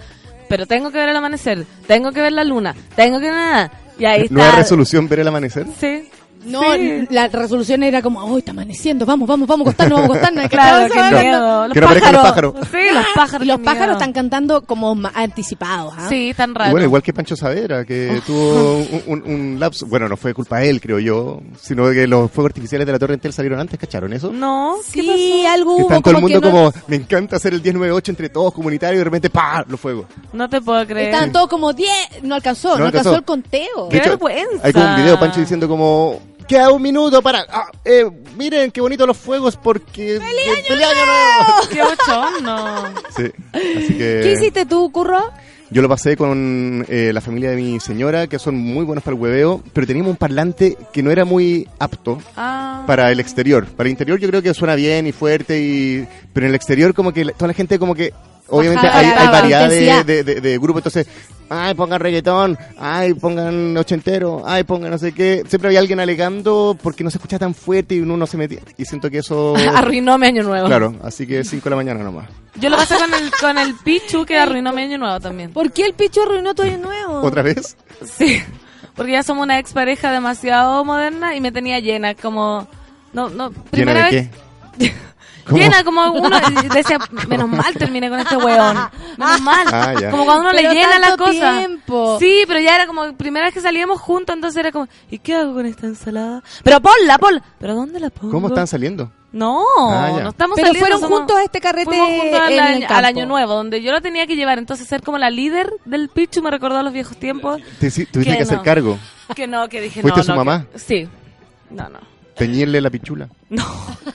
pero 0.48 0.64
tengo 0.66 0.90
que 0.90 0.96
ver 0.96 1.10
el 1.10 1.16
amanecer, 1.16 1.66
tengo 1.86 2.12
que 2.12 2.22
ver 2.22 2.32
la 2.32 2.44
luna, 2.44 2.74
tengo 2.96 3.20
que 3.20 3.30
nada. 3.30 3.70
Y 3.98 4.06
ahí 4.06 4.22
está. 4.22 4.34
Nueva 4.34 4.52
resolución 4.52 5.06
ver 5.06 5.20
el 5.20 5.28
amanecer. 5.28 5.66
Sí. 5.78 6.08
No, 6.44 6.62
Sí. 6.74 7.06
la 7.10 7.28
resolución 7.28 7.82
era 7.82 8.00
como, 8.02 8.20
oh, 8.20 8.38
está 8.38 8.52
amaneciendo, 8.52 9.04
vamos, 9.06 9.28
vamos, 9.28 9.46
vamos 9.48 9.66
a 9.66 9.70
acostarnos, 9.70 10.00
vamos 10.00 10.16
a 10.16 10.20
acostarnos. 10.20 10.50
Claro, 10.50 10.84
onda. 10.94 11.20
miedo. 11.22 11.64
Los 11.68 11.74
Que 11.74 11.80
no 11.80 11.86
aparezcan 11.86 12.12
los 12.12 12.22
pájaros. 12.22 12.52
pájaros. 12.54 12.68
Sí, 12.70 12.94
los 12.94 13.06
pájaros. 13.14 13.44
Y 13.44 13.48
los 13.48 13.60
pájaros 13.60 13.80
miedo. 13.86 13.92
están 13.98 14.12
cantando 14.12 14.62
como 14.62 14.96
anticipados. 15.14 15.94
¿ah? 15.96 16.06
Sí, 16.08 16.32
tan 16.36 16.54
raro. 16.54 16.70
bueno, 16.70 16.86
igual 16.86 17.02
que 17.02 17.12
Pancho 17.12 17.36
Savera, 17.36 17.84
que 17.84 18.20
tuvo 18.26 18.78
un, 19.06 19.22
un, 19.24 19.30
un 19.30 19.60
lapso. 19.60 19.86
Bueno, 19.86 20.08
no 20.08 20.16
fue 20.16 20.34
culpa 20.34 20.58
de 20.58 20.70
él, 20.70 20.80
creo 20.80 20.98
yo, 20.98 21.40
sino 21.60 21.90
que 21.90 22.06
los 22.06 22.30
fuegos 22.30 22.50
artificiales 22.50 22.86
de 22.86 22.92
la 22.92 22.98
Torre 22.98 23.14
Entel 23.14 23.32
salieron 23.32 23.60
antes, 23.60 23.78
¿cacharon 23.78 24.12
eso? 24.12 24.30
No, 24.32 24.76
¿qué 24.92 25.02
Sí, 25.02 25.40
pasó? 25.42 25.54
algo 25.54 25.76
Que 25.76 25.82
hubo 25.82 25.88
está 25.88 25.96
en 25.96 26.02
todo 26.02 26.14
el 26.16 26.20
mundo 26.22 26.40
que 26.40 26.46
no- 26.46 26.52
como, 26.52 26.72
me 26.86 26.96
encanta 26.96 27.36
hacer 27.36 27.52
el 27.54 27.60
1098 27.62 28.12
entre 28.12 28.28
todos 28.28 28.52
comunitarios 28.54 28.96
y 28.96 28.98
de 28.98 29.04
repente, 29.04 29.30
¡pa! 29.30 29.64
los 29.68 29.78
fuegos. 29.80 30.06
No 30.32 30.48
te 30.48 30.60
puedo 30.60 30.86
creer. 30.86 31.06
Estaban 31.08 31.32
todos 31.32 31.48
como 31.48 31.72
10, 31.72 31.90
no 32.22 32.34
alcanzó, 32.34 32.70
no, 32.70 32.78
No 32.78 32.84
alcanzó. 32.86 33.10
alcanzó. 33.10 33.18
el 33.18 33.24
conteo. 33.24 33.88
Qué 33.90 34.00
vergüenza. 34.00 34.60
Hay 34.62 34.72
como 34.72 34.86
un 34.86 34.96
video 34.96 35.12
de 35.12 35.18
Pancho 35.18 35.40
diciendo 35.40 35.68
como, 35.68 36.20
queda 36.48 36.70
un 36.72 36.82
minuto 36.82 37.22
para, 37.22 37.44
ah, 37.48 37.70
eh, 37.84 38.04
miren 38.36 38.70
qué 38.72 38.80
bonitos 38.80 39.06
los 39.06 39.16
fuegos 39.16 39.56
porque... 39.56 40.18
¡Feliz 40.66 40.86
año 40.86 41.06
nuevo! 41.06 41.68
Qué 41.70 41.82
bochorno. 41.82 42.84
Sí, 43.16 43.24
así 43.52 43.88
que... 43.98 44.20
¿Qué 44.22 44.32
hiciste 44.36 44.66
tú, 44.66 44.90
Curro? 44.90 45.30
Yo 45.70 45.82
lo 45.82 45.88
pasé 45.88 46.16
con 46.16 46.86
eh, 46.88 47.10
la 47.12 47.20
familia 47.20 47.50
de 47.50 47.56
mi 47.56 47.78
señora, 47.78 48.26
que 48.26 48.38
son 48.38 48.54
muy 48.56 48.86
buenos 48.86 49.04
para 49.04 49.14
el 49.14 49.20
hueveo, 49.22 49.62
pero 49.74 49.86
teníamos 49.86 50.10
un 50.12 50.16
parlante 50.16 50.78
que 50.94 51.02
no 51.02 51.10
era 51.10 51.26
muy 51.26 51.68
apto 51.78 52.22
Ah. 52.36 52.84
para 52.86 53.12
el 53.12 53.20
exterior. 53.20 53.66
Para 53.66 53.86
el 53.86 53.90
interior 53.90 54.18
yo 54.18 54.28
creo 54.28 54.40
que 54.40 54.54
suena 54.54 54.74
bien 54.76 55.06
y 55.06 55.12
fuerte, 55.12 55.60
y 55.60 56.06
pero 56.32 56.46
en 56.46 56.50
el 56.50 56.54
exterior 56.56 56.94
como 56.94 57.12
que 57.12 57.24
toda 57.26 57.48
la 57.48 57.52
gente 57.54 57.78
como 57.78 57.94
que... 57.94 58.14
Obviamente 58.48 58.86
hay, 58.86 59.06
hay 59.06 59.26
variedad 59.28 59.68
de, 59.68 60.04
de, 60.04 60.24
de- 60.24 60.40
de 60.40 60.58
grupos, 60.58 60.80
entonces, 60.86 61.06
ay, 61.50 61.74
pongan 61.74 62.00
reggaetón, 62.00 62.58
ay, 62.78 63.12
pongan 63.14 63.76
ochentero, 63.76 64.42
ay, 64.46 64.64
pongan 64.64 64.90
no 64.90 64.98
sé 64.98 65.12
qué. 65.12 65.42
Siempre 65.48 65.68
había 65.68 65.80
alguien 65.80 66.00
alegando 66.00 66.76
porque 66.82 67.04
no 67.04 67.10
se 67.10 67.18
escucha 67.18 67.38
tan 67.38 67.54
fuerte 67.54 67.94
y 67.96 68.00
uno 68.00 68.16
no 68.16 68.26
se 68.26 68.36
metía. 68.38 68.60
Y 68.76 68.84
siento 68.86 69.10
que 69.10 69.18
eso... 69.18 69.54
Arruinó 69.74 70.16
mi 70.18 70.26
año 70.26 70.42
nuevo. 70.42 70.66
Claro, 70.66 70.94
así 71.02 71.26
que 71.26 71.44
5 71.44 71.64
de 71.64 71.70
la 71.70 71.76
mañana 71.76 72.02
nomás. 72.02 72.28
Yo 72.56 72.70
lo 72.70 72.76
pasé 72.76 72.96
con 72.96 73.12
el, 73.14 73.30
con 73.40 73.58
el 73.58 73.74
Pichu 73.84 74.24
que 74.24 74.38
arruinó 74.38 74.72
mi 74.72 74.82
año 74.82 74.98
nuevo 74.98 75.20
también. 75.20 75.52
¿Por 75.52 75.70
qué 75.70 75.84
el 75.86 75.92
picho 75.94 76.22
arruinó 76.22 76.54
tu 76.54 76.62
año 76.62 76.78
nuevo? 76.78 77.20
¿Otra 77.22 77.42
vez? 77.42 77.76
Sí, 78.16 78.40
porque 78.96 79.12
ya 79.12 79.22
somos 79.22 79.44
una 79.44 79.58
expareja 79.58 80.10
demasiado 80.10 80.84
moderna 80.84 81.36
y 81.36 81.40
me 81.40 81.52
tenía 81.52 81.78
llena, 81.80 82.14
como... 82.14 82.66
No, 83.12 83.28
no, 83.28 83.50
¿Llena 83.50 83.62
primera 83.70 84.06
de 84.06 84.10
vez... 84.10 84.28
qué? 84.78 84.92
¿Cómo? 85.48 85.58
Llena 85.62 85.82
como 85.84 86.10
uno 86.12 86.30
decía, 86.74 86.98
menos 87.28 87.48
mal 87.48 87.72
terminé 87.74 88.08
con 88.10 88.18
este 88.20 88.36
weón. 88.36 88.76
Menos 89.16 89.40
mal. 89.40 89.66
Ah. 89.72 89.94
Como 90.10 90.24
cuando 90.24 90.42
uno 90.42 90.50
Pero 90.52 90.68
le 90.70 90.74
llena 90.74 90.98
la 90.98 91.08
tanto 91.08 91.24
cosa. 91.24 91.58
tiempo. 91.58 92.16
Sí, 92.20 92.44
pero 92.46 92.60
ya 92.60 92.74
era 92.74 92.86
como 92.86 93.12
primera 93.14 93.46
vez 93.46 93.54
que 93.54 93.60
salíamos 93.60 94.00
juntos, 94.00 94.34
entonces 94.34 94.58
era 94.58 94.72
como, 94.72 94.88
¿y 95.10 95.18
qué 95.18 95.34
hago 95.34 95.54
con 95.54 95.66
esta 95.66 95.86
ensalada? 95.86 96.42
Pero 96.62 96.80
ponla, 96.80 97.18
ponla. 97.18 97.42
¿Pero 97.58 97.74
dónde 97.74 97.98
la 98.00 98.10
pongo? 98.10 98.32
¿Cómo 98.32 98.48
están 98.48 98.66
saliendo? 98.66 99.10
No, 99.30 99.62
Ah, 99.78 100.10
no 100.22 100.30
estamos 100.30 100.56
Pero 100.56 100.68
saliendo. 100.68 100.78
fueron 100.80 101.00
somos- 101.00 101.18
juntos 101.18 101.36
a 101.36 101.42
este 101.44 101.60
carrete 101.60 101.90
juntos 101.98 102.40
al, 102.40 102.58
año, 102.58 102.86
al 102.88 103.04
año 103.04 103.26
nuevo, 103.26 103.52
donde 103.54 103.82
yo 103.82 103.92
lo 103.92 104.00
tenía 104.00 104.26
que 104.26 104.36
llevar. 104.36 104.58
Entonces 104.58 104.88
ser 104.88 105.02
como 105.02 105.18
la 105.18 105.28
líder 105.28 105.70
del 105.84 106.08
Pichu 106.08 106.40
me 106.42 106.50
recordó 106.50 106.78
a 106.78 106.82
los 106.82 106.92
viejos 106.94 107.16
tiempos. 107.18 107.60
Te, 107.78 107.90
tuviste 107.90 108.20
Que 108.24 108.36
que 108.38 108.42
hacer 108.42 108.56
no. 108.58 108.62
cargo. 108.62 108.98
Que 109.36 109.46
no, 109.46 109.68
que 109.68 109.82
dije 109.82 110.00
¿Fuiste 110.00 110.20
no. 110.20 110.24
su 110.24 110.30
no, 110.30 110.36
mamá? 110.38 110.64
que- 110.72 110.78
sí. 110.78 111.08
No, 111.70 111.88
no. 111.90 111.98
Teñirle 112.38 112.80
la 112.80 112.90
pichula. 112.90 113.28
No, 113.50 113.64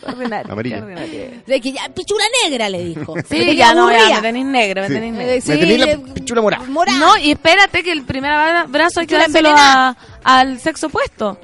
ordinario. 0.07 0.51
Amarilla. 0.51 0.77
ordinario. 0.77 1.31
De 1.47 1.59
que 1.61 1.71
ya, 1.71 1.89
pichula 1.93 2.23
negra, 2.43 2.69
le 2.69 2.83
dijo. 2.85 3.15
Sí, 3.17 3.23
tenía 3.29 3.53
ya 3.53 3.73
no, 3.73 3.91
ya 3.91 4.15
me 4.17 4.21
tenéis 4.21 4.45
negro, 4.45 4.81
me 4.83 4.87
Sí. 4.87 4.93
tenéis 4.93 5.13
negro. 5.13 5.41
sí, 5.41 5.49
Me 5.51 5.57
tenéis 5.57 5.79
la 5.79 6.13
pichula 6.13 6.41
morada. 6.41 6.65
morada. 6.67 6.97
No, 6.99 7.17
y 7.17 7.31
espérate 7.31 7.83
que 7.83 7.91
el 7.91 8.03
primer 8.03 8.31
abra- 8.31 8.61
abrazo 8.61 8.99
hay 8.99 9.07
que 9.07 9.15
Pichula 9.17 9.27
dárselo 9.41 9.55
a- 9.57 9.95
al 10.23 10.59
sexo 10.59 10.87
opuesto. 10.87 11.37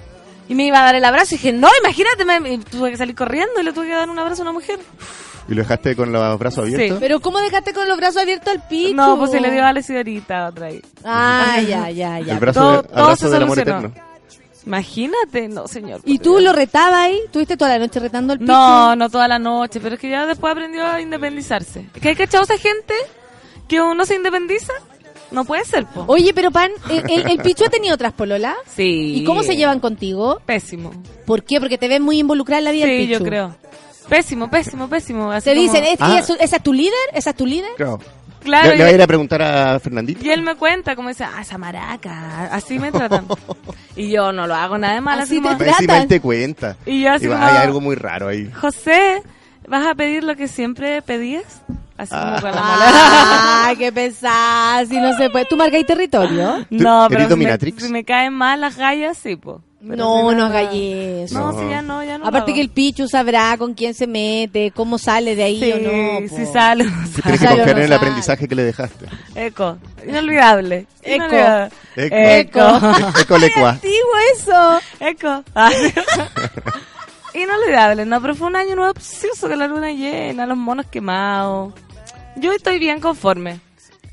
Y 0.47 0.55
me 0.55 0.65
iba 0.65 0.79
a 0.81 0.85
dar 0.85 0.95
el 0.95 1.05
abrazo 1.05 1.35
y 1.35 1.37
dije, 1.37 1.51
no, 1.53 1.67
imagínate, 1.83 2.25
me, 2.25 2.53
y 2.53 2.57
tuve 2.59 2.89
que 2.91 2.97
salir 2.97 3.15
corriendo 3.15 3.59
y 3.59 3.63
le 3.63 3.71
tuve 3.73 3.85
que 3.87 3.93
dar 3.93 4.09
un 4.09 4.17
abrazo 4.17 4.41
a 4.41 4.45
una 4.45 4.51
mujer. 4.53 4.79
¿Y 5.47 5.53
lo 5.55 5.61
dejaste 5.63 5.95
con 5.95 6.11
los 6.11 6.39
brazos 6.39 6.59
abiertos? 6.65 6.97
Pero 6.99 7.19
¿cómo 7.19 7.39
dejaste 7.39 7.73
con 7.73 7.87
los 7.87 7.97
brazos 7.97 8.21
abiertos 8.21 8.53
al 8.53 8.67
picho? 8.67 8.95
No, 8.95 9.17
pues 9.17 9.31
se 9.31 9.39
le 9.39 9.49
dio 9.51 9.65
a 9.65 9.73
la 9.73 9.81
señorita 9.81 10.47
otra 10.47 10.67
ahí. 10.67 10.81
Ah, 11.03 11.57
ya, 11.67 11.89
ya, 11.89 12.19
ya. 12.19 12.33
El 12.33 12.39
brazo, 12.39 12.59
Todo- 12.59 12.81
de- 12.83 12.87
todo 12.89 13.03
abrazo 13.03 13.27
se 13.27 13.33
del 13.33 13.43
amor 13.43 13.57
solucionó. 13.57 13.87
eterno. 13.87 14.08
Imagínate, 14.69 15.47
no, 15.47 15.67
señor. 15.67 15.99
¿Y 16.05 16.19
tú 16.19 16.37
lo 16.39 16.53
retabas 16.53 16.93
ahí? 16.93 17.19
¿Tuviste 17.31 17.57
toda 17.57 17.71
la 17.71 17.79
noche 17.79 17.99
retando 17.99 18.33
al 18.33 18.39
picho? 18.39 18.51
No, 18.51 18.95
no 18.95 19.09
toda 19.09 19.27
la 19.27 19.39
noche, 19.39 19.79
pero 19.81 19.95
es 19.95 20.01
que 20.01 20.09
ya 20.11 20.27
después 20.27 20.51
aprendió 20.51 20.85
a 20.85 21.01
independizarse. 21.01 21.87
¿Es 21.95 21.99
que 22.01 22.09
hay 22.09 22.15
cachado 22.15 22.43
esa 22.43 22.57
gente 22.59 22.93
que 23.67 23.81
uno 23.81 24.05
se 24.05 24.13
independiza? 24.15 24.71
No 25.31 25.43
puede 25.43 25.65
ser, 25.65 25.87
po. 25.87 26.05
Oye, 26.07 26.33
pero 26.35 26.51
Pan, 26.51 26.69
¿el, 26.87 27.03
el, 27.09 27.27
el 27.31 27.37
picho 27.39 27.65
ha 27.65 27.69
tenido 27.69 27.95
otras 27.95 28.13
pololas? 28.13 28.55
Sí. 28.75 29.15
¿Y 29.17 29.23
cómo 29.23 29.41
se 29.41 29.55
llevan 29.57 29.79
contigo? 29.79 30.39
Pésimo. 30.45 30.91
¿Por 31.25 31.43
qué? 31.43 31.59
Porque 31.59 31.79
te 31.79 31.87
ves 31.87 31.99
muy 31.99 32.19
involucrada 32.19 32.59
en 32.59 32.65
la 32.65 32.71
vida 32.71 32.85
del 32.85 33.01
Sí, 33.01 33.07
picho. 33.07 33.19
yo 33.19 33.25
creo. 33.25 33.55
Pésimo, 34.07 34.51
pésimo, 34.51 34.87
pésimo. 34.87 35.31
Así 35.31 35.45
Te 35.49 35.55
como- 35.55 35.61
dicen, 35.71 35.83
¿es- 35.85 35.97
Ah. 35.99 36.19
es- 36.19 36.29
¿esa 36.29 36.55
es 36.57 36.63
tu 36.63 36.73
líder? 36.73 36.93
¿Esa 37.13 37.31
es 37.31 37.35
tu 37.35 37.45
líder? 37.47 37.71
Claro. 37.75 37.99
Claro, 38.43 38.69
le, 38.69 38.77
le 38.77 38.83
voy 38.83 38.89
a 38.89 38.91
y, 38.91 38.95
ir 38.95 39.01
a 39.01 39.07
preguntar 39.07 39.41
a 39.41 39.79
Fernandito. 39.79 40.23
y 40.25 40.29
él 40.29 40.41
me 40.41 40.55
cuenta, 40.55 40.95
como 40.95 41.09
dice, 41.09 41.23
ah, 41.25 41.41
esa 41.41 41.57
maraca. 41.57 42.45
Así 42.51 42.79
me 42.79 42.91
tratan. 42.91 43.25
y 43.95 44.09
yo 44.11 44.31
no 44.31 44.47
lo 44.47 44.55
hago 44.55 44.77
nada 44.77 44.93
de 44.95 45.01
mal. 45.01 45.19
Así 45.19 45.37
Así, 45.37 45.41
te 45.41 45.49
Encima 45.51 45.77
tratan. 45.77 46.01
él 46.03 46.07
te 46.07 46.21
cuenta. 46.21 46.75
Y 46.85 47.01
yo 47.01 47.11
así 47.13 47.27
va, 47.27 47.35
como- 47.39 47.47
hay 47.47 47.57
algo 47.57 47.81
muy 47.81 47.95
raro 47.95 48.27
ahí. 48.29 48.49
José, 48.59 49.21
¿vas 49.67 49.85
a 49.85 49.95
pedir 49.95 50.23
lo 50.23 50.35
que 50.35 50.47
siempre 50.47 51.01
pedías? 51.01 51.61
Así 51.97 52.15
como 52.15 52.39
con 52.39 52.51
la 52.55 52.61
mala. 52.61 52.85
Ah, 52.91 53.73
qué 53.77 53.91
pesada, 53.91 54.85
si 54.85 54.97
no 54.97 55.17
se 55.17 55.29
puede. 55.29 55.43
¿Tú 55.45 55.57
marcáis 55.57 55.85
territorio? 55.85 56.65
No, 56.69 57.05
¿Eres 57.07 57.27
pero 57.27 57.29
si 57.59 57.71
me, 57.71 57.71
si 57.81 57.89
me 57.91 58.03
caen 58.05 58.33
mal 58.33 58.61
las 58.61 58.77
gallas, 58.77 59.17
sí, 59.17 59.35
po. 59.35 59.61
Pero 59.81 59.95
No, 59.95 60.29
si 60.29 60.35
no 60.35 60.45
hagáis 60.45 60.69
eso. 61.31 61.39
No, 61.39 61.51
No. 61.53 61.59
sí, 61.61 61.69
ya 61.69 61.81
no, 61.81 62.03
ya 62.03 62.17
no. 62.17 62.25
Aparte 62.27 62.53
que 62.53 62.59
el 62.59 62.69
Pichu 62.69 63.07
sabrá 63.07 63.55
con 63.57 63.73
quién 63.73 63.93
se 63.93 64.07
mete, 64.07 64.71
cómo 64.71 64.97
sale 64.97 65.35
de 65.37 65.43
ahí 65.43 65.71
o 65.71 65.77
no. 65.77 66.27
Sí, 66.27 66.27
po. 66.29 66.35
sí 66.35 66.45
sale. 66.51 66.83
Tienes 66.83 67.15
que 67.15 67.21
Sale 67.21 67.53
o 67.53 67.57
confiar 67.57 67.65
no 67.65 67.71
en 67.71 67.77
el 67.77 67.83
sale. 67.83 67.95
aprendizaje 67.95 68.47
que 68.49 68.55
le 68.55 68.63
dejaste. 68.63 69.05
Eco. 69.35 69.77
Inolvidable. 70.05 70.85
Eco. 71.01 71.15
Inolvidable. 71.25 71.71
Eco. 71.95 72.15
Eco. 72.59 73.19
Eco 73.21 73.37
lecua. 73.37 73.69
Antiguo 73.69 74.11
eso. 74.35 74.79
Eco. 74.99 75.43
Ah. 75.55 75.71
Inolvidable, 77.33 78.05
no, 78.05 78.19
pero 78.21 78.35
fue 78.35 78.47
un 78.47 78.55
año 78.55 78.75
nuevo 78.75 78.93
precioso 78.93 79.47
con 79.47 79.59
la 79.59 79.67
luna 79.67 79.91
llena, 79.91 80.45
los 80.47 80.57
monos 80.57 80.87
quemados. 80.87 81.73
Yo 82.37 82.51
estoy 82.51 82.79
bien 82.79 82.99
conforme. 82.99 83.59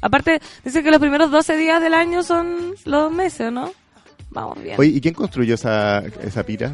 Aparte, 0.03 0.41
dice 0.65 0.83
que 0.83 0.91
los 0.91 1.01
primeros 1.01 1.31
12 1.31 1.57
días 1.57 1.81
del 1.81 1.95
año 1.95 2.23
son 2.23 2.75
los 2.85 3.11
meses, 3.11 3.51
¿no? 3.51 3.73
Vamos 4.31 4.63
bien. 4.63 4.77
Oye, 4.79 4.91
¿y 4.91 5.01
quién 5.01 5.15
construyó 5.15 5.55
esa, 5.55 6.03
esa 6.23 6.43
pira? 6.45 6.73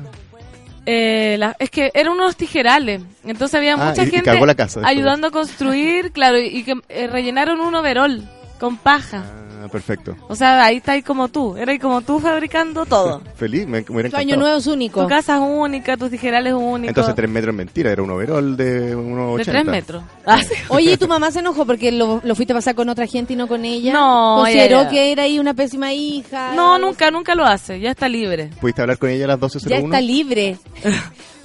Eh, 0.85 1.37
la- 1.39 1.55
es 1.61 1.71
que 1.71 1.91
eran 1.95 2.15
unos 2.15 2.37
tijerales, 2.37 3.03
entonces 3.25 3.55
había 3.55 3.75
Ah, 3.75 3.89
mucha 3.91 4.03
y- 4.03 4.11
gente 4.11 4.47
la 4.47 4.55
casa 4.57 4.81
ayudando 4.85 5.29
a 5.29 5.31
construir, 5.31 6.11
claro, 6.11 6.41
y, 6.41 6.47
y 6.47 6.65
que 6.65 6.75
eh, 6.89 7.07
rellenaron 7.07 7.61
un 7.61 7.73
overol 7.75 8.29
con 8.59 8.77
paja. 8.79 9.23
Ah, 9.25 9.42
perfecto. 9.69 10.17
O 10.29 10.35
sea, 10.35 10.65
ahí 10.65 10.77
está 10.79 10.93
ahí 10.93 11.03
como 11.03 11.29
tú, 11.29 11.57
era 11.57 11.73
ahí 11.73 11.79
como 11.79 12.01
tú 12.03 12.19
fabricando 12.21 12.87
todo. 12.87 13.21
Feliz, 13.37 13.67
me, 13.67 13.81
me 13.81 13.85
hubiera 13.89 14.11
Tu 14.11 14.17
año 14.17 14.23
encantado. 14.35 14.41
nuevo 14.41 14.59
es 14.59 14.67
único. 14.67 15.03
Tu 15.03 15.09
casa 15.09 15.37
es 15.37 15.43
única, 15.43 15.97
tus 15.97 16.11
tijerales 16.11 16.53
únicos. 16.55 16.89
Entonces 16.89 17.15
tres 17.15 17.31
metros 17.31 17.53
es 17.53 17.57
mentira, 17.57 17.91
era 17.91 18.03
un 18.03 18.11
overall 18.11 18.57
de 18.57 18.95
unos 18.97 19.37
de 19.37 19.43
80. 19.43 19.53
tres 19.53 19.65
metros. 19.65 20.05
Ah, 20.27 20.43
sí. 20.43 20.55
Oye, 20.69 20.93
¿y 20.93 20.97
tu 20.97 21.09
mamá 21.09 21.31
se 21.31 21.41
enojó 21.41 21.65
porque 21.67 21.93
lo, 21.93 22.21
lo 22.25 22.35
fuiste 22.35 22.53
a 22.53 22.57
pasar 22.57 22.75
con 22.75 22.89
otra 22.89 23.07
gente 23.07 23.33
y 23.33 23.37
no 23.37 23.49
con 23.49 23.65
ella? 23.65 23.93
No, 23.93 24.37
Consideró 24.41 24.81
ella- 24.83 24.89
que 24.91 25.13
era 25.13 25.23
ahí 25.25 25.39
una 25.39 25.55
pésima 25.55 25.93
hija. 25.93 26.53
No, 26.55 26.79
nunca, 26.79 27.11
nunca 27.11 27.35
lo 27.35 27.45
hace, 27.45 27.81
ya 27.81 27.91
está 27.91 28.09
libre. 28.09 28.51
¿Pudiste 28.61 28.83
hablar 28.83 28.99
con 28.99 29.11
ella 29.11 29.25
a 29.25 29.29
las 29.37 29.41
Ya 29.41 29.47
12.01? 29.49 29.85
está 29.85 30.01
libre. 30.01 30.59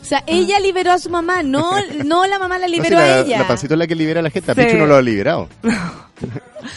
O 0.07 0.09
sea, 0.09 0.23
ella 0.25 0.57
liberó 0.61 0.93
a 0.93 0.99
su 0.99 1.09
mamá, 1.09 1.43
no, 1.43 1.73
no 2.05 2.25
la 2.27 2.39
mamá 2.39 2.57
la 2.57 2.67
No, 2.67 2.73
si 2.73 2.79
liberó 2.79 2.95
la, 2.97 3.03
a 3.03 3.19
ella. 3.19 3.39
La 3.39 3.47
pancito 3.47 3.73
es 3.73 3.77
la 3.77 3.87
que 3.87 3.95
libera 3.95 4.21
a 4.21 4.23
la 4.23 4.29
gente. 4.29 4.51
A 4.51 4.55
Sí. 4.55 4.61
Pichu 4.63 4.77
no 4.77 4.85
lo 4.85 4.95
ha 4.95 5.01
liberado. 5.01 5.49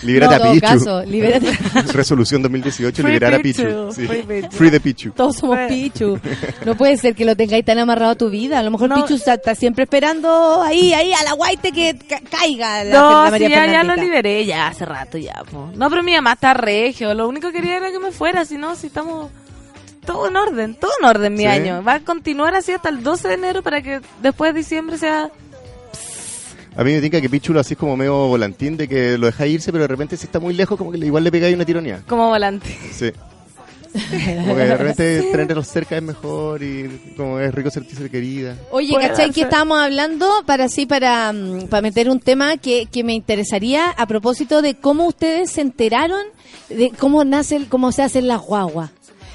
Libérate 0.02 0.39
No, 0.39 0.44
a 0.44 0.52
Pichu. 0.52 0.61
caso, 0.66 1.02
libérate. 1.05 1.57
Resolución 1.93 2.43
2018, 2.43 3.02
Free 3.02 3.12
liberar 3.12 3.35
a 3.35 3.39
Pichu. 3.39 3.93
Sí. 3.93 4.07
free 4.07 4.23
Pichu. 4.23 4.51
Free 4.51 4.70
de 4.70 4.81
Pichu. 4.81 5.11
Todos 5.12 5.36
somos 5.36 5.59
Pichu. 5.69 6.19
No 6.66 6.74
puede 6.77 6.97
ser 6.98 7.15
que 7.15 7.24
lo 7.24 7.35
tengáis 7.36 7.65
tan 7.65 7.78
amarrado 7.78 8.12
a 8.12 8.15
tu 8.16 8.28
vida. 8.31 8.59
A 8.59 8.62
lo 8.62 8.70
mejor 8.70 8.89
No. 8.90 8.97
Pichu 8.97 9.15
está, 9.15 9.35
está 9.35 9.55
siempre 9.55 9.85
esperando 9.85 10.61
ahí, 10.62 10.93
ahí, 10.93 11.12
a 11.12 11.23
la 11.23 11.32
guaite 11.32 11.73
que 11.73 11.97
ca- 12.07 12.20
caiga 12.31 12.85
la, 12.85 12.93
No, 13.01 13.20
la 13.24 13.27
sí, 13.27 13.31
María 13.44 13.66
ya, 13.66 13.73
ya 13.73 13.82
lo 13.85 13.97
liberé, 13.97 14.44
ya 14.44 14.66
hace 14.69 14.85
rato 14.85 15.16
ya. 15.19 15.43
po. 15.51 15.70
No, 15.74 15.89
pero 15.89 16.02
mi 16.02 16.12
mamá 16.15 16.32
está 16.35 16.52
regio, 16.52 17.15
lo 17.15 17.28
único 17.28 17.48
que 17.48 17.55
quería 17.61 17.77
era 17.78 17.90
que 17.90 17.98
me 17.98 18.12
fuera, 18.12 18.44
si 18.44 18.59
no, 18.59 18.74
si 18.77 18.89
estamos 18.89 19.31
todo 20.12 20.28
en 20.28 20.37
orden, 20.37 20.74
todo 20.74 20.91
en 21.01 21.07
orden 21.07 21.32
mi 21.35 21.41
Sí. 21.41 21.47
año. 21.47 21.82
Va 21.85 21.95
a 21.95 22.01
continuar 22.01 22.55
así 22.55 22.73
hasta 22.73 22.89
el 22.89 23.03
12 23.03 23.28
de 23.28 23.35
enero 23.35 23.62
para 23.62 23.81
que 23.82 24.01
después 24.23 24.53
de 24.53 24.59
diciembre 24.61 24.99
sea... 24.99 25.31
A 26.77 26.85
mí 26.85 26.91
me 26.93 26.97
indica 26.97 27.20
que 27.20 27.28
Pichu 27.28 27.53
lo 27.53 27.61
hacís 27.61 27.77
como 27.77 27.97
medio 27.97 28.15
volantín, 28.28 28.77
de 28.77 28.89
que 28.89 29.19
lo 29.19 29.27
dejáis 29.27 29.55
irse, 29.55 29.73
pero 29.73 29.85
de 29.85 29.89
repente 29.89 30.16
si 30.16 30.27
está 30.27 30.39
muy 30.41 30.55
lejos, 30.55 30.78
como 30.78 30.91
que 30.93 30.99
igual 30.99 31.24
le 31.24 31.31
pegáis 31.32 31.55
una 31.55 31.65
tironía. 31.65 32.03
Como 32.09 32.28
volante. 32.28 32.66
Sí. 32.93 33.11
Como 33.93 34.55
que 34.55 34.62
de 34.62 34.77
repente 34.77 35.23
tenerlos 35.32 35.66
cerca 35.66 35.97
es 35.97 36.03
mejor 36.03 36.62
y 36.62 37.12
como 37.16 37.41
es 37.41 37.53
rico 37.53 37.70
sentirse 37.70 38.09
querida. 38.09 38.55
Oye, 38.70 38.95
¿cachai? 38.95 39.09
darse. 39.27 39.32
Que 39.32 39.41
estábamos 39.43 39.81
hablando 39.81 40.28
para 40.47 40.65
así, 40.66 40.87
para, 40.87 41.32
mm, 41.32 41.66
para 41.69 41.82
meter 41.82 42.09
un 42.09 42.20
tema 42.20 42.57
que, 42.57 42.87
que 42.87 43.03
me 43.03 43.15
interesaría 43.15 43.91
a 43.91 44.07
propósito 44.07 44.62
de 44.62 44.77
cómo 44.77 45.07
ustedes 45.09 45.51
se 45.51 45.61
enteraron 45.62 46.23
de 46.69 46.91
cómo 46.97 47.24
nace, 47.24 47.57
el- 47.57 47.66
cómo 47.69 47.91
se 47.91 48.03
hacen 48.05 48.28
las 48.28 48.41
guaguas. 48.43 48.91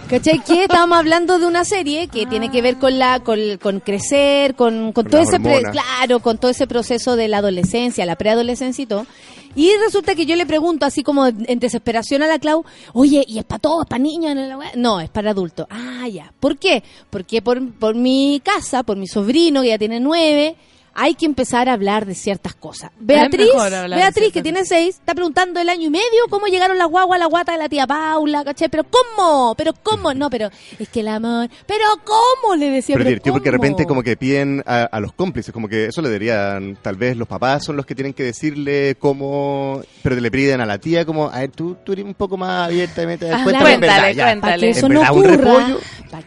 ¿Cachai? 0.10 0.40
Que 0.44 0.64
estábamos 0.64 1.00
hablando 1.00 1.40
de 1.40 1.48
una 1.48 1.66
serie 1.66 2.08
que 2.08 2.28
tiene 2.28 2.52
que 2.52 2.62
ver 2.62 2.78
con 2.78 3.00
la 3.00 3.22
con, 3.22 3.40
con 3.60 3.80
crecer, 3.80 4.54
con, 4.54 4.92
con 4.94 5.08
todo 5.08 5.22
ese 5.22 5.40
pre- 5.40 5.64
claro, 5.72 6.20
con 6.20 6.38
todo 6.38 6.52
ese 6.52 6.68
proceso 6.68 7.16
de 7.16 7.28
la 7.28 7.38
adolescencia, 7.40 8.06
la 8.06 8.16
preadolescencia 8.16 8.84
y 8.84 8.86
todo. 8.86 9.08
Y 9.56 9.72
resulta 9.84 10.14
que 10.16 10.26
yo 10.28 10.36
le 10.36 10.46
pregunto 10.46 10.86
así 10.86 11.02
como 11.02 11.26
en 11.28 11.60
desesperación 11.60 12.22
a 12.22 12.28
la 12.28 12.38
Clau, 12.38 12.66
oye, 12.94 13.24
¿y 13.28 13.40
es 13.40 13.46
para 13.46 13.60
todos, 13.60 13.84
es 13.86 13.90
para 13.90 14.04
niños? 14.04 14.36
No, 14.76 15.00
es 15.00 15.10
para 15.10 15.32
adultos. 15.32 15.66
Ah, 15.70 16.08
ya. 16.08 16.32
¿Por 16.40 16.58
qué? 16.58 16.84
Porque 17.10 17.42
por, 17.42 17.74
por 17.74 17.96
mi 17.96 18.42
casa, 18.44 18.84
por 18.84 18.98
mi 18.98 19.08
sobrino, 19.08 19.62
que 19.64 19.70
ya 19.70 19.80
tiene 19.80 20.00
nueve, 20.00 20.56
hay 20.96 21.14
que 21.16 21.26
empezar 21.26 21.68
a 21.70 21.74
hablar 21.74 22.06
de 22.06 22.16
ciertas 22.16 22.56
cosas. 22.56 22.92
Beatriz, 23.00 23.50
Beatriz, 23.90 24.32
que 24.34 24.42
tiene 24.42 24.66
seis, 24.66 24.96
está 24.96 25.14
preguntando 25.14 25.60
el 25.60 25.70
año 25.70 25.88
y 25.88 25.90
medio 25.90 26.06
cómo 26.30 26.48
llegaron 26.48 26.78
las 26.78 26.88
guaguas 26.88 27.18
a 27.18 27.20
la 27.20 27.26
guata 27.26 27.52
de 27.52 27.58
la 27.58 27.70
tía 27.70 27.86
Paula, 27.86 28.44
¿cachai? 28.44 28.70
Pero 28.70 28.84
¿cómo? 28.86 29.54
¿Pero 29.58 29.74
cómo? 29.84 30.14
No, 30.14 30.30
pero 30.30 30.50
es 30.80 30.90
que 30.90 31.02
el 31.02 31.10
amor... 31.10 31.50
¿Pero 31.68 31.84
cómo? 32.04 32.56
Le 32.56 32.70
decía, 32.70 32.94
Pero 32.94 33.00
pero 33.04 33.10
divertido 33.10 33.34
porque 33.34 33.50
de 33.52 33.58
repente 33.58 33.86
como 33.86 34.02
que 34.04 34.16
piden 34.18 34.64
a, 34.66 34.84
a 34.84 35.00
los 35.00 35.12
cómplices, 35.14 35.54
como 35.54 35.68
que 35.68 35.86
eso 35.88 36.02
le 36.02 36.08
deberían, 36.10 36.78
tal 36.82 36.96
vez 36.96 37.18
los 37.18 37.28
papás 37.28 37.66
son 37.66 37.76
los 37.76 37.86
que 37.86 37.94
tienen 37.94 38.14
que 38.14 38.24
decirle 38.24 38.96
cómo, 38.98 39.82
pero 40.02 40.16
le 40.16 40.32
piden 40.32 40.62
a 40.62 40.66
la 40.66 40.78
tía 40.78 41.06
como, 41.06 41.30
a 41.30 41.40
ver, 41.40 41.52
tú, 41.52 41.76
tú 41.84 41.92
eres 41.94 42.06
un 42.06 42.14
poco 42.14 42.38
más 42.38 42.68
abiertamente, 42.70 43.30
Ah, 43.32 43.42
cuéntame 43.44 43.74
en 43.74 43.80
cuéntale, 43.82 44.02
verdad, 44.02 44.14
ya. 44.16 44.24
cuéntale. 44.26 44.40
Para 44.42 44.58
que 44.58 44.70
eso 44.70 44.90
no 44.90 45.02
ocurra, 45.02 45.68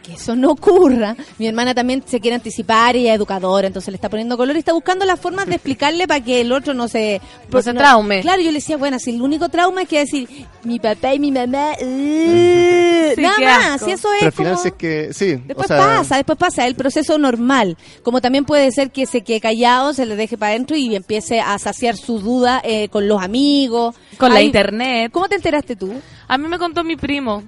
que 0.09 0.15
eso 0.15 0.35
no 0.35 0.51
ocurra, 0.51 1.15
mi 1.37 1.47
hermana 1.47 1.73
también 1.75 2.03
se 2.05 2.19
quiere 2.19 2.35
anticipar, 2.35 2.95
ella 2.95 3.11
es 3.13 3.17
educadora, 3.17 3.67
entonces 3.67 3.89
le 3.91 3.95
está 3.95 4.09
poniendo 4.09 4.37
color 4.37 4.55
y 4.55 4.59
está 4.59 4.73
buscando 4.73 5.05
las 5.05 5.19
formas 5.19 5.45
de 5.45 5.55
explicarle 5.55 6.07
para 6.07 6.23
que 6.23 6.41
el 6.41 6.51
otro 6.51 6.73
no 6.73 6.87
se... 6.87 7.21
No 7.51 7.61
se 7.61 7.73
traume. 7.73 8.21
Claro, 8.21 8.41
yo 8.41 8.51
le 8.51 8.57
decía, 8.57 8.77
bueno, 8.77 8.97
si 8.99 9.11
el 9.11 9.21
único 9.21 9.49
trauma 9.49 9.83
es 9.83 9.87
que 9.87 9.99
decir, 9.99 10.27
mi 10.63 10.79
papá 10.79 11.13
y 11.13 11.19
mi 11.19 11.31
mamá... 11.31 11.71
uh, 11.81 12.89
Sí, 13.15 13.21
nada 13.21 13.39
más, 13.39 13.65
asco. 13.75 13.85
si 13.87 13.91
eso 13.91 14.07
es 14.13 14.19
Pero 14.19 14.25
al 14.27 14.31
final 14.33 14.53
como- 14.55 14.65
es 14.67 14.73
que, 14.73 15.13
sí, 15.13 15.35
Después 15.47 15.65
o 15.71 15.75
sea, 15.75 15.77
pasa, 15.77 16.15
después 16.17 16.37
pasa, 16.37 16.67
el 16.67 16.75
proceso 16.75 17.17
normal. 17.17 17.75
Como 18.03 18.21
también 18.21 18.45
puede 18.45 18.71
ser 18.71 18.91
que 18.91 19.07
se 19.07 19.21
quede 19.21 19.41
callado, 19.41 19.93
se 19.93 20.05
le 20.05 20.15
deje 20.15 20.37
para 20.37 20.51
adentro 20.51 20.77
y 20.77 20.95
empiece 20.95 21.39
a 21.41 21.57
saciar 21.57 21.97
su 21.97 22.19
duda 22.19 22.61
eh, 22.63 22.87
con 22.89 23.07
los 23.07 23.21
amigos. 23.21 23.95
Con 24.17 24.33
la 24.33 24.41
internet. 24.41 25.11
¿Cómo 25.11 25.27
te 25.27 25.35
enteraste 25.35 25.75
tú? 25.75 25.91
A 26.27 26.37
mí 26.37 26.47
me 26.47 26.59
contó 26.59 26.83
mi 26.83 26.95
primo. 26.95 27.43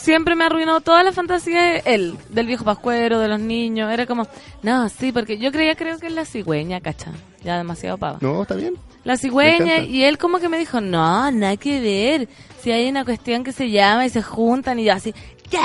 Siempre 0.00 0.36
me 0.36 0.44
arruinó 0.44 0.80
toda 0.80 1.02
la 1.02 1.12
fantasía 1.12 1.60
de 1.62 1.82
él, 1.84 2.16
del 2.30 2.46
viejo 2.46 2.64
pascuero, 2.64 3.18
de 3.18 3.28
los 3.28 3.40
niños. 3.40 3.92
Era 3.92 4.06
como, 4.06 4.26
no, 4.62 4.88
sí, 4.88 5.10
porque 5.12 5.38
yo 5.38 5.50
creía, 5.50 5.74
creo 5.74 5.98
que 5.98 6.06
es 6.06 6.12
la 6.12 6.24
cigüeña, 6.24 6.80
cacha. 6.80 7.10
Ya 7.42 7.56
demasiado 7.58 7.98
pava. 7.98 8.18
no, 8.20 8.42
está 8.42 8.54
bien. 8.54 8.74
La 9.04 9.16
cigüeña, 9.16 9.78
y 9.80 10.04
él 10.04 10.18
como 10.18 10.38
que 10.38 10.48
me 10.48 10.58
dijo, 10.58 10.80
no, 10.80 11.30
nada 11.30 11.56
que 11.56 11.80
ver. 11.80 12.28
Si 12.62 12.70
hay 12.70 12.88
una 12.88 13.04
cuestión 13.04 13.42
que 13.44 13.52
se 13.52 13.70
llama 13.70 14.06
y 14.06 14.10
se 14.10 14.22
juntan, 14.22 14.78
y 14.78 14.84
yo 14.84 14.92
así, 14.92 15.12
¿qué? 15.50 15.58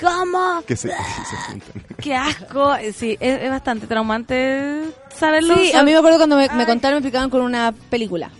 ¿Cómo? 0.00 0.62
Que 0.66 0.76
se, 0.76 0.88
que 0.88 0.94
se 0.94 1.36
juntan. 1.36 1.82
¡Qué 2.02 2.14
asco! 2.14 2.74
Sí, 2.94 3.16
es, 3.20 3.42
es 3.42 3.50
bastante 3.50 3.86
traumante 3.86 4.82
saberlo. 5.16 5.56
Sí, 5.56 5.70
sab- 5.72 5.80
a 5.80 5.82
mí 5.82 5.92
me 5.92 5.98
acuerdo 5.98 6.18
cuando 6.18 6.36
me, 6.36 6.48
contaron, 6.66 6.96
me 6.96 6.98
explicaban 6.98 7.30
con 7.30 7.40
una 7.42 7.72
película. 7.90 8.30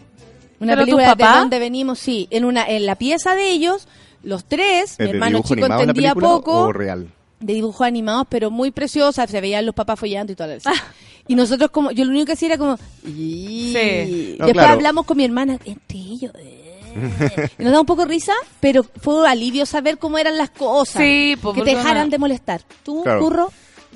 Una 0.61 0.73
¿Pero 0.73 0.82
tu 0.82 0.97
película 0.97 1.09
de 1.09 1.16
papá? 1.16 1.39
donde 1.40 1.59
venimos, 1.59 1.98
sí, 1.98 2.28
en 2.31 2.44
una 2.44 2.65
en 2.69 2.86
la 2.86 2.94
pieza 2.97 3.35
de 3.35 3.51
ellos, 3.51 3.89
los 4.24 4.44
tres, 4.44 4.92
¿Es 4.92 4.98
mi 5.01 5.10
hermano 5.10 5.42
chico 5.42 5.66
entendía 5.66 6.14
poco, 6.14 6.64
o 6.64 6.72
real? 6.72 7.09
de 7.40 7.52
dibujos 7.55 7.86
animados, 7.86 8.26
pero 8.30 8.51
muy 8.51 8.70
preciosa, 8.70 9.26
se 9.26 9.40
veían 9.40 9.66
los 9.66 9.74
papás 9.74 9.98
follando 10.01 10.32
y 10.32 10.36
todo 10.36 10.51
eso. 10.52 10.70
Ah. 10.70 10.74
Y 11.26 11.36
nosotros 11.36 11.70
como, 11.70 11.90
yo 11.90 12.05
lo 12.05 12.10
único 12.10 12.26
que 12.26 12.32
hacía 12.32 12.48
era 12.48 12.59
como, 12.59 12.78
"Y-". 13.06 13.72
Sí. 13.72 14.36
No, 14.38 14.44
después 14.44 14.52
claro. 14.52 14.74
hablamos 14.74 15.06
con 15.06 15.16
mi 15.16 15.24
hermana, 15.24 15.59
entre 15.64 15.96
ellos, 15.98 16.32
eh". 16.38 16.60
Nos 17.59 17.72
da 17.72 17.80
un 17.80 17.86
poco 17.86 18.05
risa, 18.05 18.34
pero 18.60 18.82
fue 19.01 19.26
alivio 19.26 19.64
saber 19.64 19.96
cómo 19.96 20.18
eran 20.18 20.36
las 20.36 20.51
cosas. 20.51 21.01
Sí, 21.02 21.34
po, 21.40 21.55
que 21.55 21.62
te 21.62 21.70
dejaran 21.76 22.10
de 22.10 22.18
molestar. 22.18 22.60
¿Tú, 22.82 23.02
Claro. 23.05 23.20
Curro? 23.20 23.52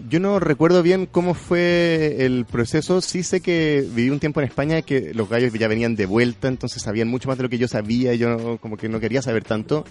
Yo 0.08 0.20
no 0.20 0.38
recuerdo 0.40 0.82
bien 0.82 1.06
cómo 1.06 1.34
fue 1.34 2.16
el 2.24 2.44
proceso. 2.44 3.00
Sí 3.00 3.22
sé 3.22 3.40
que 3.40 3.84
viví 3.94 4.10
un 4.10 4.20
tiempo 4.20 4.40
en 4.40 4.46
España 4.46 4.82
que 4.82 5.12
los 5.14 5.28
gallos 5.28 5.52
ya 5.52 5.68
venían 5.68 5.96
de 5.96 6.06
vuelta, 6.06 6.48
entonces 6.48 6.82
sabían 6.82 7.08
mucho 7.08 7.28
más 7.28 7.36
de 7.36 7.42
lo 7.44 7.48
que 7.48 7.58
yo 7.58 7.68
sabía. 7.68 8.14
y 8.14 8.18
Yo 8.18 8.58
como 8.58 8.76
que 8.76 8.88
no 8.88 9.00
quería 9.00 9.22
saber 9.22 9.44
tanto. 9.44 9.84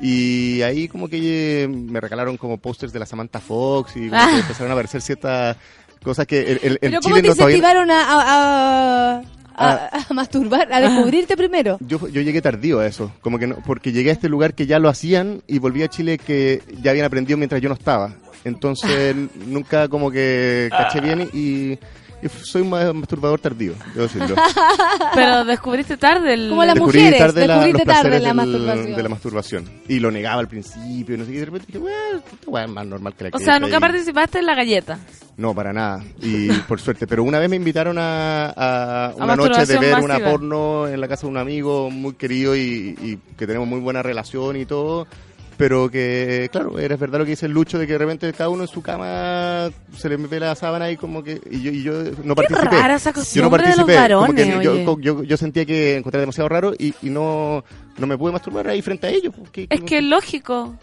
Y 0.00 0.62
ahí 0.62 0.86
como 0.88 1.08
que 1.08 1.64
eh, 1.64 1.68
me 1.68 2.00
regalaron 2.00 2.36
como 2.36 2.58
pósters 2.58 2.92
de 2.92 3.00
la 3.00 3.06
Samantha 3.06 3.40
Fox 3.40 3.96
y 3.96 4.08
como 4.08 4.20
Ah. 4.22 4.28
que 4.32 4.40
empezaron 4.40 4.70
a 4.70 4.74
aparecer 4.74 5.02
ciertas 5.02 5.56
cosas 6.02 6.26
que 6.26 6.40
el, 6.40 6.60
el, 6.62 6.72
el 6.72 6.78
¿Pero 6.80 7.00
cómo 7.00 7.16
Chile 7.16 7.22
te 7.22 7.28
no 7.28 7.34
todavía... 7.34 7.56
incentivaron 7.56 7.90
a, 7.90 8.02
a, 8.02 8.20
a- 8.20 9.16
a- 9.18 9.24
Ah. 9.60 10.06
a 10.08 10.14
masturbar, 10.14 10.72
a 10.72 10.80
descubrirte 10.80 11.36
primero? 11.36 11.78
Yo, 11.80 12.06
yo 12.06 12.20
llegué 12.22 12.40
tardío 12.40 12.78
a 12.78 12.86
eso, 12.86 13.12
como 13.20 13.40
que 13.40 13.48
no, 13.48 13.56
porque 13.66 13.90
llegué 13.90 14.10
a 14.10 14.12
este 14.12 14.28
lugar 14.28 14.54
que 14.54 14.66
ya 14.66 14.78
lo 14.78 14.88
hacían 14.88 15.42
y 15.48 15.58
volví 15.58 15.82
a 15.82 15.88
Chile 15.88 16.16
que 16.16 16.62
ya 16.80 16.92
habían 16.92 17.06
aprendido 17.06 17.36
mientras 17.36 17.60
yo 17.60 17.68
no 17.68 17.74
estaba. 17.74 18.14
Entonces 18.48 19.14
nunca 19.46 19.88
como 19.88 20.10
que 20.10 20.68
caché 20.70 21.00
bien 21.00 21.28
y, 21.32 21.72
y 22.24 22.28
soy 22.42 22.62
un 22.62 22.70
ma- 22.70 22.92
masturbador 22.92 23.38
tardío, 23.40 23.74
debo 23.94 24.06
decirlo. 24.08 24.34
Pero 25.14 25.44
descubriste 25.44 25.96
tarde 25.96 26.34
el... 26.34 26.48
Como 26.50 26.64
las 26.64 26.74
Descubrí 26.74 26.98
mujeres, 26.98 27.18
tarde 27.20 27.46
la- 27.46 27.54
descubriste 27.54 27.84
los 27.86 27.94
tarde 27.96 28.08
placeres 28.10 28.22
la 28.22 28.28
del- 28.28 28.36
masturbación. 28.36 28.96
de 28.96 29.02
la 29.02 29.08
masturbación. 29.08 29.64
Y 29.88 30.00
lo 30.00 30.10
negaba 30.10 30.40
al 30.40 30.48
principio, 30.48 31.14
y 31.14 31.18
no 31.18 31.24
sé 31.24 31.30
qué, 31.30 31.36
y 31.36 31.40
de 31.40 31.44
repente 31.46 31.66
dije, 31.68 31.78
bueno, 31.78 32.18
esta 32.18 32.50
weá 32.50 32.64
es 32.64 32.70
más 32.70 32.86
normal 32.86 33.14
que 33.14 33.24
la 33.24 33.30
O 33.32 33.38
que 33.38 33.44
sea, 33.44 33.60
nunca 33.60 33.76
ahí". 33.76 33.80
participaste 33.80 34.38
en 34.40 34.46
la 34.46 34.54
galleta. 34.54 34.98
No, 35.36 35.54
para 35.54 35.72
nada. 35.72 36.02
Y 36.20 36.48
por 36.66 36.80
suerte. 36.80 37.06
Pero 37.06 37.22
una 37.22 37.38
vez 37.38 37.48
me 37.48 37.54
invitaron 37.54 37.96
a, 37.96 38.46
a 38.48 39.14
una 39.14 39.36
noche 39.36 39.50
de 39.66 39.76
masturbación 39.76 39.80
ver 39.80 39.94
una 40.04 40.14
masiva. 40.14 40.30
porno 40.32 40.88
en 40.88 41.00
la 41.00 41.06
casa 41.06 41.26
de 41.28 41.30
un 41.30 41.36
amigo 41.36 41.90
muy 41.92 42.14
querido 42.14 42.56
y, 42.56 42.96
y 43.00 43.18
que 43.36 43.46
tenemos 43.46 43.68
muy 43.68 43.78
buena 43.78 44.02
relación 44.02 44.56
y 44.56 44.66
todo. 44.66 45.06
Pero 45.58 45.90
que, 45.90 46.48
claro, 46.50 46.78
era 46.78 46.96
verdad 46.96 47.18
lo 47.18 47.24
que 47.26 47.32
dice 47.32 47.44
el 47.46 47.52
Lucho, 47.52 47.78
de 47.78 47.86
que 47.86 47.92
de 47.92 47.98
repente 47.98 48.32
cada 48.32 48.48
uno 48.48 48.62
en 48.62 48.68
su 48.68 48.80
cama 48.80 49.68
se 49.94 50.08
le 50.08 50.16
ve 50.16 50.40
la 50.40 50.54
sábana 50.54 50.90
y 50.90 50.96
como 50.96 51.22
que, 51.22 51.40
y 51.50 51.60
yo, 51.60 51.70
y 51.72 51.82
yo 51.82 51.92
no 52.24 52.34
Qué 52.34 52.44
participé. 52.46 52.76
rara 52.76 52.94
esa 52.94 53.10
yo 53.10 53.42
no 53.42 53.50
costumbre 53.50 53.62
de 53.64 53.68
los 53.76 53.76
participé, 53.86 53.92
como 54.14 54.20
varones, 54.22 54.46
que 54.46 54.64
yo, 54.64 54.98
yo, 55.00 55.22
yo 55.24 55.36
sentía 55.36 55.66
que 55.66 55.96
encontré 55.96 56.20
demasiado 56.20 56.48
raro 56.48 56.72
y, 56.78 56.94
y 57.02 57.10
no, 57.10 57.62
no 57.98 58.06
me 58.06 58.16
pude 58.16 58.32
masturbar 58.32 58.68
ahí 58.68 58.80
frente 58.80 59.08
a 59.08 59.10
ellos. 59.10 59.34
Es 59.68 59.80
que 59.82 59.98
es 59.98 60.04
lógico. 60.04 60.76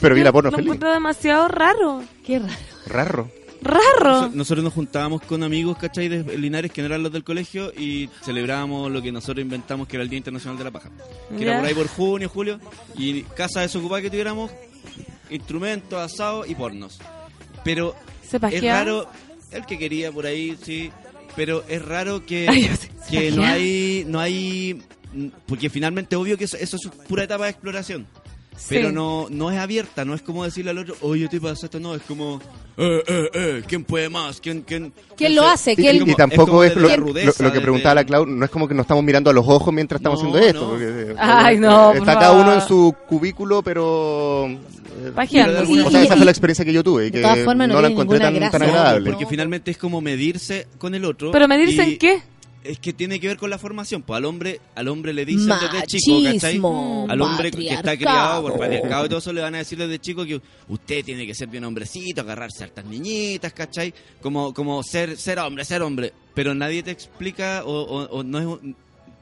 Pero 0.00 0.14
vi 0.14 0.22
la 0.22 0.32
porno 0.32 0.50
Lo 0.50 0.56
feliz. 0.56 0.78
demasiado 0.78 1.48
raro. 1.48 2.02
Qué 2.24 2.38
raro. 2.40 2.52
Raro. 2.88 3.30
Raro. 3.66 4.22
Noso- 4.22 4.30
Nosotros 4.34 4.64
nos 4.64 4.72
juntábamos 4.72 5.22
con 5.22 5.42
amigos, 5.42 5.76
¿cachai? 5.78 6.08
De 6.08 6.38
Linares, 6.38 6.70
que 6.72 6.80
no 6.82 6.86
eran 6.86 7.02
los 7.02 7.12
del 7.12 7.24
colegio, 7.24 7.72
y 7.76 8.08
celebrábamos 8.24 8.90
lo 8.90 9.02
que 9.02 9.12
nosotros 9.12 9.42
inventamos, 9.42 9.88
que 9.88 9.96
era 9.96 10.02
el 10.04 10.08
Día 10.10 10.18
Internacional 10.18 10.56
de 10.58 10.64
la 10.64 10.70
Paja. 10.70 10.90
Que 11.36 11.42
era 11.42 11.58
por 11.58 11.68
ahí 11.68 11.74
por 11.74 11.88
junio, 11.88 12.28
julio, 12.28 12.60
y 12.96 13.22
casa 13.22 13.60
desocupada 13.60 14.02
que 14.02 14.10
tuviéramos, 14.10 14.50
instrumentos, 15.30 15.98
asados 16.00 16.48
y 16.48 16.54
pornos. 16.54 16.98
Pero 17.64 17.94
Se 18.22 18.36
es 18.36 18.62
raro, 18.78 19.08
el 19.50 19.66
que 19.66 19.78
quería 19.78 20.12
por 20.12 20.26
ahí, 20.26 20.56
sí, 20.62 20.90
pero 21.34 21.64
es 21.68 21.84
raro 21.84 22.24
que, 22.24 22.46
Ay, 22.48 22.70
que 23.10 23.30
no 23.32 23.42
hay, 23.44 24.04
no 24.06 24.20
hay, 24.20 24.82
porque 25.46 25.70
finalmente 25.70 26.16
obvio 26.16 26.36
que 26.36 26.44
eso, 26.44 26.56
eso 26.56 26.76
es 26.76 26.86
pura 27.08 27.24
etapa 27.24 27.44
de 27.44 27.50
exploración. 27.50 28.06
Pero 28.68 28.88
Sí. 28.88 28.94
no, 28.94 29.26
no 29.30 29.50
es 29.50 29.58
abierta, 29.58 30.04
no 30.04 30.14
es 30.14 30.22
como 30.22 30.44
decirle 30.44 30.70
al 30.72 30.78
otro, 30.78 30.96
oye, 31.02 31.28
te 31.28 31.40
pasa 31.40 31.66
esto, 31.66 31.78
no, 31.78 31.94
es 31.94 32.02
como, 32.02 32.40
eh, 32.76 33.02
eh, 33.06 33.30
eh, 33.34 33.62
¿quién 33.66 33.84
puede 33.84 34.08
más? 34.08 34.40
¿Quién, 34.40 34.62
quién, 34.62 34.92
¿Quién 35.16 35.34
no 35.34 35.42
lo 35.42 35.48
sé. 35.48 35.54
hace? 35.54 35.72
Y, 35.72 35.76
¿Quién- 35.76 36.08
y 36.08 36.14
tampoco 36.14 36.46
como 36.52 36.64
es, 36.64 36.74
lo, 36.74 36.88
que 36.88 37.12
de- 37.22 37.60
preguntaba 37.60 37.94
la 37.96 38.04
Clau, 38.04 38.26
no 38.26 38.44
es 38.44 38.50
como 38.50 38.66
que 38.66 38.74
nos 38.74 38.84
estamos 38.84 39.04
mirando 39.04 39.30
a 39.30 39.32
los 39.32 39.46
ojos 39.46 39.72
mientras 39.72 40.00
estamos 40.00 40.22
No, 40.22 40.28
haciendo 40.30 40.48
esto. 40.48 40.60
no. 40.64 40.70
porque, 40.70 41.12
eh, 41.12 41.14
Ay, 41.18 41.58
no, 41.58 41.92
Está 41.92 42.14
cada 42.18 42.32
uno 42.32 42.54
en 42.54 42.60
su 42.62 42.94
cubículo, 43.08 43.62
pero... 43.62 44.46
eh, 44.48 45.12
Pajeando. 45.14 45.62
O 45.62 45.90
sea, 45.90 46.02
esa 46.02 46.14
Y- 46.14 46.16
fue 46.16 46.24
la 46.24 46.30
experiencia 46.30 46.64
que 46.64 46.72
yo 46.72 46.82
tuve 46.82 47.02
y 47.06 47.10
de 47.10 47.18
que 47.18 47.22
todas 47.22 47.38
formas, 47.44 47.68
no 47.68 47.74
no 47.74 47.82
la 47.82 47.88
encontré 47.88 48.18
tan, 48.18 48.32
tan 48.32 48.40
gracia. 48.40 48.58
No, 48.58 48.64
agradable. 48.66 49.10
porque 49.10 49.26
finalmente 49.26 49.70
es 49.70 49.76
como 49.78 50.00
medirse 50.00 50.66
con 50.78 50.94
el 50.94 51.04
otro. 51.04 51.30
Pero 51.30 51.46
medirse 51.46 51.84
y 51.86 51.92
en 51.92 51.98
qué? 51.98 52.22
Es 52.70 52.78
que 52.78 52.92
tiene 52.92 53.18
que 53.20 53.28
ver 53.28 53.36
con 53.36 53.50
la 53.50 53.58
formación. 53.58 54.02
Pues 54.02 54.16
al 54.18 54.24
hombre, 54.24 54.60
al 54.74 54.88
hombre 54.88 55.12
le 55.12 55.24
dicen 55.24 55.48
desde 55.60 55.86
chico, 55.86 56.04
¿cachai? 56.24 56.40
Machismo, 56.58 57.06
Al 57.08 57.22
hombre 57.22 57.50
que 57.50 57.56
está 57.74 57.96
criado 57.96 58.42
por 58.42 58.58
patriarcado 58.58 59.06
y 59.06 59.08
todo 59.08 59.18
eso 59.18 59.32
le 59.32 59.40
van 59.40 59.54
a 59.54 59.58
decir 59.58 59.78
desde 59.78 59.98
chico 59.98 60.24
que 60.24 60.40
usted 60.68 61.04
tiene 61.04 61.26
que 61.26 61.34
ser 61.34 61.48
bien 61.48 61.64
hombrecito, 61.64 62.20
agarrarse 62.20 62.62
a 62.64 62.66
hartas 62.66 62.84
niñitas, 62.84 63.52
¿cachai? 63.52 63.92
Como, 64.20 64.52
como 64.54 64.82
ser, 64.82 65.16
ser 65.16 65.38
hombre, 65.38 65.64
ser 65.64 65.82
hombre. 65.82 66.12
Pero 66.34 66.54
nadie 66.54 66.82
te 66.82 66.90
explica 66.90 67.62
o, 67.64 67.70
o- 67.72 68.18
o 68.18 68.22
no 68.22 68.38
es 68.38 68.74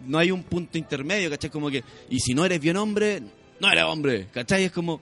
no 0.07 0.19
hay 0.19 0.31
un 0.31 0.43
punto 0.43 0.77
intermedio, 0.77 1.31
¿cachai? 1.31 1.49
Como 1.51 1.71
que, 1.71 1.83
y 2.11 2.21
si 2.21 2.35
no 2.35 2.45
eres 2.45 2.61
bien 2.61 2.77
hombre, 2.77 3.23
no 3.61 3.71
eres 3.71 3.85
hombre, 3.85 4.27
¿cachai? 4.35 4.65
Es 4.65 4.73
como, 4.73 5.01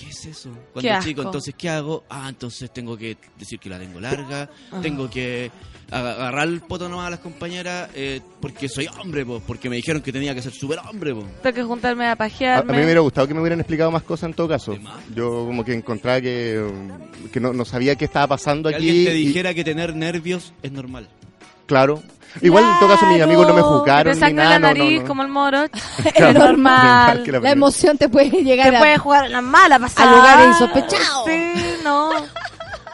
¿qué 0.00 0.08
es 0.10 0.24
eso? 0.26 0.50
Cuando 0.72 0.90
Qué 0.90 0.98
chico, 1.04 1.22
entonces, 1.22 1.54
¿qué 1.56 1.68
hago? 1.68 2.04
Ah, 2.08 2.26
entonces 2.28 2.70
tengo 2.72 2.96
que 2.96 3.16
decir 3.38 3.58
que 3.58 3.68
la 3.68 3.78
tengo 3.78 4.00
larga, 4.00 4.48
Ah. 4.72 4.78
tengo 4.82 5.08
que 5.10 5.50
aga- 5.90 6.12
agarrar 6.14 6.48
el 6.48 6.60
poto 6.62 6.88
nomás 6.88 7.08
a 7.08 7.10
las 7.10 7.20
compañeras 7.20 7.90
eh, 7.94 8.20
porque 8.40 8.68
soy 8.68 8.86
hombre, 9.00 9.24
po, 9.26 9.40
porque 9.46 9.68
me 9.68 9.76
dijeron 9.76 10.00
que 10.02 10.12
tenía 10.12 10.34
que 10.34 10.42
ser 10.42 10.52
súper 10.52 10.78
hombre, 10.88 11.14
po. 11.14 11.24
Tengo 11.42 11.54
que 11.54 11.62
juntarme 11.62 12.06
a 12.06 12.10
A, 12.10 12.12
a 12.12 12.16
pajearme. 12.16 12.72
mí 12.72 12.78
me 12.78 12.84
hubiera 12.84 13.00
gustado 13.00 13.28
que 13.28 13.34
me 13.34 13.40
hubieran 13.40 13.60
explicado 13.60 13.90
más 13.90 14.02
cosas 14.02 14.30
en 14.30 14.34
todo 14.34 14.48
caso. 14.48 14.76
Yo 15.14 15.44
como 15.46 15.64
que 15.64 15.74
encontraba 15.74 16.20
que, 16.20 16.64
que 17.32 17.38
no, 17.40 17.52
no 17.52 17.64
sabía 17.64 17.94
qué 17.96 18.06
estaba 18.06 18.26
pasando 18.28 18.70
Que 18.70 18.76
aquí. 18.76 18.88
alguien 18.88 19.04
te 19.06 19.18
y- 19.18 19.26
dijera 19.26 19.52
que 19.54 19.64
tener 19.64 19.94
nervios 19.94 20.52
es 20.62 20.72
normal. 20.72 21.08
claro. 21.66 22.02
Igual 22.42 22.64
en 22.64 22.78
todo 22.78 22.88
caso 22.88 23.06
mis 23.06 23.20
amigos 23.20 23.46
no 23.48 23.54
me 23.54 23.62
juzgaron 23.62 24.18
Te 24.18 24.26
ni 24.26 24.32
nada. 24.34 24.50
la 24.50 24.58
no, 24.58 24.68
no, 24.68 24.74
nariz 24.74 25.00
no. 25.02 25.06
como 25.08 25.22
el 25.22 25.28
moro. 25.28 25.64
Es 26.14 26.34
normal. 26.34 27.22
La 27.26 27.40
La 27.40 27.50
emoción 27.50 27.98
te 27.98 28.08
puede 28.08 28.30
llegar 28.42 28.70
Te 28.70 28.76
a... 28.76 28.78
puede 28.78 28.98
jugar 28.98 29.26
en 29.26 29.32
la 29.32 29.40
mala 29.40 29.78
pasada. 29.78 30.10
a 30.10 30.16
lugares 30.16 30.46
insospechados. 30.48 31.24
Sí, 31.26 31.52
no. 31.84 32.10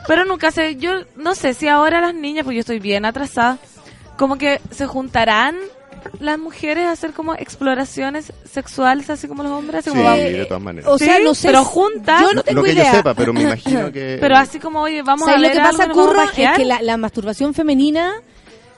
Pero 0.07 0.25
nunca 0.25 0.51
sé, 0.51 0.77
yo 0.77 0.93
no 1.17 1.35
sé 1.35 1.53
si 1.55 1.69
ahora 1.69 2.01
las 2.01 2.15
niñas, 2.15 2.45
pues 2.45 2.55
yo 2.55 2.61
estoy 2.61 2.79
bien 2.79 3.05
atrasada, 3.05 3.59
como 4.17 4.39
que 4.39 4.61
se 4.71 4.87
juntarán 4.87 5.57
las 6.21 6.39
mujeres 6.39 6.87
a 6.87 6.93
hacer 6.93 7.13
como 7.13 7.35
exploraciones 7.35 8.33
sexuales, 8.49 9.11
así 9.11 9.27
como 9.27 9.43
los 9.43 9.51
hombres, 9.51 9.81
así 9.81 9.91
Sí, 9.91 9.97
como 9.97 10.11
de 10.17 10.45
todas 10.47 10.63
maneras. 10.63 10.89
O 10.89 10.97
sea, 10.99 11.17
Sí, 11.17 11.25
no 11.25 11.35
sé. 11.35 11.49
pero 11.49 11.65
juntas. 11.65 12.23
Yo 12.23 12.33
no 12.33 12.43
tengo 12.45 12.61
lo 12.61 12.65
que 12.65 12.73
idea. 12.73 12.85
yo 12.85 12.97
sepa, 12.99 13.15
pero 13.15 13.33
me 13.33 13.43
imagino 13.43 13.91
que... 13.93 14.17
Pero 14.21 14.37
así 14.37 14.61
como, 14.61 14.81
oye, 14.83 15.03
vamos 15.03 15.27
a 15.29 15.33
¿Sabes 15.33 15.49
ver 15.49 15.57
lo 15.57 15.63
que 15.63 15.69
pasa, 15.77 15.85
a 15.85 15.93
Curro? 15.93 16.23
Es 16.23 16.31
que 16.57 16.65
la, 16.65 16.81
la 16.81 16.97
masturbación 16.97 17.53
femenina, 17.55 18.13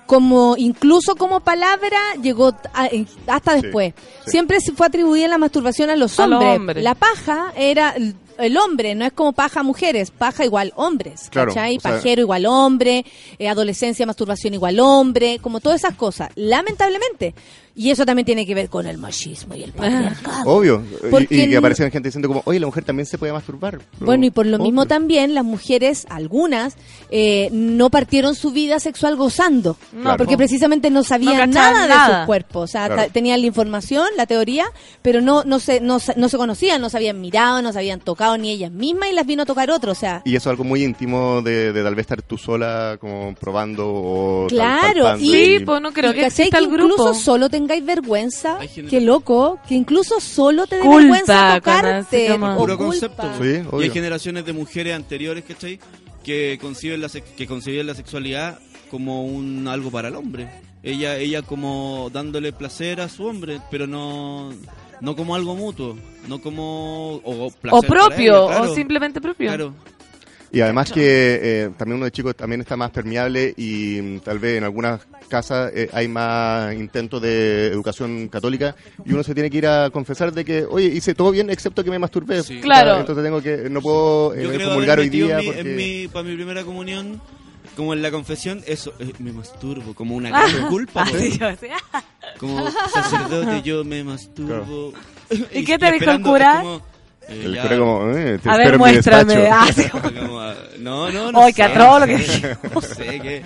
como 0.09 0.57
incluso 0.57 1.15
como 1.17 1.39
palabra, 1.41 1.99
llegó 2.21 2.53
a- 2.73 2.87
en- 2.89 3.07
hasta 3.29 3.55
después. 3.61 3.93
sí. 4.25 4.31
Siempre 4.33 4.59
se 4.61 4.73
fue 4.73 4.87
atribuida 4.87 5.29
la 5.29 5.39
masturbación 5.39 5.91
a 5.91 5.97
los 5.97 6.19
hombres. 6.19 6.41
La 6.83 6.95
paja 6.97 7.53
era 7.55 7.95
el, 8.39 8.57
hombre, 8.57 8.95
no 8.95 9.05
es 9.05 9.13
como 9.13 9.33
paja 9.35 9.63
mujeres, 9.63 10.11
paja 10.11 10.45
igual 10.47 10.73
hombres. 10.77 11.29
Claro, 11.31 11.53
¿cachai? 11.55 11.79
sea- 11.79 11.91
Pajero 11.93 12.23
igual 12.23 12.47
hombre, 12.47 13.05
eh, 13.39 13.49
adolescencia, 13.49 14.07
masturbación 14.07 14.55
igual 14.55 14.81
hombre, 14.81 15.39
como 15.43 15.61
todas 15.61 15.81
esas 15.85 15.95
cosas. 15.95 16.31
Lamentablemente. 16.37 17.35
Y 17.81 17.91
eso 17.93 18.05
también 18.05 18.27
tiene 18.27 18.45
que 18.45 18.57
ver 18.57 18.69
con 18.69 18.87
el 18.89 18.99
machismo 18.99 19.55
y 19.55 19.63
el 19.63 19.71
patriarcado. 19.73 20.51
Obvio. 20.51 20.83
Y- 21.05 21.11
Porque 21.11 21.27
Y, 21.45 21.49
que 21.49 21.57
aparecían 21.57 21.93
gente 21.93 22.09
diciendo 22.09 22.27
como, 22.27 22.43
oye, 22.45 22.59
la 22.59 22.67
mujer 22.67 22.83
también 22.85 23.07
se 23.07 23.19
puede 23.19 23.33
masturbar. 23.33 23.79
Pero- 23.79 24.05
Bueno, 24.07 24.27
y 24.27 24.31
por 24.33 24.47
lo 24.47 24.59
mismo 24.59 24.87
también 24.87 25.33
las 25.33 25.45
mujeres, 25.45 26.05
algunas, 26.11 26.75
eh, 27.11 27.49
no 27.53 27.89
partieron 27.91 28.35
su 28.35 28.51
vida 28.51 28.81
sexual 28.81 29.15
gozando. 29.15 29.77
No. 29.93 30.17
Porque 30.17 30.37
precisamente 30.37 30.91
no 30.91 31.05
sabían 31.05 31.51
nada, 31.51 31.83
de 31.83 31.89
nada. 31.89 32.21
su 32.23 32.27
cuerpo. 32.27 32.61
O 32.61 32.67
sea, 32.67 32.87
Claro. 32.89 33.13
tenían 33.13 33.41
la 33.41 33.47
información, 33.47 34.07
la 34.17 34.27
teoría, 34.27 34.67
pero 35.03 35.21
no, 35.21 35.45
no, 35.45 35.61
se, 35.61 35.81
no, 35.81 36.01
se- 36.01 36.15
no 36.17 36.29
se 36.29 36.37
conocían, 36.37 36.81
no 36.81 36.91
se 36.91 36.97
habían 36.97 37.21
mirado, 37.21 37.63
no 37.63 37.73
se 37.73 37.79
habían 37.79 38.01
tocado 38.01 38.37
ni 38.39 38.51
ellas 38.51 38.73
mismas 38.73 39.11
y 39.11 39.15
las 39.15 39.25
vino 39.25 39.45
a 39.45 39.47
tocar 39.47 39.71
otro. 39.71 39.93
O 39.93 39.95
sea, 39.95 40.23
Y 40.25 40.31
eso 40.35 40.49
es 40.49 40.51
algo 40.53 40.65
muy 40.65 40.83
íntimo 40.83 41.43
de, 41.43 41.73
de 41.73 41.83
tal 41.85 41.95
vez 41.95 42.03
estar 42.05 42.23
tú 42.23 42.37
sola 42.39 42.97
como 43.01 43.37
probando 43.37 43.87
o 43.89 44.47
tal- 44.49 44.57
Claro, 44.59 45.17
y- 45.19 45.29
Sí, 45.31 45.59
pues 45.65 45.81
no 45.81 45.93
creo 45.93 46.11
y 46.11 46.15
que 46.15 46.21
¿cachai 46.23 46.47
exista 46.49 46.59
que 46.59 46.65
el 46.65 46.71
grupo. 46.71 46.95
incluso 46.95 47.15
solo 47.15 47.49
tengáis 47.69 47.85
vergüenza, 47.85 48.59
qué 48.89 49.01
loco, 49.01 49.59
que 49.69 49.75
incluso 49.75 50.21
solo 50.21 50.67
te 50.67 50.77
dé 50.77 50.89
vergüenza 50.89 51.55
tocarte. 51.57 52.33
o 52.33 52.39
Puro 52.57 52.77
culpa. 52.77 52.77
concepto. 52.77 53.31
Sí, 53.43 53.63
Y 53.79 53.83
hay 53.85 53.91
generaciones 53.91 54.45
de 54.47 54.53
mujeres 54.55 54.95
anteriores, 54.97 55.45
¿cachai? 55.47 55.79
Que 56.25 56.59
conciben 56.61 57.01
la, 57.01 57.09
sex- 57.09 57.29
que 57.37 57.47
concibían 57.47 57.87
la 57.87 57.95
sexualidad 57.95 58.59
como 58.91 59.25
un 59.25 59.69
algo 59.69 59.91
para 59.91 60.09
el 60.09 60.17
hombre. 60.17 60.49
Ella, 60.83 61.17
ella 61.17 61.43
como 61.43 62.09
dándole 62.13 62.53
placer 62.53 63.01
a 63.01 63.09
su 63.09 63.25
hombre, 63.27 63.61
pero 63.71 63.87
no, 63.87 64.51
no 65.01 65.15
como 65.17 65.35
algo 65.35 65.55
mutuo, 65.55 65.97
no 66.29 66.41
como... 66.41 67.17
O, 67.25 67.51
O 67.71 67.83
propio, 67.83 68.47
ella, 68.47 68.57
claro, 68.57 68.73
o 68.73 68.75
simplemente 68.75 69.21
propio. 69.21 69.49
Claro. 69.49 69.75
Y 70.51 70.61
además 70.63 70.91
que 70.91 71.03
eh, 71.43 71.71
también 71.77 71.97
uno 71.97 72.07
de 72.07 72.11
chicos 72.11 72.35
también 72.35 72.63
está 72.63 72.75
más 72.77 72.91
permeable 72.91 73.53
y 73.57 74.01
mm, 74.01 74.21
tal 74.21 74.39
vez 74.39 74.57
en 74.57 74.65
algunas 74.65 75.01
casas 75.29 75.71
eh, 75.75 75.91
hay 75.93 76.09
más 76.09 76.73
intentos 76.75 77.21
de 77.21 77.67
educación 77.67 78.29
católica 78.29 78.75
y 79.05 79.13
uno 79.13 79.23
se 79.23 79.35
tiene 79.35 79.51
que 79.51 79.59
ir 79.59 79.67
a 79.67 79.91
confesar 79.91 80.33
de 80.33 80.45
que, 80.47 80.65
oye, 80.65 80.87
hice 80.87 81.15
todo 81.15 81.31
bien 81.33 81.51
excepto 81.51 81.85
que 81.85 81.91
me 81.91 81.99
masturbé. 81.99 82.43
Sí. 82.43 82.61
Claro. 82.61 82.99
Entonces 83.01 83.23
tengo 83.23 83.43
que, 83.43 83.69
no 83.69 83.83
puedo 83.83 84.35
eh, 84.35 84.65
comulgar 84.65 84.99
hoy 85.01 85.11
día 85.11 85.39
en 85.39 85.45
mi, 85.45 85.47
porque... 85.47 85.61
en 85.61 85.77
mi- 85.77 86.09
para 86.09 86.23
mi 86.25 86.35
primera 86.35 86.65
comunión, 86.65 87.21
como 87.77 87.93
en 87.93 88.01
la 88.01 88.11
confesión, 88.11 88.63
eso, 88.67 88.95
eh, 89.01 89.13
me 89.19 89.33
masturbo, 89.33 89.93
como 89.95 90.17
una 90.17 90.31
Ah. 90.33 90.47
gran 90.51 90.67
culpa. 90.71 91.07
Como 92.39 92.71
sacerdote 92.71 93.63
yo 93.63 93.85
me 93.85 94.03
masturbo. 94.05 94.93
¿Y 95.53 95.65
qué 95.65 95.79
te 95.79 95.93
dijo 95.93 96.11
el 96.11 96.23
cura? 96.23 96.59
como, 96.63 96.83
eh, 97.29 97.43
El 97.45 97.55
ya, 97.55 97.63
cura 97.63 97.79
como, 97.79 98.11
eh, 98.17 98.39
te 98.43 98.49
A 98.49 98.53
espero 98.53 98.57
ver, 98.59 98.67
en 98.67 98.73
mi 98.73 98.79
muéstrame. 98.79 99.49
Ah, 99.51 99.67
sí. 99.75 99.89
como, 99.89 100.11
no, 100.79 101.11
no, 101.11 101.33
no 101.33 101.47
sé, 101.47 101.53
qué 101.53 101.63
atroz 101.63 102.01
lo 102.01 102.07
que 102.07 102.13
no 102.13 102.19
sé. 102.21 102.57
No 102.75 102.81
qué. 103.23 103.43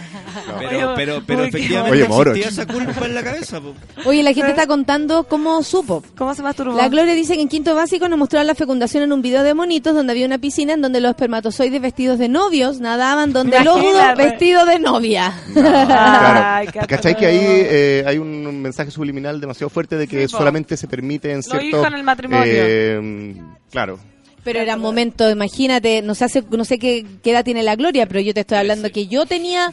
Oye, 0.58 0.68
Pero, 0.70 0.92
pero, 0.94 1.22
pero 1.26 1.42
uy, 1.42 1.48
efectivamente 1.48 2.06
Oye, 2.12 2.40
esa 2.48 2.66
culpa 2.66 3.04
en 3.06 3.14
la 3.14 3.22
cabeza. 3.22 3.60
po. 3.60 3.74
Oye, 4.04 4.22
la 4.22 4.32
gente 4.32 4.50
está 4.50 4.66
contando 4.66 5.24
cómo 5.24 5.62
supo. 5.62 6.02
¿Cómo 6.16 6.34
se 6.34 6.42
masturbó? 6.42 6.76
La 6.76 6.88
Gloria 6.88 7.14
dice 7.14 7.34
que 7.34 7.42
en 7.42 7.48
quinto 7.48 7.74
básico 7.74 8.08
nos 8.08 8.18
mostraron 8.18 8.46
la 8.46 8.54
fecundación 8.54 9.02
en 9.02 9.12
un 9.12 9.22
video 9.22 9.42
de 9.42 9.54
monitos 9.54 9.94
donde 9.94 10.12
había 10.12 10.26
una 10.26 10.38
piscina 10.38 10.74
en 10.74 10.82
donde 10.82 11.00
los 11.00 11.10
espermatozoides 11.10 11.80
vestidos 11.80 12.18
de 12.18 12.28
novios 12.28 12.80
nadaban 12.80 13.32
donde 13.32 13.56
el 13.58 13.68
óvulo 13.68 13.98
vestido 14.16 14.64
de 14.64 14.78
novia. 14.78 15.32
Ay, 15.56 16.66
qué 16.66 16.72
Claro. 16.72 16.86
¿Cachai 16.88 17.16
que 17.16 17.26
ahí 17.26 17.38
eh, 17.42 18.04
hay 18.06 18.18
un 18.18 18.60
mensaje 18.62 18.90
subliminal 18.90 19.40
demasiado 19.40 19.70
fuerte 19.70 19.96
de 19.96 20.06
que 20.06 20.26
Sí, 20.28 20.32
po. 20.32 20.38
solamente 20.38 20.76
se 20.76 20.86
permite 20.88 21.30
en 21.30 21.36
Lo 21.38 21.42
ciertos... 21.42 21.62
dijo 21.62 21.86
en 21.86 21.94
el 21.94 22.02
matrimonio. 22.02 22.44
eh, 22.46 23.34
claro. 23.72 23.98
Pero 24.44 24.60
era 24.60 24.76
momento, 24.76 25.30
imagínate, 25.30 26.02
no 26.02 26.14
sé, 26.14 26.24
hace, 26.24 26.42
no 26.50 26.64
sé 26.64 26.78
qué, 26.78 27.06
qué 27.22 27.30
edad 27.30 27.44
tiene 27.44 27.62
la 27.62 27.76
Gloria, 27.76 28.06
pero 28.06 28.20
yo 28.20 28.34
te 28.34 28.40
estoy 28.40 28.58
hablando 28.58 28.90
que 28.90 29.06
yo 29.06 29.24
tenía 29.24 29.72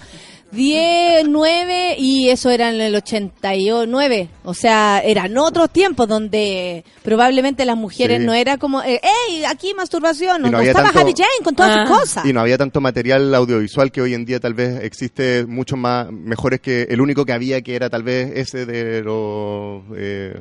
10, 0.52 1.28
9 1.28 1.96
y 2.00 2.30
eso 2.30 2.50
era 2.50 2.70
en 2.74 2.82
el 2.82 2.96
89. 2.96 4.30
O 4.44 4.54
sea, 4.54 5.00
eran 5.04 5.38
otros 5.38 5.70
tiempos 5.70 6.08
donde 6.08 6.84
probablemente 7.04 7.66
las 7.66 7.78
mujeres 7.78 8.20
Sí. 8.20 8.26
no 8.26 8.34
era 8.34 8.58
como, 8.58 8.82
eh, 8.82 9.00
hey, 9.04 9.44
aquí 9.48 9.74
masturbación, 9.76 10.42
nos 10.42 10.52
no 10.52 10.58
había 10.58 10.72
gustaba 10.72 10.92
tanto- 10.92 11.08
Happy 11.08 11.14
Jane 11.22 11.44
con 11.44 11.56
todas 11.56 11.78
Ah. 11.78 11.86
sus 11.88 11.98
cosas. 11.98 12.26
Y 12.26 12.34
no 12.34 12.42
había 12.42 12.58
tanto 12.58 12.82
material 12.82 13.34
audiovisual 13.36 13.92
que 13.92 14.02
hoy 14.02 14.14
en 14.16 14.26
día 14.26 14.40
tal 14.40 14.54
vez 14.56 14.84
existe 14.84 15.46
mucho 15.46 15.78
más 15.78 16.12
mejores 16.12 16.60
que 16.62 16.84
el 16.90 17.00
único 17.00 17.26
que 17.26 17.34
había 17.34 17.62
que 17.62 17.76
era 17.76 17.90
tal 17.90 18.02
vez 18.04 18.32
ese 18.36 18.66
de 18.66 19.04
los 19.04 19.84
eh, 19.96 20.34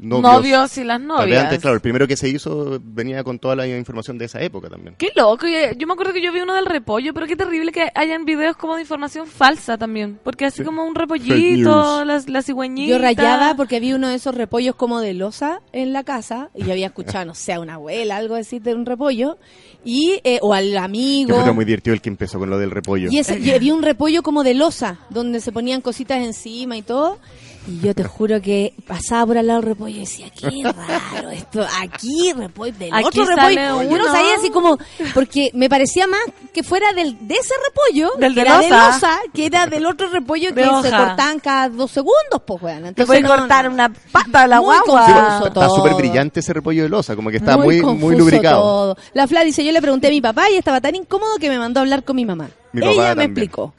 novios. 0.00 0.32
Novios 0.34 0.78
y 0.78 0.84
las 0.84 0.98
Tal 0.98 1.08
vez 1.08 1.18
novias. 1.18 1.44
antes, 1.44 1.60
claro, 1.60 1.76
el 1.76 1.80
primero 1.80 2.08
que 2.08 2.16
se 2.16 2.28
hizo 2.28 2.80
venía 2.82 3.22
con 3.22 3.38
toda 3.38 3.54
la 3.54 3.66
información 3.68 4.18
de 4.18 4.24
esa 4.24 4.40
época 4.42 4.68
también. 4.68 4.96
Qué 4.98 5.10
loco. 5.14 5.46
Yo, 5.46 5.72
yo 5.76 5.86
me 5.86 5.92
acuerdo 5.92 6.12
que 6.12 6.20
yo 6.22 6.32
vi 6.32 6.40
uno 6.40 6.54
del 6.54 6.66
repollo, 6.66 7.14
pero 7.14 7.26
qué 7.26 7.36
terrible 7.36 7.70
que 7.70 7.88
hayan 7.94 8.24
videos 8.24 8.56
como 8.56 8.74
de 8.74 8.82
información 8.82 9.26
falsa 9.26 9.43
también. 9.78 10.18
Porque 10.22 10.46
así 10.46 10.58
Sí. 10.58 10.64
como 10.64 10.84
un 10.84 10.94
repollito, 10.94 12.04
la, 12.04 12.22
la 12.26 12.42
cigüeñita. 12.42 12.90
Yo 12.92 12.98
rayaba 12.98 13.54
porque 13.56 13.76
había 13.76 13.96
uno 13.96 14.08
de 14.08 14.14
esos 14.14 14.34
repollos 14.34 14.74
como 14.74 15.00
de 15.00 15.14
losa 15.14 15.60
en 15.72 15.92
la 15.92 16.04
casa 16.04 16.50
y 16.54 16.64
yo 16.64 16.72
había 16.72 16.86
escuchado, 16.86 17.24
no 17.24 17.34
sé, 17.34 17.52
a 17.52 17.60
una 17.60 17.74
abuela 17.74 18.16
algo 18.16 18.34
decir 18.36 18.62
de 18.62 18.74
un 18.74 18.86
repollo 18.86 19.36
y 19.84 20.20
eh, 20.24 20.38
o 20.42 20.54
al 20.54 20.76
amigo. 20.78 21.40
fue 21.40 21.52
muy 21.52 21.64
divertido 21.64 21.94
el 21.94 22.00
que 22.00 22.08
empezó 22.08 22.38
con 22.38 22.48
lo 22.50 22.58
del 22.58 22.70
repollo. 22.70 23.08
Y, 23.10 23.18
ese, 23.18 23.38
y 23.38 23.50
había 23.50 23.74
un 23.74 23.82
repollo 23.82 24.22
como 24.22 24.42
de 24.42 24.54
losa, 24.54 24.98
donde 25.10 25.40
se 25.40 25.52
ponían 25.52 25.80
cositas 25.80 26.22
encima 26.22 26.76
y 26.76 26.82
todo. 26.82 27.18
Y 27.66 27.80
yo 27.80 27.94
te 27.94 28.04
juro 28.04 28.42
que 28.42 28.74
pasaba 28.86 29.26
por 29.26 29.38
al 29.38 29.46
lado 29.46 29.60
del 29.60 29.70
repollo 29.70 29.96
y 29.96 30.00
decía, 30.00 30.26
qué 30.38 30.62
raro 30.64 31.30
esto, 31.30 31.64
aquí 31.80 32.32
repollo, 32.34 32.72
del 32.78 32.92
Aquí 32.92 33.06
otro 33.06 33.24
repollo. 33.24 33.82
Yo 33.84 33.96
no 33.96 34.04
uno. 34.04 34.12
sabía 34.12 34.34
así 34.36 34.50
como, 34.50 34.76
porque 35.14 35.50
me 35.54 35.70
parecía 35.70 36.06
más 36.06 36.20
que 36.52 36.62
fuera 36.62 36.92
del, 36.92 37.16
de 37.26 37.34
ese 37.36 37.54
repollo, 37.66 38.10
Del 38.18 38.34
que 38.34 38.40
de 38.42 38.46
era 38.46 38.58
de 38.60 38.68
losa. 38.68 39.18
que 39.32 39.46
era 39.46 39.66
del 39.66 39.86
otro 39.86 40.08
repollo 40.08 40.50
De 40.52 40.62
que 40.62 40.68
se 40.82 40.90
cortaban 40.90 41.40
cada 41.40 41.70
dos 41.70 41.90
segundos, 41.90 42.42
pues, 42.46 42.62
weón. 42.62 42.82
Te 42.82 42.88
Entonces, 42.88 43.06
puede 43.06 43.20
no, 43.22 43.28
cortar 43.28 43.64
no. 43.66 43.72
una 43.72 43.88
pata 44.12 44.42
a 44.42 44.46
la 44.46 44.56
Muy 44.60 44.66
guagua. 44.66 45.42
Está 45.46 45.68
súper 45.70 45.94
brillante 45.94 46.40
ese 46.40 46.52
repollo 46.52 46.82
de 46.82 46.88
losa, 46.90 47.16
como 47.16 47.30
que 47.30 47.38
está 47.38 47.56
muy, 47.56 47.80
muy, 47.80 48.14
lubricado. 48.14 48.60
todo. 48.60 48.96
La 49.14 49.26
Fla 49.26 49.42
dice, 49.42 49.64
yo 49.64 49.72
le 49.72 49.80
pregunté 49.80 50.08
a 50.08 50.10
mi 50.10 50.20
papá 50.20 50.50
y 50.50 50.56
estaba 50.56 50.82
tan 50.82 50.94
incómodo 50.94 51.36
que 51.40 51.48
me 51.48 51.58
mandó 51.58 51.80
a 51.80 51.82
hablar 51.82 52.04
con 52.04 52.16
mi 52.16 52.26
mamá. 52.26 52.50
Mi 52.72 52.82
Ella 52.84 52.90
me 52.90 53.06
también. 53.08 53.30
explicó. 53.30 53.72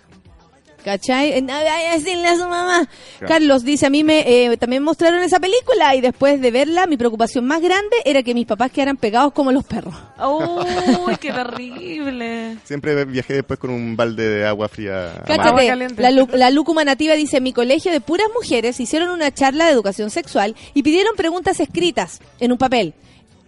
¿Cachai? 0.86 1.42
Vaya 1.42 1.94
a 1.94 1.96
decirle 1.96 2.28
a 2.28 2.36
su 2.36 2.48
mamá. 2.48 2.88
Claro. 3.18 3.28
Carlos 3.28 3.64
dice, 3.64 3.88
a 3.88 3.90
mí 3.90 4.04
me 4.04 4.20
eh, 4.20 4.56
también 4.58 4.84
mostraron 4.84 5.24
esa 5.24 5.40
película 5.40 5.96
y 5.96 6.02
después 6.02 6.40
de 6.40 6.52
verla, 6.52 6.86
mi 6.86 6.96
preocupación 6.96 7.44
más 7.48 7.60
grande 7.60 7.96
era 8.06 8.22
que 8.22 8.36
mis 8.36 8.46
papás 8.46 8.70
quedaran 8.70 8.96
pegados 8.96 9.34
como 9.34 9.52
los 9.52 9.64
perros. 9.64 9.96
Uy, 10.20 11.18
qué 11.20 11.32
terrible. 11.34 12.58
Siempre 12.66 13.04
viajé 13.06 13.34
después 13.34 13.58
con 13.58 13.72
un 13.72 13.96
balde 13.96 14.30
de 14.30 14.46
agua 14.46 14.68
fría. 14.70 15.10
Agua 15.10 15.24
Cáchate, 15.26 15.68
caliente. 15.68 16.02
la, 16.04 16.12
la 16.12 16.52
lúcuma 16.52 16.84
nativa 16.84 17.16
dice, 17.16 17.38
en 17.38 17.44
mi 17.44 17.52
colegio 17.52 17.92
de 17.92 18.00
puras 18.00 18.28
mujeres 18.36 18.80
hicieron 18.80 19.10
una 19.10 19.34
charla 19.34 19.66
de 19.66 19.72
educación 19.72 20.12
sexual 20.12 20.56
y 20.76 20.84
pidieron 20.84 21.16
preguntas 21.16 21.60
escritas 21.60 22.22
en 22.40 22.52
un 22.52 22.60
papel 22.60 22.94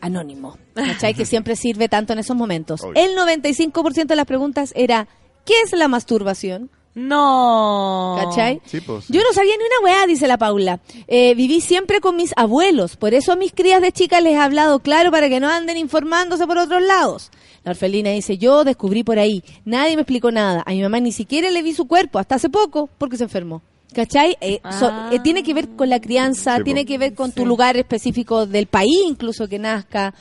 anónimo, 0.01 0.57
¿cachai? 0.73 1.13
que 1.13 1.25
siempre 1.27 1.55
sirve 1.55 1.87
tanto 1.87 2.13
en 2.13 2.19
esos 2.19 2.35
momentos. 2.35 2.81
Obvio. 2.81 2.93
El 2.95 3.15
95% 3.15 4.07
de 4.07 4.15
las 4.15 4.25
preguntas 4.25 4.73
era, 4.75 5.07
¿qué 5.45 5.53
es 5.63 5.71
la 5.73 5.87
masturbación? 5.87 6.71
No. 6.97 8.15
¿Cachai? 8.19 8.61
Sí, 8.65 8.81
pues. 8.81 9.05
Yo 9.09 9.21
no 9.21 9.31
sabía 9.33 9.53
ni 9.57 9.63
una 9.63 9.83
weá, 9.93 10.07
dice 10.07 10.27
la 10.27 10.37
Paula. 10.37 10.79
Eh, 11.07 11.35
viví 11.35 11.61
siempre 11.61 11.99
con 12.01 12.15
mis 12.15 12.33
abuelos, 12.35 12.95
por 12.97 13.13
eso 13.13 13.31
a 13.31 13.35
mis 13.35 13.51
crías 13.53 13.81
de 13.81 13.91
chicas 13.91 14.21
les 14.23 14.33
he 14.33 14.37
hablado 14.37 14.79
claro 14.79 15.11
para 15.11 15.29
que 15.29 15.39
no 15.39 15.47
anden 15.49 15.77
informándose 15.77 16.47
por 16.47 16.57
otros 16.57 16.81
lados. 16.81 17.31
La 17.63 17.71
orfelina 17.71 18.09
dice, 18.11 18.37
yo 18.37 18.63
descubrí 18.63 19.03
por 19.03 19.19
ahí, 19.19 19.43
nadie 19.65 19.95
me 19.95 20.01
explicó 20.01 20.31
nada, 20.31 20.63
a 20.65 20.71
mi 20.71 20.81
mamá 20.81 20.99
ni 20.99 21.11
siquiera 21.11 21.49
le 21.49 21.61
vi 21.61 21.73
su 21.73 21.85
cuerpo, 21.87 22.17
hasta 22.19 22.35
hace 22.35 22.49
poco, 22.49 22.89
porque 22.97 23.17
se 23.17 23.23
enfermó. 23.25 23.61
¿Cachai? 23.93 24.37
Eh, 24.41 24.59
so- 24.79 24.89
Ah. 24.91 25.09
eh, 25.13 25.19
tiene 25.19 25.43
que 25.43 25.53
ver 25.53 25.69
con 25.75 25.89
la 25.89 25.99
crianza, 26.01 26.57
Sí, 26.57 26.63
tiene 26.63 26.81
po. 26.81 26.87
que 26.87 26.97
ver 26.97 27.13
con 27.13 27.31
tu 27.31 27.45
lugar 27.45 27.77
específico 27.77 28.45
del 28.45 28.67
país, 28.67 28.97
incluso 29.05 29.47
que 29.47 29.59
nazca, 29.59 30.13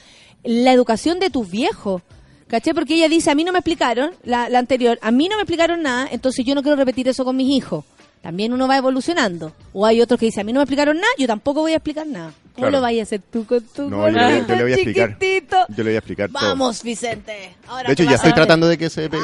la 0.45 0.73
educación 0.73 1.19
de 1.21 1.31
tus 1.31 1.51
viejos. 1.51 2.03
¿Cachai? 2.49 2.75
Porque 2.75 2.95
ella 2.95 3.09
dice, 3.09 3.31
a 3.31 3.35
mí 3.35 3.43
no 3.45 3.53
me 3.53 3.59
explicaron, 3.59 4.13
la, 4.25 4.49
la 4.49 4.59
anterior, 4.61 4.99
a 5.03 5.11
mí 5.11 5.29
no 5.29 5.37
me 5.37 5.43
explicaron 5.43 5.83
nada, 5.83 6.09
entonces 6.11 6.45
yo 6.45 6.55
no 6.55 6.63
quiero 6.63 6.77
repetir 6.77 7.09
eso 7.09 7.25
con 7.25 7.37
mis 7.37 7.49
hijos. 7.51 7.85
También 8.23 8.53
uno 8.53 8.67
va 8.67 8.77
evolucionando. 8.77 9.53
O 9.73 9.87
hay 9.87 10.01
otros 10.01 10.19
que 10.19 10.27
dicen, 10.27 10.41
a 10.41 10.45
mí 10.45 10.53
no 10.53 10.59
me 10.61 10.65
explicaron 10.65 10.97
nada, 10.97 11.13
yo 11.19 11.27
tampoco 11.29 11.61
voy 11.61 11.73
a 11.73 11.77
explicar 11.77 12.07
nada. 12.07 12.33
¿Cómo 12.55 12.69
Claro. 12.69 12.71
lo 12.79 12.81
vayas 12.81 13.01
a 13.01 13.09
hacer 13.09 13.21
tú 13.31 13.45
con 13.47 13.61
tu 13.63 13.89
No, 13.91 14.09
yo 14.09 14.17
le, 14.17 14.45
yo 14.49 14.57
le 14.57 14.63
voy 14.63 14.73
a 14.73 14.75
explicar. 14.77 15.19
chiquitito? 15.19 15.57
Yo 15.69 15.77
le 15.77 15.83
voy 15.91 15.95
a 15.95 15.99
explicar 15.99 16.31
todo. 16.31 16.41
Vamos, 16.49 16.83
Vicente. 16.83 17.55
Ahora 17.69 17.87
De 17.89 17.93
hecho, 17.93 18.03
ya 18.05 18.15
estoy 18.17 18.33
tratando 18.33 18.67
de 18.67 18.79
que 18.79 18.89
se 18.91 19.09
pegue. 19.11 19.23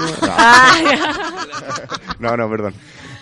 No, 2.19 2.31
no, 2.31 2.37
no, 2.37 2.51
perdón. 2.51 2.75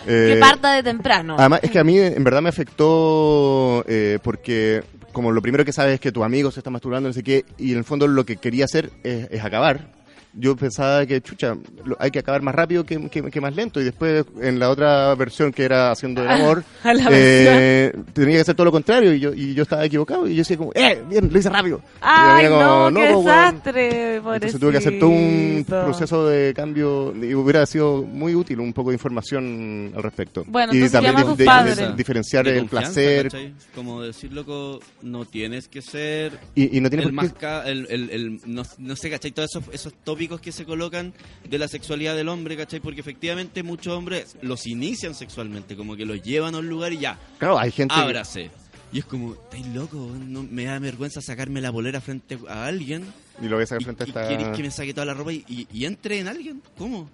Que 0.05 0.33
Eh, 0.35 0.37
parta 0.41 0.73
de 0.73 0.83
temprano. 0.83 1.37
Además, 1.39 1.61
es 1.63 1.71
que 1.71 1.79
a 1.79 1.85
mí 1.85 1.99
en 1.99 2.25
verdad 2.25 2.43
me 2.43 2.49
afectó 2.49 3.85
eh, 3.87 4.19
porque 4.23 4.83
como 5.13 5.33
lo 5.33 5.43
primero 5.43 5.65
que 5.65 5.73
sabes 5.73 5.95
es 5.95 6.01
que 6.01 6.13
tu 6.13 6.25
amigo 6.25 6.51
se 6.51 6.61
está 6.61 6.71
masturbando, 6.71 7.09
no 7.09 7.13
sé 7.13 7.23
qué, 7.23 7.45
y 7.59 7.73
en 7.73 7.79
el 7.79 7.85
fondo 7.85 8.07
lo 8.07 8.25
que 8.25 8.37
quería 8.37 8.65
hacer 8.65 8.91
es, 9.03 9.29
es 9.31 9.45
acabar. 9.45 10.00
Yo 10.33 10.55
pensaba 10.57 11.05
que, 11.07 11.21
chucha, 11.21 11.57
lo- 11.85 11.97
hay 11.99 12.11
que 12.11 12.21
acabar 12.21 12.41
más 12.43 12.55
rápido 12.55 12.85
que, 12.85 13.09
que- 13.11 13.23
que 13.31 13.41
más 13.41 13.55
lento. 13.57 13.81
Y 13.81 13.85
después, 13.85 14.25
en 14.41 14.59
la 14.59 14.71
otra 14.71 15.15
versión 15.17 15.53
que 15.53 15.65
era 15.65 15.91
haciendo 15.91 16.23
el 16.23 16.29
amor, 16.31 16.65
eh, 16.85 17.93
tenía 18.13 18.37
que 18.37 18.41
hacer 18.43 18.55
todo 18.55 18.67
lo 18.67 18.73
contrario. 18.73 19.13
Y 19.15 19.21
yo, 19.21 19.33
y 19.35 19.55
yo 19.55 19.63
estaba 19.63 19.85
equivocado. 19.85 20.27
Y 20.27 20.35
yo 20.35 20.39
decía 20.43 20.57
como, 20.57 20.73
¡eh! 20.75 21.03
Bien, 21.09 21.29
lo 21.33 21.39
hice 21.39 21.49
rápido. 21.51 21.79
Y 21.79 21.99
Ay, 22.01 22.49
como, 22.49 22.91
no, 22.91 23.01
qué 23.01 23.07
po, 23.13 23.19
weón". 23.21 23.25
desastre. 23.27 24.17
Entonces 24.17 24.61
tuve 24.61 24.73
que 24.73 24.79
hacer 24.79 24.99
todo 24.99 25.11
un 25.11 25.65
proceso 25.67 26.27
de 26.29 26.53
cambio 26.55 27.15
y 27.17 27.35
hubiera 27.35 27.67
sido 27.67 28.03
muy 28.03 28.35
útil 28.35 28.61
un 28.61 28.73
poco 28.73 28.91
de 28.91 28.95
información 28.97 29.93
al 29.97 30.03
respecto. 30.03 30.45
Bueno, 30.47 30.73
y 30.75 30.89
también 30.89 31.17
de- 31.17 31.45
de- 31.45 31.75
de- 31.87 31.93
diferenciar 31.95 32.45
De 32.45 32.59
el 32.59 32.67
placer 32.67 33.25
¿cachai? 33.25 33.55
Como 33.75 34.03
decir, 34.03 34.33
loco, 34.33 34.81
no 35.03 35.25
tienes 35.25 35.69
que 35.69 35.83
ser 35.83 36.39
y, 36.55 36.77
y 36.77 36.81
no 36.81 36.89
tiene 36.89 37.03
el 37.03 37.09
por 37.09 37.15
más 37.15 37.33
qué... 37.33 37.39
ca- 37.39 37.67
el, 37.69 37.87
el, 37.91 38.11
el- 38.11 38.41
no, 38.47 38.63
no 38.79 38.97
sé, 38.97 39.11
¿cachai? 39.11 39.31
Todos 39.33 39.51
esos, 39.55 39.65
esos 39.75 39.93
tópicos 40.21 40.41
que 40.43 40.53
se 40.53 40.67
colocan 40.67 41.15
de 41.49 41.57
la 41.59 41.67
sexualidad 41.67 42.15
del 42.15 42.29
hombre, 42.29 42.55
¿cachai? 42.55 42.79
Porque 42.81 43.01
efectivamente 43.01 43.63
muchos 43.63 43.95
hombres 43.97 44.37
los 44.43 44.67
inician 44.67 45.15
sexualmente, 45.15 45.77
como 45.77 45.97
que 45.97 46.05
los 46.05 46.21
llevan 46.23 46.55
a 46.55 46.59
un 46.59 46.69
lugar 46.69 46.93
y 46.93 46.99
ya, 46.99 47.19
Claro, 47.39 47.59
hay 47.59 47.71
gente... 47.71 47.95
ábrase. 47.95 48.51
Y 48.93 48.99
es 48.99 49.07
como, 49.07 49.33
estáis 49.33 49.67
loco, 49.69 49.97
no, 50.19 50.43
me 50.43 50.65
da 50.65 50.79
vergüenza 50.79 51.23
sacarme 51.23 51.63
la 51.63 51.71
bolera 51.71 52.03
frente 52.03 52.37
a 52.51 52.67
alguien 52.67 53.05
Y 53.41 53.47
lo 53.47 53.57
voy 53.57 53.63
a 53.63 53.67
sacar 53.67 53.81
y, 53.81 53.85
frente 53.85 54.03
a 54.03 54.07
y 54.07 54.11
esta... 54.11 54.29
queréis 54.29 54.49
que 54.49 54.63
me 54.63 54.71
saque 54.71 54.93
toda 54.93 55.07
la 55.07 55.15
ropa 55.15 55.33
y, 55.33 55.43
y- 55.49 55.67
y 55.73 55.85
entre 55.87 56.19
en 56.19 56.29
alguien. 56.29 56.61
¿Cómo? 56.77 57.09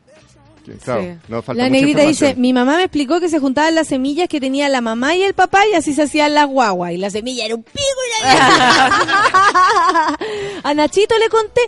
Claro, 0.83 1.01
Sí. 1.03 1.09
no 1.29 1.43
falta 1.43 1.63
La 1.63 1.69
negrita 1.71 2.03
dice, 2.03 2.35
mi 2.35 2.53
mamá 2.53 2.77
me 2.79 2.83
explicó 2.83 3.21
que 3.21 3.29
se 3.29 3.39
juntaban 3.39 3.77
las 3.77 3.87
semillas 3.87 4.29
que 4.29 4.41
tenía 4.41 4.69
la 4.69 4.81
mamá 4.81 5.15
y 5.15 5.23
el 5.23 5.33
papá 5.35 5.61
y 5.71 5.75
así 5.75 5.93
se 5.95 6.03
hacían 6.03 6.35
las 6.35 6.49
guaguas. 6.49 6.91
Y 6.93 6.97
la 6.97 7.09
semilla 7.11 7.45
era 7.45 7.55
un 7.55 7.63
pico 7.63 7.79
y 7.79 8.25
la 8.25 10.19
A 10.65 10.75
Nachito 10.75 11.17
le 11.19 11.29
conté... 11.29 11.61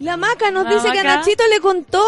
La 0.00 0.16
maca 0.16 0.50
nos 0.52 0.64
La 0.64 0.74
dice 0.74 0.92
que 0.92 1.00
a. 1.00 1.02
Nachito 1.04 1.42
le 1.48 1.60
contó, 1.60 2.04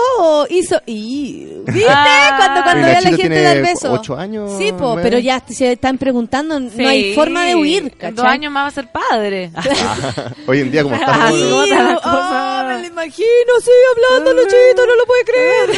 hizo, 0.48 0.80
y, 0.86 1.44
¿viste? 1.66 1.86
Ah. 1.88 2.34
cuando 2.38 2.62
cuando 2.62 2.86
ve 2.86 2.92
a 2.96 3.00
la 3.00 3.08
gente 3.08 3.16
tiene 3.22 3.42
dar 3.42 3.62
beso. 3.62 3.92
ocho 3.92 4.16
años, 4.16 4.52
Sí, 4.58 4.72
po, 4.72 4.96
pero 5.02 5.18
ya 5.18 5.42
se 5.48 5.72
están 5.72 5.98
preguntando, 5.98 6.60
no 6.60 6.88
hay 6.88 7.14
forma 7.14 7.44
de 7.46 7.56
huir, 7.56 7.90
¿cachai? 7.92 8.12
dos 8.12 8.24
años 8.24 8.52
más 8.52 8.64
va 8.64 8.68
a 8.68 8.70
ser 8.70 8.88
padre. 8.92 9.50
Hoy 10.46 10.60
en 10.60 10.70
día 10.70 10.82
como 10.84 10.94
Ah, 11.00 11.00
estamos... 11.00 11.30
sí, 11.30 11.72
oh, 12.04 12.64
me 12.68 12.78
lo 12.80 12.86
imagino, 12.86 13.52
sí, 13.64 13.70
hablando, 13.96 14.34
Nachito, 14.34 14.86
no 14.86 14.94
lo 14.96 15.04
puede 15.06 15.24
creer. 15.24 15.70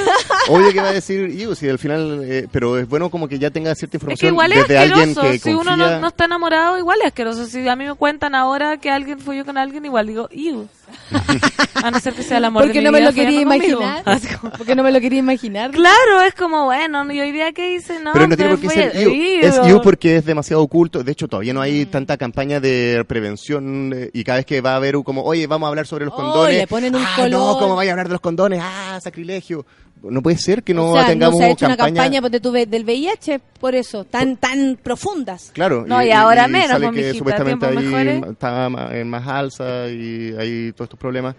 Obvio 0.49 0.73
que 0.73 0.81
va 0.81 0.89
a 0.89 0.93
decir, 0.93 1.31
Iu, 1.31 1.55
si 1.55 1.69
al 1.69 1.79
final... 1.79 2.23
eh, 2.25 2.47
pero 2.53 2.77
es 2.79 2.87
bueno 2.89 3.11
como 3.11 3.27
que 3.29 3.39
ya 3.39 3.51
tenga 3.51 3.75
cierta 3.75 3.97
Es 3.97 4.01
que 4.03 4.27
información 4.27 4.33
igual 4.35 4.53
es 4.53 4.69
desde 4.69 4.79
alguien 4.79 5.15
que 5.15 5.39
Si 5.39 5.55
uno 5.55 5.77
no, 5.77 5.99
no 5.99 6.09
está 6.09 6.27
enamorado, 6.27 6.77
igual 6.77 6.99
es 7.01 7.07
asqueroso. 7.07 7.47
Si 7.47 7.67
a 7.67 7.77
mí 7.77 7.87
me 7.87 7.95
cuentan 7.95 8.35
ahora 8.35 8.77
que 8.77 8.91
alguien 8.91 9.19
fue 9.19 9.39
yo 9.39 9.47
con 9.47 9.57
alguien, 9.57 9.85
igual 9.87 10.07
digo, 10.07 10.29
iu. 10.31 10.69
a 11.83 11.91
no 11.91 11.99
ser 12.01 12.15
que 12.15 12.23
sea 12.23 12.39
el 12.39 12.45
amor 12.45 12.63
Porque 12.65 12.79
de 12.79 12.81
mi 12.81 12.85
no 12.87 12.93
me 12.93 12.99
vida 13.01 13.11
lo 13.11 13.15
quería 13.15 13.41
imaginar. 13.41 14.03
Así 14.07 14.29
como- 14.37 14.53
Porque 14.59 14.75
no 14.75 14.83
me 14.83 14.93
lo 14.93 15.01
quería 15.01 15.19
imaginar. 15.19 15.71
Claro, 15.71 16.23
es 16.27 16.35
como, 16.35 16.65
bueno, 16.67 17.11
y 17.13 17.21
hoy 17.21 17.33
día 17.33 17.53
que 17.53 17.75
hice, 17.75 18.01
no. 18.01 18.13
Pero 18.13 18.27
no 18.29 18.37
tiene 18.37 18.51
por 18.53 18.61
qué 18.61 18.69
ser. 18.71 18.97
Iu. 18.97 19.41
Es 19.43 19.61
IU 19.67 19.81
porque 19.83 20.17
es 20.17 20.25
demasiado 20.25 20.63
oculto. 20.63 21.03
De 21.03 21.13
hecho, 21.13 21.29
todavía 21.29 21.53
no 21.53 21.61
Mm. 21.61 21.65
hay 21.65 21.87
tanta 21.87 22.17
campaña 22.17 22.61
de 22.61 23.05
prevención 23.07 23.93
eh, 23.95 24.11
y 24.13 24.25
cada 24.25 24.37
vez 24.39 24.47
que 24.47 24.61
va 24.61 24.73
a 24.73 24.77
haber 24.77 24.97
un 24.97 25.03
como, 25.03 25.23
oye, 25.25 25.47
vamos 25.47 25.67
a 25.67 25.71
hablar 25.71 25.87
sobre 25.87 26.05
los 26.05 26.15
Oh, 26.15 26.17
condones. 26.19 26.57
le 26.59 26.67
ponen 26.67 26.95
un 26.95 27.03
ah, 27.03 27.13
color. 27.17 27.31
no, 27.31 27.57
¿cómo 27.59 27.77
vaya 27.77 27.91
a 27.91 27.95
hablar 27.95 28.09
de 28.09 28.13
los 28.13 28.21
condones? 28.21 28.61
Ah, 28.63 28.99
sacrilegio. 29.03 29.65
No 30.03 30.23
puede 30.23 30.37
ser 30.37 30.63
que 30.63 30.75
no 30.75 30.91
o 30.91 30.95
sea, 30.97 31.07
tengamos 31.07 31.35
no 31.35 31.39
se 31.39 31.45
ha 31.45 31.51
hecho 31.53 31.67
una 31.67 31.77
campaña. 31.77 32.21
ponte 32.21 32.41
tú, 32.41 32.51
ve- 32.51 32.67
del 32.67 32.85
VIH 32.85 33.41
por 33.61 33.75
eso, 33.75 34.05
tan 34.05 34.37
tan 34.37 34.79
profundas. 34.83 35.51
Claro. 35.53 35.85
No, 35.87 36.03
y 36.03 36.11
ahora 36.11 36.49
menos, 36.49 36.71
sale 36.71 36.87
pues, 36.89 36.97
que 36.97 37.03
mijita, 37.03 37.19
supuestamente 37.19 37.67
ahí 37.67 38.23
está 38.31 38.67
en 38.93 39.09
más 39.09 39.27
alza 39.29 39.89
y 39.89 40.35
hay 40.39 40.73
todos 40.73 40.87
estos 40.87 40.99
problemas. 40.99 41.35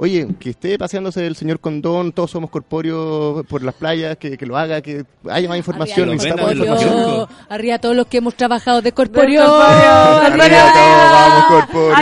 Oye, 0.00 0.28
que 0.38 0.50
esté 0.50 0.78
paseándose 0.78 1.26
el 1.26 1.34
señor 1.34 1.58
condón, 1.58 2.12
todos 2.12 2.30
somos 2.30 2.50
corpóreos 2.50 3.44
por 3.46 3.64
las 3.64 3.74
playas, 3.74 4.16
que, 4.16 4.38
que 4.38 4.46
lo 4.46 4.56
haga, 4.56 4.80
que 4.80 5.04
haya 5.28 5.48
más 5.48 5.58
información. 5.58 6.10
Arriba 6.10 6.36
kioscos. 6.52 7.28
Arriba 7.48 7.78
todos 7.80 7.96
los 7.96 8.06
que 8.06 8.18
hemos 8.18 8.34
trabajado 8.36 8.80
de 8.80 8.92
corpóreo. 8.92 9.42
Arriba 9.42 10.46
todos, 10.46 11.10
vamos 11.10 11.44
corpóreo. 11.46 11.96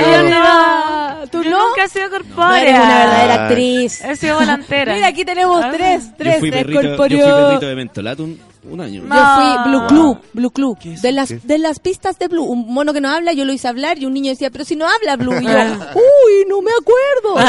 ¿Tú 1.30 1.42
Yo 1.42 1.50
no? 1.50 1.68
nunca 1.68 1.84
he 1.84 1.88
sido 1.88 2.06
No 2.08 2.16
corpórea. 2.16 2.60
eres 2.62 2.74
una 2.74 2.98
verdadera 2.98 3.34
Ah. 3.34 3.46
actriz. 3.46 4.00
He 4.04 4.16
sido 4.16 4.38
volantera. 4.38 4.94
Mira, 4.94 5.06
aquí 5.08 5.24
tenemos 5.24 5.64
Ah. 5.64 5.70
tres, 5.72 6.04
Yo 6.08 6.12
tres, 6.18 6.38
fui, 6.38 6.50
tres 6.50 6.62
perrito, 6.64 6.82
yo 6.82 6.96
fui 6.96 7.08
perrito 7.08 7.66
de 7.66 7.74
Mentolato 7.76 8.24
un, 8.68 8.80
año. 8.80 9.02
No. 9.04 9.14
Yo 9.14 9.24
fui 9.36 9.70
Blue 9.70 9.78
Wow. 9.80 9.88
Club, 9.88 10.18
Blue 10.32 10.50
Club. 10.50 10.78
¿Qué 10.80 10.92
es 10.94 11.02
De 11.02 11.12
las, 11.12 11.28
¿Qué? 11.28 11.40
de 11.42 11.58
las 11.58 11.78
pistas 11.78 12.18
de 12.18 12.26
Blue. 12.28 12.42
Un 12.44 12.72
mono 12.72 12.92
que 12.92 13.00
no 13.00 13.08
habla, 13.10 13.32
yo 13.32 13.44
lo 13.44 13.52
hice 13.52 13.68
hablar 13.68 13.98
y 13.98 14.06
un 14.06 14.12
niño 14.14 14.30
decía, 14.30 14.50
pero 14.50 14.64
si 14.64 14.74
no 14.74 14.86
habla 14.88 15.16
Blue. 15.16 15.40
Y 15.40 15.44
yo, 15.44 15.50
Ah. 15.56 15.92
uy, 15.94 16.44
no 16.48 16.60
me 16.62 16.70
acuerdo. 16.72 17.46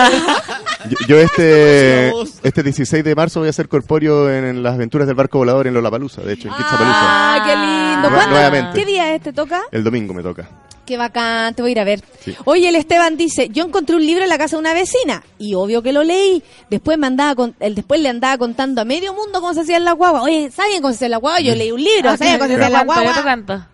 Yo, 0.89 0.97
yo 1.07 1.19
este, 1.19 2.11
este 2.43 2.63
16 2.63 3.03
de 3.03 3.15
marzo 3.15 3.39
voy 3.39 3.49
a 3.49 3.53
ser 3.53 3.67
corpóreo 3.67 4.29
en, 4.29 4.45
en 4.45 4.63
las 4.63 4.75
aventuras 4.75 5.07
del 5.07 5.15
barco 5.15 5.39
volador 5.39 5.65
en 5.67 5.73
Lollapalooza, 5.73 6.21
de 6.21 6.33
hecho, 6.33 6.47
en 6.49 6.53
ah, 6.55 7.43
qué 7.45 7.55
lindo. 7.55 8.29
Nuevamente. 8.29 8.79
¿Qué 8.79 8.85
día 8.85 9.13
este 9.15 9.33
toca? 9.33 9.61
El 9.71 9.83
domingo 9.83 10.13
me 10.13 10.21
toca. 10.21 10.47
Qué 10.87 10.95
bacán, 10.95 11.53
te 11.53 11.61
voy 11.61 11.69
a 11.69 11.71
ir 11.73 11.79
a 11.81 11.83
ver. 11.83 12.01
Sí. 12.23 12.33
Oye, 12.45 12.69
el 12.69 12.75
Esteban 12.77 13.17
dice, 13.17 13.49
yo 13.49 13.65
encontré 13.65 13.97
un 13.97 14.05
libro 14.05 14.23
en 14.23 14.29
la 14.29 14.37
casa 14.37 14.55
de 14.55 14.61
una 14.61 14.73
vecina 14.73 15.21
y 15.37 15.53
obvio 15.53 15.83
que 15.83 15.91
lo 15.91 16.01
leí. 16.01 16.41
Después 16.69 16.97
me 16.97 17.07
andaba 17.07 17.35
con, 17.35 17.53
el 17.59 17.75
después 17.75 17.99
le 17.99 18.07
andaba 18.07 18.37
contando 18.37 18.79
a 18.81 18.85
medio 18.85 19.13
mundo 19.13 19.41
cómo 19.41 19.53
se 19.53 19.59
hacían 19.61 19.83
las 19.83 19.95
guaguas. 19.95 20.23
Oye, 20.23 20.49
¿saben 20.49 20.81
cómo 20.81 20.93
se 20.93 20.95
hacían 20.95 21.11
las 21.11 21.19
guaguas? 21.19 21.43
Yo 21.43 21.55
leí 21.55 21.71
un 21.73 21.83
libro, 21.83 22.11
Ah, 22.11 22.17
¿saben 22.17 22.37
cómo 22.37 22.47
se 22.47 22.55
hacían 22.55 22.71
las 22.71 22.85
guaguas? 22.85 23.19
canto. 23.21 23.65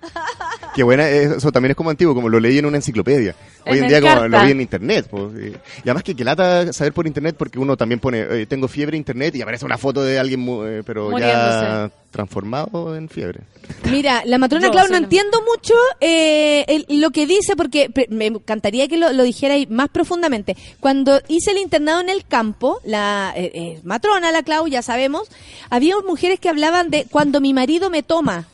Qué 0.73 0.81
buena, 0.81 1.07
eso 1.07 1.51
también 1.51 1.69
es 1.71 1.77
como 1.77 1.91
antiguo, 1.91 2.15
como 2.15 2.29
lo 2.29 2.39
leí 2.39 2.57
en 2.57 2.65
una 2.65 2.77
enciclopedia. 2.77 3.35
Hoy 3.65 3.77
En 3.77 3.83
en 3.85 3.89
día 3.89 4.01
como 4.01 4.27
lo 4.27 4.43
vi 4.43 4.51
en 4.51 4.61
internet. 4.61 5.07
pues, 5.09 5.23
y, 5.35 5.47
y 5.49 5.81
además 5.85 6.03
que, 6.03 6.15
que 6.15 6.23
lata 6.23 6.71
saber 6.73 6.93
por 6.93 7.07
internet 7.07 7.35
porque 7.37 7.59
uno 7.59 7.77
también 7.77 7.99
pone, 7.99 8.21
eh, 8.21 8.45
tengo 8.45 8.67
fiebre 8.67 8.97
internet 8.97 9.35
y 9.35 9.41
aparece 9.41 9.65
una 9.65 9.77
foto 9.77 10.03
de 10.03 10.19
alguien, 10.19 10.39
mu- 10.41 10.63
eh, 10.65 10.83
pero 10.85 11.09
ya 11.11 11.11
Muriéndose. 11.89 11.95
transformado 12.11 12.95
en 12.95 13.09
fiebre. 13.09 13.41
Mira, 13.89 14.21
la 14.25 14.37
matrona 14.37 14.69
Clau 14.69 14.87
no 14.89 14.97
entiendo 14.97 15.41
mucho 15.41 15.73
eh, 16.01 16.65
el- 16.67 16.99
lo 17.01 17.11
que 17.11 17.25
dice 17.25 17.55
porque 17.55 17.89
me 18.09 18.27
encantaría 18.27 18.87
que 18.87 18.97
lo, 18.97 19.13
lo 19.13 19.23
dijera 19.23 19.53
ahí 19.55 19.65
más 19.67 19.89
profundamente. 19.89 20.55
Cuando 20.79 21.21
hice 21.27 21.51
el 21.51 21.57
internado 21.59 22.01
en 22.01 22.09
el 22.09 22.25
campo, 22.25 22.79
la 22.85 23.33
eh, 23.35 23.51
eh, 23.53 23.79
matrona, 23.83 24.31
la 24.31 24.43
Clau, 24.43 24.67
ya 24.67 24.81
sabemos, 24.81 25.29
había 25.69 25.95
mujeres 26.05 26.39
que 26.39 26.49
hablaban 26.49 26.89
de 26.89 27.05
cuando 27.09 27.39
mi 27.41 27.53
marido 27.53 27.89
me 27.89 28.03
toma. 28.03 28.47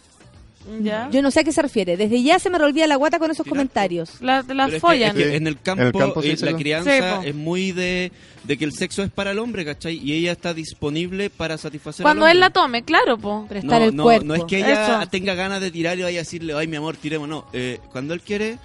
¿Ya? 0.82 1.10
Yo 1.12 1.22
no 1.22 1.32
sé 1.32 1.40
a 1.40 1.44
qué 1.44 1.52
se 1.52 1.62
refiere. 1.62 1.98
Desde 1.98 2.22
ya 2.22 2.38
se 2.38 2.50
me 2.50 2.58
revolvía 2.58 2.86
la 2.86 2.96
guata 2.96 3.18
con 3.18 3.32
esos 3.32 3.44
Tirar, 3.44 3.56
comentarios. 3.58 4.22
La, 4.22 4.38
la 4.42 4.44
Pero 4.46 4.66
es 4.68 4.74
que- 4.74 4.80
follan. 4.80 5.18
es 5.18 5.24
que 5.28 5.36
en 5.36 5.48
el 5.48 5.60
campo, 5.60 5.82
En 5.82 5.88
el 5.88 5.94
campo 5.94 6.22
se 6.22 6.32
eh, 6.32 6.38
la 6.42 6.56
crianza 6.56 7.22
Sí, 7.22 7.28
es 7.30 7.36
muy 7.36 7.72
de, 7.72 8.12
de 8.44 8.58
que 8.58 8.66
el 8.66 8.74
sexo 8.74 9.02
es 9.02 9.10
para 9.10 9.32
el 9.32 9.40
hombre, 9.40 9.66
¿cachai? 9.66 9.98
Y 9.98 10.14
ella 10.14 10.34
está 10.34 10.54
disponible 10.54 11.30
para 11.30 11.58
satisfacer 11.58 12.04
Cuando 12.04 12.26
al 12.26 12.34
él 12.34 12.40
la 12.40 12.50
tome, 12.52 12.84
claro, 12.84 13.18
po. 13.18 13.46
Prestar 13.50 13.82
no, 13.82 13.88
el 13.88 13.96
no, 13.96 14.04
cuerpo. 14.04 14.26
no 14.26 14.36
es 14.36 14.44
que 14.44 14.58
ella 14.58 15.00
Eso. 15.02 15.10
tenga 15.10 15.34
ganas 15.34 15.62
de 15.62 15.72
tirar 15.72 15.98
y 15.98 16.04
vaya 16.04 16.20
a 16.20 16.24
decirle, 16.24 16.54
ay, 16.54 16.68
mi 16.68 16.76
amor, 16.76 16.98
tiremos. 16.98 17.28
No, 17.28 17.46
eh, 17.54 17.80
cuando 17.92 18.14
él 18.14 18.22
quiere, 18.22 18.58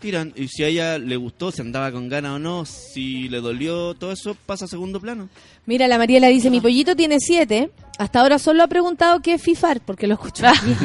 tiran. 0.00 0.32
Y 0.34 0.48
si 0.48 0.64
a 0.64 0.66
ella 0.68 0.98
le 0.98 1.16
gustó, 1.16 1.52
si 1.52 1.60
andaba 1.60 1.92
con 1.92 2.08
ganas 2.08 2.32
o 2.32 2.38
no, 2.40 2.64
si 2.64 3.28
le 3.28 3.40
dolió, 3.40 3.94
todo 3.94 4.10
eso 4.12 4.36
pasa 4.46 4.64
a 4.64 4.68
segundo 4.68 5.00
plano. 5.00 5.28
Mira, 5.66 5.86
la 5.86 5.96
Mariela 5.98 6.26
dice, 6.26 6.50
mi 6.50 6.60
pollito 6.60 6.96
tiene 6.96 7.18
siete. 7.20 7.70
Hasta 7.98 8.20
ahora 8.20 8.38
solo 8.38 8.62
ha 8.62 8.68
preguntado 8.68 9.20
qué 9.20 9.34
es 9.34 9.42
FIFA, 9.42 9.74
porque 9.84 10.06
lo 10.06 10.14
escucho 10.14 10.46
aquí. 10.48 10.76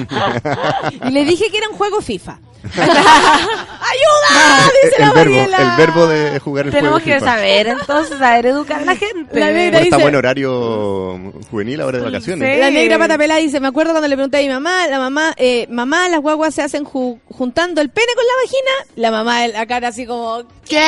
y 1.08 1.12
le 1.12 1.26
dije 1.26 1.50
que 1.50 1.58
era 1.58 1.70
un 1.70 1.76
juego 1.78 2.02
FIFA. 2.02 2.40
¡Ayuda! 2.78 4.70
Dice 4.84 4.96
el, 4.98 5.02
la 5.02 5.14
verbo, 5.14 5.32
Mariela. 5.36 5.58
el 5.58 5.78
verbo 5.78 6.08
de 6.08 6.40
jugar 6.40 6.66
el 6.66 6.72
Tenemos 6.72 7.02
juego 7.02 7.06
que 7.06 7.20
FIFA. 7.20 7.36
saber, 7.36 7.68
entonces, 7.68 8.18
saber 8.18 8.46
educar 8.48 8.82
a 8.82 8.86
la 8.86 8.96
gente. 8.96 9.40
La 9.40 9.52
negra 9.52 9.80
Bueno, 9.80 9.84
estamos 9.84 9.98
dice- 10.00 10.10
en 10.10 10.16
horario 10.16 11.34
juvenil 11.50 11.82
ahora 11.82 11.98
de 12.00 12.04
vacaciones. 12.06 12.54
Sí. 12.56 12.60
La 12.60 12.72
negra 12.72 12.98
pata 13.00 13.18
pelada 13.18 13.40
dice, 13.40 13.60
me 13.60 13.68
acuerdo 13.68 13.92
cuando 13.94 14.08
le 14.08 14.16
pregunté 14.16 14.38
a 14.38 14.42
mi 14.42 14.50
mamá, 14.50 14.88
la 14.88 15.00
mamá, 15.00 15.34
eh, 15.38 15.68
mamá, 15.70 16.10
las 16.10 16.20
guaguas 16.20 16.54
se 16.54 16.62
hacen 16.62 16.84
ju- 16.84 17.20
juntando 17.30 17.80
el 17.82 17.90
pene 17.90 18.12
con 18.16 18.26
la 18.26 18.34
vagina. 18.44 18.94
La 18.96 19.12
mamá, 19.12 19.48
la 19.48 19.66
cara 19.66 19.88
así 19.90 20.06
como, 20.06 20.44
¿qué? 20.68 20.84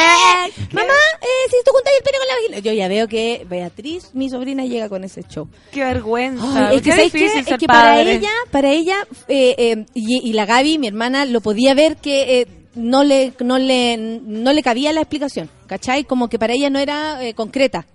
Mamá, 0.73 0.93
eh, 1.21 1.49
si 1.49 1.55
tú 1.63 1.71
juntas 1.71 1.93
el 1.97 2.03
pene 2.03 2.17
con 2.17 2.27
la 2.27 2.35
vagina. 2.35 2.59
Yo 2.59 2.73
ya 2.73 2.87
veo 2.87 3.07
que 3.07 3.45
Beatriz, 3.49 4.09
mi 4.13 4.29
sobrina, 4.29 4.65
llega 4.65 4.89
con 4.89 5.03
ese 5.03 5.23
show. 5.23 5.47
Qué 5.71 5.83
vergüenza. 5.83 6.08
Es 6.73 6.81
que, 6.81 6.91
qué 7.11 7.25
Es 7.25 7.57
que 7.57 7.67
para 7.67 8.01
ella, 8.01 8.29
para 8.51 8.69
ella 8.71 8.95
eh, 9.27 9.55
eh, 9.57 9.85
y, 9.93 10.29
y 10.29 10.33
la 10.33 10.45
Gaby, 10.45 10.77
mi 10.77 10.87
hermana, 10.87 11.25
lo 11.25 11.41
podía 11.41 11.73
ver 11.73 11.97
que 11.97 12.41
eh, 12.41 12.47
no 12.75 13.03
le 13.03 13.33
no 13.39 13.57
le 13.57 13.97
no 13.97 14.53
le 14.53 14.63
cabía 14.63 14.93
la 14.93 15.01
explicación, 15.01 15.49
¿cachai? 15.67 16.03
Como 16.03 16.29
que 16.29 16.39
para 16.39 16.53
ella 16.53 16.69
no 16.69 16.79
era 16.79 17.23
eh, 17.23 17.33
concreta. 17.33 17.85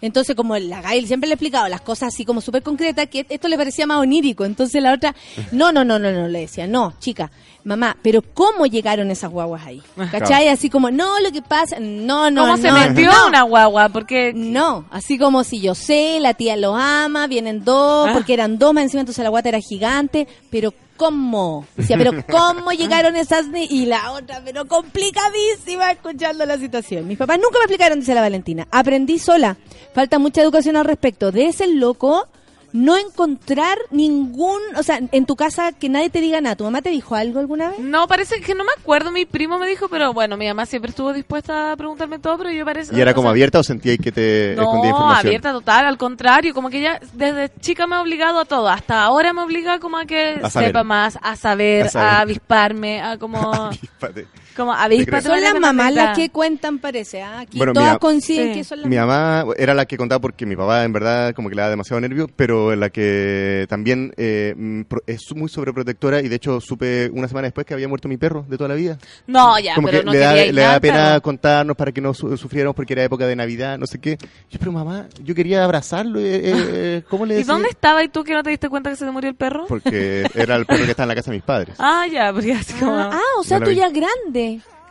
Entonces, 0.00 0.36
como 0.36 0.56
la 0.58 0.80
Gaby 0.82 1.06
siempre 1.06 1.28
le 1.28 1.32
ha 1.32 1.36
explicado 1.36 1.68
las 1.68 1.80
cosas 1.80 2.12
así 2.14 2.24
como 2.24 2.40
súper 2.40 2.62
concretas, 2.62 3.08
que 3.08 3.26
esto 3.28 3.48
le 3.48 3.56
parecía 3.56 3.86
más 3.86 3.98
onírico. 3.98 4.44
Entonces 4.44 4.82
la 4.82 4.92
otra, 4.92 5.14
no, 5.52 5.72
no, 5.72 5.84
no, 5.84 5.98
no, 5.98 6.12
no, 6.12 6.28
le 6.28 6.40
decía, 6.40 6.66
no, 6.66 6.94
chica, 6.98 7.30
mamá, 7.64 7.96
pero 8.02 8.22
¿cómo 8.22 8.66
llegaron 8.66 9.10
esas 9.10 9.30
guaguas 9.30 9.66
ahí? 9.66 9.82
¿Cachai? 10.10 10.48
Así 10.48 10.70
como, 10.70 10.90
no, 10.90 11.18
lo 11.20 11.32
que 11.32 11.42
pasa, 11.42 11.78
no, 11.80 12.30
no, 12.30 12.42
¿Cómo 12.42 12.56
se 12.58 12.70
no, 12.70 12.78
metió 12.78 13.10
no. 13.10 13.26
una 13.28 13.42
guagua? 13.42 13.88
Porque 13.88 14.32
No, 14.34 14.84
así 14.90 15.18
como 15.18 15.42
si 15.44 15.60
yo 15.60 15.74
sé, 15.74 16.18
la 16.20 16.34
tía 16.34 16.56
lo 16.56 16.76
ama, 16.76 17.26
vienen 17.26 17.64
dos, 17.64 18.08
Ah. 18.08 18.12
porque 18.12 18.34
eran 18.34 18.58
dos 18.58 18.72
más 18.74 18.84
encima, 18.84 19.00
entonces 19.00 19.22
la 19.24 19.30
guata 19.30 19.48
era 19.48 19.60
gigante, 19.60 20.28
pero 20.50 20.72
¿cómo? 20.96 21.66
Decía, 21.76 21.96
pero 21.96 22.12
¿cómo 22.30 22.72
llegaron 22.72 23.16
esas 23.16 23.48
ni-?" 23.48 23.66
Y 23.70 23.86
la 23.86 24.12
otra, 24.12 24.42
pero 24.44 24.66
complicadísima 24.66 25.90
escuchando 25.92 26.46
la 26.46 26.58
situación. 26.58 27.06
Mis 27.06 27.18
papás 27.18 27.38
nunca 27.38 27.58
me 27.58 27.64
explicaron, 27.64 28.00
dice 28.00 28.14
la 28.14 28.20
Valentina. 28.20 28.66
Aprendí 28.70 29.18
sola. 29.18 29.56
Falta 29.94 30.18
mucha 30.18 30.42
educación 30.42 30.76
al 30.76 30.84
respecto. 30.84 31.32
De 31.32 31.46
ese 31.46 31.66
loco, 31.68 32.28
no 32.76 32.96
encontrar 32.96 33.78
ningún, 33.90 34.60
o 34.76 34.82
sea, 34.82 35.00
en 35.10 35.26
tu 35.26 35.34
casa 35.36 35.72
que 35.72 35.88
nadie 35.88 36.10
te 36.10 36.20
diga 36.20 36.40
nada. 36.40 36.56
¿Tu 36.56 36.64
mamá 36.64 36.82
te 36.82 36.90
dijo 36.90 37.14
algo 37.14 37.40
alguna 37.40 37.70
vez? 37.70 37.78
no, 37.78 38.06
parece 38.06 38.40
que 38.40 38.54
no 38.54 38.64
me 38.64 38.70
acuerdo. 38.78 39.10
Mi 39.10 39.24
primo 39.24 39.58
me 39.58 39.66
dijo, 39.66 39.88
pero 39.88 40.12
bueno, 40.12 40.36
mi 40.36 40.46
mamá 40.46 40.66
siempre 40.66 40.90
estuvo 40.90 41.12
dispuesta 41.12 41.72
a 41.72 41.76
preguntarme 41.76 42.18
todo, 42.18 42.38
pero 42.38 42.50
yo 42.50 42.64
parece. 42.64 42.94
¿Y 42.96 43.00
era 43.00 43.12
o 43.12 43.14
como 43.14 43.26
sea, 43.26 43.30
abierta 43.32 43.58
o 43.58 43.62
sentíais 43.62 43.98
que 43.98 44.12
te 44.12 44.52
escondía 44.52 44.90
No, 44.90 44.96
información? 44.96 45.26
abierta 45.26 45.52
total, 45.52 45.86
al 45.86 45.98
contrario, 45.98 46.52
como 46.54 46.70
que 46.70 46.78
ella 46.80 47.00
desde 47.14 47.50
chica 47.60 47.86
me 47.86 47.96
ha 47.96 48.02
obligado 48.02 48.38
a 48.40 48.44
todo, 48.44 48.68
hasta 48.68 49.02
ahora 49.02 49.32
me 49.32 49.42
obliga 49.42 49.78
como 49.80 49.96
a 49.96 50.04
que 50.04 50.38
A 50.42 50.50
sepa 50.50 50.84
más, 50.84 51.18
a 51.22 51.34
saber, 51.36 51.84
A 51.84 51.86
a, 51.86 51.90
saber. 51.90 52.08
avisparme, 52.20 53.00
a 53.02 53.18
como. 53.18 53.70
como 54.56 54.72
avíspate. 54.72 55.22
Son 55.26 55.40
las 55.40 55.58
mamás 55.60 55.92
las 55.92 56.16
que 56.16 56.30
cuentan, 56.30 56.78
parece. 56.78 57.22
¿ah? 57.22 57.40
Aquí 57.40 57.58
Bueno, 57.58 57.72
todas 57.72 57.94
mi- 57.94 57.98
coinciden 57.98 58.48
Sí. 58.48 58.58
que 58.58 58.64
son 58.64 58.80
las 58.80 58.88
Mi 58.90 58.96
mamá 58.96 59.44
era 59.56 59.74
la 59.74 59.86
que 59.86 59.96
contaba 59.96 60.20
porque 60.20 60.46
mi 60.46 60.56
papá 60.56 60.84
en 60.84 60.92
verdad 60.92 61.34
como 61.34 61.48
que 61.48 61.54
le 61.54 61.62
da 61.62 61.70
demasiado 61.70 62.00
nervio, 62.00 62.28
pero 62.34 62.74
la 62.74 62.90
que 62.90 63.66
también 63.68 64.12
eh, 64.16 64.54
mm, 64.56 64.82
pro- 64.82 65.02
es 65.06 65.20
muy 65.34 65.48
sobreprotectora 65.48 66.20
y 66.22 66.28
de 66.28 66.36
hecho 66.36 66.60
supe 66.60 67.10
una 67.12 67.28
semana 67.28 67.46
después 67.48 67.66
que 67.66 67.74
había 67.74 67.88
muerto 67.88 68.08
mi 68.08 68.16
perro 68.16 68.44
de 68.48 68.56
toda 68.56 68.68
la 68.68 68.74
vida. 68.74 68.98
No, 69.26 69.58
ya, 69.58 69.74
como 69.74 69.88
pero 69.88 70.00
que 70.00 70.04
no 70.06 70.12
le 70.12 70.18
da, 70.18 70.28
quería 70.30 70.46
ir 70.46 70.54
le 70.54 70.60
da 70.62 70.66
nada, 70.68 70.80
pena 70.80 71.04
pero- 71.10 71.22
contarnos 71.22 71.76
para 71.76 71.92
que 71.92 72.00
no 72.00 72.14
su- 72.14 72.36
sufriéramos 72.36 72.74
porque 72.74 72.92
era 72.94 73.04
época 73.04 73.26
de 73.26 73.36
Navidad, 73.36 73.78
no 73.78 73.86
sé 73.86 73.98
qué. 74.00 74.16
Yo, 74.50 74.58
pero 74.58 74.72
mamá, 74.72 75.06
yo 75.22 75.34
quería 75.34 75.64
abrazarlo. 75.64 76.18
eh, 76.20 76.40
eh, 76.44 77.02
¿Cómo 77.08 77.26
le 77.26 77.34
¿Y 77.34 77.38
decía? 77.38 77.52
dónde 77.52 77.68
estaba 77.68 78.02
y 78.02 78.08
tú 78.08 78.24
que 78.24 78.32
no 78.34 78.42
te 78.42 78.50
diste 78.50 78.68
cuenta 78.68 78.90
que 78.90 78.96
se 78.96 79.04
te 79.04 79.10
murió 79.10 79.28
el 79.30 79.36
perro? 79.36 79.66
Porque 79.68 80.26
era 80.34 80.56
el 80.56 80.66
perro 80.66 80.84
que 80.84 80.90
estaba 80.90 81.04
en 81.04 81.08
la 81.08 81.14
casa 81.14 81.30
de 81.30 81.36
mis 81.36 81.44
padres. 81.44 81.76
Ah, 81.88 82.06
ya, 82.10 82.32
porque 82.32 82.52
así 82.52 82.72
como... 82.74 82.92
Ah, 82.96 83.10
ah, 83.12 83.20
o 83.38 83.44
sea, 83.44 83.58
No 83.60 83.66
tú 83.66 83.70
ya 83.72 83.88
grande. 83.90 84.45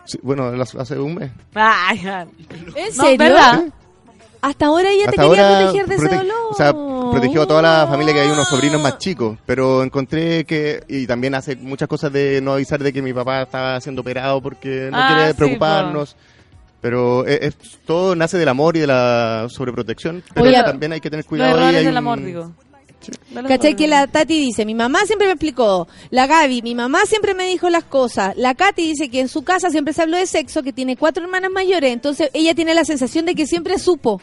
Sí, 0.05 0.19
bueno, 0.21 0.51
las- 0.51 0.75
hace 0.75 0.99
un 0.99 1.15
mes. 1.15 1.31
Ay. 1.55 1.99
¿En 2.05 2.25
No, 2.95 3.03
serio? 3.03 3.17
¿verdad? 3.17 3.63
Hasta 4.41 4.67
ahora 4.67 4.91
ella 4.91 5.05
te 5.05 5.09
Hasta 5.19 5.23
quería 5.29 5.47
ahora 5.47 5.59
proteger 5.71 5.87
de 5.87 5.95
ese 5.95 6.15
dolor. 6.17 6.35
O 6.51 6.53
sea, 6.53 6.71
protegió 7.11 7.41
a 7.41 7.47
toda 7.47 7.61
la 7.63 7.87
familia 7.87 8.13
que 8.13 8.19
hay 8.19 8.29
unos 8.29 8.47
sobrinos 8.47 8.79
más 8.79 8.99
chicos, 8.99 9.39
pero 9.47 9.81
encontré 9.81 10.45
que 10.45 10.83
y 10.87 11.07
también 11.07 11.33
hace 11.33 11.55
muchas 11.55 11.87
cosas 11.87 12.13
de 12.13 12.41
no 12.41 12.53
avisar 12.53 12.83
de 12.83 12.93
que 12.93 13.01
mi 13.01 13.11
papá 13.13 13.41
estaba 13.41 13.81
siendo 13.81 14.01
operado 14.01 14.41
porque 14.41 14.89
no 14.91 14.97
Ah, 14.99 15.07
quiere 15.15 15.31
sí, 15.31 15.37
preocuparnos. 15.37 16.15
Pero 16.81 17.25
es, 17.25 17.41
es- 17.41 17.79
todo 17.87 18.15
nace 18.15 18.37
del 18.37 18.47
amor 18.49 18.77
y 18.77 18.81
de 18.81 18.87
la 18.87 19.47
sobreprotección, 19.49 20.21
pero 20.35 20.45
Oye, 20.45 20.61
también 20.63 20.91
hay 20.91 21.01
que 21.01 21.09
tener 21.09 21.23
Los 21.25 21.29
cuidado. 21.29 21.49
ahí, 21.55 21.57
errores 21.57 21.77
hay 21.79 21.83
del 21.85 21.93
un- 21.93 21.97
amor, 21.97 22.21
digo. 22.23 22.51
¿Cachai? 23.47 23.75
Que 23.75 23.87
la 23.87 24.07
Tati 24.07 24.39
dice, 24.39 24.65
mi 24.65 24.75
mamá 24.75 25.05
siempre 25.05 25.27
me 25.27 25.33
explicó, 25.33 25.87
la 26.09 26.27
Gaby, 26.27 26.61
mi 26.61 26.75
mamá 26.75 27.05
siempre 27.05 27.33
me 27.33 27.45
dijo 27.47 27.69
las 27.69 27.83
cosas, 27.83 28.35
la 28.37 28.55
Katy 28.55 28.87
dice 28.87 29.09
que 29.09 29.19
en 29.19 29.27
su 29.27 29.43
casa 29.43 29.69
siempre 29.69 29.93
se 29.93 30.01
habló 30.01 30.17
de 30.17 30.25
sexo, 30.25 30.63
que 30.63 30.73
tiene 30.73 30.97
cuatro 30.97 31.23
hermanas 31.23 31.51
mayores, 31.51 31.91
entonces 31.91 32.29
ella 32.33 32.53
tiene 32.53 32.73
la 32.73 32.85
sensación 32.85 33.25
de 33.25 33.35
que 33.35 33.47
siempre 33.47 33.77
supo. 33.79 34.21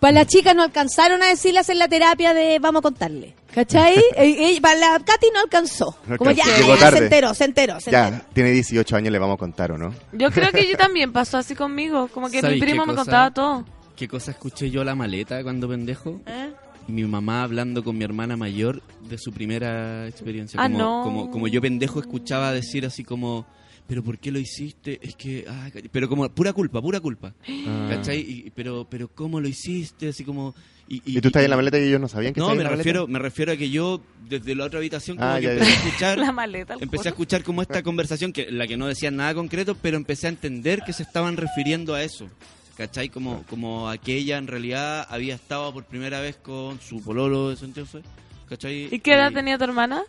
Para 0.00 0.12
las 0.12 0.26
chicas 0.26 0.54
no 0.54 0.62
alcanzaron 0.62 1.22
a 1.22 1.26
decirlas 1.28 1.68
en 1.70 1.78
la 1.78 1.88
terapia 1.88 2.34
de 2.34 2.58
vamos 2.58 2.80
a 2.80 2.82
contarle. 2.82 3.34
¿Cachai? 3.54 3.96
Eh, 4.16 4.56
eh, 4.56 4.60
para 4.60 4.78
la 4.78 4.98
Katy 5.04 5.28
no 5.32 5.40
alcanzó. 5.40 5.96
No 6.06 6.18
Como 6.18 6.30
ya, 6.30 6.44
alcanzó. 6.44 6.76
Ya, 6.76 6.90
se 6.90 6.98
enteró, 6.98 7.34
se 7.34 7.44
enteró, 7.44 7.80
se 7.80 7.90
enteró. 7.90 8.16
Ya, 8.18 8.26
tiene 8.34 8.50
18 8.50 8.96
años, 8.96 9.10
le 9.12 9.18
vamos 9.18 9.34
a 9.34 9.38
contar, 9.38 9.72
¿o 9.72 9.78
no? 9.78 9.94
Yo 10.12 10.30
creo 10.30 10.52
que 10.52 10.66
yo 10.70 10.76
también 10.76 11.12
pasó 11.12 11.38
así 11.38 11.54
conmigo. 11.54 12.08
Como 12.08 12.28
que 12.28 12.36
mi 12.36 12.40
¿Sabéis 12.42 12.60
qué 12.62 12.66
primo 12.70 12.84
me 12.84 12.92
cosa? 12.92 13.04
contaba 13.04 13.30
todo. 13.32 13.64
¿Qué 13.96 14.06
cosa 14.06 14.32
escuché 14.32 14.70
yo 14.70 14.82
a 14.82 14.84
la 14.84 14.94
maleta 14.94 15.42
cuando 15.42 15.68
pendejo? 15.68 16.20
¿Eh? 16.26 16.50
Mi 16.88 17.02
mamá 17.04 17.42
hablando 17.42 17.82
con 17.82 17.98
mi 17.98 18.04
hermana 18.04 18.36
mayor 18.36 18.82
de 19.08 19.18
su 19.18 19.32
primera 19.32 20.06
experiencia. 20.06 20.60
Ah, 20.60 20.66
como, 20.66 20.78
no. 20.78 21.02
como, 21.02 21.30
como 21.30 21.48
yo 21.48 21.60
pendejo 21.60 21.98
escuchaba 22.00 22.52
decir 22.52 22.86
así 22.86 23.02
como, 23.02 23.44
pero 23.88 24.04
¿por 24.04 24.18
qué 24.18 24.30
lo 24.30 24.38
hiciste? 24.38 25.00
Es 25.02 25.16
que, 25.16 25.44
ah, 25.48 25.68
pero 25.90 26.08
como 26.08 26.28
pura 26.28 26.52
culpa, 26.52 26.80
pura 26.80 27.00
culpa. 27.00 27.34
Ah. 27.66 27.86
¿Cachai? 27.90 28.20
Y- 28.20 28.50
pero, 28.54 28.86
pero 28.88 29.08
¿cómo 29.08 29.40
lo 29.40 29.48
hiciste? 29.48 30.08
Así 30.08 30.22
como... 30.24 30.54
Y, 30.88 31.02
¿Y 31.04 31.20
tú 31.20 31.26
estás 31.28 31.42
en 31.42 31.50
la 31.50 31.56
maleta 31.56 31.80
y 31.80 31.82
ellos 31.88 32.00
no 32.00 32.06
sabían 32.06 32.32
que 32.32 32.38
No, 32.38 32.46
me 32.46 32.52
en 32.52 32.58
la 32.58 32.64
maleta? 32.70 32.76
refiero, 32.84 33.08
me 33.08 33.18
refiero 33.18 33.50
a 33.50 33.56
que 33.56 33.68
yo 33.70 34.00
desde 34.28 34.54
la 34.54 34.66
otra 34.66 34.78
habitación 34.78 35.16
como 35.16 35.28
Ah, 35.28 35.36
que 35.40 35.42
ya, 35.46 35.52
empecé 35.54 35.70
ya. 35.72 35.76
a 35.76 35.84
escuchar... 35.86 36.18
La 36.20 36.30
maleta. 36.32 36.74
al 36.74 36.82
Empecé 36.84 37.08
a 37.08 37.10
escuchar 37.10 37.42
como 37.42 37.62
esta 37.62 37.82
conversación, 37.82 38.32
que 38.32 38.48
la 38.52 38.68
que 38.68 38.76
no 38.76 38.86
decían 38.86 39.16
nada 39.16 39.34
concreto, 39.34 39.74
pero 39.82 39.96
empecé 39.96 40.28
a 40.28 40.30
entender 40.30 40.82
que 40.86 40.92
se 40.92 41.02
estaban 41.02 41.36
refiriendo 41.36 41.94
a 41.96 42.04
eso. 42.04 42.28
¿Cachai? 42.76 43.08
Como, 43.08 43.42
como 43.48 43.88
a 43.88 43.96
que 43.96 44.14
ella 44.14 44.36
en 44.36 44.46
realidad 44.46 45.06
había 45.08 45.34
estado 45.34 45.72
por 45.72 45.84
primera 45.84 46.20
vez 46.20 46.36
con 46.36 46.80
su 46.80 47.02
pololo 47.02 47.48
de 47.48 47.54
ese 47.54 47.64
entonces. 47.64 48.04
¿Cachai? 48.48 48.88
¿Y 48.94 49.00
qué 49.00 49.14
edad 49.14 49.32
tenía 49.32 49.56
tu 49.56 49.64
hermana? 49.64 50.02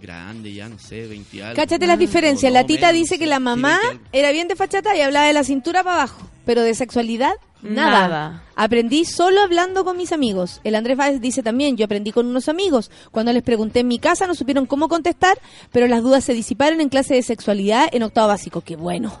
Grande 0.00 0.52
ya, 0.52 0.68
no 0.68 0.78
sé, 0.78 1.06
20 1.06 1.42
algo. 1.42 1.56
Cáchate 1.56 1.86
las 1.86 1.98
diferencias. 1.98 2.52
La 2.52 2.64
tita 2.64 2.88
menos, 2.88 3.02
dice 3.02 3.18
que 3.18 3.26
la 3.26 3.40
mamá 3.40 3.78
20 3.82 3.88
algo. 3.88 4.04
era 4.12 4.30
bien 4.32 4.48
desfachata 4.48 4.96
y 4.96 5.02
hablaba 5.02 5.26
de 5.26 5.32
la 5.32 5.44
cintura 5.44 5.84
para 5.84 5.96
abajo. 5.96 6.28
Pero 6.48 6.62
de 6.62 6.72
sexualidad, 6.72 7.34
nada. 7.60 8.08
Nada. 8.08 8.42
Aprendí 8.56 9.04
solo 9.04 9.42
hablando 9.42 9.84
con 9.84 9.98
mis 9.98 10.12
amigos. 10.12 10.62
El 10.64 10.76
Andrés 10.76 10.96
Báez 10.96 11.20
dice 11.20 11.42
también, 11.42 11.76
yo 11.76 11.84
aprendí 11.84 12.10
con 12.10 12.24
unos 12.24 12.48
amigos. 12.48 12.90
Cuando 13.10 13.34
les 13.34 13.42
pregunté 13.42 13.80
en 13.80 13.88
mi 13.88 13.98
casa 13.98 14.26
no 14.26 14.34
supieron 14.34 14.64
cómo 14.64 14.88
contestar, 14.88 15.38
pero 15.72 15.86
las 15.88 16.02
dudas 16.02 16.24
se 16.24 16.32
disiparon 16.32 16.80
en 16.80 16.88
clase 16.88 17.12
de 17.12 17.22
sexualidad 17.22 17.90
en 17.92 18.02
octavo 18.02 18.28
básico. 18.28 18.62
Qué 18.62 18.76
bueno. 18.76 19.12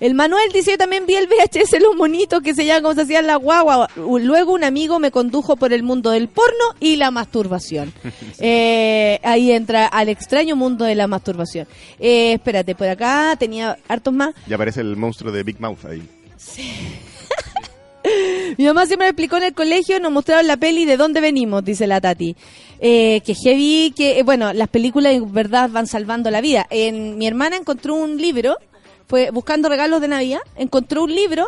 El 0.00 0.14
Manuel 0.14 0.50
dice, 0.52 0.72
yo 0.72 0.76
también 0.76 1.06
vi 1.06 1.14
el 1.14 1.28
VHS 1.28 1.80
Los 1.80 1.94
Monitos 1.94 2.42
que 2.42 2.52
se 2.52 2.64
llama 2.66 2.82
como 2.82 2.94
se 2.96 3.02
hacían 3.02 3.28
la 3.28 3.36
guagua. 3.36 3.88
Luego 3.94 4.52
un 4.54 4.64
amigo 4.64 4.98
me 4.98 5.12
condujo 5.12 5.54
por 5.54 5.72
el 5.72 5.84
mundo 5.84 6.10
del 6.10 6.26
porno 6.26 6.64
y 6.80 6.96
la 6.96 7.12
masturbación. 7.12 7.92
Eh, 8.44 9.20
ahí 9.22 9.52
entra 9.52 9.86
al 9.86 10.08
extraño 10.08 10.56
mundo 10.56 10.84
de 10.84 10.96
la 10.96 11.06
masturbación. 11.06 11.68
Eh, 12.00 12.32
espérate, 12.32 12.74
por 12.74 12.88
acá 12.88 13.36
tenía 13.38 13.78
hartos 13.86 14.12
más. 14.12 14.34
Ya 14.48 14.56
aparece 14.56 14.80
el 14.80 14.96
monstruo 14.96 15.30
de 15.30 15.44
Big 15.44 15.60
Mouth 15.60 15.84
ahí. 15.84 16.02
Mi 18.58 18.64
mamá 18.64 18.86
siempre 18.86 19.06
me 19.06 19.10
explicó 19.10 19.36
en 19.36 19.44
el 19.44 19.54
colegio, 19.54 20.00
nos 20.00 20.12
mostraron 20.12 20.46
la 20.46 20.56
peli 20.56 20.84
de 20.84 20.96
dónde 20.96 21.20
venimos, 21.20 21.64
dice 21.64 21.86
la 21.86 22.00
Tati. 22.00 22.36
Eh, 22.80 23.22
que 23.24 23.34
heavy, 23.34 23.92
que 23.96 24.18
eh, 24.18 24.22
bueno, 24.24 24.52
las 24.52 24.68
películas 24.68 25.12
en 25.12 25.32
verdad 25.32 25.70
van 25.70 25.86
salvando 25.86 26.30
la 26.30 26.40
vida. 26.40 26.66
En, 26.70 27.16
mi 27.16 27.26
hermana 27.26 27.56
encontró 27.56 27.94
un 27.94 28.18
libro, 28.18 28.56
fue 29.06 29.30
buscando 29.30 29.68
regalos 29.68 30.00
de 30.00 30.08
Navidad, 30.08 30.40
encontró 30.56 31.04
un 31.04 31.14
libro 31.14 31.46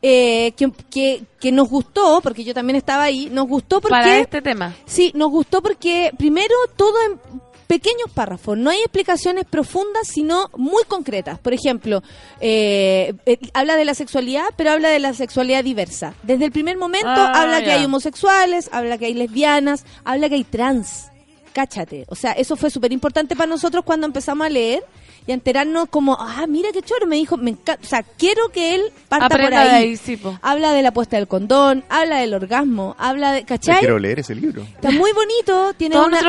eh, 0.00 0.52
que, 0.56 0.72
que, 0.90 1.22
que 1.38 1.52
nos 1.52 1.68
gustó, 1.68 2.20
porque 2.22 2.44
yo 2.44 2.54
también 2.54 2.76
estaba 2.76 3.02
ahí, 3.02 3.28
nos 3.30 3.46
gustó 3.46 3.82
porque... 3.82 3.92
Para 3.92 4.20
este 4.20 4.40
tema. 4.40 4.74
Sí, 4.86 5.12
nos 5.14 5.30
gustó 5.30 5.60
porque 5.60 6.12
primero 6.16 6.54
todo 6.76 6.94
en 7.04 7.40
pequeños 7.70 8.10
párrafos, 8.12 8.58
no 8.58 8.68
hay 8.68 8.80
explicaciones 8.80 9.44
profundas, 9.44 10.08
sino 10.08 10.50
muy 10.56 10.82
concretas. 10.88 11.38
Por 11.38 11.54
ejemplo, 11.54 12.02
eh, 12.40 13.14
eh, 13.26 13.38
habla 13.54 13.76
de 13.76 13.84
la 13.84 13.94
sexualidad, 13.94 14.46
pero 14.56 14.72
habla 14.72 14.88
de 14.88 14.98
la 14.98 15.14
sexualidad 15.14 15.62
diversa. 15.62 16.14
Desde 16.24 16.46
el 16.46 16.50
primer 16.50 16.76
momento 16.76 17.06
Ah, 17.06 17.42
habla 17.42 17.62
que 17.62 17.70
hay 17.70 17.84
homosexuales, 17.84 18.68
habla 18.72 18.98
que 18.98 19.06
hay 19.06 19.14
lesbianas, 19.14 19.84
habla 20.04 20.28
que 20.28 20.34
hay 20.34 20.42
trans. 20.42 21.09
Cáchate. 21.52 22.04
O 22.08 22.14
sea, 22.14 22.32
eso 22.32 22.56
fue 22.56 22.70
súper 22.70 22.92
importante 22.92 23.34
para 23.36 23.48
nosotros 23.48 23.84
cuando 23.84 24.06
empezamos 24.06 24.46
a 24.46 24.50
leer 24.50 24.84
y 25.26 25.32
a 25.32 25.34
enterarnos 25.34 25.88
como, 25.88 26.16
ah, 26.18 26.46
mira 26.48 26.70
qué 26.72 26.80
choro, 26.82 27.06
me 27.06 27.16
dijo, 27.16 27.36
me 27.36 27.50
encanta. 27.50 27.80
O 27.82 27.86
sea, 27.86 28.02
quiero 28.02 28.48
que 28.48 28.74
él 28.74 28.82
parta 29.08 29.28
por 29.28 29.40
ahí. 29.40 29.50
de 29.68 29.74
ahí, 29.74 29.96
sí. 29.96 30.18
Habla 30.42 30.72
de 30.72 30.82
la 30.82 30.92
puesta 30.92 31.16
del 31.16 31.28
condón, 31.28 31.84
habla 31.88 32.18
del 32.18 32.34
orgasmo, 32.34 32.96
habla 32.98 33.32
de, 33.32 33.40
Yo 33.40 33.46
¿cachai? 33.46 33.80
quiero 33.80 33.98
leer 33.98 34.20
ese 34.20 34.34
libro. 34.34 34.62
Está 34.62 34.90
muy 34.90 35.12
bonito, 35.12 35.74
tiene 35.76 35.94
Todos 35.96 36.08
una... 36.08 36.20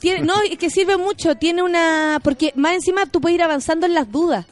Tiene, 0.00 0.20
no, 0.20 0.34
es 0.42 0.58
que 0.58 0.70
sirve 0.70 0.96
mucho, 0.96 1.36
tiene 1.36 1.62
una... 1.62 2.18
Porque 2.22 2.52
más 2.56 2.74
encima 2.74 3.06
tú 3.06 3.20
puedes 3.20 3.36
ir 3.36 3.42
avanzando 3.42 3.86
en 3.86 3.94
las 3.94 4.10
dudas. 4.10 4.46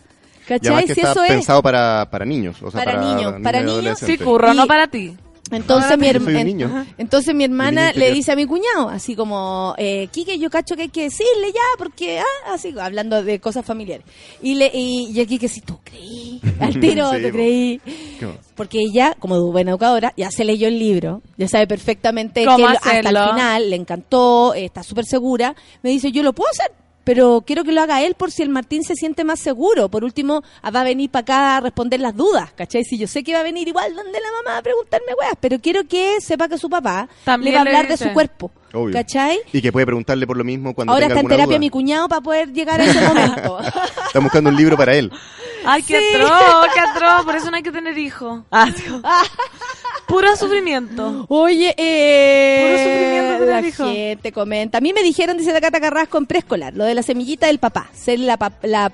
Y 0.45 0.47
¿Cachai? 0.49 0.85
que 0.85 0.95
Si 0.95 1.01
está 1.01 1.13
eso 1.13 1.25
es... 1.25 1.31
pensado 1.31 1.63
para, 1.63 2.09
para 2.11 2.25
niños. 2.25 2.63
O 2.63 2.71
sea, 2.71 2.85
Para 2.85 3.01
para, 3.01 3.15
niños, 3.15 3.35
para 3.43 3.63
niños, 3.63 3.99
Sí, 3.99 4.19
curro, 4.19 4.53
no 4.55 4.67
para 4.67 4.87
ti. 4.87 5.17
Entonces 5.51 5.99
mi, 5.99 6.09
en-. 6.09 6.87
Entonces 6.97 7.35
mi 7.35 7.45
hermana 7.45 7.93
le 7.93 8.12
dice 8.12 8.33
a 8.33 8.37
mi 8.37 8.47
cuñado, 8.47 8.89
así 8.89 9.15
como, 9.15 9.75
eh, 9.77 10.09
Quique, 10.11 10.39
yo 10.39 10.51
cacho 10.51 10.75
que 10.75 10.83
hay 10.83 10.89
que 10.89 11.03
decirle 11.03 11.53
ya, 11.53 11.61
porque, 11.79 12.19
ah, 12.21 12.53
así, 12.55 12.75
hablando 12.79 13.23
de 13.23 13.41
cosas 13.41 13.65
familiares. 13.65 14.07
Y 14.43 14.55
le 14.55 14.71
y, 14.73 15.11
y 15.12 15.21
el 15.21 15.27
Quique, 15.27 15.49
si 15.49 15.61
tú 15.61 15.79
creí, 15.85 16.41
al 16.61 16.81
tiro, 16.81 17.11
Sí, 17.12 17.23
tú 17.23 17.31
creí. 17.31 17.81
¿Qué 18.19 18.27
más? 18.27 18.37
Porque 18.55 18.79
ella, 18.81 19.16
como 19.19 19.41
buena 19.51 19.73
educadora, 19.73 20.12
ya 20.16 20.31
se 20.31 20.45
leyó 20.45 20.69
el 20.69 20.79
libro, 20.79 21.23
ya 21.37 21.49
sabe 21.49 21.66
perfectamente 21.66 22.45
¿Cómo 22.45 22.59
que 22.59 22.65
hasta 22.65 22.99
el 22.99 23.07
final 23.07 23.71
le 23.71 23.77
encantó, 23.77 24.55
eh, 24.55 24.65
está 24.66 24.83
súper 24.83 25.05
segura. 25.05 25.55
Me 25.83 25.91
dice, 25.91 26.11
yo 26.12 26.23
lo 26.23 26.33
puedo 26.33 26.51
hacer, 26.51 26.73
pero 27.05 27.43
quiero 27.47 27.63
que 27.65 27.73
lo 27.73 27.81
haga 27.83 28.03
él 28.03 28.15
por 28.15 28.31
si 28.31 28.43
el 28.43 28.49
Martín 28.49 28.83
se 28.83 28.95
siente 28.95 29.25
más 29.25 29.39
seguro. 29.41 29.89
Por 29.89 30.05
último, 30.05 30.43
ah, 30.63 30.71
va 30.71 30.81
a 30.81 30.85
venir 30.85 31.11
para 31.11 31.21
acá 31.23 31.57
a 31.57 31.61
responder 31.61 32.01
las 32.01 32.17
dudas, 32.17 32.53
¿cachai? 32.57 32.83
Si 32.85 32.99
yo 32.99 33.07
sé 33.07 33.23
que 33.23 33.33
va 33.35 33.41
a 33.41 33.43
venir 33.43 33.69
igual 33.69 33.95
donde 33.95 34.19
la 34.21 34.29
mamá 34.43 34.59
a 34.59 34.63
preguntarme 34.63 35.13
weas, 35.21 35.35
pero 35.41 35.59
quiero 35.61 35.85
que 35.87 36.21
sepa 36.21 36.49
que 36.49 36.59
su 36.59 36.69
papá 36.71 37.09
También 37.25 37.53
le 37.53 37.59
va 37.59 37.65
a 37.65 37.67
hablar 37.67 37.89
de 37.89 37.97
su 37.97 38.13
cuerpo, 38.13 38.51
Obvio. 38.73 38.93
¿cachai? 38.95 39.39
Y 39.53 39.61
que 39.63 39.71
puede 39.71 39.87
preguntarle 39.87 40.27
por 40.27 40.37
lo 40.37 40.45
mismo 40.45 40.75
cuando 40.75 40.93
Ahora 40.93 41.07
tenga 41.09 41.21
está 41.21 41.27
en 41.27 41.29
terapia 41.29 41.47
duda. 41.47 41.59
mi 41.61 41.71
cuñado 41.71 42.09
para 42.09 42.21
poder 42.21 42.53
llegar 42.53 42.81
a 42.81 42.85
ese 42.85 43.01
momento. 43.01 43.59
Está 44.07 44.21
buscando 44.21 44.51
un 44.51 44.57
libro 44.57 44.77
para 44.77 44.95
él. 44.95 45.11
Ay, 45.67 45.83
qué 45.83 45.99
Sí. 45.99 46.15
atroz, 46.17 46.67
qué 46.75 46.81
atroz. 46.81 47.25
Por 47.25 47.35
eso 47.37 47.51
no 47.51 47.57
hay 47.57 47.63
que 47.63 47.73
tener 47.73 47.97
hijos. 47.99 48.43
Ah. 48.53 48.69
Puro 50.07 50.37
sufrimiento. 50.37 51.27
Oye, 51.29 51.75
eh, 51.79 52.65
Puro 52.67 52.79
sufrimiento 52.79 53.45
la 53.47 53.63
gente 53.93 54.33
comenta. 54.33 54.79
A 54.79 54.81
mí 54.81 54.93
me 54.93 55.03
dijeron, 55.03 55.37
dice 55.39 55.53
la 55.53 55.61
Cata 55.61 55.81
Carrasco 55.81 56.19
en 56.19 56.27
preescolar, 56.27 56.75
lo 56.75 56.85
de 56.85 56.95
la 56.95 57.03
semillita 57.03 57.47
del 57.47 57.59
papá. 57.59 57.89
Se 57.95 58.17
la, 58.19 58.39
la- 58.63 58.93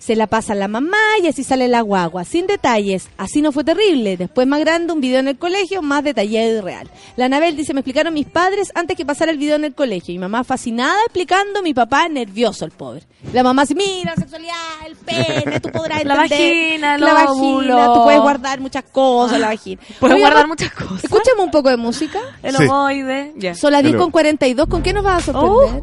se 0.00 0.16
la 0.16 0.26
pasa 0.26 0.54
a 0.54 0.56
la 0.56 0.66
mamá 0.66 0.96
y 1.22 1.26
así 1.26 1.44
sale 1.44 1.68
la 1.68 1.82
guagua, 1.82 2.24
sin 2.24 2.46
detalles. 2.46 3.10
Así 3.18 3.42
no 3.42 3.52
fue 3.52 3.64
terrible. 3.64 4.16
Después 4.16 4.46
más 4.46 4.58
grande, 4.60 4.94
un 4.94 5.00
video 5.02 5.20
en 5.20 5.28
el 5.28 5.36
colegio, 5.38 5.82
más 5.82 6.02
detallado 6.02 6.56
y 6.56 6.60
real. 6.62 6.90
La 7.16 7.26
Anabel 7.26 7.54
dice, 7.54 7.74
me 7.74 7.80
explicaron 7.80 8.14
mis 8.14 8.26
padres 8.26 8.72
antes 8.74 8.96
que 8.96 9.04
pasara 9.04 9.30
el 9.30 9.36
video 9.36 9.56
en 9.56 9.64
el 9.66 9.74
colegio. 9.74 10.14
Mi 10.14 10.18
mamá 10.18 10.42
fascinada 10.42 10.96
explicando, 11.04 11.62
mi 11.62 11.74
papá 11.74 12.08
nervioso, 12.08 12.64
el 12.64 12.70
pobre. 12.70 13.02
La 13.34 13.42
mamá 13.42 13.62
así, 13.62 13.74
mira, 13.74 14.14
sexualidad, 14.16 14.54
el 14.86 14.96
pene, 14.96 15.60
tú 15.60 15.68
podrás 15.70 16.02
La 16.06 16.14
entender. 16.24 16.38
vagina, 16.48 16.94
el 16.94 17.00
la 17.02 17.12
vagina, 17.12 17.92
tú 17.94 18.02
puedes 18.04 18.20
guardar 18.22 18.60
muchas 18.60 18.84
cosas, 18.90 19.38
la 19.38 19.48
vagina. 19.48 19.82
Puedes 20.00 20.14
Oye, 20.14 20.24
guardar 20.24 20.48
muchas 20.48 20.72
cosas. 20.72 21.04
Escúchame 21.04 21.42
un 21.42 21.50
poco 21.50 21.68
de 21.68 21.76
música. 21.76 22.18
El 22.42 22.56
Sí. 22.56 22.64
ovoide. 22.64 23.34
Ya. 23.36 23.54
Soladí 23.54 23.90
Hello. 23.90 23.98
con 23.98 24.10
42, 24.10 24.66
¿con 24.66 24.82
qué 24.82 24.94
nos 24.94 25.04
vas 25.04 25.28
a 25.28 25.32
sorprender? 25.32 25.82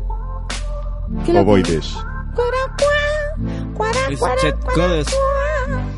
¿Qué 1.24 1.34
lo- 1.34 1.42
Ovoides. 1.42 1.94
Cuara, 2.36 2.76
Es 4.10 4.20
Chet. 4.42 4.56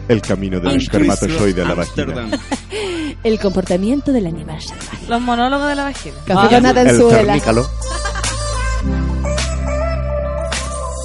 El 0.08 0.22
camino 0.22 0.60
del 0.60 0.76
espermatozoide 0.78 1.62
a 1.62 1.66
la 1.68 1.76
vagina. 1.76 2.04
Amsterdam. 2.24 2.32
El 3.24 3.40
comportamiento 3.40 4.12
del 4.12 4.26
animal 4.28 4.62
salvaje. 4.62 5.06
Los 5.08 5.22
monólogos 5.22 5.68
de 5.70 5.76
la 5.76 5.84
vagina. 5.84 6.16
Café 6.26 6.40
Ah, 6.46 6.50
con 6.50 6.64
nata 6.64 6.82
en 6.82 6.88
El 6.90 6.98
su 6.98 7.08
vela. 7.08 7.34
cernícalo. 7.34 7.70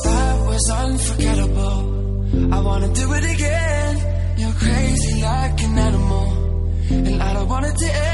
That 0.04 0.36
was 0.46 0.70
unforgettable. 0.70 2.52
I 2.52 2.60
wanna 2.60 2.88
do 2.88 3.14
it 3.14 3.24
again. 3.24 3.98
You're 4.38 4.52
crazy 4.58 5.20
like 5.22 5.62
an 5.64 5.78
animal, 5.78 6.26
and 6.90 7.22
I 7.22 7.32
don't 7.34 7.48
want 7.48 7.66
it 7.66 7.76
to 7.76 7.86
end. 7.86 8.13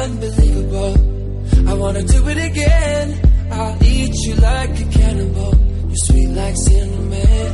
unbelievable. 0.00 0.94
I 1.68 1.74
wanna 1.74 2.02
do 2.02 2.28
it 2.28 2.38
again. 2.50 3.06
I'll 3.52 3.76
eat 3.84 4.14
you 4.24 4.34
like 4.36 4.70
a 4.80 4.86
cannibal. 4.98 5.52
You're 5.88 6.04
sweet 6.06 6.30
like 6.40 6.56
cinnamon. 6.56 7.50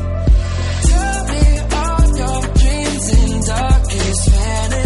Tell 0.90 1.20
me 1.32 1.44
all 1.80 2.06
your 2.22 2.42
dreams 2.60 3.06
and 3.18 3.46
darkest 3.46 4.30
fantasies. 4.30 4.85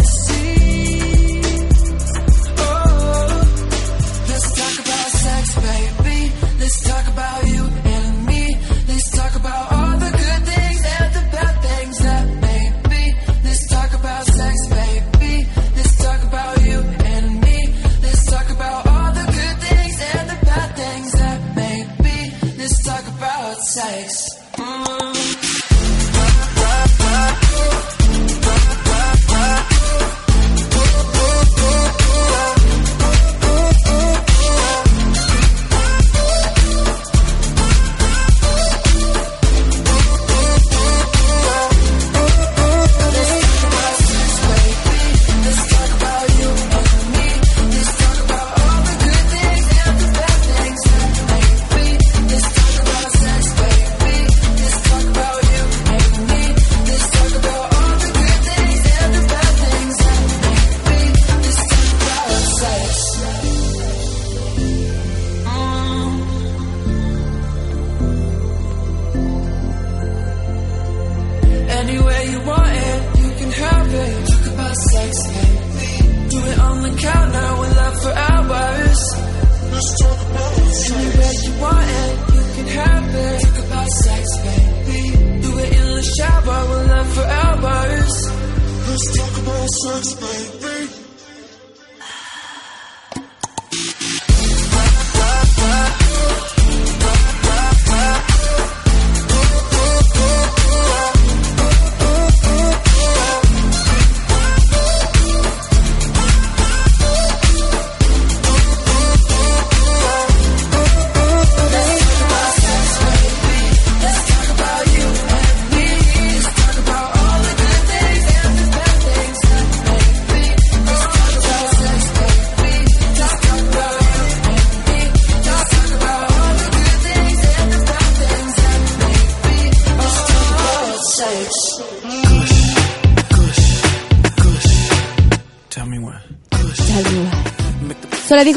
The 23.55 25.20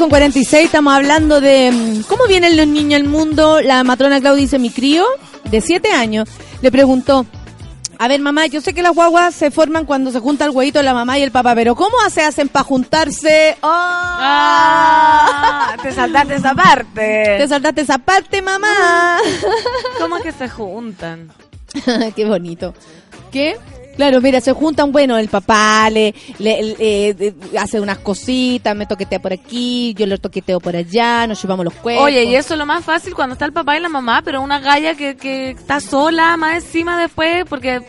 con 0.05 0.11
46, 0.11 0.65
estamos 0.65 0.93
hablando 0.93 1.41
de 1.41 1.71
mm, 1.71 2.03
cómo 2.03 2.27
vienen 2.27 2.55
los 2.55 2.67
niños 2.67 3.01
al 3.01 3.07
mundo. 3.07 3.59
La 3.61 3.83
matrona 3.83 4.21
Claudia 4.21 4.41
dice, 4.41 4.59
mi 4.59 4.69
crío, 4.69 5.03
de 5.45 5.61
7 5.61 5.93
años, 5.93 6.29
le 6.61 6.71
preguntó, 6.71 7.25
a 7.97 8.07
ver 8.07 8.21
mamá, 8.21 8.45
yo 8.45 8.61
sé 8.61 8.75
que 8.75 8.83
las 8.83 8.93
guaguas 8.93 9.33
se 9.33 9.49
forman 9.49 9.85
cuando 9.85 10.11
se 10.11 10.19
junta 10.19 10.45
el 10.45 10.51
huevito 10.51 10.77
de 10.77 10.83
la 10.83 10.93
mamá 10.93 11.17
y 11.17 11.23
el 11.23 11.31
papá, 11.31 11.55
pero 11.55 11.73
¿cómo 11.73 11.97
se 12.11 12.21
hacen 12.21 12.49
para 12.49 12.63
juntarse? 12.63 13.57
¡Oh! 13.61 13.67
Ah, 13.67 15.75
te 15.81 15.91
saltaste 15.91 16.35
esa 16.35 16.53
parte. 16.53 16.85
Te 17.39 17.47
saltaste 17.47 17.81
esa 17.81 17.97
parte, 17.97 18.43
mamá. 18.43 19.17
¿Cómo 19.99 20.19
que 20.19 20.31
se 20.31 20.47
juntan? 20.47 21.31
Qué 22.15 22.25
bonito. 22.25 22.75
¿Qué? 23.31 23.57
Claro, 23.95 24.19
mira, 24.21 24.41
se 24.41 24.51
juntan, 24.53 24.91
bueno, 24.91 25.17
el 25.17 25.29
papá 25.29 25.89
le, 25.89 26.13
le- 26.39 26.61
le- 26.63 26.75
eh, 26.79 27.15
eh, 27.19 27.33
hace 27.57 27.79
unas 27.79 27.97
cositas, 27.99 28.75
me 28.75 28.85
toquetea 28.85 29.19
por 29.19 29.31
aquí, 29.33 29.93
yo 29.97 30.05
le 30.05 30.17
toqueteo 30.17 30.59
por 30.59 30.75
allá, 30.75 31.25
nos 31.27 31.41
llevamos 31.41 31.63
los 31.65 31.73
cuerpos. 31.75 32.05
Oye, 32.05 32.25
y 32.25 32.35
eso 32.35 32.53
es 32.55 32.57
lo 32.57 32.65
más 32.65 32.83
fácil 32.83 33.13
cuando 33.15 33.33
está 33.33 33.45
el 33.45 33.53
papá 33.53 33.77
y 33.77 33.79
la 33.81 33.89
mamá, 33.89 34.21
pero 34.23 34.41
una 34.41 34.59
galla 34.59 34.95
que, 34.95 35.15
que 35.15 35.51
está 35.51 35.79
sola 35.79 36.35
más 36.37 36.55
encima 36.63 36.99
después, 36.99 37.45
porque 37.49 37.81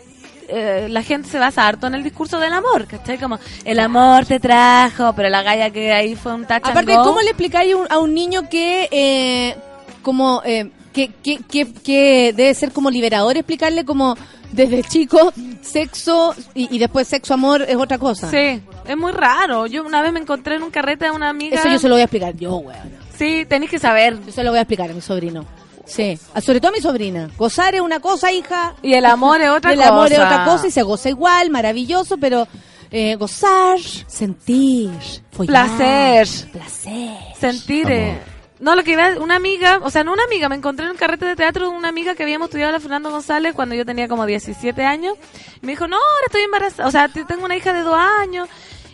eh, 0.49 0.87
la 0.89 1.03
gente 1.03 1.29
se 1.29 1.41
basa 1.41 1.67
harto 1.67 1.89
en 1.89 1.97
el 1.97 2.05
discurso 2.05 2.39
del 2.39 2.53
amor, 2.53 2.87
¿cachai? 2.87 3.19
Como, 3.19 3.39
el 3.65 3.79
amor 3.81 4.27
te 4.27 4.39
trajo, 4.39 5.13
pero 5.17 5.29
la 5.29 5.43
galla 5.43 5.71
que 5.71 5.93
ahí 5.93 6.15
fue 6.15 6.35
un 6.35 6.47
and 6.49 6.53
Aparte. 6.65 6.95
¿cómo 6.95 7.21
le 7.21 7.31
explicáis 7.31 7.75
a 7.75 7.77
un, 7.77 7.87
a 7.91 7.99
un 7.99 8.15
niño 8.15 8.49
que, 8.49 8.89
eh, 8.93 9.57
como, 10.03 10.41
eh, 10.45 10.71
que, 10.93 11.09
que, 11.23 11.39
que, 11.39 11.73
que 11.75 12.33
debe 12.35 12.55
ser 12.55 12.71
como 12.73 12.91
liberador 12.91 13.37
explicarle 13.37 13.85
como 13.85 14.17
desde 14.53 14.83
chico 14.83 15.33
sexo 15.63 16.35
y, 16.55 16.75
y 16.75 16.79
después 16.79 17.07
sexo 17.09 17.35
amor 17.35 17.63
es 17.63 17.77
otra 17.77 17.99
cosa? 17.99 18.31
Sí, 18.31 18.61
es 18.87 18.97
muy 18.97 19.13
raro. 19.13 19.67
Yo 19.67 19.85
una 19.85 20.03
vez 20.03 20.13
me 20.13 20.21
encontré 20.21 20.57
en 20.57 20.63
un 20.63 20.71
carrete 20.71 21.07
de 21.07 21.11
una 21.11 21.29
amiga. 21.29 21.57
Eso 21.59 21.69
yo 21.69 21.79
se 21.79 21.89
lo 21.89 21.95
voy 21.95 22.03
a 22.03 22.05
explicar 22.05 22.35
yo, 22.37 22.57
weón. 22.57 23.07
Sí, 23.17 23.47
tenéis 23.49 23.71
que 23.71 23.79
saber. 23.79 24.19
Yo 24.25 24.33
se 24.33 24.45
lo 24.45 24.51
voy 24.51 24.59
a 24.59 24.63
explicar 24.63 24.91
a 24.91 24.95
mi 24.95 25.01
sobrino. 25.01 25.45
Sí, 25.85 26.19
a- 26.35 26.41
sobre 26.41 26.61
todo 26.61 26.71
a 26.71 26.75
mi 26.75 26.81
sobrina. 26.81 27.31
Gozar 27.39 27.75
es 27.75 27.81
una 27.81 28.01
cosa, 28.01 28.33
hija. 28.33 28.75
Y 28.83 28.95
el 28.95 29.07
amor 29.07 29.41
es 29.41 29.51
otra 29.51 29.71
el 29.73 29.79
cosa. 29.79 29.89
amor 29.89 30.13
es 30.13 30.19
otra 30.19 30.45
cosa 30.45 30.67
y 30.67 30.71
se 30.71 30.83
goza 30.83 31.09
igual, 31.09 31.51
maravilloso, 31.51 32.19
pero 32.19 32.47
eh, 32.91 33.15
gozar, 33.17 33.79
sentir, 34.07 34.91
follar, 35.33 35.67
Placer. 35.77 36.29
placer. 36.53 37.11
Sentir. 37.39 37.91
eh, 37.91 38.19
No, 38.59 38.75
lo 38.75 38.83
que 38.85 38.93
iba, 38.93 39.11
una 39.21 39.37
amiga, 39.37 39.81
o 39.83 39.91
sea, 39.91 40.03
no 40.03 40.13
una 40.15 40.25
amiga, 40.25 40.49
me 40.49 40.57
encontré 40.57 40.87
en 40.87 40.93
un 40.93 40.97
carrete 40.97 41.27
de 41.27 41.37
teatro 41.37 41.69
de 41.71 41.77
una 41.77 41.89
amiga 41.89 42.15
que 42.15 42.23
habíamos 42.23 42.47
estudiado 42.47 42.73
la 42.73 42.81
Fernando 42.81 43.11
González 43.11 43.55
cuando 43.55 43.75
yo 43.75 43.85
tenía 43.85 44.09
como 44.09 44.25
17 44.25 44.83
años. 44.85 45.15
Y 45.63 45.67
me 45.67 45.73
dijo, 45.73 45.87
no, 45.87 45.97
ahora 45.97 46.27
estoy 46.27 46.43
embarazada, 46.43 46.89
o 46.89 46.91
sea, 46.91 47.09
tengo 47.09 47.45
una 47.45 47.55
hija 47.57 47.73
de 47.75 47.81
dos 47.81 47.99
años. 48.21 48.49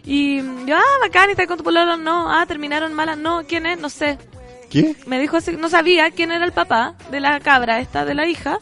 Y 0.05 0.39
yo, 0.67 0.77
ah, 0.77 0.83
bacán, 1.01 1.29
¿y 1.29 1.33
estás 1.33 1.47
con 1.47 1.59
tu 1.59 1.65
pololo? 1.65 1.97
No, 1.97 2.29
ah, 2.33 2.45
terminaron 2.47 2.93
malas, 2.93 3.17
no, 3.19 3.45
¿quién 3.47 3.67
es? 3.67 3.79
No 3.79 3.89
sé. 3.89 4.19
¿Qué? 4.69 4.97
Me 5.07 5.21
dijo 5.21 5.37
así, 5.37 5.53
no 5.57 5.69
sabía 5.69 6.11
quién 6.11 6.33
era 6.33 6.45
el 6.45 6.53
papá 6.53 6.95
de 7.13 7.21
la 7.21 7.39
cabra 7.39 7.79
esta, 7.79 8.05
de 8.05 8.15
la 8.15 8.27
hija. 8.27 8.59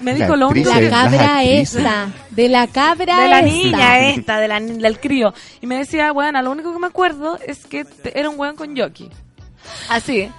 Me 0.00 0.12
La 0.12 0.24
dijo 0.24 0.36
lo 0.36 0.48
único 0.48 0.70
actriz 0.70 0.90
La 0.90 1.02
cabra 1.02 1.42
esta, 1.42 2.08
de 2.30 2.48
la 2.48 2.66
cabra 2.68 3.20
de 3.20 3.28
la 3.28 3.40
esta. 3.40 3.50
niña 3.52 3.98
esta, 4.10 4.38
de 4.38 4.48
la, 4.48 4.60
del 4.60 4.98
crío. 5.00 5.34
Y 5.60 5.66
me 5.66 5.76
decía, 5.76 6.12
bueno, 6.12 6.40
lo 6.40 6.52
único 6.52 6.72
que 6.72 6.78
me 6.78 6.86
acuerdo 6.86 7.38
es 7.44 7.66
que 7.66 7.84
te- 7.84 8.18
era 8.18 8.30
un 8.30 8.38
weón 8.38 8.54
con 8.56 8.74
jockey. 8.76 9.10
Así. 9.88 10.30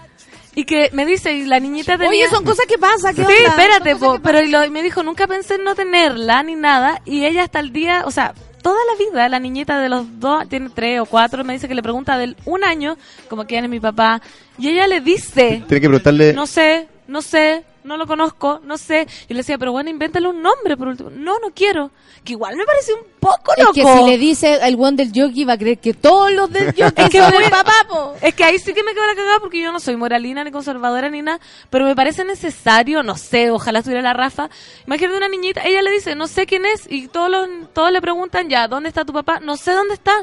Y 0.55 0.65
que 0.65 0.89
me 0.93 1.05
dice, 1.05 1.31
y 1.33 1.45
la 1.45 1.59
niñita 1.59 1.93
tenía... 1.93 2.09
Oye, 2.09 2.27
son 2.29 2.43
cosas 2.43 2.65
que 2.65 2.77
pasan, 2.77 3.15
¿qué 3.15 3.23
Sí, 3.25 3.31
onda? 3.31 3.49
espérate, 3.49 3.95
po, 3.95 4.19
pero 4.21 4.41
y 4.41 4.49
lo- 4.49 4.65
y 4.65 4.69
me 4.69 4.81
dijo, 4.83 5.03
nunca 5.03 5.27
pensé 5.27 5.55
en 5.55 5.63
no 5.63 5.75
tenerla 5.75 6.43
ni 6.43 6.55
nada. 6.55 7.01
Y 7.05 7.23
ella 7.25 7.43
hasta 7.43 7.59
el 7.59 7.71
día, 7.71 8.03
o 8.05 8.11
sea, 8.11 8.33
toda 8.61 8.79
la 8.91 9.05
vida, 9.05 9.29
la 9.29 9.39
niñita 9.39 9.79
de 9.79 9.87
los 9.89 10.19
dos, 10.19 10.49
tiene 10.49 10.69
tres 10.73 10.99
o 10.99 11.05
cuatro, 11.05 11.43
me 11.45 11.53
dice 11.53 11.67
que 11.67 11.75
le 11.75 11.83
pregunta 11.83 12.17
del 12.17 12.35
un 12.45 12.63
año, 12.63 12.97
como 13.29 13.45
quién 13.45 13.63
es 13.63 13.69
mi 13.69 13.79
papá. 13.79 14.21
Y 14.57 14.67
ella 14.69 14.87
le 14.87 14.99
dice, 15.01 15.63
Tiene 15.67 15.81
que 15.81 15.87
preguntarle. 15.87 16.33
no 16.33 16.45
sé, 16.45 16.87
no 17.07 17.21
sé, 17.21 17.63
no 17.89 17.97
lo 17.97 18.05
conozco, 18.05 18.61
no 18.63 18.77
sé. 18.77 19.07
Y 19.27 19.33
le 19.33 19.39
decía, 19.39 19.57
pero 19.57 19.71
bueno, 19.71 19.89
invéntale 19.89 20.27
un 20.27 20.41
nombre 20.41 20.77
por 20.77 20.87
último. 20.89 21.09
No, 21.09 21.39
no 21.39 21.49
quiero. 21.53 21.89
Que 22.23 22.33
igual 22.33 22.55
me 22.55 22.63
parece 22.65 22.93
un 22.93 23.01
poco 23.19 23.53
Es 23.57 23.63
loco. 23.63 23.73
que 23.73 23.81
si 23.81 24.03
le 24.09 24.17
dice 24.17 24.59
el 24.61 24.75
one 24.79 24.95
del 24.95 25.09
jockey 25.13 25.43
va 25.45 25.53
a 25.53 25.57
creer 25.57 25.79
que 25.79 25.93
todos 25.93 26.31
los 26.31 26.51
del 26.51 26.67
jockey 26.67 26.91
Es 27.05 27.09
que 27.09 27.19
son 27.19 27.33
el 27.43 27.49
papá, 27.49 27.73
po. 27.87 28.13
Es 28.21 28.35
que 28.35 28.43
ahí 28.43 28.59
sí 28.59 28.73
que 28.73 28.83
me 28.83 28.93
quedo 28.93 29.07
la 29.07 29.15
cagada 29.15 29.39
porque 29.39 29.59
yo 29.59 29.71
no 29.71 29.79
soy 29.79 29.95
moralina 29.95 30.43
ni 30.43 30.51
conservadora 30.51 31.09
ni 31.09 31.21
nada, 31.21 31.39
pero 31.69 31.85
me 31.85 31.95
parece 31.95 32.23
necesario, 32.25 33.01
no 33.03 33.17
sé, 33.17 33.49
ojalá 33.49 33.79
estuviera 33.79 34.03
la 34.03 34.13
Rafa. 34.13 34.49
Imagínate 34.85 35.17
una 35.17 35.29
niñita, 35.29 35.61
ella 35.65 35.81
le 35.81 35.91
dice, 35.91 36.13
no 36.15 36.27
sé 36.27 36.45
quién 36.45 36.65
es, 36.65 36.85
y 36.89 37.07
todos, 37.07 37.31
los, 37.31 37.47
todos 37.73 37.91
le 37.91 38.01
preguntan, 38.01 38.49
ya, 38.49 38.67
¿dónde 38.67 38.89
está 38.89 39.03
tu 39.05 39.13
papá? 39.13 39.39
No 39.39 39.57
sé 39.57 39.71
dónde 39.71 39.95
está. 39.95 40.13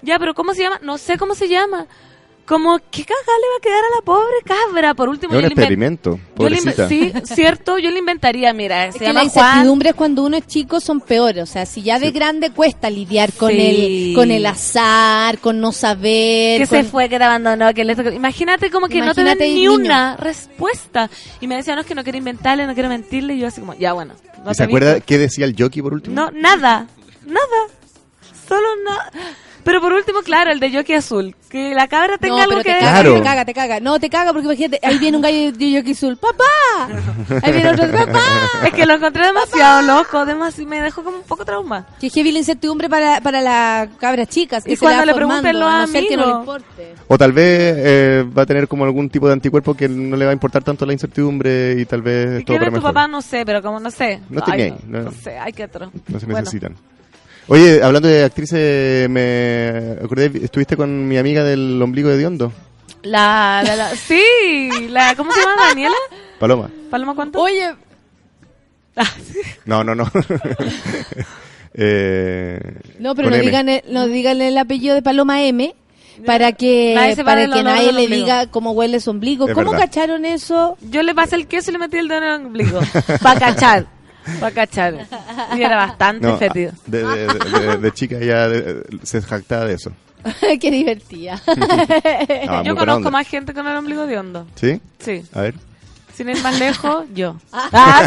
Ya, 0.00 0.18
pero 0.18 0.34
¿cómo 0.34 0.52
se 0.54 0.62
llama? 0.62 0.80
No 0.82 0.98
sé 0.98 1.16
cómo 1.16 1.34
se 1.36 1.48
llama. 1.48 1.86
Como, 2.44 2.76
¿qué 2.90 3.04
cagada 3.04 3.38
le 3.40 3.48
va 3.48 3.56
a 3.56 3.60
quedar 3.62 3.78
a 3.84 3.96
la 3.96 4.02
pobre 4.04 4.34
cabra? 4.44 4.94
Por 4.94 5.08
último, 5.08 5.32
Es 5.32 5.36
un 5.36 5.42
yo 5.42 5.48
le 5.48 5.54
inven- 5.54 5.58
experimento, 5.60 6.18
yo 6.36 6.48
le. 6.48 6.58
Sí, 6.88 7.12
cierto, 7.24 7.78
yo 7.78 7.90
le 7.92 8.00
inventaría, 8.00 8.52
mira, 8.52 8.86
Es 8.86 8.94
se 8.94 8.98
que 8.98 9.06
llama 9.06 9.22
las 9.22 9.32
Juan. 9.32 9.46
incertidumbres 9.46 9.94
cuando 9.94 10.24
uno 10.24 10.36
es 10.36 10.46
chico 10.48 10.80
son 10.80 11.00
peores. 11.00 11.42
O 11.44 11.46
sea, 11.46 11.64
si 11.66 11.82
ya 11.82 12.00
de 12.00 12.10
grande 12.10 12.50
cuesta 12.50 12.90
lidiar 12.90 13.32
con 13.32 13.52
Sí. 13.52 14.10
el 14.10 14.14
con 14.16 14.30
el 14.32 14.44
azar, 14.44 15.38
con 15.38 15.60
no 15.60 15.70
saber. 15.72 16.62
que 16.62 16.66
con- 16.66 16.78
se 16.82 16.84
fue, 16.84 17.08
que 17.08 17.16
te 17.18 17.24
abandonó, 17.24 17.72
que 17.72 17.84
le 17.84 17.92
Imagínate 18.14 18.70
como 18.70 18.88
que 18.88 19.00
no 19.00 19.14
te 19.14 19.20
el 19.22 19.38
ni 19.38 19.54
niño. 19.54 19.74
una 19.74 20.16
respuesta. 20.16 21.08
Y 21.40 21.46
me 21.46 21.54
decía, 21.56 21.76
no, 21.76 21.82
es 21.82 21.86
que 21.86 21.94
no 21.94 22.02
quiero 22.02 22.18
inventarle, 22.18 22.66
no 22.66 22.74
quiero 22.74 22.88
mentirle. 22.88 23.34
Y 23.34 23.38
yo 23.38 23.46
así 23.46 23.60
como, 23.60 23.74
ya 23.74 23.92
bueno. 23.92 24.14
no 24.38 24.46
¿Y 24.46 24.48
te 24.48 24.54
¿Se 24.54 24.62
acuerda 24.64 25.00
qué 25.00 25.16
decía 25.16 25.44
el 25.46 25.54
jockey 25.56 25.80
por 25.80 25.94
último? 25.94 26.16
No, 26.16 26.30
nada. 26.32 26.88
Nada. 27.24 27.68
Solo 28.48 28.66
nada. 28.84 29.10
Pero 29.64 29.80
por 29.80 29.92
último, 29.92 30.20
claro, 30.22 30.50
el 30.50 30.58
de 30.60 30.72
jockey 30.72 30.96
azul. 30.96 31.34
Que 31.48 31.74
la 31.74 31.86
cabra 31.86 32.16
tenga 32.18 32.36
no, 32.36 32.42
algo 32.42 32.50
pero 32.54 32.62
que 32.64 32.70
te 32.70 32.74
decir. 32.76 32.86
caga, 32.88 33.00
Claro. 33.02 33.14
te 33.14 33.22
caga, 33.22 33.44
te 33.44 33.54
caga. 33.54 33.80
No, 33.80 34.00
te 34.00 34.10
caga 34.10 34.32
porque 34.32 34.46
imagínate, 34.46 34.80
ahí 34.82 34.98
viene 34.98 35.16
un 35.18 35.22
gallo 35.22 35.52
de 35.52 35.76
jockey 35.78 35.92
azul. 35.92 36.16
¡Papá! 36.16 36.88
Ahí 37.42 37.52
viene 37.52 37.70
otro, 37.70 37.90
¡papá! 37.90 38.20
Es 38.66 38.72
que 38.72 38.86
lo 38.86 38.94
encontré 38.94 39.26
demasiado 39.26 39.82
loco, 39.82 40.24
demasiado, 40.24 40.68
me 40.68 40.80
dejó 40.80 41.02
como 41.04 41.18
un 41.18 41.22
poco 41.24 41.44
trauma. 41.44 41.86
Que 42.00 42.06
es 42.08 42.12
heavy 42.14 42.32
la 42.32 42.38
incertidumbre 42.38 42.88
para, 42.88 43.20
para 43.20 43.40
las 43.40 43.88
cabras 43.98 44.28
chicas. 44.28 44.64
Que 44.64 44.72
Y 44.72 44.76
se 44.76 44.80
cuando 44.80 45.04
le 45.04 45.14
pregunten 45.14 45.58
los 45.60 45.68
a 45.68 45.80
no 45.82 45.86
ser 45.86 46.06
que 46.06 46.16
no 46.16 46.44
le. 46.44 46.92
O 47.08 47.18
tal 47.18 47.32
vez 47.32 47.74
eh, 47.78 48.24
va 48.36 48.42
a 48.42 48.46
tener 48.46 48.66
como 48.68 48.84
algún 48.84 49.10
tipo 49.10 49.26
de 49.26 49.34
anticuerpo 49.34 49.74
que 49.74 49.88
no 49.88 50.16
le 50.16 50.24
va 50.24 50.30
a 50.30 50.34
importar 50.34 50.62
tanto 50.64 50.86
la 50.86 50.92
incertidumbre 50.92 51.76
y 51.78 51.84
tal 51.84 52.02
vez 52.02 52.40
¿Y 52.40 52.44
todo 52.44 52.56
para 52.56 52.70
tu 52.70 52.76
mejor. 52.76 52.92
papá? 52.94 53.06
No 53.08 53.20
sé, 53.20 53.44
pero 53.44 53.60
como 53.62 53.78
no 53.80 53.90
sé. 53.90 54.20
No 54.30 54.42
Ay, 54.46 54.74
no, 54.88 54.98
no. 55.00 55.04
no 55.06 55.12
sé, 55.12 55.38
hay 55.38 55.52
que 55.52 55.64
otro. 55.64 55.90
No 56.08 56.18
se 56.20 56.26
Bueno. 56.26 56.40
necesitan. 56.40 56.74
Oye, 57.48 57.82
hablando 57.82 58.08
de 58.08 58.24
actrices, 58.24 59.08
me 59.10 59.96
acordé, 60.02 60.30
estuviste 60.42 60.76
con 60.76 61.08
mi 61.08 61.18
amiga 61.18 61.42
del 61.42 61.80
ombligo 61.82 62.08
de 62.08 62.18
Diondo, 62.18 62.52
La, 63.02 63.62
la, 63.64 63.76
la, 63.76 63.90
sí, 63.96 64.70
la, 64.88 65.14
¿cómo 65.16 65.32
se 65.32 65.40
llama? 65.40 65.68
Daniela. 65.68 65.96
Paloma. 66.38 66.70
Paloma, 66.90 67.14
¿cuánto? 67.14 67.40
Oye. 67.40 67.74
No, 69.64 69.82
no, 69.82 69.94
no. 69.94 70.10
eh, 71.74 72.60
no, 72.98 73.14
pero 73.14 73.30
no 73.30 73.36
digan, 73.36 73.68
el, 73.68 73.82
no 73.88 74.06
digan 74.06 74.40
el 74.40 74.56
apellido 74.58 74.94
de 74.94 75.02
Paloma 75.02 75.42
M 75.42 75.74
para 76.26 76.52
que, 76.52 76.92
Nadie 76.94 77.24
para 77.24 77.48
que 77.48 77.62
nadie 77.62 77.92
le 77.92 78.06
diga 78.06 78.46
cómo 78.46 78.72
huele 78.72 79.00
su 79.00 79.10
ombligo. 79.10 79.48
Es 79.48 79.54
¿Cómo 79.54 79.70
verdad. 79.72 79.86
cacharon 79.86 80.24
eso? 80.24 80.76
Yo 80.90 81.02
le 81.02 81.14
pasé 81.14 81.36
el 81.36 81.46
queso 81.46 81.70
y 81.70 81.72
le 81.72 81.78
metí 81.78 81.96
el 81.96 82.08
dedo 82.08 82.18
en 82.18 82.24
el 82.24 82.46
ombligo. 82.46 82.80
Para 83.22 83.40
cachar. 83.40 83.86
Para 84.40 84.52
cachar. 84.54 85.06
Y 85.56 85.62
era 85.62 85.76
bastante 85.76 86.26
No, 86.26 86.38
fétido. 86.38 86.72
de, 86.86 87.04
de- 87.04 87.26
de- 87.26 87.60
de- 87.60 87.76
de 87.78 87.92
chica 87.92 88.18
ya 88.20 88.48
se 89.02 89.20
jactaba 89.22 89.64
de 89.66 89.74
eso. 89.74 89.92
Qué 90.60 90.70
divertida. 90.70 91.40
Ah, 92.48 92.56
muy 92.58 92.66
Yo 92.66 92.76
conozco 92.76 92.98
onda. 92.98 93.10
más 93.10 93.26
gente 93.28 93.52
con 93.54 93.66
el 93.66 93.76
ombligo 93.76 94.06
de 94.06 94.18
hondo. 94.18 94.46
¿Sí? 94.54 94.80
Sí. 94.98 95.22
A 95.32 95.42
ver. 95.42 95.54
Sin 96.14 96.28
ir 96.28 96.40
más 96.42 96.58
lejos, 96.58 97.06
yo. 97.14 97.36
Ah. 97.52 98.06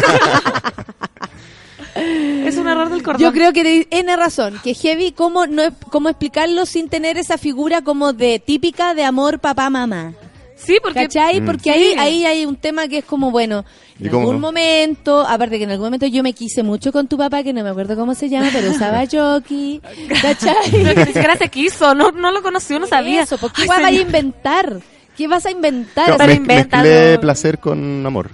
es 1.96 2.54
un 2.56 2.62
un 2.62 2.68
error 2.68 2.88
del 2.90 3.02
cordón. 3.02 3.22
Yo 3.22 3.32
creo 3.32 3.52
que 3.52 3.86
tiene 3.90 4.16
razón, 4.16 4.60
que 4.62 4.74
heavy, 4.74 5.12
¿cómo, 5.12 5.46
no, 5.46 5.62
cómo 5.90 6.08
explicarlo 6.08 6.66
sin 6.66 6.88
tener 6.88 7.16
esa 7.18 7.38
figura 7.38 7.82
como 7.82 8.12
de 8.12 8.38
típica 8.38 8.94
de 8.94 9.04
amor 9.04 9.38
papá-mamá? 9.40 10.12
Sí, 10.56 10.78
porque 10.82 11.02
¿Cachai? 11.02 11.40
Mm. 11.42 11.46
Porque 11.46 11.70
ahí, 11.70 11.94
ahí 11.98 12.24
hay 12.24 12.46
un 12.46 12.56
tema 12.56 12.88
que 12.88 12.98
es 12.98 13.04
como, 13.04 13.30
bueno, 13.30 13.64
¿Y 14.00 14.08
en 14.08 14.14
algún 14.14 14.40
momento, 14.40 15.20
aparte 15.20 15.58
que 15.58 15.64
en 15.64 15.70
algún 15.70 15.86
momento 15.86 16.06
yo 16.06 16.22
me 16.22 16.32
quise 16.32 16.62
mucho 16.62 16.92
con 16.92 17.08
tu 17.08 17.18
papá, 17.18 17.42
que 17.42 17.52
no 17.52 17.62
me 17.62 17.68
acuerdo 17.68 17.94
cómo 17.94 18.14
se 18.14 18.30
llama, 18.30 18.48
pero 18.52 18.70
usaba 18.70 19.04
jockey, 19.10 19.82
¿cachai? 20.22 20.70
que 20.70 20.94
ni 20.94 21.04
siquiera 21.04 21.36
se 21.36 21.48
quiso, 21.48 21.94
no, 21.94 22.10
no 22.10 22.32
lo 22.32 22.42
conoció, 22.42 22.78
no 22.78 22.86
sabía. 22.86 23.22
Eso, 23.22 23.36
porque 23.36 23.62
Ay, 23.62 23.68
¿qué 23.68 23.74
vas 23.74 23.84
a 23.84 23.92
inventar? 23.92 24.80
¿Qué 25.16 25.28
vas 25.28 25.46
a 25.46 25.50
inventar? 25.50 26.16
Claro, 26.16 26.32
invéntalo. 26.32 26.82
mezclé 26.82 27.18
placer 27.18 27.58
con 27.58 28.04
amor. 28.04 28.30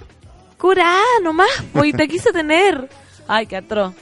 Curá, 0.57 0.97
nomás, 1.21 1.49
pues 1.73 1.93
te 1.93 2.07
quise 2.07 2.31
tener. 2.31 2.89
Ay, 3.27 3.47
qué 3.47 3.57
atroz. 3.57 3.93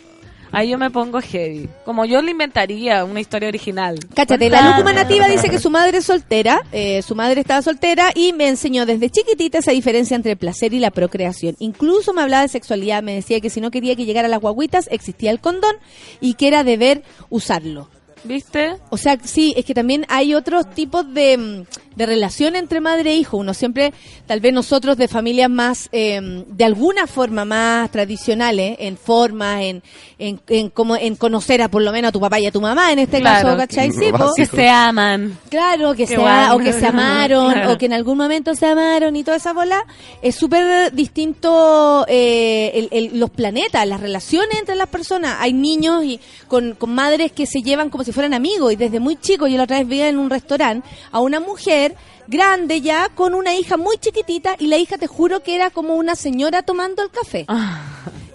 Ahí 0.52 0.70
yo 0.70 0.78
me 0.78 0.90
pongo 0.90 1.22
heavy. 1.22 1.70
Como 1.86 2.06
yo 2.06 2.22
le 2.22 2.32
inventaría 2.32 3.06
una 3.06 3.22
historia 3.22 3.48
original. 3.48 3.98
Cáchate, 4.14 4.50
la 4.50 4.70
lúcuma 4.70 4.92
nativa 4.94 5.28
dice 5.28 5.50
que 5.50 5.60
su 5.60 5.70
madre 5.70 6.00
es 6.00 6.06
soltera, 6.06 6.62
eh, 6.72 7.02
su 7.02 7.16
madre 7.16 7.42
estaba 7.42 7.62
soltera 7.62 8.12
y 8.14 8.34
me 8.34 8.50
enseñó 8.50 8.86
desde 8.86 9.10
chiquitita 9.10 9.60
esa 9.60 9.72
diferencia 9.72 10.16
entre 10.16 10.34
el 10.34 10.38
placer 10.38 10.74
y 10.74 10.80
la 10.80 10.92
procreación. 10.92 11.56
Incluso 11.60 12.14
me 12.14 12.22
hablaba 12.22 12.44
de 12.44 12.50
sexualidad, 12.50 13.02
me 13.02 13.16
decía 13.16 13.40
que 13.40 13.50
si 13.50 13.62
no 13.62 13.72
quería 13.72 13.96
que 13.96 14.06
llegara 14.06 14.28
a 14.28 14.32
las 14.32 14.42
guaguitas 14.42 14.88
existía 14.92 15.32
el 15.32 15.40
condón 15.40 15.76
y 16.20 16.34
que 16.34 16.48
era 16.48 16.64
deber 16.64 17.04
usarlo. 17.30 17.90
¿Viste? 18.24 18.76
O 18.90 18.98
sea, 18.98 19.18
sí, 19.24 19.54
es 19.58 19.66
que 19.66 19.74
también 19.74 20.06
hay 20.08 20.36
otros 20.36 20.70
tipos 20.70 21.12
de, 21.12 21.38
mm, 21.38 21.64
de 21.96 22.06
relación 22.06 22.56
entre 22.56 22.80
madre 22.80 23.12
e 23.12 23.16
hijo. 23.16 23.38
Uno 23.38 23.54
siempre, 23.54 23.94
tal 24.26 24.40
vez 24.40 24.54
nosotros 24.54 24.98
de 24.98 25.08
familias 25.08 25.50
más, 25.50 25.90
eh, 25.92 26.20
de 26.48 26.64
alguna 26.66 27.06
forma 27.08 27.46
más 27.46 27.92
tradicionales, 27.92 28.78
en 28.80 28.98
forma, 28.98 29.64
en, 29.64 29.84
en, 30.20 30.40
en, 30.48 30.70
como, 30.70 30.96
en 30.96 31.16
conocer 31.16 31.62
a 31.62 31.68
por 31.70 31.82
lo 31.82 31.92
menos 31.92 32.10
a 32.10 32.12
tu 32.12 32.20
papá 32.20 32.40
y 32.40 32.46
a 32.46 32.52
tu 32.52 32.62
mamá, 32.62 32.92
en 32.92 33.00
este 33.00 33.20
Claro. 33.20 33.46
caso, 33.50 33.58
¿cachai? 33.58 33.92
Sí. 33.92 34.06
Que 34.36 34.46
se 34.46 34.70
aman. 34.70 35.38
Claro, 35.50 35.92
que 35.92 36.06
Qué 36.06 36.08
se 36.08 36.18
guay. 36.18 36.50
o 36.52 36.60
que 36.60 36.74
se 36.74 36.86
amaron, 36.88 37.52
Claro. 37.54 37.74
o 37.74 37.78
que 37.78 37.86
en 37.88 37.94
algún 37.94 38.18
momento 38.18 38.56
se 38.56 38.66
amaron 38.68 39.16
y 39.16 39.24
toda 39.24 39.38
esa 39.38 39.54
bola, 39.54 39.84
es 40.22 40.36
súper 40.36 40.94
distinto 40.94 42.06
eh, 42.08 42.72
el- 42.74 42.90
el- 42.92 43.20
los 43.20 43.30
planetas, 43.30 43.86
las 43.88 44.00
relaciones 44.00 44.58
entre 44.60 44.76
las 44.76 44.88
personas. 44.88 45.38
Hay 45.40 45.54
niños 45.54 46.04
y 46.04 46.20
con, 46.48 46.74
con 46.76 46.94
madres 46.94 47.32
que 47.32 47.46
se 47.46 47.62
llevan 47.62 47.90
como 47.90 48.04
si 48.04 48.12
fueran 48.12 48.34
amigos 48.34 48.74
y 48.74 48.76
desde 48.76 49.00
muy 49.00 49.16
chico, 49.18 49.48
yo 49.48 49.58
la 49.58 49.64
otra 49.64 49.80
vez 49.80 49.88
vi 49.88 50.02
en 50.02 50.18
un 50.18 50.30
restaurante 50.30 50.88
a 51.12 51.20
una 51.20 51.40
mujer 51.40 51.81
grande 52.28 52.82
ya 52.82 53.10
con 53.10 53.34
una 53.34 53.54
hija 53.56 53.78
muy 53.78 53.98
chiquitita 53.98 54.56
y 54.60 54.68
la 54.68 54.78
hija 54.78 54.98
te 54.98 55.08
juro 55.08 55.42
que 55.44 55.56
era 55.56 55.70
como 55.70 55.96
una 55.96 56.16
señora 56.16 56.62
tomando 56.64 57.02
el 57.04 57.10
café. 57.10 57.46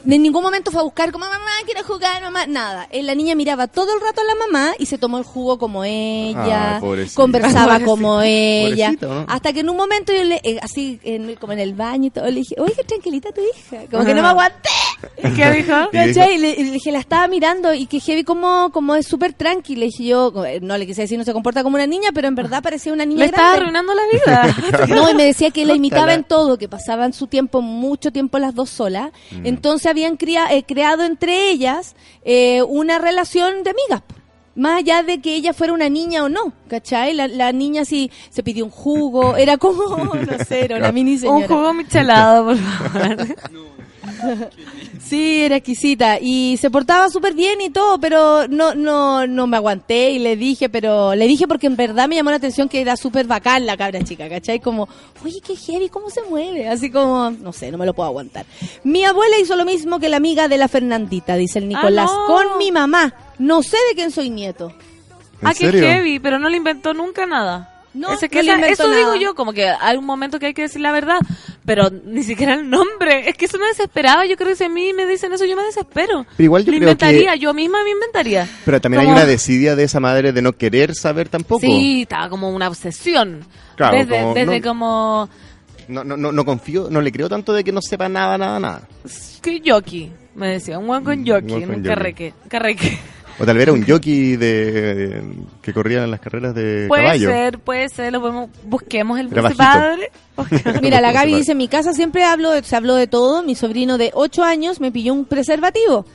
En 0.09 0.23
ningún 0.23 0.45
momento 0.45 0.71
fue 0.71 0.81
a 0.81 0.85
buscar 0.85 1.11
como 1.11 1.25
mamá, 1.25 1.51
quiero 1.65 1.83
jugar, 1.83 2.23
mamá, 2.23 2.47
nada. 2.47 2.87
Eh, 2.93 3.03
La 3.03 3.17
niña 3.17 3.35
miraba 3.35 3.67
todo 3.67 3.93
el 3.93 4.01
rato 4.01 4.21
a 4.21 4.25
la 4.25 4.35
mamá 4.37 4.75
y 4.79 4.87
se 4.87 4.99
tomó 4.99 5.19
el 5.19 5.25
jugo 5.25 5.59
como 5.59 5.83
ella, 5.83 6.77
Ah, 6.77 6.81
conversaba 7.17 7.81
como 7.85 8.21
ella. 8.23 8.91
Hasta 9.29 9.53
que 9.53 9.61
en 9.61 9.69
un 9.69 9.77
momento 9.77 10.13
yo 10.13 10.23
le, 10.23 10.41
eh, 10.45 10.59
así 10.63 11.01
en- 11.03 11.35
como 11.35 11.55
en 11.55 11.59
el 11.59 11.75
baño 11.75 12.07
y 12.07 12.11
todo, 12.11 12.25
le 12.27 12.39
dije, 12.41 12.55
oye, 12.59 12.85
tranquilita 12.87 13.33
tu 13.33 13.41
hija. 13.41 13.79
Como 13.91 14.05
que 14.05 14.15
no 14.15 14.23
me 14.23 14.29
aguanté. 14.29 14.69
¿Y 15.19 15.31
qué 15.35 15.51
dijo? 15.51 15.53
Y 15.53 15.53
dijo- 15.53 15.91
¿Cachai? 15.93 16.35
Y 16.35 16.39
le, 16.39 16.57
le 16.57 16.71
dije, 16.71 16.91
la 16.93 16.99
estaba 16.99 17.29
mirando 17.29 17.73
y 17.75 17.87
que 17.87 18.01
heavy 18.01 18.25
como, 18.25 18.71
como 18.73 18.95
es 18.95 19.07
súper 19.07 19.33
tranqui. 19.35 19.77
Le 19.77 19.87
dije 19.87 20.05
yo, 20.05 20.33
eh, 20.45 20.61
no 20.61 20.77
le 20.79 20.87
quise 20.87 21.03
decir 21.03 21.19
no 21.19 21.25
se 21.25 21.33
comporta 21.33 21.63
como 21.63 21.77
una 21.77 21.87
niña, 21.87 22.11
pero 22.15 22.29
en 22.29 22.35
verdad 22.35 22.63
parecía 22.63 22.93
una 22.93 23.05
niña 23.05 23.21
Le 23.21 23.27
estaba 23.27 23.53
arruinando 23.55 23.93
la 23.95 24.03
vida. 24.13 24.87
No, 24.95 25.11
y 25.11 25.15
me 25.15 25.25
decía 25.25 25.51
que 25.51 25.65
la 25.67 25.75
imitaba 25.75 26.15
en 26.15 26.25
todo, 26.25 26.57
que 26.59 26.69
pasaban 26.69 27.13
su 27.13 27.27
tiempo, 27.27 27.61
mucho 27.61 28.11
tiempo 28.13 28.39
las 28.39 28.55
dos 28.55 28.71
solas. 28.71 29.11
Entonces 29.45 29.87
habían 29.87 30.17
cria- 30.17 30.49
eh, 30.51 30.65
creado 30.67 31.05
entre 31.05 31.51
ellas 31.51 31.95
eh, 32.25 32.63
una 32.63 32.99
relación 32.99 33.63
de 33.63 33.71
amigas. 33.71 34.03
Más 34.55 34.79
allá 34.79 35.03
de 35.03 35.21
que 35.21 35.35
ella 35.35 35.53
fuera 35.53 35.75
una 35.75 35.91
niña 35.91 36.25
o 36.25 36.31
no, 36.31 36.51
¿cachai? 36.69 37.13
La, 37.13 37.29
la 37.29 37.53
niña 37.53 37.85
sí 37.85 38.11
se 38.31 38.43
pidió 38.43 38.65
un 38.65 38.71
jugo, 38.71 39.37
era 39.37 39.59
como, 39.59 39.83
no 40.15 40.45
sé, 40.49 40.65
era 40.65 40.79
una 40.79 40.93
mini 40.93 41.13
Un 41.13 41.19
señora. 41.19 41.47
jugo 41.49 41.75
michelado, 41.75 42.45
por 42.47 42.57
favor. 42.57 43.27
Sí, 45.03 45.43
era 45.43 45.57
exquisita 45.57 46.19
y 46.21 46.57
se 46.57 46.71
portaba 46.71 47.09
súper 47.11 47.35
bien 47.35 47.61
y 47.61 47.71
todo, 47.71 47.99
pero 48.01 48.49
no, 48.49 48.75
no, 48.75 49.27
no 49.27 49.47
me 49.47 49.57
aguanté 49.57 50.11
y 50.11 50.19
le 50.19 50.37
dije, 50.37 50.69
pero 50.69 51.15
le 51.15 51.27
dije 51.27 51.47
porque 51.47 51.67
en 51.69 51.77
verdad 51.77 52.09
me 52.09 52.17
llamó 52.17 52.31
la 52.31 52.37
atención 52.37 52.69
que 52.69 52.81
era 52.81 52.97
súper 52.97 53.27
bacán 53.27 53.67
la 53.67 53.77
cabra 53.77 54.03
chica, 54.03 54.29
¿cachai? 54.29 54.59
Como, 54.61 54.89
oye, 55.25 55.41
qué 55.47 55.55
heavy, 55.55 55.89
¿cómo 55.89 56.11
se 56.11 56.23
mueve? 56.23 56.69
Así 56.69 56.91
como, 56.91 57.31
no 57.31 57.53
sé, 57.53 57.71
no 57.71 57.79
me 57.79 57.87
lo 57.87 57.95
puedo 57.95 58.09
aguantar. 58.09 58.47
Mi 58.85 59.05
abuela 59.05 59.39
hizo 59.39 59.55
lo 59.57 59.65
mismo 59.65 60.01
que 60.01 60.09
la 60.09 60.17
amiga 60.17 60.49
de 60.49 60.59
la 60.59 60.69
Fernandita, 60.69 61.37
dice 61.37 61.59
el 61.61 61.69
Nicolás, 61.69 62.11
no. 62.13 62.27
con 62.27 62.59
mi 62.59 62.73
mamá. 62.73 63.15
No 63.39 63.63
sé 63.63 63.77
de 63.91 63.95
quién 63.95 64.11
soy 64.11 64.31
nieto. 64.31 64.73
¿En 65.43 65.49
Ah, 65.49 65.53
qué 65.53 65.67
serio? 65.67 65.83
heavy, 65.83 66.19
pero 66.19 66.39
no 66.39 66.49
le 66.49 66.57
inventó 66.57 66.95
nunca 66.95 67.27
nada. 67.27 67.76
No, 67.97 68.13
Ese- 68.13 68.29
no 68.29 68.41
inventó 68.43 68.85
eso 68.85 68.91
digo 68.95 69.15
yo, 69.17 69.35
como 69.35 69.53
que 69.53 69.67
hay 69.69 69.97
un 69.97 70.05
momento 70.05 70.39
que 70.39 70.47
hay 70.47 70.55
que 70.55 70.63
decir 70.63 70.81
la 70.83 70.93
verdad, 70.93 71.19
pero 71.65 71.89
ni 71.91 72.23
siquiera 72.23 72.55
el 72.55 72.69
nombre. 72.69 72.87
Es 73.29 73.37
que 73.37 73.47
eso 73.47 73.59
me 73.59 73.67
desesperaba. 73.67 74.27
Yo 74.27 74.37
creo 74.37 74.51
que 74.51 74.57
si 74.57 74.65
a 74.65 74.69
mí 74.69 74.93
me 74.93 75.07
dicen 75.07 75.33
eso, 75.33 75.45
yo 75.45 75.57
me 75.57 75.63
desespero. 75.63 76.27
Pero 76.37 76.45
igual 76.45 76.65
yo 76.65 76.73
lo 76.73 76.79
creo 76.79 76.91
inventaría, 76.91 77.33
que- 77.33 77.39
yo 77.39 77.55
misma 77.55 77.83
me 77.85 77.91
inventaría. 77.91 78.49
Pero 78.65 78.81
también 78.81 79.03
Como- 79.03 79.15
hay 79.17 79.23
una 79.23 79.27
desidia 79.27 79.75
de 79.77 79.85
esa 79.85 79.99
madre 80.01 80.33
de 80.33 80.43
no 80.43 80.53
querer 80.53 80.95
saber 80.95 81.29
tampoco. 81.29 81.61
Sí, 81.61 82.03
estaba 82.03 82.29
como 82.29 82.51
una 82.51 82.69
obsesión. 82.69 83.45
Claro, 83.77 83.97
desde 83.99 84.21
como- 84.21 84.35
desde 84.35 84.61
no- 84.61 84.67
como 84.69 85.29
No, 85.89 86.03
no, 86.05 86.17
no, 86.17 86.33
no 86.33 86.45
confío, 86.45 86.89
no 86.91 87.01
le 87.01 87.13
creo 87.13 87.29
tanto 87.29 87.53
de 87.53 87.63
que 87.63 87.71
no 87.73 87.81
sepa 87.81 88.09
nada, 88.09 88.37
nada, 88.37 88.59
nada. 88.59 88.89
que 89.41 89.63
jockey, 89.65 90.13
me 90.35 90.49
decía, 90.49 90.79
un 90.79 90.87
buen 90.89 91.05
con 91.05 91.25
buen 91.25 91.47
con 91.49 91.63
un 91.77 91.83
carreque, 91.85 92.35
carreque. 92.49 92.99
O 93.39 93.45
tal 93.45 93.55
vez 93.57 93.65
era 93.65 93.73
un 93.73 93.85
jockey 93.87 94.37
de, 94.37 95.23
que 95.61 95.73
corría 95.75 96.05
en 96.05 96.11
las 96.11 96.21
carreras 96.21 96.55
de 96.55 96.87
Puede 96.89 97.03
caballo. 97.03 97.29
ser, 97.29 97.59
puede 97.59 97.89
ser, 97.91 98.13
lo 98.13 98.21
podemos, 98.21 98.51
busquemos 98.65 99.21
el 99.21 99.29
padre. 99.29 100.11
Mira, 100.83 101.01
la 101.03 101.13
Gaby 101.13 101.31
puede. 101.31 101.41
dice, 101.41 101.53
en 101.53 101.59
mi 101.59 101.69
casa 101.69 101.93
siempre 101.93 102.25
hablo, 102.25 102.51
de- 102.51 102.63
se 102.63 102.75
habló 102.77 102.95
de 102.95 103.07
todo. 103.07 103.43
Mi 103.43 103.55
sobrino 103.55 103.99
de 103.99 104.11
8 104.15 104.43
años 104.43 104.81
me 104.81 104.91
pilló 104.91 105.13
un 105.13 105.25
preservativo. 105.27 106.07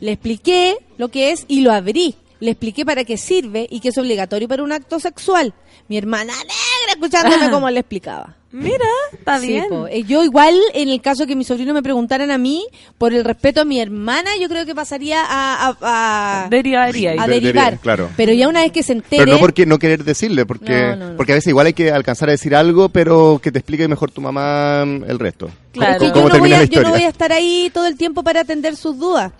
Le 0.00 0.12
expliqué 0.12 0.76
lo 0.98 1.08
que 1.08 1.30
es 1.32 1.44
y 1.46 1.60
lo 1.60 1.72
abrí. 1.72 2.16
Le 2.42 2.50
expliqué 2.50 2.84
para 2.84 3.04
qué 3.04 3.16
sirve 3.16 3.68
y 3.70 3.78
que 3.78 3.90
es 3.90 3.98
obligatorio 3.98 4.48
para 4.48 4.64
un 4.64 4.72
acto 4.72 4.98
sexual. 4.98 5.54
Mi 5.88 5.96
hermana 5.96 6.32
negra 6.32 6.92
escuchándome 6.94 7.50
cómo 7.50 7.70
le 7.70 7.80
explicaba. 7.80 8.36
Mira, 8.50 8.84
está 9.12 9.38
Sí, 9.38 9.46
bien. 9.46 9.66
po. 9.70 9.86
Eh, 9.86 10.02
yo 10.02 10.24
igual, 10.24 10.54
en 10.74 10.88
el 10.88 11.00
caso 11.00 11.24
que 11.26 11.36
mis 11.36 11.46
sobrinos 11.46 11.72
me 11.72 11.82
preguntaran 11.82 12.30
a 12.32 12.38
mí, 12.38 12.66
por 12.98 13.14
el 13.14 13.24
respeto 13.24 13.60
a 13.60 13.64
mi 13.64 13.80
hermana, 13.80 14.30
yo 14.40 14.48
creo 14.48 14.66
que 14.66 14.74
pasaría 14.74 15.22
a, 15.24 15.68
a, 15.80 16.44
a- 16.44 16.48
Derivaría 16.50 17.12
ahí. 17.12 17.18
a 17.18 17.26
De- 17.28 17.40
derivar. 17.40 17.78
claro. 17.78 18.10
Pero 18.16 18.32
ya 18.32 18.48
una 18.48 18.60
vez 18.62 18.72
que 18.72 18.82
se 18.82 18.92
entere... 18.92 19.22
Pero 19.24 19.32
no 19.34 19.38
porque 19.40 19.64
no 19.64 19.78
querer 19.78 20.02
decirle, 20.04 20.44
porque, 20.44 20.82
No, 20.88 20.96
no, 20.96 21.10
no. 21.12 21.16
porque 21.16 21.32
a 21.32 21.34
veces 21.36 21.48
igual 21.48 21.68
hay 21.68 21.72
que 21.74 21.92
alcanzar 21.92 22.28
a 22.28 22.32
decir 22.32 22.54
algo, 22.56 22.88
pero 22.90 23.40
que 23.42 23.52
te 23.52 23.60
explique 23.60 23.86
mejor 23.88 24.10
tu 24.10 24.20
mamá 24.20 24.82
el 24.82 25.18
resto. 25.18 25.48
Claro. 25.72 25.98
¿Cómo 26.00 26.08
yo 26.12 26.14
no, 26.16 26.22
voy 26.22 26.30
termina 26.32 26.56
a, 26.56 26.60
la 26.60 26.64
yo 26.66 26.70
no 26.72 26.80
historia? 26.80 26.90
voy 26.90 27.02
a 27.04 27.08
estar 27.08 27.32
ahí 27.32 27.70
todo 27.72 27.86
el 27.86 27.96
tiempo 27.96 28.22
para 28.24 28.40
atender 28.40 28.74
sus 28.76 28.98
dudas. 28.98 29.32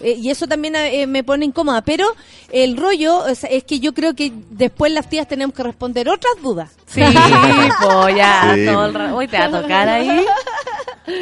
Eh, 0.00 0.16
y 0.18 0.30
eso 0.30 0.46
también 0.46 0.74
eh, 0.76 1.06
me 1.06 1.22
pone 1.24 1.44
incómoda. 1.44 1.82
Pero 1.82 2.06
el 2.50 2.76
rollo 2.76 3.26
es 3.26 3.64
que 3.64 3.80
yo 3.80 3.92
creo 3.94 4.14
que 4.14 4.32
después 4.50 4.92
las 4.92 5.08
tías 5.08 5.28
tenemos 5.28 5.54
que 5.54 5.62
responder 5.62 6.08
otras 6.08 6.34
dudas. 6.42 6.70
Sí, 6.86 7.00
pues 7.02 8.16
ya, 8.16 8.52
Sí. 8.54 8.66
todo 8.66 8.86
el 8.86 8.94
rato. 8.94 9.16
Uy, 9.16 9.28
te 9.28 9.38
va 9.38 9.44
a 9.44 9.62
tocar 9.62 9.88
ahí. 9.88 10.24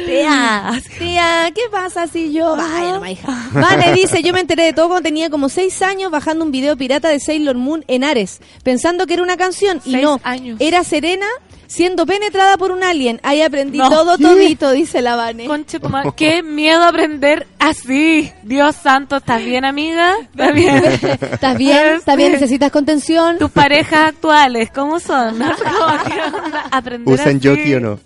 Tía. 0.05 0.71
Tía, 0.99 1.51
¿qué 1.55 1.61
pasa 1.71 2.07
si 2.07 2.31
yo...? 2.33 2.55
Vaya, 2.55 2.99
no, 2.99 3.05
hija. 3.05 3.49
Vane 3.53 3.93
dice, 3.93 4.21
yo 4.21 4.33
me 4.33 4.39
enteré 4.41 4.63
de 4.65 4.73
todo 4.73 4.87
cuando 4.87 5.03
tenía 5.03 5.29
como 5.29 5.49
seis 5.49 5.81
años 5.81 6.11
bajando 6.11 6.43
un 6.45 6.51
video 6.51 6.75
pirata 6.77 7.09
de 7.09 7.19
Sailor 7.19 7.55
Moon 7.55 7.83
en 7.87 8.03
Ares, 8.03 8.39
pensando 8.63 9.07
que 9.07 9.13
era 9.13 9.23
una 9.23 9.37
canción. 9.37 9.81
Y 9.85 9.91
Seis 9.91 10.03
no, 10.03 10.19
años. 10.23 10.57
era 10.59 10.83
Serena 10.83 11.25
siendo 11.69 12.05
penetrada 12.07 12.57
por 12.57 12.71
un 12.71 12.83
alien. 12.83 13.19
Ahí 13.23 13.41
aprendí 13.43 13.77
No. 13.77 13.89
todo 13.89 14.17
todito, 14.17 14.71
dice 14.71 15.01
la 15.01 15.15
Vane. 15.15 15.45
Conche 15.45 15.79
madre, 15.79 16.11
qué 16.15 16.41
miedo 16.43 16.83
aprender 16.83 17.47
así. 17.59 18.33
Dios 18.43 18.75
santo, 18.75 19.17
¿estás 19.17 19.43
bien, 19.45 19.63
amiga? 19.63 20.15
¿Estás 20.19 20.53
bien? 20.53 20.83
¿Estás 21.31 21.57
bien? 21.57 21.87
¿Estás 21.99 22.17
bien? 22.17 22.31
¿Necesitas 22.33 22.71
contención? 22.71 23.37
Tus 23.37 23.51
parejas 23.51 24.09
actuales, 24.09 24.71
¿cómo 24.73 24.99
son? 24.99 25.41
¿Usan 27.05 27.37
así. 27.37 27.73
o 27.75 27.79
no? 27.79 27.99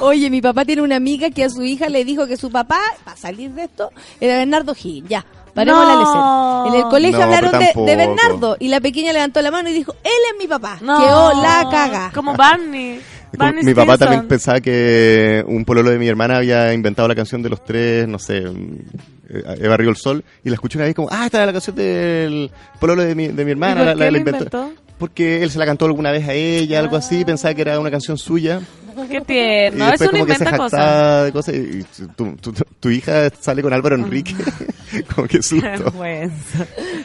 Oye, 0.00 0.28
mi 0.28 0.42
papá 0.42 0.64
tiene 0.64 0.82
una 0.82 0.96
amiga 0.96 1.30
que 1.30 1.44
a 1.44 1.50
su 1.50 1.62
hija 1.62 1.88
le 1.88 2.04
dijo 2.04 2.26
que 2.26 2.36
su 2.36 2.50
papá, 2.50 2.80
para 3.04 3.16
salir 3.16 3.50
de 3.52 3.64
esto, 3.64 3.90
era 4.20 4.36
Bernardo 4.36 4.74
Gil. 4.74 5.06
Ya, 5.08 5.24
paremos 5.56 5.80
No. 5.84 5.88
la 5.88 5.96
lecera. 5.98 6.78
En 6.78 6.84
el 6.84 6.90
colegio 6.90 7.18
No, 7.18 7.24
hablaron 7.24 7.52
de, 7.86 7.96
Bernardo 7.96 8.56
y 8.60 8.68
la 8.68 8.80
pequeña 8.80 9.12
levantó 9.12 9.42
la 9.42 9.50
mano 9.50 9.68
y 9.68 9.72
dijo, 9.72 9.92
él 10.04 10.10
es 10.32 10.38
mi 10.38 10.46
papá. 10.46 10.78
No. 10.80 11.00
Quedó 11.00 11.42
la 11.42 11.66
caga. 11.70 12.10
Como 12.14 12.34
Barney. 12.36 13.00
Como- 13.36 13.52
mi 13.62 13.74
papá 13.74 13.98
también 13.98 14.26
pensaba 14.28 14.60
que 14.60 15.44
un 15.46 15.64
pololo 15.64 15.90
de 15.90 15.98
mi 15.98 16.06
hermana 16.08 16.36
había 16.36 16.72
inventado 16.72 17.06
la 17.08 17.14
canción 17.14 17.42
de 17.42 17.50
los 17.50 17.62
tres, 17.64 18.06
no 18.08 18.18
sé, 18.18 18.38
eh, 18.38 19.56
Eva 19.60 19.76
Río 19.76 19.90
el 19.90 19.96
Sol, 19.96 20.24
y 20.44 20.48
la 20.48 20.54
escuché 20.54 20.78
una 20.78 20.86
vez 20.86 20.94
como, 20.94 21.08
ah, 21.10 21.26
esta 21.26 21.40
es 21.40 21.46
la 21.46 21.52
canción 21.52 21.76
del 21.76 22.50
pololo 22.80 23.02
de 23.02 23.14
mi, 23.14 23.28
de 23.28 23.44
mi 23.44 23.50
¿Y 23.50 23.52
hermana, 23.52 23.74
por 23.76 23.84
la, 23.86 23.92
qué 23.92 23.98
la- 23.98 24.04
la 24.06 24.10
la 24.12 24.18
inventó. 24.18 24.38
inventó? 24.44 24.70
Porque 24.98 25.42
él 25.42 25.50
se 25.50 25.58
la 25.58 25.66
cantó 25.66 25.84
alguna 25.84 26.10
vez 26.12 26.26
a 26.26 26.32
ella, 26.32 26.78
algo 26.78 26.96
así, 26.96 27.24
pensaba 27.26 27.52
que 27.52 27.60
era 27.62 27.78
una 27.78 27.90
canción 27.90 28.16
suya. 28.16 28.60
Qué 29.08 29.20
tierno. 29.22 29.90
y 29.90 29.94
es 29.94 30.00
un 30.00 30.06
como 30.08 30.26
que 30.26 30.34
se 30.34 30.38
inventa 30.44 30.56
cosas. 30.56 31.32
cosas 31.32 31.54
y 31.54 31.82
tu, 32.16 32.36
tu- 32.36 32.52
tu- 32.52 32.64
tu 32.80 32.90
hija 32.90 33.30
sale 33.40 33.62
con 33.62 33.72
Álvaro 33.72 33.96
Enrique. 33.96 34.34
como 35.14 35.26
que 35.26 35.38
Qué 35.38 35.42
susto. 35.42 35.92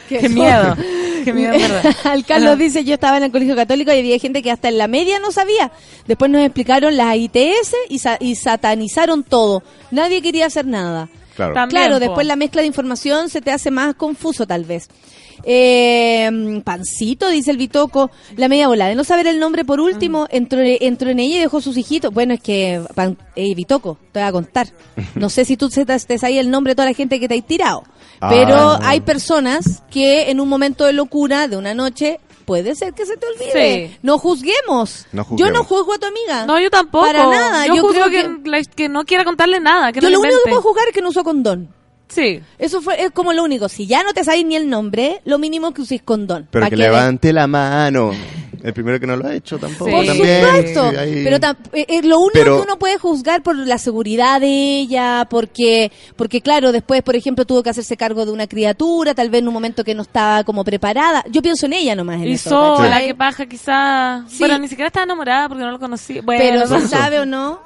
Qué 0.08 0.18
Qué 0.18 0.28
miedo. 0.28 0.76
Qué 1.24 1.32
miedo, 1.32 1.52
verdad. 1.52 1.94
Al 2.04 2.24
Carlos 2.26 2.58
dice, 2.58 2.84
yo 2.84 2.94
estaba 2.94 3.16
en 3.16 3.22
el 3.24 3.30
colegio 3.32 3.54
católico 3.54 3.92
y 3.92 3.98
había 3.98 4.18
gente 4.18 4.42
que 4.42 4.50
hasta 4.50 4.68
en 4.68 4.78
la 4.78 4.88
media 4.88 5.18
no 5.20 5.30
sabía. 5.30 5.70
Después 6.06 6.30
nos 6.30 6.42
explicaron 6.42 6.96
las 6.96 7.16
ITS 7.16 7.74
y, 7.88 7.98
sa- 8.00 8.16
y 8.20 8.34
satanizaron 8.34 9.22
todo. 9.22 9.62
Nadie 9.92 10.20
quería 10.22 10.46
hacer 10.46 10.66
nada. 10.66 11.08
Claro. 11.34 11.54
También, 11.54 11.82
claro, 11.82 11.94
po. 11.94 12.00
después 12.00 12.26
la 12.26 12.36
mezcla 12.36 12.60
de 12.60 12.68
información 12.68 13.28
se 13.28 13.40
te 13.40 13.50
hace 13.50 13.70
más 13.70 13.94
confuso 13.94 14.46
tal 14.46 14.64
vez. 14.64 14.88
Eh, 15.44 16.60
pancito, 16.64 17.28
dice 17.28 17.50
el 17.50 17.56
Bitoco, 17.56 18.10
la 18.36 18.48
media 18.48 18.68
bola. 18.68 18.86
De 18.86 18.94
no 18.94 19.04
saber 19.04 19.26
el 19.26 19.40
nombre, 19.40 19.64
por 19.64 19.80
último, 19.80 20.26
entró, 20.30 20.60
entró 20.62 21.10
en 21.10 21.18
ella 21.18 21.36
y 21.36 21.40
dejó 21.40 21.60
sus 21.60 21.76
hijitos. 21.76 22.12
Bueno, 22.12 22.34
es 22.34 22.40
que, 22.40 22.82
pan, 22.94 23.16
eh, 23.34 23.54
Bitoco, 23.54 23.98
te 24.12 24.20
voy 24.20 24.28
a 24.28 24.32
contar. 24.32 24.68
No 25.14 25.28
sé 25.30 25.44
si 25.44 25.56
tú 25.56 25.68
te, 25.68 25.84
te 25.84 26.18
sabes 26.18 26.36
el 26.36 26.50
nombre 26.50 26.72
de 26.72 26.76
toda 26.76 26.88
la 26.88 26.94
gente 26.94 27.18
que 27.18 27.28
te 27.28 27.34
hay 27.34 27.42
tirado. 27.42 27.82
Ah, 28.20 28.28
Pero 28.30 28.56
no. 28.56 28.78
hay 28.82 29.00
personas 29.00 29.82
que 29.90 30.30
en 30.30 30.38
un 30.38 30.48
momento 30.48 30.84
de 30.84 30.92
locura, 30.92 31.48
de 31.48 31.56
una 31.56 31.74
noche, 31.74 32.20
puede 32.42 32.74
ser 32.74 32.92
que 32.92 33.06
se 33.06 33.16
te 33.16 33.26
olvide. 33.26 33.88
Sí. 33.88 33.96
No 34.02 34.18
juzguemos. 34.18 35.06
No 35.12 35.26
Yo 35.36 35.50
no 35.50 35.64
juzgo 35.64 35.94
a 35.94 35.98
tu 35.98 36.06
amiga. 36.06 36.46
No, 36.46 36.60
yo 36.60 36.70
tampoco. 36.70 37.06
Para 37.06 37.26
nada. 37.26 37.66
Yo, 37.66 37.76
Yo 37.76 37.82
juzgo 37.82 38.04
creo 38.04 38.38
que, 38.76 38.88
no 38.88 39.04
quiera 39.04 39.24
contarle 39.24 39.60
nada. 39.60 39.92
Que 39.92 40.00
Yo 40.00 40.08
no 40.08 40.14
lo 40.16 40.20
único 40.20 40.36
que 40.44 40.50
puedo 40.50 40.62
juzgar 40.62 40.88
es 40.88 40.94
que 40.94 41.00
no 41.02 41.08
usó 41.10 41.24
condón. 41.24 41.68
Sí. 42.08 42.40
Eso 42.58 42.82
fue, 42.82 43.02
es 43.02 43.10
como 43.10 43.32
lo 43.32 43.42
único. 43.42 43.68
Si 43.68 43.86
ya 43.86 44.02
no 44.02 44.12
te 44.12 44.22
sabéis 44.22 44.44
ni 44.44 44.54
el 44.56 44.68
nombre, 44.68 45.22
lo 45.24 45.38
mínimo 45.38 45.72
que 45.72 45.80
uséis 45.80 46.02
condón. 46.02 46.46
Pero 46.50 46.66
que 46.66 46.70
que- 46.70 46.76
levante 46.76 47.32
la 47.32 47.46
mano. 47.46 48.12
El 48.62 48.72
primero 48.72 49.00
que 49.00 49.06
no 49.06 49.16
lo 49.16 49.26
ha 49.26 49.34
hecho 49.34 49.58
tampoco. 49.58 49.86
Sí. 49.90 49.96
Por 49.96 50.06
también. 50.06 50.44
supuesto. 50.46 50.90
Sí, 50.90 51.20
Pero 51.24 51.38
tam- 51.40 51.56
eh, 51.72 51.86
eh, 51.88 52.02
lo 52.02 52.18
único 52.20 52.30
Pero- 52.34 52.56
que 52.58 52.62
uno 52.62 52.78
puede 52.78 52.96
juzgar 52.98 53.42
por 53.42 53.56
la 53.56 53.78
seguridad 53.78 54.40
de 54.40 54.78
ella, 54.80 55.26
porque, 55.28 55.90
porque 56.16 56.40
claro, 56.40 56.70
después, 56.72 57.02
por 57.02 57.16
ejemplo, 57.16 57.44
tuvo 57.44 57.62
que 57.62 57.70
hacerse 57.70 57.96
cargo 57.96 58.24
de 58.24 58.32
una 58.32 58.46
criatura, 58.46 59.14
tal 59.14 59.30
vez 59.30 59.40
en 59.42 59.48
un 59.48 59.54
momento 59.54 59.82
que 59.84 59.94
no 59.94 60.02
estaba 60.02 60.44
como 60.44 60.64
preparada. 60.64 61.24
Yo 61.30 61.42
pienso 61.42 61.66
en 61.66 61.72
ella 61.72 61.94
nomás. 61.96 62.22
En 62.22 62.28
Y 62.28 62.32
eso, 62.34 62.50
sola, 62.76 62.88
¿cachai? 62.90 63.06
que 63.06 63.14
paja 63.14 63.46
quizá. 63.46 64.24
Sí. 64.28 64.36
Bueno, 64.38 64.58
ni 64.58 64.68
siquiera 64.68 64.86
estaba 64.86 65.04
enamorada 65.04 65.48
porque 65.48 65.64
no 65.64 65.70
lo 65.70 65.78
conocí. 65.78 66.20
Bueno, 66.20 66.42
Pero 66.42 66.66
no 66.68 66.80
si 66.80 66.88
sabe 66.88 67.18
o 67.20 67.26
no, 67.26 67.60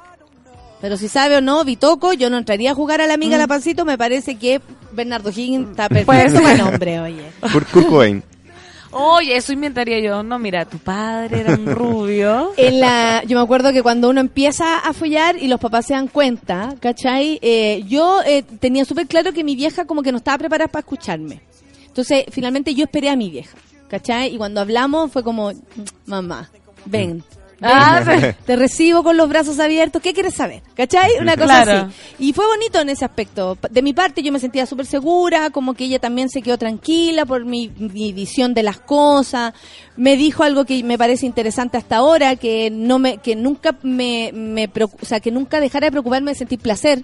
pero 0.81 0.97
si 0.97 1.07
sabe 1.07 1.37
o 1.37 1.41
no, 1.41 1.63
Bitoco, 1.63 2.13
yo 2.13 2.29
no 2.29 2.37
entraría 2.37 2.71
a 2.71 2.75
jugar 2.75 3.01
a 3.01 3.07
la 3.07 3.13
amiga 3.15 3.37
Mm. 3.37 3.39
La 3.39 3.47
Pancito, 3.47 3.85
me 3.85 3.97
parece 3.97 4.35
que 4.35 4.61
Bernardo 4.93 5.29
Higgins 5.29 5.69
está 5.71 5.89
perfecto 5.89 6.41
para 6.41 6.55
nombre, 6.57 6.99
oye. 6.99 7.23
Kurt, 7.51 7.69
Kurt 7.71 7.87
Cobain. 7.87 8.23
Oye, 8.91 9.35
eso 9.35 9.53
inventaría 9.53 9.99
yo. 9.99 10.23
No, 10.23 10.39
mira, 10.39 10.65
tu 10.65 10.77
padre 10.77 11.41
era 11.41 11.53
un 11.53 11.65
rubio. 11.65 12.51
En 12.57 12.79
la, 12.79 13.23
yo 13.25 13.37
me 13.37 13.43
acuerdo 13.43 13.71
que 13.71 13.83
cuando 13.83 14.09
uno 14.09 14.19
empieza 14.19 14.79
a 14.79 14.93
follar 14.93 15.37
y 15.37 15.47
los 15.47 15.59
papás 15.59 15.85
se 15.85 15.93
dan 15.93 16.07
cuenta, 16.07 16.75
¿cachai? 16.79 17.39
Eh, 17.41 17.83
yo 17.87 18.21
eh, 18.25 18.43
tenía 18.43 18.85
súper 18.85 19.07
claro 19.07 19.33
que 19.33 19.43
mi 19.43 19.55
vieja 19.55 19.85
como 19.85 20.01
que 20.01 20.11
no 20.11 20.17
estaba 20.17 20.37
preparada 20.37 20.67
para 20.69 20.81
escucharme. 20.81 21.41
Entonces, 21.87 22.25
finalmente 22.31 22.73
yo 22.73 22.83
esperé 22.85 23.09
a 23.09 23.15
mi 23.15 23.29
vieja, 23.29 23.57
¿cachai? 23.87 24.33
Y 24.33 24.37
cuando 24.37 24.61
hablamos 24.61 25.11
fue 25.11 25.23
como, 25.23 25.51
mamá, 26.05 26.49
ven. 26.85 27.23
Ah. 27.61 28.33
Te 28.45 28.55
recibo 28.55 29.03
con 29.03 29.17
los 29.17 29.27
brazos 29.29 29.59
abiertos. 29.59 30.01
¿Qué 30.01 30.13
quieres 30.13 30.35
saber? 30.35 30.61
¿Cachai? 30.75 31.11
Una 31.19 31.35
cosa 31.35 31.63
Claro. 31.63 31.87
así. 31.87 31.95
Y 32.19 32.33
fue 32.33 32.45
bonito 32.45 32.79
en 32.79 32.89
ese 32.89 33.03
aspecto. 33.05 33.57
De 33.69 33.81
mi 33.81 33.93
parte 33.93 34.21
yo 34.21 34.31
me 34.31 34.39
sentía 34.39 34.65
súper 34.65 34.85
segura, 34.85 35.49
como 35.49 35.73
que 35.73 35.85
ella 35.85 35.99
también 35.99 36.29
se 36.29 36.41
quedó 36.41 36.57
tranquila 36.57 37.25
por 37.25 37.45
mi, 37.45 37.69
mi 37.77 38.13
visión 38.13 38.53
de 38.53 38.63
las 38.63 38.79
cosas. 38.79 39.53
Me 39.95 40.15
dijo 40.17 40.43
algo 40.43 40.65
que 40.65 40.83
me 40.83 40.97
parece 40.97 41.25
interesante 41.25 41.77
hasta 41.77 41.97
ahora, 41.97 42.35
que 42.35 42.69
no 42.69 42.99
me, 42.99 43.17
que 43.17 43.35
nunca 43.35 43.75
me, 43.81 44.31
me 44.33 44.69
preocu- 44.71 44.97
o 45.01 45.05
sea, 45.05 45.19
que 45.19 45.31
nunca 45.31 45.59
dejara 45.59 45.87
de 45.87 45.91
preocuparme 45.91 46.31
de 46.31 46.35
sentir 46.37 46.59
placer. 46.59 47.03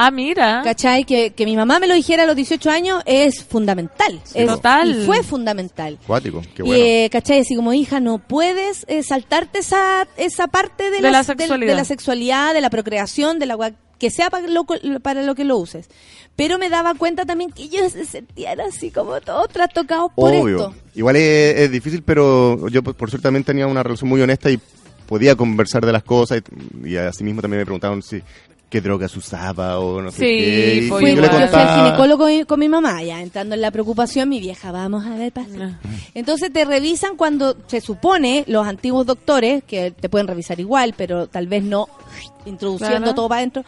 Ah, 0.00 0.10
mira. 0.12 0.60
¿Cachai? 0.62 1.04
Que, 1.04 1.30
que 1.32 1.44
mi 1.44 1.56
mamá 1.56 1.80
me 1.80 1.88
lo 1.88 1.94
dijera 1.94 2.22
a 2.22 2.26
los 2.26 2.36
18 2.36 2.70
años 2.70 3.02
es 3.04 3.42
fundamental. 3.44 4.20
Es- 4.34 4.46
Total. 4.46 5.02
Y 5.02 5.04
fue 5.06 5.22
fundamental. 5.24 5.98
Cuático. 6.06 6.40
Qué 6.54 6.62
Y, 6.62 6.66
bueno. 6.66 6.84
eh, 6.84 7.08
¿cachai? 7.10 7.40
Así 7.40 7.56
como 7.56 7.72
hija, 7.72 7.98
no 8.00 8.18
puedes 8.18 8.84
eh, 8.88 9.02
saltarte 9.02 9.58
esa, 9.58 10.06
esa 10.16 10.46
parte 10.46 10.90
de, 10.90 11.00
la 11.00 11.24
sexualidad. 11.24 11.70
de 11.72 11.76
la 11.76 11.84
sexualidad, 11.84 12.54
de 12.54 12.60
la 12.60 12.70
procreación, 12.70 13.38
de 13.38 13.46
la 13.46 13.72
que 13.98 14.10
sea 14.10 14.30
para 14.30 14.46
lo, 14.46 14.64
para 15.02 15.22
lo 15.24 15.34
que 15.34 15.42
lo 15.44 15.56
uses. 15.58 15.88
Pero 16.36 16.56
me 16.58 16.68
daba 16.70 16.94
cuenta 16.94 17.24
también 17.26 17.50
que 17.50 17.64
ellos 17.64 17.90
se 17.90 18.04
sentían 18.04 18.60
así 18.60 18.92
como 18.92 19.20
todos 19.20 19.48
trastocados 19.48 20.12
por 20.14 20.32
Obvio. 20.32 20.56
esto. 20.68 20.74
Igual 20.94 21.16
es, 21.16 21.56
es 21.58 21.70
difícil, 21.72 22.04
pero 22.04 22.68
yo 22.68 22.84
por 22.84 23.10
suerte 23.10 23.24
también 23.24 23.42
tenía 23.42 23.66
una 23.66 23.82
relación 23.82 24.08
muy 24.08 24.20
honesta 24.22 24.48
y 24.48 24.60
podía 25.06 25.34
conversar 25.34 25.84
de 25.84 25.90
las 25.90 26.04
cosas 26.04 26.40
y, 26.84 26.90
y 26.90 26.96
así 26.96 27.24
mismo 27.24 27.42
también 27.42 27.58
me 27.58 27.64
preguntaban 27.64 28.00
si 28.02 28.22
qué 28.70 28.80
drogas 28.82 29.16
usaba 29.16 29.78
o 29.78 30.02
no 30.02 30.10
sé 30.10 30.16
Sí, 30.18 30.22
qué. 30.24 30.74
Y 30.84 30.88
Fui- 30.88 31.00
yo 31.02 31.08
yo 31.16 31.22
le 31.22 31.28
fui 31.28 31.36
al 31.38 31.50
contaba- 31.50 31.84
ginecólogo 31.84 32.24
con 32.24 32.32
mi- 32.36 32.44
con 32.44 32.60
mi 32.60 32.68
mamá, 32.68 33.02
ya 33.02 33.22
entrando 33.22 33.54
en 33.54 33.60
la 33.62 33.70
preocupación, 33.70 34.28
mi 34.28 34.40
vieja, 34.40 34.72
vamos 34.72 35.06
a 35.06 35.16
ver, 35.16 35.32
pasa. 35.32 35.48
Ah. 35.84 35.88
Entonces 36.14 36.52
te 36.52 36.64
revisan 36.64 37.16
cuando 37.16 37.56
se 37.66 37.80
supone 37.80 38.44
los 38.46 38.66
antiguos 38.66 39.06
doctores, 39.06 39.64
que 39.64 39.90
te 39.92 40.08
pueden 40.10 40.26
revisar 40.28 40.60
igual, 40.60 40.94
pero 40.96 41.26
tal 41.28 41.46
vez 41.46 41.62
no 41.62 41.88
introduciendo 42.44 42.98
Claro. 42.98 43.14
todo 43.14 43.28
para 43.28 43.38
adentro, 43.40 43.64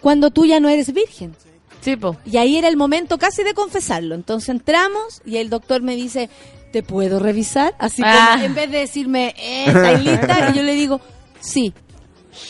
cuando 0.00 0.30
tú 0.30 0.44
ya 0.44 0.60
no 0.60 0.68
eres 0.68 0.92
virgen. 0.92 1.34
Sí, 1.80 1.96
po. 1.96 2.16
Y 2.26 2.36
ahí 2.36 2.56
era 2.56 2.68
el 2.68 2.76
momento 2.76 3.18
casi 3.18 3.42
de 3.42 3.54
confesarlo. 3.54 4.14
Entonces 4.14 4.50
entramos 4.50 5.20
y 5.24 5.38
el 5.38 5.48
doctor 5.50 5.82
me 5.82 5.96
dice, 5.96 6.28
¿te 6.72 6.82
puedo 6.82 7.18
revisar? 7.18 7.74
Así 7.78 8.02
como, 8.02 8.14
Ah. 8.14 8.38
en 8.44 8.54
vez 8.54 8.70
de 8.70 8.78
decirme, 8.78 9.34
eh, 9.38 9.64
¿estáis 9.66 10.04
lista? 10.04 10.50
Y 10.54 10.56
yo 10.58 10.62
le 10.62 10.74
digo, 10.74 11.00
sí. 11.40 11.72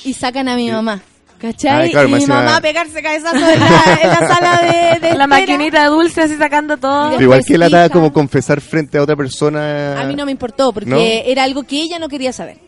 Y 0.04 0.12
sacan 0.14 0.48
a 0.48 0.56
mi 0.56 0.70
mamá. 0.70 1.00
¿Cachai? 1.42 1.86
Ay, 1.86 1.90
claro, 1.90 2.08
y 2.08 2.12
mi 2.12 2.26
mamá 2.26 2.56
a 2.56 2.60
pegarse 2.60 3.02
cabezazo 3.02 3.34
en 3.36 3.42
la, 3.60 3.98
en 4.00 4.08
la 4.10 4.28
sala 4.28 4.62
de, 4.62 4.68
de 4.68 5.00
La 5.00 5.24
espera. 5.24 5.26
maquinita 5.26 5.86
dulce 5.88 6.22
así 6.22 6.36
sacando 6.36 6.76
todo. 6.76 7.10
Pero 7.10 7.22
igual 7.22 7.44
que 7.44 7.58
lata 7.58 7.86
hija. 7.86 7.88
como 7.92 8.12
confesar 8.12 8.60
frente 8.60 8.96
a 8.96 9.02
otra 9.02 9.16
persona. 9.16 10.00
A 10.00 10.04
mí 10.04 10.14
no 10.14 10.24
me 10.24 10.30
importó 10.30 10.72
porque 10.72 10.88
¿No? 10.90 10.96
era 10.98 11.42
algo 11.42 11.64
que 11.64 11.82
ella 11.82 11.98
no 11.98 12.08
quería 12.08 12.32
saber. 12.32 12.58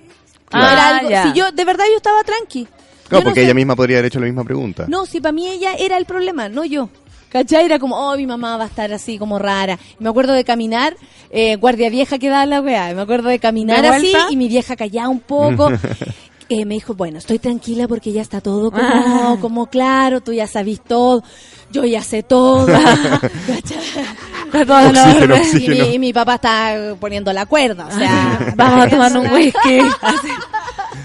Ah, 0.50 0.70
Era 0.72 0.96
algo, 0.98 1.10
ya. 1.10 1.22
si 1.32 1.38
yo, 1.38 1.52
de 1.52 1.64
verdad 1.64 1.84
yo 1.88 1.96
estaba 1.96 2.22
tranqui. 2.24 2.64
Claro, 2.64 2.78
Yo 3.10 3.18
no 3.18 3.24
porque 3.26 3.40
sé- 3.40 3.44
ella 3.44 3.54
misma 3.54 3.76
podría 3.76 3.98
haber 3.98 4.06
hecho 4.06 4.18
la 4.18 4.26
misma 4.26 4.42
pregunta. 4.44 4.86
No, 4.88 5.06
si 5.06 5.20
para 5.20 5.32
mí 5.32 5.46
ella 5.48 5.74
era 5.74 5.96
el 5.96 6.04
problema, 6.04 6.48
no 6.48 6.64
yo. 6.64 6.88
¿Cachai? 7.28 7.64
Era 7.66 7.78
como, 7.80 7.96
oh, 7.96 8.16
mi 8.16 8.26
mamá 8.26 8.56
va 8.56 8.64
a 8.64 8.66
estar 8.68 8.92
así 8.92 9.18
como 9.18 9.38
rara. 9.40 9.78
Y 9.98 10.02
me 10.02 10.08
acuerdo 10.10 10.32
de 10.32 10.44
caminar, 10.44 10.96
eh, 11.30 11.56
guardia 11.56 11.90
vieja 11.90 12.18
que 12.18 12.28
daba 12.28 12.46
la 12.46 12.60
weá. 12.60 12.92
Me 12.94 13.02
acuerdo 13.02 13.28
de 13.28 13.38
caminar 13.40 13.82
¿De 13.82 13.88
así 13.88 14.12
y 14.30 14.36
mi 14.36 14.46
vieja 14.48 14.74
callaba 14.76 15.08
un 15.08 15.20
poco. 15.20 15.70
Eh, 16.56 16.64
me 16.64 16.74
dijo, 16.74 16.94
bueno, 16.94 17.18
estoy 17.18 17.40
tranquila 17.40 17.88
porque 17.88 18.12
ya 18.12 18.22
está 18.22 18.40
todo 18.40 18.70
como, 18.70 18.84
Ah. 18.84 19.36
como 19.40 19.66
claro, 19.66 20.20
tú 20.20 20.32
ya 20.32 20.46
sabís 20.46 20.80
todo, 20.80 21.24
yo 21.72 21.84
ya 21.84 22.00
sé 22.00 22.22
todo. 22.22 22.66
Todo 24.52 24.78
en 24.88 25.32
Oxígeno, 25.32 25.36
y, 25.52 25.68
mi, 25.68 25.94
y 25.94 25.98
mi 25.98 26.12
papá 26.12 26.36
está 26.36 26.94
poniendo 27.00 27.32
la 27.32 27.44
cuerda, 27.46 27.88
o 27.88 27.98
sea, 27.98 28.52
Vamos 28.56 28.84
a 28.84 28.88
tomar 28.88 29.16
un 29.18 29.28
whisky. 29.32 29.80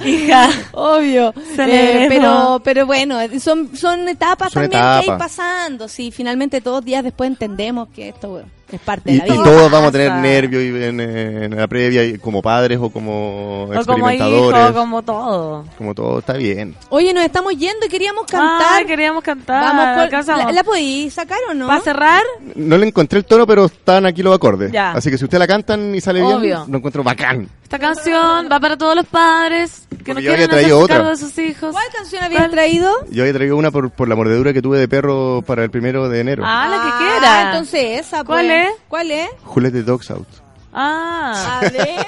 Hija. 0.05 0.49
Obvio. 0.73 1.33
Eh, 1.57 2.05
pero, 2.09 2.61
pero 2.63 2.85
bueno, 2.85 3.17
son, 3.39 3.75
son 3.75 4.07
etapas 4.07 4.53
Son 4.53 4.69
también 4.69 5.03
que 5.03 5.11
hay 5.11 5.17
pasando. 5.17 5.87
Sí, 5.87 6.11
finalmente 6.11 6.61
todos 6.61 6.85
días 6.85 7.03
después 7.03 7.27
entendemos 7.27 7.89
que 7.89 8.09
esto 8.09 8.29
bueno, 8.29 8.47
es 8.75 8.81
parte 8.81 9.11
Y, 9.11 9.13
de 9.13 9.19
la 9.19 9.27
y 9.27 9.31
vida. 9.31 9.43
todos 9.43 9.71
vamos 9.71 9.89
a 9.89 9.91
tener 9.91 10.11
nervios 10.13 10.63
y 10.63 10.83
en, 10.83 10.99
en 10.99 11.55
la 11.55 11.67
previa 11.67 12.03
y 12.03 12.17
como 12.17 12.41
padres 12.41 12.77
o 12.81 12.89
como 12.89 13.63
O 13.63 13.67
como 13.67 13.73
experimentadores. 13.75 14.59
hijo, 14.61 14.73
como 14.73 15.01
todo. 15.03 15.65
como 15.77 15.95
todo 15.95 16.19
está 16.19 16.33
bien. 16.33 16.75
Oye, 16.89 17.13
nos 17.13 17.23
estamos 17.23 17.53
yendo 17.57 17.85
y 17.85 17.89
queríamos 17.89 18.25
cantar. 18.25 18.67
Ay, 18.79 18.85
queríamos 18.85 19.23
cantar. 19.23 19.61
Vamos 19.63 19.85
con- 19.85 19.99
Alcanzamos. 19.99 20.45
¿La, 20.45 20.51
la 20.51 20.63
podéis 20.63 21.13
sacar 21.13 21.39
o 21.49 21.53
no? 21.53 21.67
¿Para 21.67 21.81
cerrar? 21.81 22.23
No 22.55 22.77
le 22.77 22.87
encontré 22.87 23.19
el 23.19 23.25
tono, 23.25 23.45
pero 23.47 23.65
están 23.65 24.05
aquí 24.05 24.21
los 24.23 24.35
acordes. 24.35 24.71
Ya. 24.71 24.91
Así 24.91 25.09
que 25.09 25.17
si 25.17 25.25
usted 25.25 25.37
la 25.39 25.47
cantan 25.47 25.93
y 25.95 26.01
sale 26.01 26.21
Obvio. 26.21 26.39
bien, 26.39 26.59
lo 26.67 26.77
encuentro 26.77 27.03
bacán. 27.03 27.47
Esta 27.63 27.77
canción 27.77 28.49
va 28.51 28.59
para 28.59 28.75
todos 28.77 28.95
los 28.95 29.05
padres 29.05 29.83
que 29.89 29.95
no 30.11 30.15
Porque 30.15 30.23
yo 30.23 30.31
había 30.33 30.47
quieren 30.47 30.49
traído 30.49 30.79
otra. 30.79 31.09
de 31.09 31.17
sus 31.17 31.37
hijos. 31.37 31.71
¿Cuál 31.71 31.85
canción 31.95 32.23
habías 32.23 32.41
¿Cuál? 32.41 32.51
traído? 32.51 32.91
Yo 33.11 33.21
había 33.23 33.33
traído 33.33 33.57
una 33.57 33.69
por, 33.69 33.91
por 33.91 34.07
la 34.07 34.15
mordedura 34.15 34.53
que 34.53 34.61
tuve 34.63 34.79
de 34.79 34.87
perro 34.87 35.43
para 35.45 35.63
el 35.63 35.69
primero 35.69 36.09
de 36.09 36.19
enero. 36.19 36.41
Ah, 36.47 36.67
la 36.67 36.75
que 36.77 36.89
Ah, 36.91 36.97
quiera. 37.19 37.51
entonces 37.51 37.99
esa. 38.07 38.23
¿Cuál 38.23 38.47
pues. 38.47 38.57
es? 38.58 38.58
¿Cuál 38.87 39.11
es? 39.11 39.29
Who 39.45 39.61
let 39.61 39.71
the 39.71 39.83
dogs 39.83 40.09
out. 40.11 40.27
Ah, 40.73 41.61
A 41.63 41.69
ver. 41.69 42.05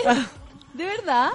¿De 0.74 0.86
verdad? 0.86 1.30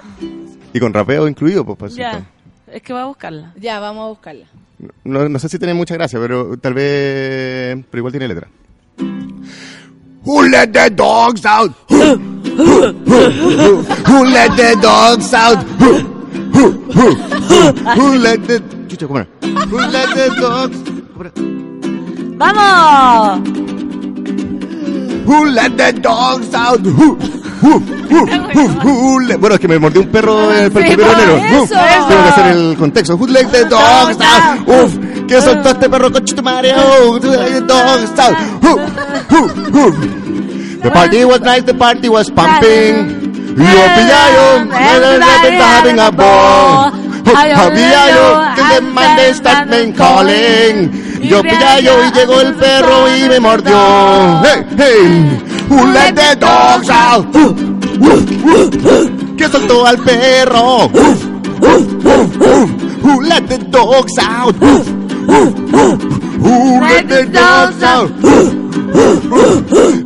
Y 0.73 0.79
con 0.79 0.93
rapeo 0.93 1.27
incluido, 1.27 1.65
pues. 1.65 1.77
pasito. 1.77 2.01
ya. 2.01 2.25
Es 2.71 2.81
que 2.81 2.93
voy 2.93 3.01
a 3.01 3.05
buscarla. 3.05 3.53
Ya, 3.57 3.79
vamos 3.79 4.03
a 4.03 4.07
buscarla. 4.09 4.45
No, 5.03 5.27
no 5.29 5.39
sé 5.39 5.49
si 5.49 5.57
tiene 5.57 5.73
mucha 5.73 5.95
gracia, 5.95 6.19
pero 6.19 6.57
tal 6.57 6.73
vez... 6.73 7.77
Pero 7.89 7.99
igual 7.99 8.11
tiene 8.11 8.27
letra. 8.27 8.47
Who 10.23 10.43
let 10.43 10.67
the 10.73 10.89
dogs 10.89 11.45
out? 11.45 11.71
Who, 11.89 12.17
who, 12.57 12.91
who, 13.05 13.83
who 14.05 14.25
let 14.25 14.49
the 14.57 14.75
dogs 14.81 15.33
out? 15.33 15.63
Who, 15.79 15.99
who, 16.53 16.71
who, 16.91 17.15
who, 17.15 17.71
who 17.95 18.15
let 18.17 18.39
the... 18.45 18.61
Chucha, 18.87 19.07
¿cómo 19.07 19.19
era? 19.19 19.27
Who 19.41 19.79
let 19.79 20.07
the 20.13 20.29
dogs... 20.39 20.77
¿cómo 21.13 21.23
era? 21.23 21.31
¡Vamos! 22.37 23.86
Who 25.27 25.45
let 25.51 25.75
the 25.77 25.91
dogs 25.99 26.53
out? 26.55 26.79
Who, 26.85 27.17
uf, 27.17 27.83
uf, 28.11 28.83
who 28.83 29.19
let- 29.27 29.37
Bueno, 29.39 29.55
es 29.55 29.59
que 29.61 29.67
me 29.67 29.77
mordió 29.77 30.01
un 30.01 30.07
perro 30.07 30.51
el, 30.53 30.65
el 30.65 30.71
primero 30.71 31.03
de 31.15 31.23
enero. 31.23 31.35
Tengo 32.07 32.23
que 32.23 32.29
hacer 32.29 32.47
el 32.47 32.77
contexto. 32.77 33.15
Who 33.17 33.27
let 33.27 33.45
the 33.51 33.65
dogs 33.65 34.17
out? 34.21 34.67
Uf, 34.67 34.97
¿qué 35.27 35.41
soltó 35.41 35.69
este 35.71 35.89
perro 35.89 36.11
con 36.11 36.23
tu 36.23 36.41
madre? 36.41 36.73
Oh, 36.77 37.17
who 37.21 37.29
let 37.31 37.51
the 37.51 37.61
dogs 37.61 38.19
out? 38.19 38.37
Uf, 38.63 38.79
uf, 39.31 39.75
uf. 39.75 39.95
The 40.81 40.91
party 40.91 41.25
was 41.25 41.41
nice, 41.41 41.63
the 41.63 41.73
party 41.73 42.07
was 42.07 42.29
pumping. 42.29 43.25
Yo 43.57 43.63
pillayo, 43.65 44.69
having 45.59 45.99
a 45.99 46.11
ball. 46.11 46.91
Pillayo, 47.73 48.55
que 48.55 48.61
the 48.75 48.81
Monday 48.81 49.33
start 49.33 49.67
calling. 49.97 51.06
Yo 51.21 51.41
pillayo 51.41 52.05
y 52.05 52.11
llegó 52.11 52.41
el 52.41 52.55
perro 52.55 53.15
y 53.15 53.29
me 53.29 53.39
mordió. 53.39 53.75
Hey, 54.43 54.65
hey, 54.77 55.39
who 55.69 55.87
let 55.87 56.13
the 56.13 56.35
dogs 56.35 56.89
out? 56.89 57.25
Que 59.37 59.47
soltó 59.49 59.85
al 59.85 59.97
perro. 59.99 60.89
Who 63.03 63.21
let 63.21 63.47
the 63.47 63.57
dogs 63.69 64.13
out? 64.19 64.55
Who 66.39 66.81
let 66.81 67.07
the 67.07 67.25
dogs 67.25 67.83
out? 67.83 68.11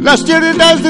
Last 0.01 0.27
year 0.27 0.43
it 0.43 0.57
does 0.57 0.81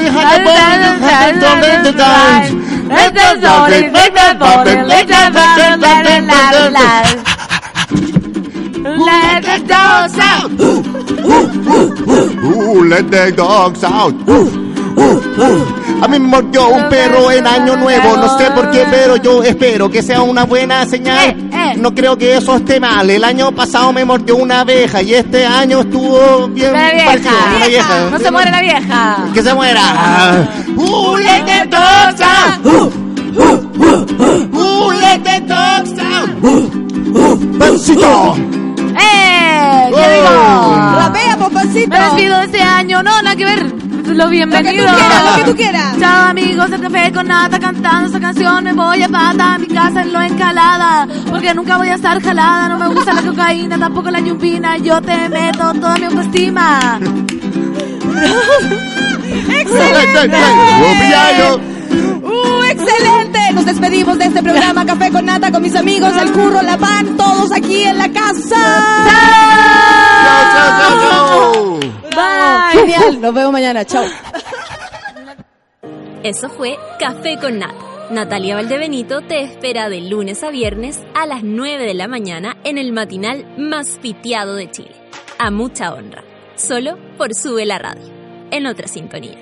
Let 8.82 9.42
the 9.44 9.58
dogs 9.66 10.18
out, 10.18 10.50
let 10.50 10.70
the 11.40 11.62
dogs 11.62 12.04
out, 12.04 12.82
let 12.88 13.10
the 13.10 13.32
dogs 13.36 13.84
out. 13.84 13.84
Let 13.84 13.84
the 13.84 13.84
dogs 13.84 13.84
out. 13.84 14.12
Ooh, 14.24 15.04
let 15.04 15.30
the 15.30 15.30
dogs 15.30 15.34
out. 15.38 15.62
A 16.02 16.08
mí 16.08 16.18
me 16.18 16.26
mordió 16.26 16.68
un 16.68 16.88
perro 16.88 17.30
en 17.30 17.46
año 17.46 17.76
nuevo, 17.76 18.16
no 18.16 18.36
sé 18.36 18.50
por 18.50 18.70
qué, 18.72 18.84
pero 18.90 19.16
yo 19.16 19.42
espero 19.42 19.88
que 19.88 20.02
sea 20.02 20.20
una 20.22 20.44
buena 20.44 20.84
señal. 20.84 21.30
Eh, 21.30 21.36
eh. 21.52 21.74
No 21.76 21.94
creo 21.94 22.18
que 22.18 22.36
eso 22.36 22.56
esté 22.56 22.80
mal. 22.80 23.08
El 23.08 23.22
año 23.24 23.52
pasado 23.52 23.92
me 23.92 24.04
mordió 24.04 24.36
una 24.36 24.60
abeja 24.60 25.00
y 25.00 25.14
este 25.14 25.46
año 25.46 25.80
estuvo 25.80 26.48
bien 26.48 26.72
La 26.72 26.90
vieja. 26.90 27.66
vieja. 27.68 28.10
No 28.10 28.18
se 28.18 28.30
muere 28.32 28.50
la 28.50 28.60
vieja. 28.60 29.16
Que 29.32 29.42
se 29.42 29.54
muera. 29.54 30.48
Ooh, 30.76 31.16
let 31.16 31.44
the 31.46 31.66
dogs 31.68 32.20
out. 32.20 32.66
Ooh, 34.54 34.90
let 34.92 35.22
the 35.22 35.40
dogs 35.46 35.98
out. 36.00 36.28
Pancito. 37.58 38.36
¡Eh! 39.00 39.90
¿Qué 39.94 40.14
digo? 40.14 40.28
Rapea, 40.96 41.36
papacito. 41.38 41.88
Me 41.88 42.00
despido 42.00 42.38
de 42.38 42.44
este 42.44 42.62
año. 42.62 43.02
No, 43.02 43.22
nada 43.22 43.36
que 43.36 43.44
ver. 43.44 43.72
Lo 44.06 44.28
bienvenido. 44.28 44.84
Lo 44.84 44.90
que 44.90 44.92
tú 44.92 44.96
quieras, 44.96 45.24
lo 45.24 45.34
que 45.36 45.50
tú 45.50 45.56
quieras. 45.56 45.98
Chao 45.98 46.28
amigos 46.28 46.70
del 46.70 46.80
café 46.80 47.12
con 47.12 47.28
nata 47.28 47.58
cantando 47.58 48.06
esta 48.06 48.20
canción. 48.20 48.64
Me 48.64 48.72
voy 48.72 49.02
a 49.02 49.08
pata 49.08 49.54
a 49.54 49.58
mi 49.58 49.66
casa 49.66 50.02
en 50.02 50.12
lo 50.12 50.20
encalada. 50.20 51.08
Porque 51.30 51.54
nunca 51.54 51.78
voy 51.78 51.88
a 51.88 51.94
estar 51.94 52.20
jalada. 52.22 52.68
No 52.68 52.78
me 52.78 52.88
gusta 52.88 53.14
la 53.14 53.22
cocaína, 53.22 53.78
tampoco 53.78 54.10
la 54.10 54.20
yumbina. 54.20 54.76
Yo 54.78 55.00
te 55.00 55.28
meto 55.28 55.72
toda 55.74 55.96
mi 55.96 56.04
autoestima. 56.06 57.00
¡Excelente! 59.48 60.38
Oh, 62.78 62.84
pillayo. 62.84 63.12
¡Uh, 63.12 63.20
excelente! 63.20 63.52
Nos 63.54 63.66
despedimos 63.66 64.18
de 64.18 64.24
este 64.26 64.42
programa 64.42 64.86
Café 64.86 65.10
con 65.10 65.24
Nata 65.26 65.50
con 65.50 65.62
mis 65.62 65.74
amigos, 65.74 66.12
el 66.20 66.32
curro, 66.32 66.62
la 66.62 66.76
pan, 66.78 67.16
todos 67.16 67.52
aquí 67.52 67.82
en 67.82 67.98
la 67.98 68.10
casa. 68.10 68.56
Chao, 70.24 70.42
chao, 70.52 70.70
chao, 70.78 71.52
chao. 71.52 71.80
Bye. 72.14 72.80
Genial, 72.80 73.20
nos 73.20 73.34
vemos 73.34 73.52
mañana, 73.52 73.84
chao. 73.84 74.04
Eso 76.22 76.48
fue 76.50 76.76
Café 76.98 77.38
con 77.40 77.58
Nata. 77.58 77.74
Natalia 78.10 78.56
Valdebenito 78.56 79.22
te 79.22 79.40
espera 79.40 79.88
de 79.88 80.02
lunes 80.02 80.42
a 80.42 80.50
viernes 80.50 81.00
a 81.14 81.24
las 81.24 81.42
9 81.42 81.84
de 81.84 81.94
la 81.94 82.08
mañana 82.08 82.58
en 82.62 82.76
el 82.76 82.92
matinal 82.92 83.46
más 83.56 83.98
piteado 84.02 84.54
de 84.54 84.70
Chile. 84.70 84.94
A 85.38 85.50
mucha 85.50 85.94
honra. 85.94 86.22
Solo 86.54 86.98
por 87.16 87.34
Sube 87.34 87.64
la 87.64 87.78
Radio. 87.78 88.12
En 88.50 88.66
otra 88.66 88.86
sintonía. 88.86 89.41